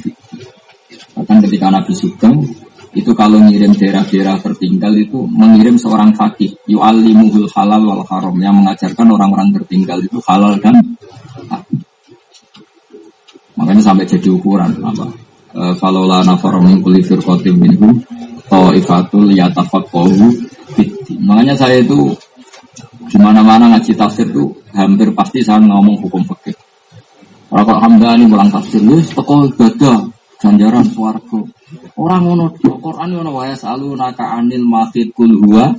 Bahkan 1.15 1.38
ketika 1.48 1.72
Nabi 1.72 1.94
Sugeng 1.95 2.44
itu 2.94 3.11
kalau 3.18 3.41
ngirim 3.41 3.74
daerah-daerah 3.74 4.38
tertinggal 4.38 4.94
itu 4.94 5.26
mengirim 5.26 5.76
seorang 5.78 6.14
fakih 6.14 6.53
yu'allimuhul 6.70 7.49
halal 7.53 7.82
wal 7.82 8.03
haram 8.06 8.38
yang 8.38 8.53
mengajarkan 8.53 9.07
orang-orang 9.10 9.49
tertinggal 9.61 9.98
itu 9.98 10.22
halal 10.30 10.53
dan 10.61 10.78
makanya 13.57 13.82
sampai 13.82 14.06
jadi 14.06 14.30
ukuran 14.30 14.78
apa 14.82 15.10
kalau 15.82 16.06
la 16.06 16.22
nafar 16.26 16.57
min 16.61 16.82
kulli 16.82 17.02
firqatin 17.02 17.57
minhum 17.57 17.98
ta'ifatul 18.49 19.30
yatafaqahu 19.34 20.53
Makanya 21.24 21.53
saya 21.53 21.80
itu 21.80 22.10
di 23.11 23.18
mana-mana 23.22 23.70
ngaji 23.76 23.94
tafsir 23.94 24.26
itu 24.26 24.49
hampir 24.74 25.14
pasti 25.14 25.45
saya 25.45 25.61
ngomong 25.61 26.02
hukum 26.02 26.24
fikih. 26.34 26.56
Kalau 27.53 27.78
Hamdani 27.78 28.26
pulang 28.26 28.49
tafsir, 28.49 28.82
lu 28.82 28.98
toko 29.14 29.45
gada 29.53 30.10
ganjaran 30.41 30.82
suarco. 30.90 31.45
Orang 31.98 32.22
ngono 32.26 32.45
Quran 32.58 33.10
ngono 33.14 33.32
wae 33.38 33.54
selalu 33.54 33.98
naka 33.98 34.38
anil 34.38 34.66
mahid 34.66 35.14
kul 35.14 35.34
huwa. 35.34 35.72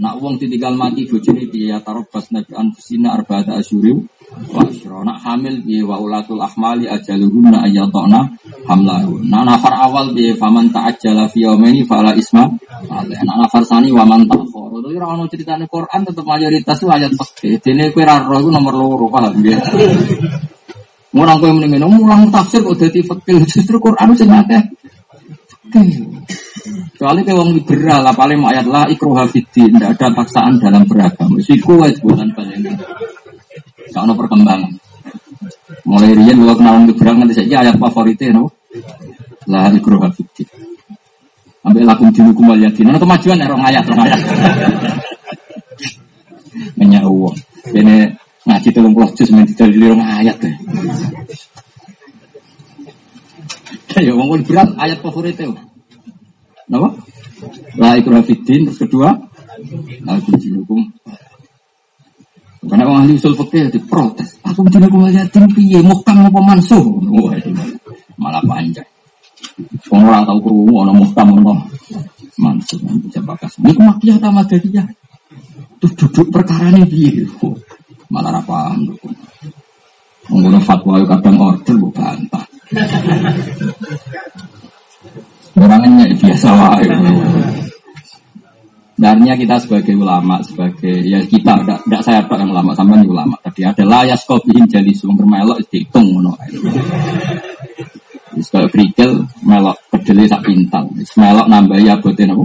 Nak 0.00 0.14
uang 0.18 0.40
ditinggal 0.40 0.72
mati 0.72 1.04
bojone 1.04 1.44
piye 1.50 1.74
ya 1.74 1.78
tarobas 1.84 2.32
nabi 2.32 2.56
anfusina 2.56 3.12
arba'ata 3.12 3.60
asyurim 3.60 4.08
Wasro 4.50 5.06
nak 5.06 5.22
hamil 5.22 5.62
bi 5.62 5.78
wa 5.84 5.98
ulatul 6.00 6.42
ahmali 6.42 6.90
ajaluhunna 6.90 7.62
ayatona 7.70 8.26
hamlahu. 8.66 9.22
Nak 9.22 9.42
nafar 9.46 9.74
awal 9.78 10.10
bi 10.10 10.34
faman 10.34 10.74
ta'ajjala 10.74 11.30
fi 11.30 11.46
yawmaini 11.46 11.86
fala 11.86 12.14
isma. 12.18 12.50
Nak 12.90 13.36
nafar 13.38 13.62
sani 13.62 13.94
wa 13.94 14.02
man 14.02 14.26
ta'khara. 14.26 14.76
Itu 14.82 14.88
ora 14.90 15.06
ono 15.14 15.30
critane 15.30 15.64
Quran 15.70 16.00
tetep 16.02 16.24
mayoritas 16.26 16.76
itu 16.82 16.88
ayat 16.90 17.12
fikih. 17.14 17.62
Dene 17.62 17.94
kowe 17.94 18.02
ra 18.02 18.26
roh 18.26 18.42
iku 18.42 18.50
nomor 18.50 18.74
loro 18.74 19.06
paham 19.06 19.38
ya. 19.44 19.58
Orang 21.14 21.38
kowe 21.38 21.50
mending 21.54 21.86
mulang 21.86 22.26
tafsir 22.34 22.58
kok 22.66 22.74
dadi 22.74 23.00
fikih 23.06 23.38
justru 23.46 23.78
Quran 23.78 24.08
sing 24.18 24.28
akeh. 24.34 24.62
Kecuali 25.72 27.20
ke 27.24 27.32
wong 27.32 27.50
liberal, 27.56 28.00
lah 28.04 28.14
paling 28.16 28.40
ayat 28.44 28.66
la 28.68 28.84
ikroha 28.88 29.24
fiddin, 29.28 29.76
tidak 29.76 29.96
ada 29.96 30.12
paksaan 30.12 30.60
dalam 30.60 30.84
beragama. 30.84 31.40
Siku 31.40 31.80
wajib 31.80 32.04
bukan 32.04 32.28
Gak 33.94 34.02
ada 34.02 34.12
perkembangan. 34.16 34.70
Mulai 35.84 36.16
rian 36.16 36.40
gua 36.40 36.56
kenal 36.56 36.82
nyebrang 36.82 37.20
nanti 37.20 37.36
saja 37.36 37.62
ayat 37.62 37.76
favoritnya 37.76 38.34
no. 38.34 38.48
Lah 39.46 39.68
ikro 39.70 40.00
fiktif. 40.10 40.48
Ambil 41.64 41.84
lakum 41.84 42.08
dinukum 42.12 42.48
wal 42.48 42.60
yakin. 42.60 42.90
Nah 42.90 43.00
kemajuan 43.00 43.40
ya 43.40 43.46
orang 43.48 43.64
ayat, 43.68 43.84
orang 43.88 44.02
ayat. 44.08 44.20
Menyak. 46.80 47.04
Ini 47.72 47.96
ngaji 48.44 48.68
telung 48.72 48.92
puluh 48.92 49.08
juz 49.16 49.32
main 49.32 49.48
tidak 49.48 49.72
di 49.72 49.84
orang 49.84 50.04
ayat. 50.24 50.36
Ya 53.94 54.12
wong 54.14 54.42
berat 54.42 54.74
ayat 54.74 54.98
favoritnya. 54.98 55.54
Napa? 56.66 56.88
La 57.78 57.94
ikro 58.00 58.18
fitin 58.24 58.66
terus 58.66 58.80
kedua 58.80 59.14
lakum 60.02 60.34
dinukum 60.40 60.80
karena 62.64 62.88
orang 62.88 63.04
ahli 63.04 63.20
usul 63.20 63.36
fikih 63.36 63.68
diprotes. 63.68 64.40
Aku 64.40 64.64
aku 64.64 64.96
ngeliatin 64.96 65.44
piye 65.52 65.84
muhkam 65.84 66.24
apa 66.24 66.40
mansuh. 66.40 66.80
Malah 68.16 68.40
panjang. 68.48 68.88
Orang 69.92 70.24
tahu 70.24 70.38
kerungu 70.48 70.74
orang 70.80 70.96
muhkam 70.96 71.28
apa 71.44 71.54
mansuh. 72.40 72.80
Bisa 73.04 73.20
bakas. 73.20 73.60
Ini 73.60 73.72
kemakiyah 73.76 74.16
sama 74.16 74.42
dia. 74.48 74.84
Terus 75.76 75.92
duduk 76.00 76.26
perkara 76.32 76.72
ini 76.72 76.88
piye. 76.88 77.28
Malah 78.08 78.40
apa. 78.40 78.72
Menggunakan 80.32 80.64
fatwa 80.64 81.04
kadang 81.04 81.36
order 81.36 81.76
bantah. 81.92 82.53
Orangnya 85.54 86.06
biasa 86.18 86.48
wae. 86.50 86.88
Sebenarnya 88.94 89.34
kita 89.34 89.58
sebagai 89.58 89.94
ulama, 89.98 90.38
sebagai 90.40 91.02
ya 91.02 91.18
kita, 91.20 91.60
tidak 91.60 92.02
saya 92.06 92.22
pak 92.24 92.40
yang 92.40 92.54
ulama, 92.54 92.72
sampai 92.78 93.04
ulama. 93.04 93.34
Tadi 93.42 93.66
ada 93.66 93.84
layas 93.84 94.22
kopihin 94.22 94.64
jadi 94.70 94.88
sumber 94.94 95.26
melok 95.26 95.60
dihitung 95.66 96.14
ngono. 96.14 96.32
Kalau 98.48 98.70
kerikil 98.70 99.26
melok 99.42 99.76
kedele 99.90 100.30
sak 100.30 100.46
pintal, 100.46 100.88
melok 101.18 101.46
nambah 101.50 101.78
ya 101.82 101.98
buatin 101.98 102.32
apa? 102.38 102.44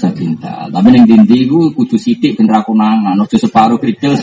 Sak 0.00 0.16
pintal. 0.16 0.72
Tapi 0.72 0.88
yang 0.88 1.04
dindi 1.04 1.44
itu 1.44 1.70
kudu 1.76 2.00
sidik 2.00 2.34
ben 2.34 2.48
ra 2.48 2.64
konangan, 2.64 3.14
ojo 3.20 3.36
separuh 3.36 3.76
kerikil. 3.76 4.16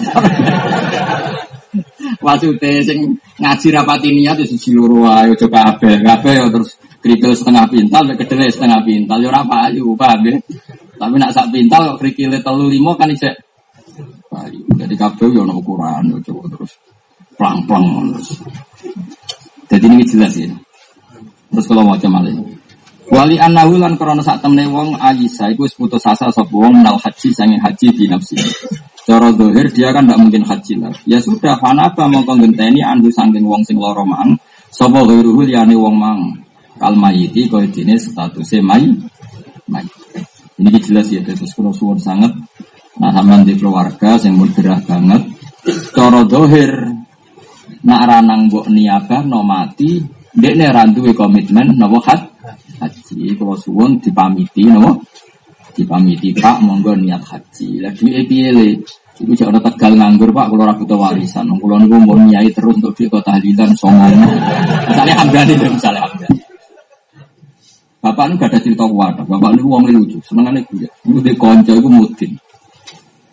Maksudnya 2.22 2.82
sing 2.84 3.18
ngaji 3.40 3.68
rapati 3.74 4.10
niat 4.14 4.40
itu 4.42 4.56
sisi 4.56 4.70
loro 4.76 5.08
ae 5.10 5.32
ojo 5.32 5.48
kabeh. 5.50 6.02
Kabeh 6.02 6.36
terus 6.52 6.78
kerikil 7.04 7.32
setengah 7.38 7.66
pintal, 7.70 8.04
kedele 8.18 8.50
setengah 8.50 8.82
pintal. 8.82 9.22
Yo 9.22 9.30
ora 9.30 9.46
payu, 9.46 9.94
paham 9.94 10.26
ya? 10.26 10.36
Tapi 10.96 11.16
nak 11.20 11.32
sak 11.36 11.52
pintal 11.52 11.96
kok 11.96 12.00
krikile 12.02 12.40
telu 12.40 12.72
limo 12.72 12.96
kan 12.96 13.12
isek. 13.12 13.36
Jadi 14.76 14.94
kabel 15.00 15.32
yo 15.32 15.42
ono 15.48 15.60
ukuran 15.60 16.12
yo 16.12 16.18
coba 16.20 16.52
terus 16.52 16.72
plang-plang 17.40 18.12
terus. 18.16 18.40
Jadi 19.72 19.86
ini 19.92 20.04
jelas 20.08 20.34
ya. 20.36 20.52
Terus 21.52 21.66
kalau 21.72 21.88
macam 21.88 22.12
malih. 22.12 22.36
Wali 23.06 23.38
anahu 23.38 23.78
lan 23.78 24.02
krana 24.02 24.26
sak 24.26 24.42
temne 24.42 24.66
wong 24.66 24.98
Aisyah 24.98 25.54
iku 25.54 25.70
putus 25.78 26.10
asa 26.10 26.34
sapa 26.34 26.50
wong 26.50 26.82
nal 26.82 26.98
haji 26.98 27.30
sanging 27.30 27.62
haji 27.62 27.94
di 27.94 28.10
nafsi. 28.10 28.34
Cara 29.06 29.30
dohir 29.30 29.70
dia 29.70 29.94
kan 29.94 30.10
tidak 30.10 30.18
mungkin 30.18 30.42
haji 30.42 30.82
lah. 30.82 30.90
Ya 31.06 31.22
sudah, 31.22 31.54
fanaba 31.62 32.10
mau 32.10 32.26
ngenteni 32.26 32.82
anhu 32.82 33.14
sangking 33.14 33.46
wong 33.46 33.62
sing 33.62 33.78
loro 33.78 34.02
mang. 34.02 34.34
Sapa 34.74 35.06
ghairuhu 35.06 35.46
liyane 35.46 35.78
wong 35.78 35.94
mang. 35.94 36.22
Kal 36.82 36.98
mayiti 36.98 37.46
koyo 37.46 37.70
dene 37.70 38.02
statusé 38.02 38.66
may. 38.66 38.90
May. 39.70 39.86
Ini 40.58 40.74
jelas 40.82 41.14
ya, 41.14 41.22
terus 41.22 41.54
kalau 41.54 41.70
suwon 41.70 42.02
sangat. 42.02 42.34
Nah, 42.96 43.12
sama 43.12 43.44
di 43.46 43.54
keluarga 43.54 44.18
yang 44.24 44.42
bergerak 44.42 44.88
banget. 44.88 45.22
Coro 45.94 46.24
dohir, 46.26 46.72
nak 47.86 48.02
ranang 48.08 48.48
buk 48.48 48.72
niabah 48.72 49.22
no 49.28 49.44
mati, 49.44 50.00
dia 50.34 50.56
nih 50.56 50.72
randu 50.72 51.06
komitmen, 51.14 51.76
hat, 51.78 52.22
haji. 52.82 53.36
Kalau 53.36 53.54
suwon 53.60 54.00
dipamiti, 54.00 54.66
nopo 54.66 55.04
dipamiti 55.76 56.32
pak, 56.32 56.64
monggo 56.64 56.96
niat 56.96 57.22
haji. 57.22 57.84
Lagi 57.84 58.08
epiele, 58.16 58.80
Iku 59.16 59.32
jangan 59.32 59.64
tegal 59.64 59.96
nganggur 59.96 60.28
pak, 60.36 60.52
kalau 60.52 60.68
ragu 60.68 60.84
tuh 60.84 61.00
warisan. 61.00 61.48
Kalau 61.48 61.80
niku 61.80 61.96
mau 62.04 62.20
nyai 62.20 62.52
terus 62.52 62.76
untuk 62.76 62.92
di 63.00 63.08
kota 63.08 63.32
tahlilan 63.32 63.72
songong. 63.80 64.12
Misalnya 64.92 65.16
hamdani, 65.24 65.54
misalnya 65.56 66.04
hamdani. 66.04 66.40
Bapak 68.04 68.24
ini 68.28 68.34
gak 68.36 68.50
ada 68.52 68.60
cerita 68.60 68.84
kuat. 68.86 69.18
Bapak 69.24 69.50
ini 69.56 69.62
uangnya 69.64 69.92
lucu. 69.96 70.20
Senengannya 70.20 70.62
gue. 70.68 70.86
Itu 70.86 71.20
di 71.24 71.34
konco 71.40 71.72
itu 71.72 71.90
mutin. 71.90 72.32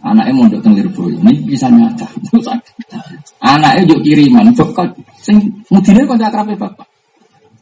Anaknya 0.06 0.32
mau 0.32 0.46
teng 0.48 0.72
Lirboyo. 0.78 1.18
Ini 1.18 1.44
bisa 1.44 1.66
nyata. 1.66 2.06
Anaknya 3.52 3.82
juk 3.90 4.00
kiriman. 4.06 4.54
Juk 4.54 4.70
sing 5.18 5.36
mudine 5.68 6.06
kanca 6.06 6.30
akrabe 6.30 6.54
bapak. 6.54 6.88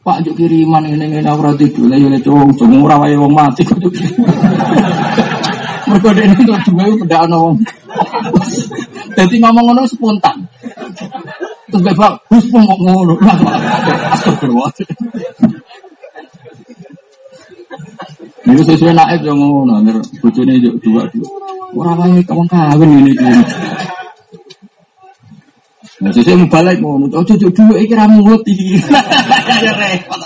Pak 0.00 0.24
juk 0.24 0.32
kiriman 0.32 0.88
ini 0.88 1.20
ini 1.20 1.28
ora 1.28 1.52
tidur. 1.52 1.84
Lah 1.92 2.00
yo 2.00 2.08
cowok 2.24 2.56
cowok 2.56 2.80
ora 2.88 2.96
wae 3.04 3.12
wong 3.20 3.36
mati 3.36 3.60
kok 3.60 3.76
juk. 3.84 3.92
Mergo 5.92 6.10
dene 6.16 6.32
itu 6.32 6.56
dua 6.72 6.88
beda 7.04 7.28
ana 7.28 7.36
wong. 7.36 7.56
Dadi 9.16 9.36
ngomong 9.36 9.64
ngono 9.68 9.84
spontan. 9.84 10.40
Terus 11.68 11.82
bapak, 11.84 12.16
"Wis 12.32 12.48
kok 12.48 12.64
ngono." 12.80 13.12
Astagfirullah. 14.16 14.72
Ini 18.40 18.62
sesuai 18.64 18.96
naik 18.96 19.20
yang 19.20 19.36
ngono, 19.36 19.84
agar 19.84 20.00
bojone 20.24 20.56
juk 20.64 20.80
dua 20.80 21.04
dua. 21.12 21.28
Ora 21.76 21.92
wae 22.00 22.24
kawan 22.24 22.48
kawin 22.48 23.04
ini. 23.04 23.12
Nah, 26.00 26.08
sesuai 26.08 26.36
mau 26.40 26.48
balik 26.48 26.80
ngono, 26.80 27.12
ojo 27.12 27.32
juk 27.36 27.52
dua 27.52 27.76
iki 27.76 27.92
ra 27.92 28.08
mulut 28.08 28.40
iki. 28.48 28.80
Ya 29.64 29.76
repot. 29.76 30.16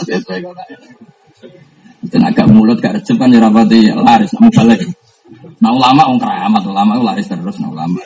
Tenaga 2.07 2.47
mulut 2.47 2.79
gak 2.79 2.95
rejem 3.01 3.19
kan 3.19 3.33
ya 3.35 3.43
rapati 3.43 3.91
laris 3.91 4.31
mau 4.39 4.47
balik. 4.55 4.87
Nah 5.59 5.75
ulama 5.75 6.07
wong 6.07 6.21
keramat, 6.23 6.63
ulama 6.63 6.93
laris 7.03 7.27
terus 7.27 7.59
nah 7.59 7.75
ulama. 7.75 7.99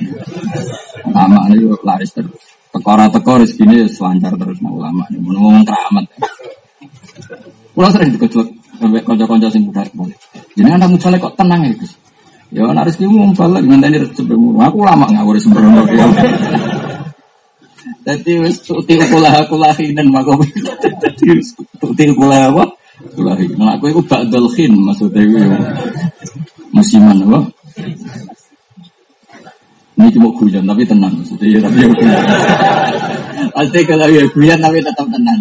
Ulama 1.04 1.38
ini 1.52 1.68
laris 1.84 2.10
terus. 2.16 2.40
Tekora 2.72 3.12
tekor 3.12 3.44
rezeki 3.44 3.84
selancar 3.92 4.32
terus 4.40 4.56
nah 4.64 4.72
ulama. 4.72 5.04
Mau 5.20 5.36
ngomong 5.36 5.64
keramat. 5.68 6.04
Pulau 7.76 7.90
sering 7.92 8.16
dikejut 8.16 8.48
sampai 8.80 9.04
konco-konco 9.04 9.52
sing 9.52 9.68
muda 9.68 9.84
boleh. 9.92 10.16
Jadi 10.56 10.68
anda 10.72 10.88
mucale 10.88 11.20
kok 11.20 11.36
tenang 11.36 11.68
ya. 11.68 11.74
Ya 12.48 12.62
ana 12.64 12.80
rezeki 12.80 13.04
mu 13.04 13.28
balik 13.36 13.60
dengan 13.60 13.84
tadi 13.84 14.00
mu. 14.32 14.56
Aku 14.56 14.80
lama 14.86 15.04
ngawur 15.12 15.36
sembrono 15.36 15.84
ya. 15.92 16.08
Jadi 18.06 18.32
wis 18.40 18.56
tuti 18.64 18.96
kula 18.96 19.44
kula 19.48 19.70
hinen 19.76 20.08
mako. 20.08 20.40
Dadi 21.02 21.28
tuti 21.76 22.04
kula 22.16 22.48
apa? 22.52 22.64
Kula 23.12 23.32
hinen. 23.36 23.56
Nah, 23.60 23.76
aku 23.76 23.92
iku 23.92 24.02
ba'dal 24.04 24.48
khin 24.52 24.72
maksudnya 24.72 25.20
iku 25.24 25.38
musiman 26.72 27.20
apa? 27.28 27.40
Ini 29.98 30.14
cuma 30.14 30.30
hujan 30.30 30.62
tapi 30.62 30.86
tenang 30.86 31.10
maksudnya 31.10 31.58
ya 31.58 31.58
tapi 31.58 31.78
ya. 31.82 31.90
Pasti 33.50 33.80
kalau 33.82 34.06
ya 34.06 34.22
hujan 34.30 34.58
tapi 34.62 34.78
tetap 34.78 35.06
tenang. 35.10 35.40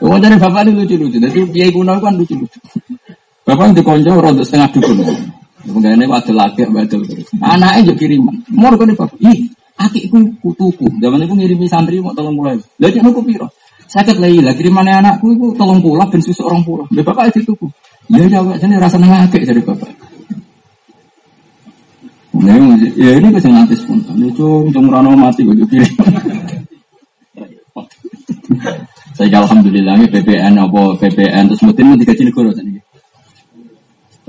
Oh 0.00 0.16
dari 0.16 0.36
bapak 0.40 0.64
ini 0.66 0.80
lucu-lucu. 0.80 1.20
Jadi 1.20 1.38
kiai 1.52 1.70
kuno 1.70 1.96
kan 2.00 2.16
lucu-lucu. 2.16 2.58
Bapak 3.46 3.72
itu 3.72 3.82
konco 3.84 4.10
rontok 4.16 4.42
setengah 4.42 4.68
dukun. 4.74 4.96
Ini 5.60 6.04
waktu 6.08 6.32
laki 6.32 6.64
betul 6.72 7.04
terus. 7.04 7.28
Anaknya 7.38 7.92
juga 7.92 8.00
kiriman. 8.00 8.36
Mau 8.48 8.72
kan 8.74 8.90
bapak. 8.96 9.12
Ih, 9.20 9.52
atikku 9.80 10.18
kutuku. 10.44 10.86
Zaman 11.00 11.24
itu 11.24 11.34
ngirimi 11.34 11.66
santri 11.66 12.04
mau 12.04 12.12
tolong 12.12 12.36
mulai. 12.36 12.60
Lagi 12.76 13.00
aku 13.00 13.24
piro. 13.24 13.48
Sakit 13.90 14.22
lagi 14.22 14.38
lah 14.38 14.54
kirimannya 14.54 15.02
anakku 15.02 15.34
itu 15.34 15.46
tolong 15.58 15.82
pulang 15.82 16.06
dan 16.12 16.20
susu 16.22 16.46
orang 16.46 16.62
pulang. 16.62 16.86
Dia 16.92 17.02
bapak 17.02 17.32
itu 17.34 17.42
tuku. 17.48 17.66
Ya 18.12 18.26
jawab 18.28 18.60
jadi 18.60 18.78
rasa 18.78 19.00
nengake 19.00 19.42
dari 19.42 19.62
bapak. 19.64 19.90
Nah, 22.40 22.56
ya 22.96 23.20
ini 23.20 23.28
bisa 23.34 23.50
nanti 23.50 23.74
spontan. 23.76 24.16
Itu 24.22 24.70
cung 24.70 24.88
rano 24.88 25.12
mati 25.18 25.42
gue 25.44 25.66
kirim. 25.66 25.92
Saya 29.18 29.44
alhamdulillah 29.44 30.00
BPN 30.08 30.56
apa 30.56 30.96
BPN 30.96 31.52
terus 31.52 31.60
mungkin 31.60 31.92
mau 31.92 31.98
dikaji 32.00 32.22
negara 32.24 32.50
tadi. 32.56 32.72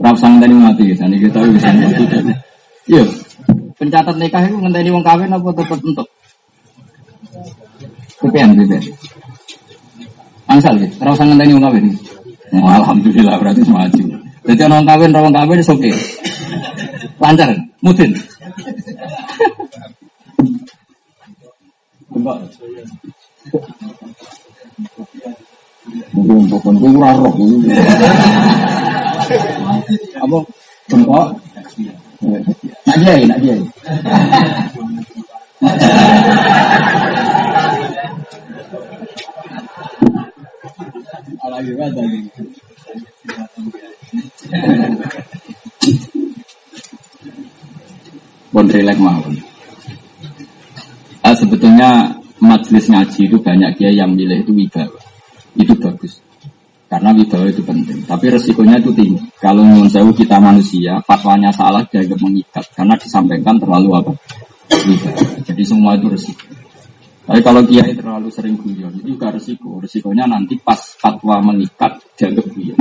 Rap 0.01 0.17
sang 0.17 0.41
tadi 0.41 0.51
mati 0.51 0.91
ya, 0.91 0.95
tadi 0.97 1.15
kita 1.21 1.39
bisa 1.47 1.69
mati. 1.71 2.03
Iya, 2.89 3.05
pencatat 3.81 4.13
nikah 4.21 4.45
itu 4.45 4.61
ngenteni 4.61 4.93
wong 4.93 5.01
kawin 5.01 5.33
apa 5.33 5.49
tetap 5.57 5.81
untuk 5.81 6.05
BPN 8.21 8.53
BPN. 8.53 8.85
Angsal 10.45 10.77
ya, 10.77 10.85
rap 11.01 11.17
sang 11.17 11.33
ngenteni 11.33 11.57
wong 11.57 11.65
kawin. 11.65 11.89
Oh, 12.53 12.69
alhamdulillah 12.69 13.41
berarti 13.41 13.65
maju. 13.65 14.05
Jadi 14.45 14.61
orang 14.69 14.85
kawin, 14.85 15.09
orang 15.17 15.33
kawin 15.33 15.65
oke. 15.65 15.91
Lancar, 17.17 17.49
mudin. 17.81 18.13
Enggak. 22.13 22.37
Mungkin 26.13 26.45
gue 26.53 26.59
kurang 26.61 27.17
roh 27.25 27.33
Apa? 30.21 30.37
Nak 32.21 32.97
dia 33.01 33.13
nak 33.25 33.39
dia. 33.41 33.55
Alagi 41.41 41.71
kata 41.73 42.03
Bon 48.51 48.67
relax 48.67 48.97
mawon. 49.01 49.33
Ah, 51.25 51.33
sebetulnya 51.33 52.21
majelis 52.41 52.89
ngaji 52.89 53.21
itu 53.29 53.37
banyak 53.37 53.71
dia 53.77 53.89
yang 53.93 54.17
milih 54.17 54.41
itu 54.41 54.51
wibawa 54.51 54.99
itu 55.55 55.73
bagus 55.77 56.17
karena 56.91 57.15
wibawa 57.15 57.47
itu 57.47 57.63
penting. 57.63 58.03
Tapi 58.03 58.25
resikonya 58.27 58.75
itu 58.83 58.91
tinggi. 58.91 59.23
Kalau 59.39 59.63
nyun 59.63 59.87
sewu 59.87 60.11
kita 60.11 60.43
manusia 60.43 60.99
fatwanya 61.07 61.47
salah 61.55 61.87
dianggap 61.87 62.19
mengikat. 62.19 62.65
Karena 62.75 62.99
disampaikan 62.99 63.55
terlalu 63.55 63.95
apa? 63.95 64.11
Wibawa 64.75 65.39
jadi 65.47 65.63
semua 65.63 65.95
itu 65.95 66.11
resiko. 66.11 66.43
Tapi 67.23 67.39
kalau 67.39 67.63
kiai 67.63 67.95
terlalu 67.95 68.27
sering 68.27 68.59
guyon 68.59 68.91
itu 68.99 69.15
juga 69.15 69.31
resiko. 69.31 69.79
Resikonya 69.79 70.27
nanti 70.27 70.59
pas 70.59 70.99
fatwa 70.99 71.39
mengikat 71.39 71.95
dianggap 72.19 72.51
guyon. 72.51 72.79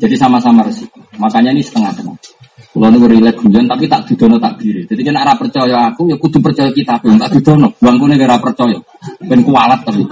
Jadi 0.00 0.14
sama-sama 0.16 0.64
resiko. 0.64 0.96
Makanya 1.20 1.52
ini 1.52 1.60
setengah-tengah 1.60 2.16
kalau 2.68 2.92
nih 2.92 3.00
rilek 3.08 3.36
guyon 3.40 3.64
tapi 3.64 3.88
tak 3.88 4.04
didono 4.06 4.36
tak 4.36 4.60
diri. 4.60 4.84
Jadi 4.84 5.00
kan 5.00 5.16
arah 5.16 5.36
percaya 5.40 5.88
aku 5.88 6.04
ya 6.12 6.16
kudu 6.20 6.38
percaya 6.38 6.68
kita 6.68 7.00
pun 7.00 7.16
tak 7.16 7.32
didono. 7.32 7.72
Bangku 7.80 8.04
nih 8.06 8.16
gara 8.20 8.36
percaya. 8.36 8.76
Ben 9.24 9.40
kualat 9.40 9.80
tapi. 9.88 10.04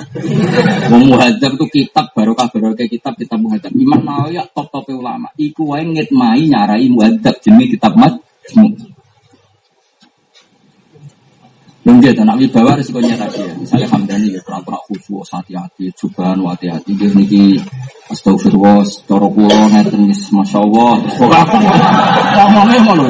Wong 0.88 1.04
muhadzab 1.12 1.52
itu 1.52 1.66
kitab 1.68 2.10
baru 2.16 2.32
kayak 2.32 2.88
kitab 2.88 3.12
kitab 3.20 3.38
muhadzab. 3.44 3.70
Imam 3.76 4.00
Nawawi 4.00 4.40
ya 4.40 4.44
top 4.50 4.72
top 4.72 4.88
ulama. 4.88 5.28
Iku 5.36 5.76
wae 5.76 5.84
ngitmai 5.84 6.48
nyarai 6.48 6.88
muhadzab 6.88 7.36
jenis 7.44 7.76
kitab 7.76 7.92
mat. 7.94 8.16
Mungkin 11.86 12.18
anak 12.18 12.42
wibawa 12.42 12.74
resikonya 12.74 13.14
tadi 13.14 13.46
ya. 13.46 13.54
Misalnya 13.62 13.86
Hamdani 13.94 14.34
ya 14.34 14.42
pura-pura 14.42 14.74
khusyuk, 14.90 15.22
hati-hati, 15.22 15.86
cobaan, 15.94 16.42
hati-hati. 16.42 16.90
Dia 16.98 17.14
niki 17.14 17.62
astagfirullah, 18.10 18.82
coro 19.06 19.30
kulo, 19.30 19.54
ngeten 19.70 20.10
masya 20.10 20.58
Allah. 20.66 20.98
Terus 21.06 21.14
pokoknya 21.14 21.46
aku 21.46 21.56
ngomongnya 22.42 22.78
mau 22.82 23.06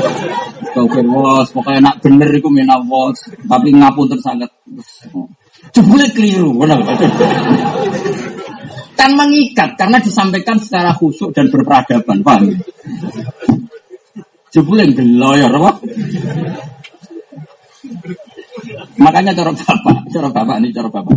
Astagfirullah, 0.76 1.40
pokoknya 1.56 1.80
nak 1.88 1.96
bener 2.04 2.28
itu 2.36 2.48
minawat. 2.52 3.16
Tapi 3.48 3.68
ngapun 3.72 4.12
tersangat. 4.12 4.50
Jebule 5.72 6.06
keliru, 6.12 6.52
benar. 6.52 6.84
Kan 8.92 9.10
mengikat 9.16 9.72
karena 9.80 9.96
disampaikan 10.04 10.60
secara 10.60 10.92
khusyuk 10.92 11.32
dan 11.32 11.48
berperadaban, 11.48 12.20
paham? 12.20 12.52
Jebule 14.52 14.84
geloyor, 14.92 15.48
apa? 15.48 15.72
Makanya 18.98 19.32
cara 19.36 19.50
bapak, 19.52 19.96
cara 20.10 20.28
bapak 20.32 20.56
ini 20.62 20.68
cara 20.72 20.88
bapak. 20.90 21.16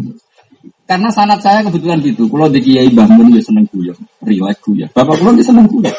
Karena 0.89 1.09
sanat 1.13 1.39
saya 1.45 1.61
kebetulan 1.61 2.01
gitu. 2.01 2.25
Kalau 2.25 2.49
di 2.49 2.59
Kiai 2.65 2.89
bangun 2.89 3.29
ya 3.29 3.41
seneng 3.45 3.69
guyon, 3.69 3.93
relax 4.25 4.57
guyon. 4.65 4.89
Bapak 4.89 5.15
kalau 5.21 5.31
dia 5.37 5.45
seneng 5.45 5.69
guyon. 5.69 5.95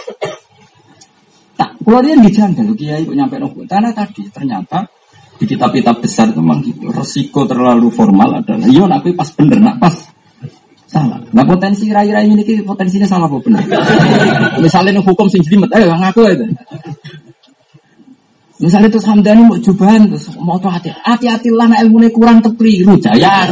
Tak, 1.54 1.70
kalau 1.86 2.00
dia 2.02 2.18
dijanggal 2.18 2.66
Kiai 2.74 3.06
kok 3.06 3.14
nyampe 3.14 3.36
nopo. 3.38 3.62
Karena 3.70 3.94
tadi 3.94 4.26
ternyata 4.34 4.82
di 5.38 5.44
kitab-kitab 5.46 6.02
besar 6.02 6.34
itu 6.34 6.42
memang 6.42 6.60
gitu. 6.66 6.90
Resiko 6.90 7.46
terlalu 7.46 7.88
formal 7.88 8.42
adalah, 8.42 8.66
iya 8.66 8.84
nak 8.84 9.06
pas 9.14 9.30
bener, 9.32 9.62
nak 9.62 9.78
pas 9.78 9.94
salah. 10.90 11.22
Nah 11.30 11.46
potensi 11.46 11.86
rai-rai 11.86 12.26
ini 12.26 12.42
potensinya 12.66 13.06
salah 13.06 13.30
apa 13.30 13.38
benar? 13.38 13.62
Misalnya 14.58 14.98
hukum 14.98 15.30
sing 15.30 15.40
jelimet, 15.46 15.70
ayo 15.70 15.94
ngaku 15.94 16.20
aja. 16.26 16.46
Misalnya 18.60 18.92
terus 18.92 19.08
Hamdani 19.08 19.48
mau 19.48 19.56
cobaan 19.56 20.12
terus 20.12 20.28
mau 20.36 20.60
tuh 20.60 20.68
hati 20.68 20.92
hati-hati 20.92 21.48
lah 21.48 21.80
ilmu 21.80 22.12
kurang 22.12 22.44
terkeliru 22.44 23.00
jaya 23.00 23.48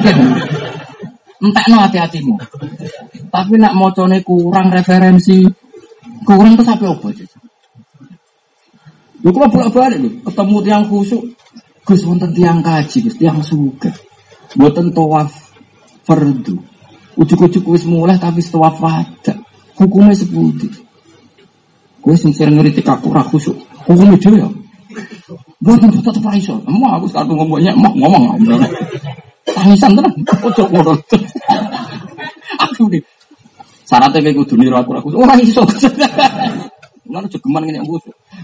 entek 1.41 1.67
no 1.73 1.77
hati-hatimu. 1.81 2.37
Tapi 3.33 3.55
nak 3.57 3.73
mau 3.73 3.89
kurang 4.21 4.69
referensi 4.69 5.49
kurang 6.29 6.61
tuh 6.61 6.67
sampai 6.67 6.93
apa 6.93 7.07
aja. 7.09 7.25
Lu 9.25 9.35
kalau 9.35 9.51
bolak 9.51 9.71
balik 9.75 9.99
lu 9.99 10.11
ketemu 10.23 10.57
tiang 10.63 10.85
khusuk, 10.87 11.23
Gus 11.83 12.07
wonten 12.07 12.31
tiang 12.37 12.63
kaji, 12.63 13.09
Gus 13.09 13.17
tiang 13.19 13.43
suka, 13.43 13.91
buatan 14.55 14.95
tawaf 14.95 15.33
fardu. 16.07 16.55
Ujuk-ujuk 17.19 17.67
wis 17.67 17.83
mulai 17.89 18.15
tapi 18.21 18.45
tawaf 18.45 18.79
ada. 18.79 19.35
Hukumnya 19.75 20.15
sepuluh. 20.15 20.55
Gue 21.99 22.15
sing 22.15 22.31
sering 22.31 22.61
ngeritik 22.61 22.87
aku 22.87 23.11
ra 23.11 23.27
khusuk. 23.27 23.59
Hukum 23.91 24.15
itu 24.15 24.39
ya. 24.39 24.47
Buat 25.59 25.79
yang 25.83 25.93
tetap 25.93 26.15
ra 26.23 26.33
iso. 26.39 26.55
Mau 26.67 26.91
aku 26.95 27.07
sekarang 27.11 27.35
ngomongnya 27.35 27.73
mau 27.75 27.93
ngomong. 27.95 28.39
Tangisan 29.49 29.93
tenan. 29.97 30.15
Ojo 30.45 30.63
ngono. 30.71 30.93
Aku 32.63 32.89
nih. 32.93 33.03
Syaratnya 33.89 34.21
kayak 34.21 34.37
kudu 34.45 34.55
niru 34.61 34.77
aku 34.77 34.93
aku. 34.97 35.09
Ora 35.17 35.35
iso. 35.41 35.65
Mana 37.09 37.25
jogeman 37.33 37.65
ngene 37.65 37.81
aku. 37.81 37.97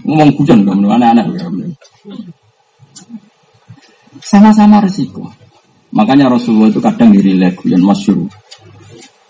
Ngomong 0.05 0.29
hujan 0.37 0.65
gak 0.65 0.75
aneh-aneh. 0.75 1.25
Sama-sama 4.25 4.81
resiko. 4.81 5.29
Makanya 5.95 6.27
Rasulullah 6.27 6.73
itu 6.73 6.81
kadang 6.83 7.13
diri 7.13 7.37
yang 7.39 7.83
masyur. 7.85 8.25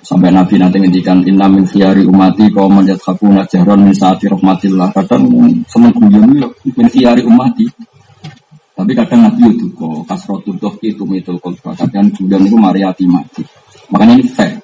Sampai 0.06 0.30
Nabi 0.30 0.62
nanti 0.62 0.78
ngendikan 0.78 1.26
inna 1.26 1.50
min 1.50 1.66
khiyari 1.66 2.06
umati 2.06 2.46
kau 2.54 2.70
manjat 2.70 3.02
hakuna 3.02 3.42
jahron 3.50 3.90
min 3.90 3.96
saati 3.98 4.30
rahmatillah. 4.30 4.94
Kadang 4.94 5.26
seneng 5.66 5.98
guyon 5.98 6.46
min 6.78 6.88
khiyari 6.94 7.26
umati. 7.26 7.66
Tapi 8.78 8.92
kadang 8.94 9.26
Nabi 9.26 9.50
itu 9.50 9.66
kok 9.74 10.06
kasrotul 10.06 10.62
dohki 10.62 10.94
itu 10.94 11.10
mitul 11.10 11.42
kolba. 11.42 11.74
Kadang 11.74 12.14
guyon 12.14 12.46
itu 12.46 12.54
mariati 12.54 13.10
mati. 13.10 13.42
Makanya 13.90 14.14
ini 14.22 14.30
fair. 14.30 14.62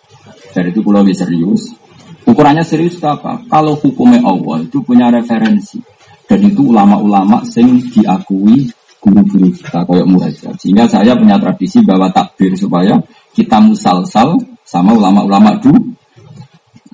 Fair 0.54 0.70
itu 0.70 0.86
pulau 0.86 1.02
lebih 1.02 1.18
serius. 1.18 1.74
Ukurannya 2.22 2.62
serius 2.62 3.02
apa? 3.02 3.42
Kalau 3.50 3.74
hukumnya 3.82 4.22
Allah 4.22 4.62
itu 4.62 4.78
punya 4.86 5.10
referensi. 5.10 5.82
Dan 6.30 6.38
itu 6.46 6.70
ulama-ulama 6.70 7.42
sing 7.50 7.82
diakui 7.90 8.70
guru-guru 9.02 9.50
kita 9.58 9.90
kayak 9.90 10.06
muraja. 10.06 10.54
Sehingga 10.62 10.86
saya 10.86 11.18
punya 11.18 11.42
tradisi 11.42 11.82
bahwa 11.82 12.14
takbir 12.14 12.54
supaya 12.54 12.94
kita 13.34 13.58
musalsal 13.58 14.38
sama 14.72 14.96
ulama-ulama 14.96 15.60
dulu. 15.60 15.92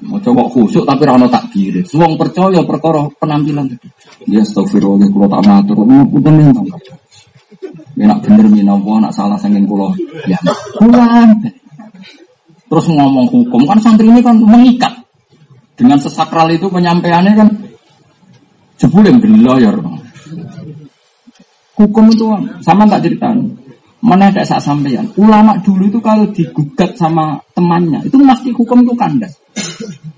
Mau 0.09 0.17
coba 0.21 0.49
khusuk 0.49 0.81
tapi 0.85 1.05
rano 1.05 1.29
takbir. 1.29 1.85
Suang 1.85 2.17
percaya 2.17 2.61
perkara 2.65 3.05
penampilan 3.21 3.69
tadi. 3.69 3.87
Ya 4.29 4.41
astagfirullah 4.41 5.05
kalau 5.09 5.27
tak 5.29 5.41
matur. 5.45 5.77
Ini 5.85 5.97
pun 6.09 6.33
minta. 6.33 6.61
Ya 7.97 8.05
nak 8.09 8.21
bener 8.25 8.45
minawa, 8.49 9.01
nak 9.01 9.13
salah 9.13 9.37
sangin 9.37 9.65
kulo. 9.69 9.93
Ya 10.25 10.37
kulan. 10.77 11.37
Terus 12.67 12.85
ngomong 12.89 13.29
hukum 13.29 13.61
kan 13.69 13.77
santri 13.81 14.09
ini 14.09 14.21
kan 14.21 14.37
mengikat. 14.41 14.93
Dengan 15.77 16.01
sesakral 16.01 16.49
itu 16.49 16.65
penyampaiannya 16.69 17.33
kan 17.37 17.49
jebule 18.81 19.13
ben 19.21 19.45
lawyer. 19.45 19.77
Hukum 21.77 22.05
itu 22.09 22.25
sama 22.65 22.89
tak 22.89 23.05
ceritain. 23.05 23.53
Mana 23.97 24.29
ada 24.29 24.45
saat 24.45 24.61
sampeyan. 24.61 25.09
Ulama 25.17 25.57
dulu 25.65 25.89
itu 25.89 25.97
kalau 25.97 26.29
digugat 26.29 26.93
sama 26.93 27.41
temannya, 27.57 28.05
itu 28.05 28.13
pasti 28.21 28.53
hukum 28.53 28.85
itu 28.85 28.93
kandas. 28.93 29.33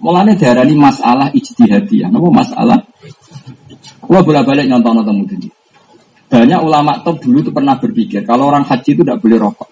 Mulanya 0.04 0.36
ini 0.68 0.76
masalah 0.76 1.32
ijtihadiyah. 1.32 2.12
Apa 2.12 2.28
masalah? 2.28 2.80
Kalau 4.04 4.22
bolak-balik 4.26 4.68
nyontoh 4.68 4.92
nonton 4.92 5.24
ini. 5.32 5.48
Banyak 6.30 6.62
ulama 6.62 7.02
top 7.02 7.26
dulu 7.26 7.42
itu 7.42 7.50
pernah 7.50 7.74
berpikir 7.82 8.22
kalau 8.22 8.54
orang 8.54 8.62
haji 8.62 8.94
itu 8.94 9.02
tidak 9.02 9.18
boleh 9.18 9.42
rokok. 9.42 9.70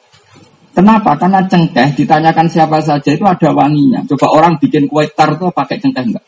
Kenapa? 0.74 1.18
Karena 1.18 1.42
cengkeh 1.46 1.94
ditanyakan 1.98 2.46
siapa 2.50 2.78
saja 2.82 3.10
itu 3.14 3.26
ada 3.26 3.50
wanginya. 3.50 4.02
Coba 4.10 4.30
orang 4.34 4.58
bikin 4.62 4.90
kue 4.90 5.06
tar 5.14 5.38
itu 5.38 5.50
pakai 5.54 5.78
cengkeh 5.82 6.04
enggak? 6.06 6.26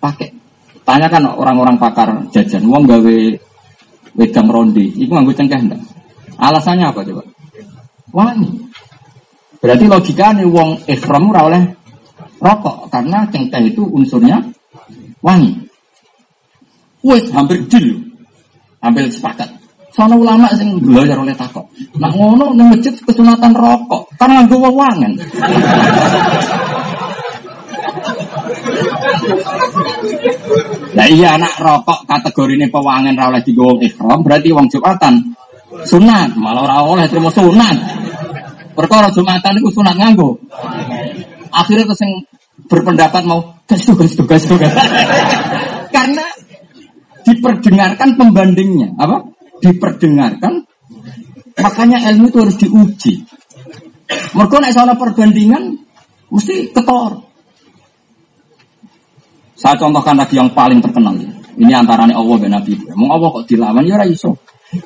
Pakai. 0.00 0.28
Tanyakan 0.84 1.36
orang-orang 1.36 1.76
pakar 1.76 2.08
jajan, 2.32 2.64
uang 2.68 2.88
gawe 2.88 3.18
wedang 4.16 4.48
ronde, 4.48 4.84
itu 4.84 5.08
nggak 5.08 5.36
cengkeh 5.36 5.60
enggak? 5.60 5.80
Alasannya 6.40 6.88
apa 6.88 7.04
coba? 7.04 7.22
Wangi. 8.16 8.50
Berarti 9.60 9.84
logikanya 9.84 10.48
wong 10.48 10.88
ihram 10.88 11.28
ora 11.28 11.40
oleh 11.52 11.62
rokok 12.40 12.88
karena 12.88 13.28
cengkeh 13.28 13.68
itu 13.68 13.84
unsurnya 13.84 14.40
wangi. 15.20 15.52
Wes 17.04 17.28
hampir 17.28 17.60
deal. 17.68 18.00
Hampir 18.80 19.12
sepakat. 19.12 19.60
Soalnya 19.92 20.16
ulama 20.16 20.48
sing 20.56 20.80
belajar 20.80 21.20
oleh 21.20 21.36
takok. 21.36 21.68
Nak 22.00 22.16
ngono 22.16 22.56
masjid 22.56 22.96
kesunatan 22.96 23.52
rokok 23.52 24.08
karena 24.16 24.48
gue 24.48 24.56
wangen. 24.56 25.12
Nah 30.90 31.06
iya 31.06 31.36
anak 31.36 31.54
rokok 31.60 32.08
kategori 32.08 32.56
ini 32.56 32.66
pewangen 32.72 33.14
ra 33.14 33.28
oleh 33.28 33.44
digowo 33.44 33.76
ihram 33.84 34.24
berarti 34.24 34.48
wong 34.50 34.66
Jumatan 34.72 35.36
sunat. 35.86 36.34
Malah 36.34 36.62
ora 36.66 36.76
oleh 36.82 37.06
terima 37.06 37.30
sunat. 37.30 37.76
Perkara 38.74 39.10
jumatan 39.12 39.60
itu 39.60 39.68
sunat 39.74 39.94
nganggo. 39.98 40.38
Akhirnya 41.50 41.84
terus 41.90 42.02
yang 42.02 42.14
berpendapat 42.70 43.22
mau 43.26 43.42
gas 43.66 43.82
tugas 43.82 44.14
tugas 44.14 44.46
tugas 44.46 44.70
karena 45.90 46.26
diperdengarkan 47.26 48.14
pembandingnya. 48.14 48.94
Apa? 48.98 49.26
Diperdengarkan. 49.58 50.64
Makanya 51.60 51.98
ilmu 52.14 52.30
itu 52.30 52.38
harus 52.40 52.56
diuji. 52.56 53.14
Mereka 54.10 54.56
naik 54.58 54.74
soal 54.74 54.94
perbandingan 54.94 55.76
mesti 56.30 56.70
ketor. 56.72 57.26
Saya 59.60 59.76
contohkan 59.76 60.16
lagi 60.16 60.40
yang 60.40 60.48
paling 60.56 60.80
terkenal. 60.80 61.12
Ini 61.60 61.72
antaranya 61.76 62.16
Allah 62.16 62.36
dan 62.40 62.56
Nabi. 62.56 62.80
Mau 62.96 63.12
Allah 63.12 63.28
kok 63.28 63.44
dilawan 63.44 63.84
ya 63.84 64.00
iso 64.08 64.32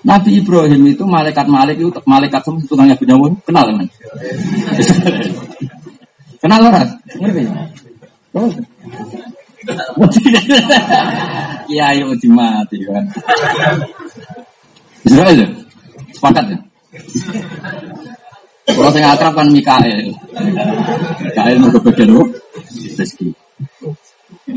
Nabi 0.00 0.40
Ibrahim 0.40 0.82
itu 0.88 1.04
malaikat 1.04 1.44
malik 1.44 1.76
itu 1.76 1.92
malaikat 2.08 2.40
semua 2.40 2.64
tukangnya 2.64 2.96
punya 2.96 3.20
kenal 3.44 3.68
kan? 3.68 3.88
kenal 6.42 6.60
orang? 6.72 6.88
Ngerti? 7.20 7.42
Kiai 11.68 12.00
uji 12.00 12.28
mati 12.32 12.78
kan. 12.88 13.04
Israel 15.04 15.36
ya? 15.36 15.48
Sepakat 16.16 16.44
ya? 16.48 16.58
Kalau 18.64 18.90
saya 18.90 19.12
akrab 19.12 19.36
kan 19.36 19.48
Mikael. 19.52 20.08
Mikael 21.20 21.56
mau 21.60 21.68
kebagian 21.68 22.16
apa? 22.16 22.24
Rezeki. 22.96 23.28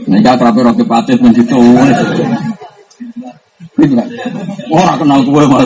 Mereka 0.08 0.40
akrab 0.40 0.56
rocky 0.56 0.84
patit 0.88 1.20
menjitu. 1.20 1.60
Orang 4.70 4.98
kenal 5.02 5.20
gue 5.26 5.44
malah 5.50 5.66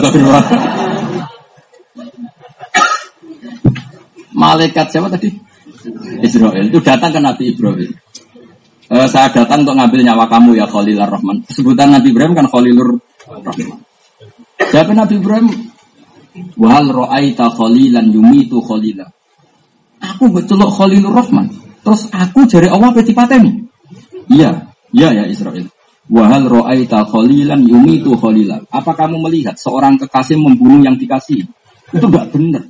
Malaikat 4.32 4.86
siapa 4.88 5.12
tadi? 5.12 5.28
Israel 6.24 6.64
itu 6.72 6.80
datang 6.80 7.12
ke 7.12 7.20
Nabi 7.20 7.52
Ibrahim. 7.52 7.92
Uh, 8.92 9.08
saya 9.08 9.28
datang 9.32 9.64
untuk 9.64 9.76
ngambil 9.76 10.00
nyawa 10.04 10.24
kamu 10.28 10.56
ya 10.56 10.66
Khalilur 10.68 11.08
Rahman. 11.08 11.44
Sebutan 11.48 11.92
Nabi 11.92 12.12
Ibrahim 12.12 12.32
kan 12.32 12.48
Khalilur 12.48 12.96
Rahman. 13.28 13.78
Siapa 14.72 14.92
Nabi 14.96 15.14
Ibrahim? 15.20 15.48
Wahal 16.56 16.88
ro'aita 16.88 17.52
khalilan 17.52 18.08
yumitu 18.08 18.64
khalila. 18.64 19.04
Aku 20.00 20.32
betul 20.32 20.64
Khalilur 20.64 21.12
Rahman. 21.12 21.52
Terus 21.84 22.08
aku 22.08 22.48
jari 22.48 22.72
Allah 22.72 22.94
petipateni. 22.94 23.68
Iya, 24.32 24.70
iya 24.96 25.08
ya 25.12 25.24
Israel. 25.28 25.68
Wahal 26.10 26.50
ro'aita 26.50 27.06
khalilan 27.06 27.62
yumitu 27.62 28.18
khalilan. 28.18 28.66
Apa 28.74 28.90
kamu 28.98 29.22
melihat 29.22 29.54
seorang 29.54 29.94
kekasih 30.02 30.34
membunuh 30.34 30.82
yang 30.82 30.98
dikasih? 30.98 31.46
Itu 31.94 32.06
gak 32.10 32.34
benar. 32.34 32.64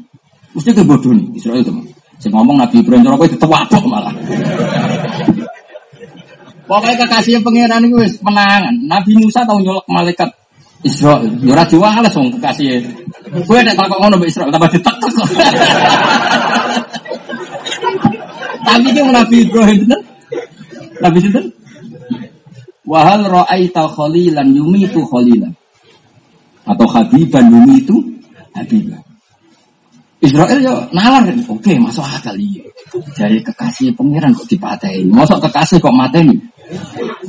Mesti 0.53 0.77
kebodohan 0.77 1.33
Israel 1.33 1.65
teman. 1.65 1.89
Saya 2.21 2.39
ngomong 2.39 2.61
Nabi 2.61 2.85
Ibrahim 2.85 3.03
Coroko 3.09 3.25
itu 3.25 3.37
tewabok 3.41 3.83
malah. 3.89 4.15
Pokoknya 6.69 7.09
kekasih 7.09 7.41
pangeran 7.41 7.89
itu 7.89 7.97
menangan. 8.21 8.75
Nabi 8.85 9.13
Musa 9.17 9.43
tahu 9.49 9.65
nyolok 9.65 9.87
malaikat 9.89 10.29
Israel. 10.85 11.27
Yura 11.41 11.65
ya 11.65 11.73
jual 11.73 11.99
langsung 12.05 12.29
kekasih. 12.37 12.85
Gue 13.33 13.59
ada 13.65 13.73
takut 13.73 13.97
ngono 13.97 14.21
Israel 14.29 14.53
tambah 14.53 14.71
ditek-tek. 14.71 15.13
Tapi 18.63 18.89
dia 18.93 19.03
Nabi 19.09 19.37
Ibrahim 19.43 19.79
bener. 19.89 20.01
Nabi 21.01 21.19
Ibrahim 21.27 21.62
Wahal 22.83 23.27
ra'aita 23.27 23.87
khalilan 23.87 24.51
yumitu 24.51 25.07
khalilan. 25.07 25.55
Atau 26.67 26.87
habiban 26.91 27.47
yumitu 27.51 27.99
habiban. 28.55 29.03
Israel 30.23 30.59
ya 30.63 30.75
nalar 30.95 31.27
oke 31.51 31.73
masuk 31.83 32.07
akal 32.07 32.39
iya. 32.39 32.63
Jadi 33.19 33.43
kekasih 33.43 33.91
pangeran 33.99 34.31
kok 34.39 34.47
dipatahin, 34.47 35.11
masuk 35.11 35.43
kekasih 35.43 35.83
kok 35.83 35.91
mateni. 35.91 36.39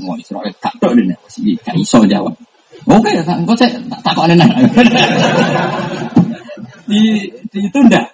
Mau 0.06 0.14
Israel 0.14 0.54
tak 0.62 0.78
tahu 0.78 0.94
deh, 0.94 1.18
sih 1.26 1.58
gak 1.66 1.74
iso 1.74 2.06
jawab. 2.06 2.38
Oke, 2.84 3.16
ya, 3.16 3.24
tak 3.26 4.14
kok 4.14 4.28
nenek. 4.28 4.46
di, 6.90 7.32
di 7.48 7.60
itu 7.64 7.80
ndak. 7.88 8.06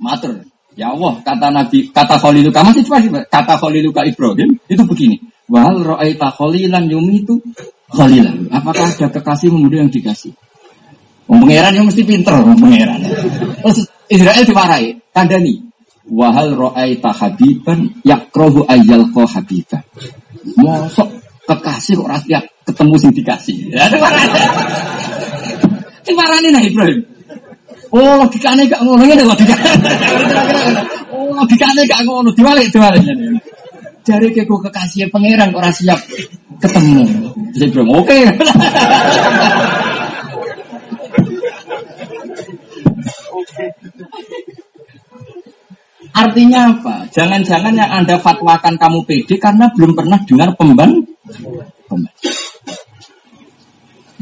Matur. 0.00 0.34
Ya 0.72 0.88
Allah, 0.88 1.20
kata 1.20 1.52
Nabi, 1.52 1.92
kata 1.92 2.16
Khaliluka, 2.16 2.64
masih 2.64 2.80
coba 2.88 3.20
kata 3.28 3.54
Khaliluka 3.60 4.08
Ibrahim, 4.08 4.56
itu 4.72 4.82
begini. 4.88 5.20
Wahal 5.52 5.84
ro'aita 5.84 6.32
khalilan 6.32 6.88
yumi 6.88 7.20
itu 7.20 7.36
khalilan. 7.92 8.48
Apakah 8.48 8.88
ada 8.88 9.12
kekasih 9.12 9.52
pemuda 9.52 9.84
yang 9.84 9.92
dikasih? 9.92 10.32
Pengeran 11.28 11.76
yang 11.76 11.84
mesti 11.84 12.02
pinter, 12.08 12.32
pengeran. 12.40 13.04
Terus 13.60 13.84
Israel 14.08 14.48
diwarai, 14.48 14.96
kandani. 15.12 15.60
Wahal 16.08 16.56
ro'aita 16.56 17.12
habiban 17.12 18.00
yakrohu 18.00 18.64
ayyal 18.64 19.12
ko 19.12 19.28
habiban. 19.28 19.84
Mosok 20.56 21.20
kekasih 21.44 22.00
kok 22.00 22.08
rakyat 22.08 22.44
ketemu 22.64 22.94
sing 22.96 23.12
dikasih. 23.12 23.56
Ya 23.76 23.86
marane. 26.16 26.48
nah 26.48 26.64
Ibrahim. 26.64 27.04
Oh 27.92 28.24
logikane 28.24 28.64
gak 28.72 28.80
ngono 28.80 29.04
ngene 29.04 29.24
logikane. 29.28 29.68
Oh 31.12 31.28
logikane 31.36 31.84
gak 31.84 32.00
ngono 32.08 32.32
diwalik 32.32 32.72
diwalik. 32.72 33.04
Jari 34.02 34.28
ke 34.34 34.42
kekasih 34.42 35.06
pangeran 35.14 35.54
kok 35.54 35.62
siap 35.78 36.00
ketemu. 36.58 37.06
Jadi 37.54 37.64
Ibrahim 37.70 37.90
oke. 37.94 38.18
Artinya 46.12 46.60
apa? 46.68 47.08
Jangan-jangan 47.08 47.72
yang 47.72 47.90
Anda 47.90 48.20
fatwakan 48.20 48.76
kamu 48.76 49.00
pede 49.08 49.40
karena 49.40 49.70
belum 49.72 49.96
pernah 49.96 50.20
dengar 50.28 50.52
pemban. 50.58 50.90
pemban. 51.88 52.12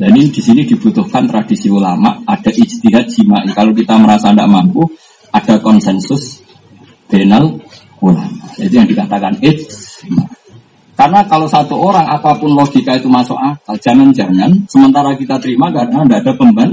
Dan 0.00 0.16
ini 0.16 0.32
di 0.32 0.40
sini 0.40 0.64
dibutuhkan 0.64 1.28
tradisi 1.28 1.68
ulama, 1.68 2.24
ada 2.24 2.48
ijtihad 2.48 3.04
jima'i. 3.10 3.52
Kalau 3.52 3.76
kita 3.76 4.00
merasa 4.00 4.32
tidak 4.32 4.48
mampu, 4.48 4.88
ada 5.28 5.60
konsensus 5.60 6.40
benal 7.10 7.60
ulama. 8.00 8.39
Itu 8.58 8.74
yang 8.74 8.88
dikatakan 8.88 9.38
ijma. 9.38 10.24
Karena 10.98 11.24
kalau 11.24 11.48
satu 11.48 11.80
orang 11.80 12.04
apa 12.04 12.36
pun 12.36 12.52
logika 12.52 12.92
itu 12.92 13.08
masuk 13.08 13.38
akal, 13.38 13.72
jangan-jangan 13.80 14.52
sementara 14.68 15.16
kita 15.16 15.40
terima 15.40 15.72
karena 15.72 16.04
tidak 16.04 16.20
ada 16.28 16.32
pemban. 16.36 16.70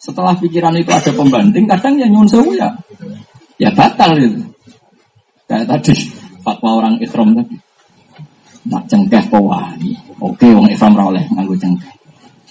Setelah 0.00 0.32
pikiran 0.40 0.72
itu 0.80 0.88
ada 0.88 1.12
pembanding, 1.12 1.68
kadang 1.68 2.00
ya 2.00 2.08
nyun 2.08 2.24
ya 2.56 2.72
ya 3.60 3.68
batal 3.76 4.16
itu. 4.16 4.40
Kayak 5.44 5.68
tadi 5.68 5.92
fatwa 6.40 6.80
orang 6.80 6.96
Islam 7.04 7.36
tadi. 7.36 7.56
Nak 8.72 8.88
cengkeh 8.88 9.24
pewangi. 9.28 9.92
Oke, 10.20 10.48
wong 10.52 10.68
Islam 10.72 10.96
ora 10.96 11.04
oleh 11.12 11.24
nganggo 11.28 11.56
cengkeh. 11.60 11.92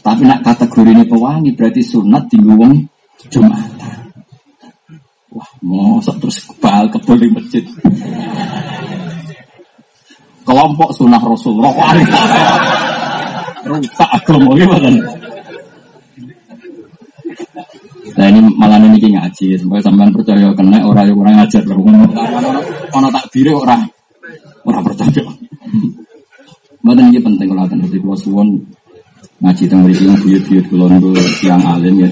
Tapi 0.06 0.22
nak 0.30 0.46
kategori 0.46 0.90
ini 0.94 1.04
pewangi 1.10 1.50
berarti 1.58 1.82
sunat 1.82 2.30
di 2.30 2.38
wong 2.46 2.74
Jumatan. 3.28 3.99
Wah, 5.30 5.50
mosok 5.62 6.16
terus 6.26 6.42
kebal 6.42 6.90
kebal 6.90 7.18
di 7.22 7.30
masjid. 7.30 7.64
Kelompok 10.42 10.90
sunnah 10.98 11.22
Rasulullah. 11.22 11.74
Rusak 13.62 14.10
agama 14.10 14.58
gimana? 14.58 14.90
Nah 18.18 18.26
ini 18.26 18.40
malah 18.58 18.82
ini 18.82 18.98
ngaji, 19.00 19.56
supaya 19.62 19.80
sampean 19.86 20.10
percaya 20.10 20.50
kena 20.58 20.82
orang 20.82 21.06
yang 21.08 21.22
orang 21.22 21.36
ngajar 21.40 21.64
loh. 21.70 21.86
Ono 22.98 23.08
tak 23.14 23.26
biru 23.30 23.62
orang 23.62 23.86
orang 24.66 24.82
percaya. 24.82 25.24
Mboten 26.82 27.12
ini 27.14 27.20
penting 27.22 27.48
kalau 27.54 27.64
ada 27.70 27.76
di 27.76 28.00
pulau 28.02 28.18
suwon 28.18 28.48
ngaji 29.44 29.64
tentang 29.68 29.86
mriki 29.86 30.04
buyut-buyut 30.08 30.66
kula 30.72 30.86
niku 30.90 31.14
siang 31.38 31.62
alim 31.64 32.08
ya. 32.08 32.10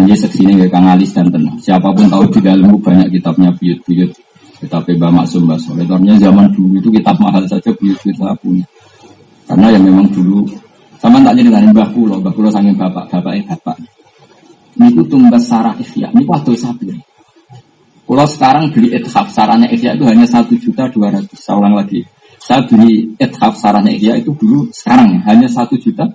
Ini 0.00 0.16
seksine 0.16 0.56
nggak 0.56 0.72
Kang 0.72 0.88
Alis 0.88 1.12
dan 1.12 1.28
tenang. 1.28 1.60
Siapa 1.60 1.92
pun 1.92 2.08
tahu 2.08 2.24
di 2.32 2.40
dalammu 2.40 2.80
banyak 2.80 3.12
kitabnya 3.12 3.52
buyut-buyut. 3.52 4.10
Kitab 4.60 4.88
Mbak 4.88 5.12
Maksum 5.12 5.44
Mbak 5.48 5.58
Soletornya 5.60 6.14
zaman 6.20 6.48
dulu 6.52 6.80
itu 6.80 6.88
kitab 6.92 7.16
mahal 7.20 7.44
saja 7.44 7.68
buyut-buyut 7.76 8.16
saya 8.16 8.32
punya. 8.40 8.64
Karena 9.44 9.76
ya 9.76 9.78
memang 9.80 10.08
dulu 10.08 10.48
sama 11.00 11.20
tak 11.20 11.36
jadi 11.36 11.48
Mbah 11.52 11.88
Kulo, 11.92 12.16
Mbah 12.20 12.32
Kulo 12.32 12.48
sangin 12.48 12.76
bapak, 12.76 13.12
bapak 13.12 13.32
eh 13.36 13.44
bapak. 13.44 13.76
Niku 14.80 15.04
tumbas 15.04 15.44
sarah 15.44 15.76
ikhya. 15.76 16.08
Niku 16.16 16.32
adol 16.32 16.56
sapi 16.56 16.88
kalau 18.10 18.26
sekarang 18.26 18.74
beli 18.74 18.90
ethaf 18.90 19.30
sarannya 19.30 19.70
ikhya 19.70 19.94
itu 19.94 20.02
hanya 20.02 20.26
satu 20.26 20.58
juta 20.58 20.90
dua 20.90 21.14
ratus. 21.14 21.38
Saya 21.38 21.62
ulang 21.62 21.78
lagi. 21.78 22.02
Saya 22.42 22.66
beli 22.66 23.06
ethaf 23.22 23.54
sarannya 23.54 23.94
ikhya 23.94 24.18
itu 24.18 24.34
dulu 24.34 24.66
sekarang 24.74 25.14
ya, 25.14 25.18
hanya 25.30 25.46
satu 25.46 25.78
juta. 25.78 26.10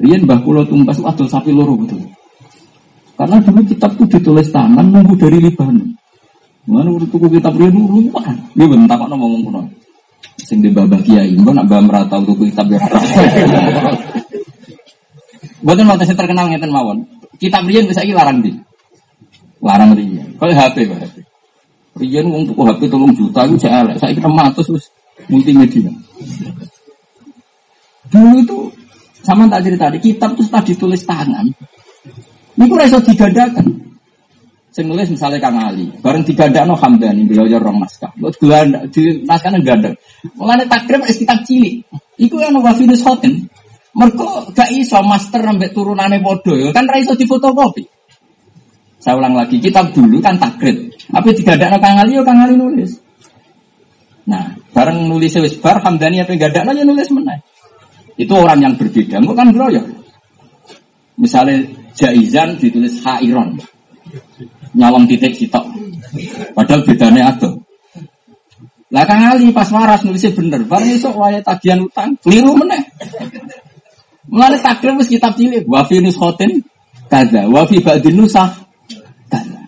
Rian 0.00 0.24
bah 0.24 0.40
pulau 0.40 0.64
tumbas 0.64 0.96
adol 1.04 1.28
sapi 1.28 1.52
loro 1.52 1.76
betul 1.76 2.15
karena 3.16 3.36
dulu 3.40 3.60
kitab 3.64 3.90
itu 3.96 4.04
ditulis 4.16 4.48
tangan 4.52 4.84
nunggu 4.84 5.16
dari 5.16 5.40
Libanon 5.40 5.96
Mana 6.66 6.90
urut 6.90 7.06
tuku 7.06 7.30
kitab 7.38 7.54
dulu 7.54 8.10
kan? 8.10 8.34
Dia 8.58 8.66
bentar 8.66 8.98
kok 8.98 9.06
ngomong 9.06 9.46
kuno. 9.46 9.62
Sing 10.42 10.58
di 10.58 10.74
babah 10.74 10.98
kiai, 10.98 11.38
enggak 11.38 11.62
nak 11.62 11.70
merata 11.86 12.18
tuku 12.18 12.50
kitab 12.50 12.66
ya. 12.74 12.82
Waktu 15.66 15.82
saya 15.82 16.14
terkenal 16.18 16.50
ngeten 16.50 16.74
mawon. 16.74 17.06
Kita 17.38 17.62
riyen 17.62 17.86
bisa 17.86 18.02
larang 18.02 18.42
di. 18.42 18.50
Larang 19.62 19.94
riyen. 19.94 20.26
Kalau 20.38 20.54
HP 20.54 20.90
Pak 20.90 20.98
HP. 21.06 21.16
Riyen 22.02 22.26
wong 22.34 22.50
tuku 22.50 22.62
HP 22.66 22.80
tolong 22.90 23.14
juta 23.14 23.46
itu 23.46 23.54
jek 23.62 23.72
elek. 23.72 23.96
Saiki 24.02 24.20
600 24.22 24.74
wis 24.74 24.84
multimedia. 25.30 25.90
Dulu 28.10 28.36
itu 28.42 28.58
sama 29.22 29.46
tak 29.50 29.66
cerita 29.66 29.90
kitab 29.98 30.34
itu 30.34 30.42
setelah 30.46 30.64
ditulis 30.66 31.02
tangan. 31.06 31.46
Ini 32.56 32.64
kok 32.64 32.84
iso 32.88 32.98
digadakan. 33.04 33.66
Sing 34.76 34.92
nulis 34.92 35.08
misalnya 35.08 35.40
Kang 35.40 35.56
Ali, 35.56 35.88
bareng 36.04 36.20
digandakno 36.20 36.76
Hamdani 36.76 37.24
beliau 37.24 37.56
rong 37.56 37.80
naskah. 37.80 38.12
Buat 38.20 38.36
gula 38.36 38.60
di 38.92 39.24
naskahnya 39.24 39.64
gandeng. 39.64 39.96
Mulane 40.36 40.68
takrib 40.68 41.00
wis 41.08 41.16
kitab 41.16 41.40
cilik. 41.48 41.80
Iku 42.20 42.36
yang 42.36 42.60
wafinus 42.60 43.00
hoten. 43.00 43.48
Mereka 43.96 44.52
gak 44.52 44.68
iso 44.76 45.00
master 45.00 45.40
sampai 45.40 45.72
turunannya 45.72 46.20
bodoh, 46.20 46.52
ya. 46.52 46.68
kan 46.76 46.84
raiso 46.84 47.16
di 47.16 47.24
fotokopi. 47.24 47.80
Saya 49.00 49.16
ulang 49.16 49.32
lagi, 49.32 49.56
kitab 49.56 49.96
dulu 49.96 50.20
kan 50.20 50.36
takrit. 50.36 50.92
Tapi 51.08 51.32
ada 51.48 51.80
kang 51.80 51.96
Ali, 51.96 52.20
ya 52.20 52.22
kang 52.26 52.36
Ali 52.36 52.60
nulis. 52.60 53.00
Nah, 54.28 54.52
bareng 54.76 55.08
nulis 55.08 55.32
wis 55.40 55.56
bar 55.56 55.80
Hamdani 55.80 56.20
apa 56.20 56.36
ada 56.36 56.68
ya 56.76 56.84
nulis 56.84 57.08
mana? 57.16 57.40
Itu 58.20 58.36
orang 58.36 58.60
yang 58.60 58.74
berbeda, 58.76 59.24
kan 59.24 59.48
bro 59.56 59.72
ya. 59.72 59.80
Misalnya 61.16 61.64
Jaizan 61.96 62.60
ditulis 62.60 63.00
Hairon. 63.02 63.56
Nyalom 64.76 65.08
titik 65.08 65.32
sitok. 65.32 65.64
Padahal 66.52 66.84
bedanya 66.84 67.32
ada. 67.32 67.50
Lah 68.86 69.02
Kang 69.02 69.18
Ali 69.18 69.50
pas 69.50 69.66
waras 69.74 70.06
nulisnya 70.06 70.30
bener, 70.30 70.62
bareng 70.62 70.94
esok 70.94 71.18
waya 71.18 71.42
tagihan 71.42 71.82
utang, 71.82 72.14
keliru 72.22 72.54
meneh. 72.54 72.86
Mulai 74.30 74.62
takrim 74.62 74.94
wis 75.02 75.10
kitab 75.10 75.34
cilik, 75.34 75.66
wa 75.66 75.82
fi 75.82 75.98
nushotin 75.98 76.62
kaza, 77.10 77.50
wa 77.50 77.66
fi 77.66 77.82
ba'din 77.82 78.14
nusah 78.14 78.46
kaza. 79.26 79.58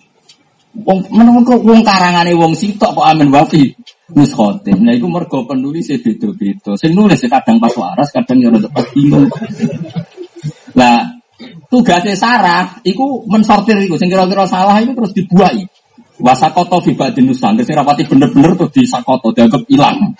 Wong 0.86 1.02
menunggu 1.10 1.58
wong 1.58 1.82
karangane 1.82 2.30
wong 2.38 2.54
sitok 2.54 2.94
kok 2.94 3.06
amin 3.10 3.34
wa 3.34 3.42
fi 3.42 3.74
nushotin. 4.14 4.86
Nah 4.86 4.94
iku 4.94 5.10
mergo 5.10 5.42
penulis 5.42 5.90
beda-beda. 5.98 6.78
Sing 6.78 6.94
nulis 6.94 7.18
kadang 7.26 7.58
pas 7.58 7.74
waras, 7.74 8.14
kadang 8.14 8.38
ya 8.38 8.54
rada 8.54 8.70
pas 8.70 8.86
bingung. 8.94 9.26
Lah 10.78 11.17
tugasnya 11.68 12.14
Sarah 12.14 12.80
iku 12.82 13.24
mensortir 13.28 13.76
iku 13.82 13.94
sing 14.00 14.08
kira-kira 14.08 14.48
salah 14.48 14.78
itu 14.80 14.92
terus 14.94 15.12
dibuai. 15.14 15.62
Wasakoto 16.18 16.82
fi 16.82 16.92
ba'din 16.98 17.30
nusah. 17.30 17.54
Sing 17.62 17.74
rapati 17.76 18.02
bener-bener 18.08 18.54
terus 18.58 18.72
disakoto 18.74 19.30
dianggap 19.30 19.62
hilang. 19.70 20.14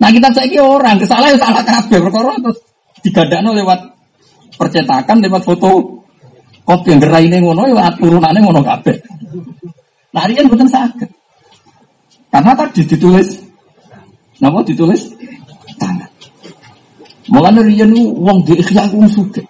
Nah 0.00 0.08
kita 0.08 0.28
saiki 0.32 0.56
orang 0.56 0.96
kesalahan 0.96 1.36
ya 1.36 1.38
salah 1.44 1.64
kabeh 1.64 1.98
perkara 2.00 2.32
terus 2.40 2.58
digadakno 3.04 3.52
lewat 3.52 3.80
percetakan 4.56 5.20
lewat 5.20 5.42
foto 5.44 6.00
kopi 6.64 6.92
yang 6.92 7.00
gerai 7.00 7.28
ini 7.28 7.40
ngono 7.40 7.68
lewat 7.68 8.00
turunannya 8.00 8.40
ngono 8.40 8.60
kabeh. 8.64 8.96
Nah 10.10 10.22
ini 10.26 10.34
kan 10.40 10.46
bukan 10.48 10.68
sakit. 10.68 11.10
Karena 12.30 12.54
tadi 12.54 12.86
ditulis, 12.86 13.42
nama 14.38 14.62
ditulis 14.62 15.10
tangan. 15.82 16.10
Mulanya 17.30 17.62
rian 17.66 17.90
uang 17.94 18.46
di 18.46 18.54
ikhya 18.58 18.86
aku 18.86 19.06
suka. 19.10 19.42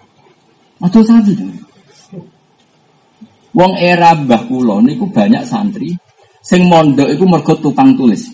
Atau 0.81 1.01
saja. 1.05 1.33
Wong 3.51 3.73
era 3.77 4.15
Mbah 4.15 4.47
Kula 4.47 4.79
niku 4.79 5.05
banyak 5.11 5.43
santri 5.43 5.91
sing 6.41 6.65
mondok 6.71 7.07
iku 7.11 7.23
mergo 7.27 7.53
tukang 7.59 7.93
tulis. 7.93 8.31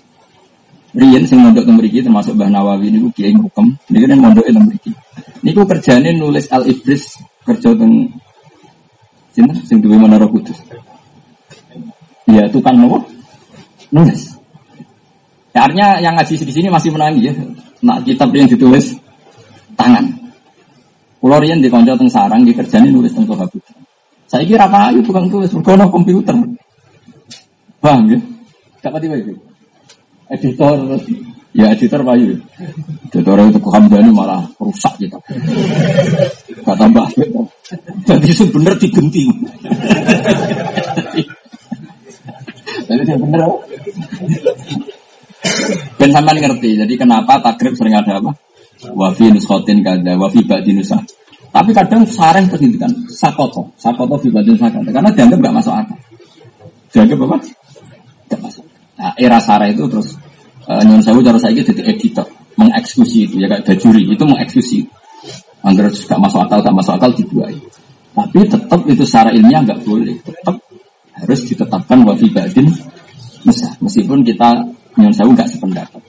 Rian 0.97 1.27
sing 1.27 1.43
mondok 1.43 1.67
teng 1.67 1.77
mriki 1.77 1.99
termasuk 2.01 2.33
Mbah 2.37 2.49
Nawawi 2.49 2.89
niku 2.93 3.11
kiai 3.11 3.35
hukum, 3.35 3.75
niku 3.91 4.05
kan 4.07 4.19
mondok 4.21 4.45
teng 4.47 4.65
mriki. 4.65 4.91
Niku 5.43 5.61
kerjane 5.67 6.15
nulis 6.15 6.47
Al 6.49 6.63
Ibris 6.65 7.19
kerja 7.43 7.69
teng 7.75 8.07
sini 9.35 9.53
sing 9.65 9.77
duwe 9.83 9.97
Menara 9.99 10.25
Kudus. 10.25 10.57
Ya 12.25 12.49
tukang 12.49 12.77
nopo? 12.81 13.05
Nulis. 13.93 14.37
Ya, 15.55 15.65
artinya 15.65 15.97
yang 15.97 16.13
ngaji 16.13 16.33
di 16.43 16.53
sini 16.53 16.67
masih 16.69 16.93
menangi 16.93 17.29
ya. 17.29 17.33
Nak 17.81 18.05
kitab 18.05 18.29
yang 18.33 18.49
ditulis 18.49 18.93
tangan. 19.73 20.16
Pulau 21.17 21.41
Rian 21.41 21.59
di 21.59 21.69
konco 21.69 21.97
teng 21.97 22.09
sarang 22.09 22.45
di 22.45 22.53
kerjane 22.53 22.93
nulis 22.93 23.13
teng 23.13 23.25
Toha 23.25 23.45
Saya 24.27 24.43
kira 24.43 24.67
apa 24.67 24.91
ayo 24.91 24.99
tukang 25.01 25.25
tulis 25.31 25.49
berkono 25.49 25.89
komputer. 25.89 26.35
Paham 27.79 28.11
ya? 28.11 28.19
Siapa 28.83 28.97
tiba 28.99 29.15
itu? 29.17 29.33
Editor 30.27 30.99
Ya 31.57 31.73
editor 31.73 32.05
payu. 32.05 32.37
Editor 33.09 33.37
itu 33.49 33.57
ke 33.57 33.69
Hamdani 33.73 34.13
malah 34.13 34.45
rusak 34.61 34.93
gitu. 35.01 35.17
Kata 36.61 36.85
Mbak 36.85 37.07
Jadi 38.05 38.29
sebenar 38.29 38.77
digenti. 38.77 39.25
Jadi 42.85 43.01
bener? 43.09 43.41
Ben 45.97 46.11
sampean 46.13 46.37
ngerti. 46.37 46.69
Jadi 46.77 46.93
kenapa 46.93 47.41
takrib 47.41 47.73
sering 47.73 47.97
ada 47.97 48.21
apa? 48.21 48.31
Wafi 48.77 49.33
nuskotin 49.33 49.81
kada, 49.81 50.13
wafi 50.17 50.45
nusa. 50.73 51.01
Tapi 51.47 51.71
kadang 51.73 52.05
sareng 52.05 52.45
terus 52.51 52.61
kan 52.77 52.91
sakoto, 53.09 53.73
sakoto 53.79 54.13
fi 54.21 54.29
batin 54.29 54.53
sakoto. 54.53 54.89
Karena 54.93 55.09
dianggap 55.09 55.39
gak 55.41 55.55
masuk 55.57 55.73
akal. 55.73 55.97
Dianggap 56.93 57.17
apa? 57.25 57.37
Gak 58.29 58.39
masuk. 58.45 58.63
Nah, 58.97 59.13
era 59.17 59.39
sarah 59.41 59.65
itu 59.71 59.83
terus 59.89 60.13
uh, 60.69 61.01
sewu 61.01 61.25
cara 61.25 61.39
saya 61.41 61.57
jadi 61.57 61.81
editor 61.89 62.27
mengeksekusi 62.57 63.29
itu 63.29 63.35
ya 63.37 63.47
kayak 63.49 63.69
bajuri 63.69 64.01
itu 64.05 64.25
mengeksekusi 64.25 64.79
Angger 65.65 65.89
gak 65.89 66.21
masuk 66.21 66.39
akal, 66.45 66.61
gak 66.61 66.75
masuk 66.77 66.93
akal 66.93 67.11
dibuai. 67.17 67.57
Tapi 68.13 68.39
tetap 68.45 68.81
itu 68.85 69.03
secara 69.05 69.29
ilmiah 69.29 69.61
nggak 69.61 69.81
boleh. 69.85 70.13
Tetap 70.25 70.55
harus 71.17 71.39
ditetapkan 71.45 72.01
wafi 72.05 72.29
badin 72.29 72.69
Meskipun 73.81 74.21
kita 74.25 74.49
nyun 74.97 75.13
sewu 75.13 75.33
nggak 75.33 75.49
sependapat. 75.49 76.01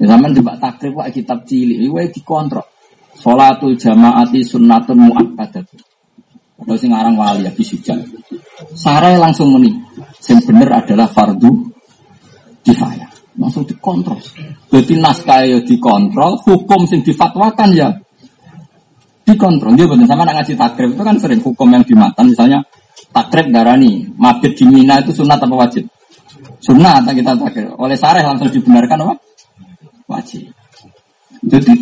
Ya, 0.00 0.16
zaman 0.16 0.32
coba 0.32 0.56
takrib 0.56 0.96
wa 0.96 1.04
kitab 1.12 1.44
cilik, 1.44 1.76
wae 1.92 2.08
dikontrol. 2.08 2.64
Salatul 3.12 3.76
jamaati 3.76 4.40
sunnatun 4.40 5.12
muakkadat. 5.12 5.68
Atau 6.60 6.76
sing 6.80 6.92
aran 6.96 7.20
wali 7.20 7.44
ya 7.44 7.52
bisujan. 7.52 8.00
Sarai 8.72 9.20
langsung 9.20 9.52
meni. 9.52 9.76
Sing 10.16 10.40
bener 10.40 10.72
adalah 10.72 11.04
fardu 11.04 11.52
kifayah. 12.64 13.08
Langsung 13.36 13.68
dikontrol. 13.68 14.20
Jadi 14.72 14.96
naskah 14.96 15.44
ya 15.44 15.60
dikontrol, 15.60 16.40
hukum 16.48 16.88
sing 16.88 17.04
difatwakan 17.04 17.68
ya 17.76 17.88
dikontrol. 19.28 19.76
Dia 19.76 19.84
betul 19.84 20.08
sama 20.08 20.24
ngaji 20.24 20.52
takrib 20.56 20.96
itu 20.96 21.02
kan 21.04 21.16
sering 21.20 21.40
hukum 21.44 21.68
yang 21.72 21.84
dimatan 21.84 22.32
misalnya 22.32 22.64
takrib 23.12 23.52
darani 23.52 24.08
mabit 24.16 24.56
di 24.56 24.64
Mina 24.64 25.00
itu 25.00 25.12
sunat 25.12 25.40
apa 25.40 25.54
wajib? 25.54 25.84
Sunat 26.60 27.04
kita 27.04 27.36
takrib. 27.36 27.76
Oleh 27.76 27.96
sareh 27.96 28.24
langsung 28.24 28.48
dibenarkan 28.48 28.98
apa? 29.08 29.14
Wajib. 30.10 30.50
Jadi, 31.46 31.74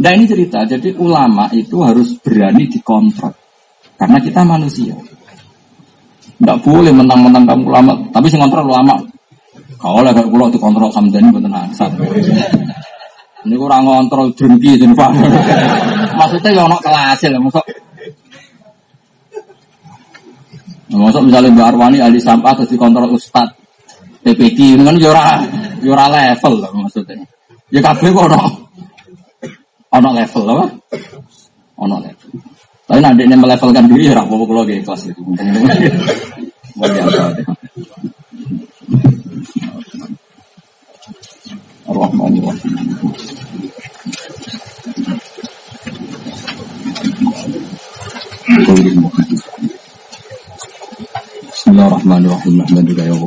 nah 0.00 0.10
ini 0.16 0.24
cerita. 0.24 0.64
Jadi 0.64 0.96
ulama 0.96 1.52
itu 1.52 1.84
harus 1.84 2.16
berani 2.24 2.64
dikontrol. 2.72 3.36
Karena 4.00 4.16
kita 4.16 4.40
manusia. 4.48 4.96
Tidak 6.36 6.58
boleh 6.64 6.92
mentang-mentang 6.92 7.44
kamu 7.44 7.62
ulama. 7.68 7.92
Tapi 8.12 8.26
sih 8.32 8.40
kontrol 8.40 8.72
ulama. 8.72 8.96
Kalau 9.76 10.00
lagi 10.00 10.24
pulau 10.24 10.48
itu 10.48 10.56
kontrol 10.56 10.88
samdani 10.88 11.28
betul 11.28 11.52
asal. 11.52 11.92
Ini 13.44 13.54
kurang 13.60 13.84
kontrol 13.84 14.32
drengki 14.32 14.80
jadi 14.80 14.92
pak. 14.96 15.10
Maksudnya 16.18 16.50
yang 16.56 16.68
nak 16.72 16.80
kelas 16.80 17.20
ya, 17.28 17.36
maksud. 17.36 17.60
Maksud 20.96 21.22
misalnya 21.28 21.52
Mbak 21.52 21.66
Arwani 21.76 21.98
ahli 22.00 22.16
sampah 22.16 22.56
terus 22.56 22.72
dikontrol 22.72 23.12
Ustad 23.12 23.52
PPD, 24.24 24.80
kan 24.80 24.96
yura 24.96 25.44
yura 25.84 26.08
level 26.08 26.54
lah 26.64 26.72
maksudnya. 26.72 27.20
Ya 27.66 27.82
kabeh 27.82 28.14
kok 28.14 28.30
ono 28.30 28.38
ono 29.90 30.08
level 30.14 30.54
apa? 30.54 30.66
Ono 31.82 31.98
level. 31.98 32.30
Tapi 32.86 33.02
nanti 33.02 33.26
ini 33.26 33.34
melevelkan 33.34 33.90
diri 33.90 34.06
ya 34.06 34.22
apa 34.22 34.30
kalau 34.30 34.62
di 34.62 34.78
kelas 34.78 35.10
itu. 35.10 35.18
Bismillahirrahmanirrahim. 51.50 52.62
Alhamdulillah 52.62 53.10
ya 53.10 53.18
Allah 53.18 53.26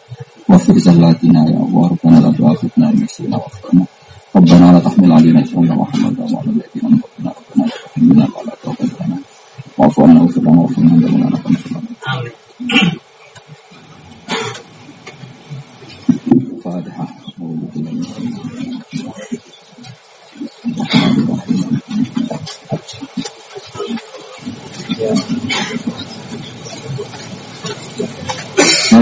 واغفر 0.51 0.77
زلاتنا 0.77 1.39
يا 1.49 1.57
الله 1.65 1.87
ربنا 1.93 2.19
لا 2.19 2.31
تؤاخذنا 2.37 2.89
إن 2.89 3.03
نسينا 3.03 3.37
وأخطأنا. 3.37 3.85
ربنا 4.35 4.71
لا 4.73 4.79
تحمل 4.79 5.11
علينا 5.11 5.43
إسرا 5.43 5.59
وحملنا 5.81 6.23
وعلى 6.33 6.49
الذين 6.55 6.83
أنعمنا 6.83 7.31
ربنا 7.39 7.65
لا 7.65 7.71
تحملنا 7.85 8.25
ولا 8.37 8.53
تغفر 8.63 9.05
لنا 9.05 9.17
واعف 9.77 9.99
عنا 9.99 10.21
واغفر 10.21 10.41
لنا 10.41 10.59
وارحمنا 10.61 10.93
أنت 10.95 11.05
مولانا 11.11 11.35
فانصرنا 11.37 11.81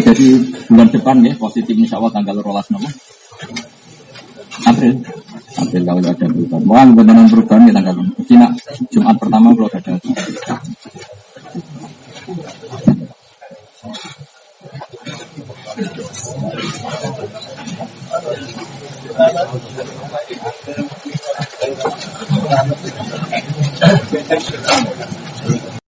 jadi 0.01 0.27
bulan 0.67 0.87
depan 0.89 1.17
ya 1.23 1.33
positif 1.35 1.75
insya 1.75 1.99
Allah 1.99 2.11
tanggal 2.15 2.39
rolas 2.41 2.67
nama. 2.71 2.89
April. 4.67 4.93
April 5.59 5.81
kalau 5.87 6.01
ada 6.03 6.13
perubahan. 6.15 6.63
Wah 6.67 6.85
benar 6.91 7.15
perubahan 7.27 7.69
ya 7.69 7.73
tanggal 7.75 7.95
Cina 8.27 8.47
Jumat 8.91 9.15
pertama 9.19 9.53
kalau 9.55 9.69
ada 9.71 9.93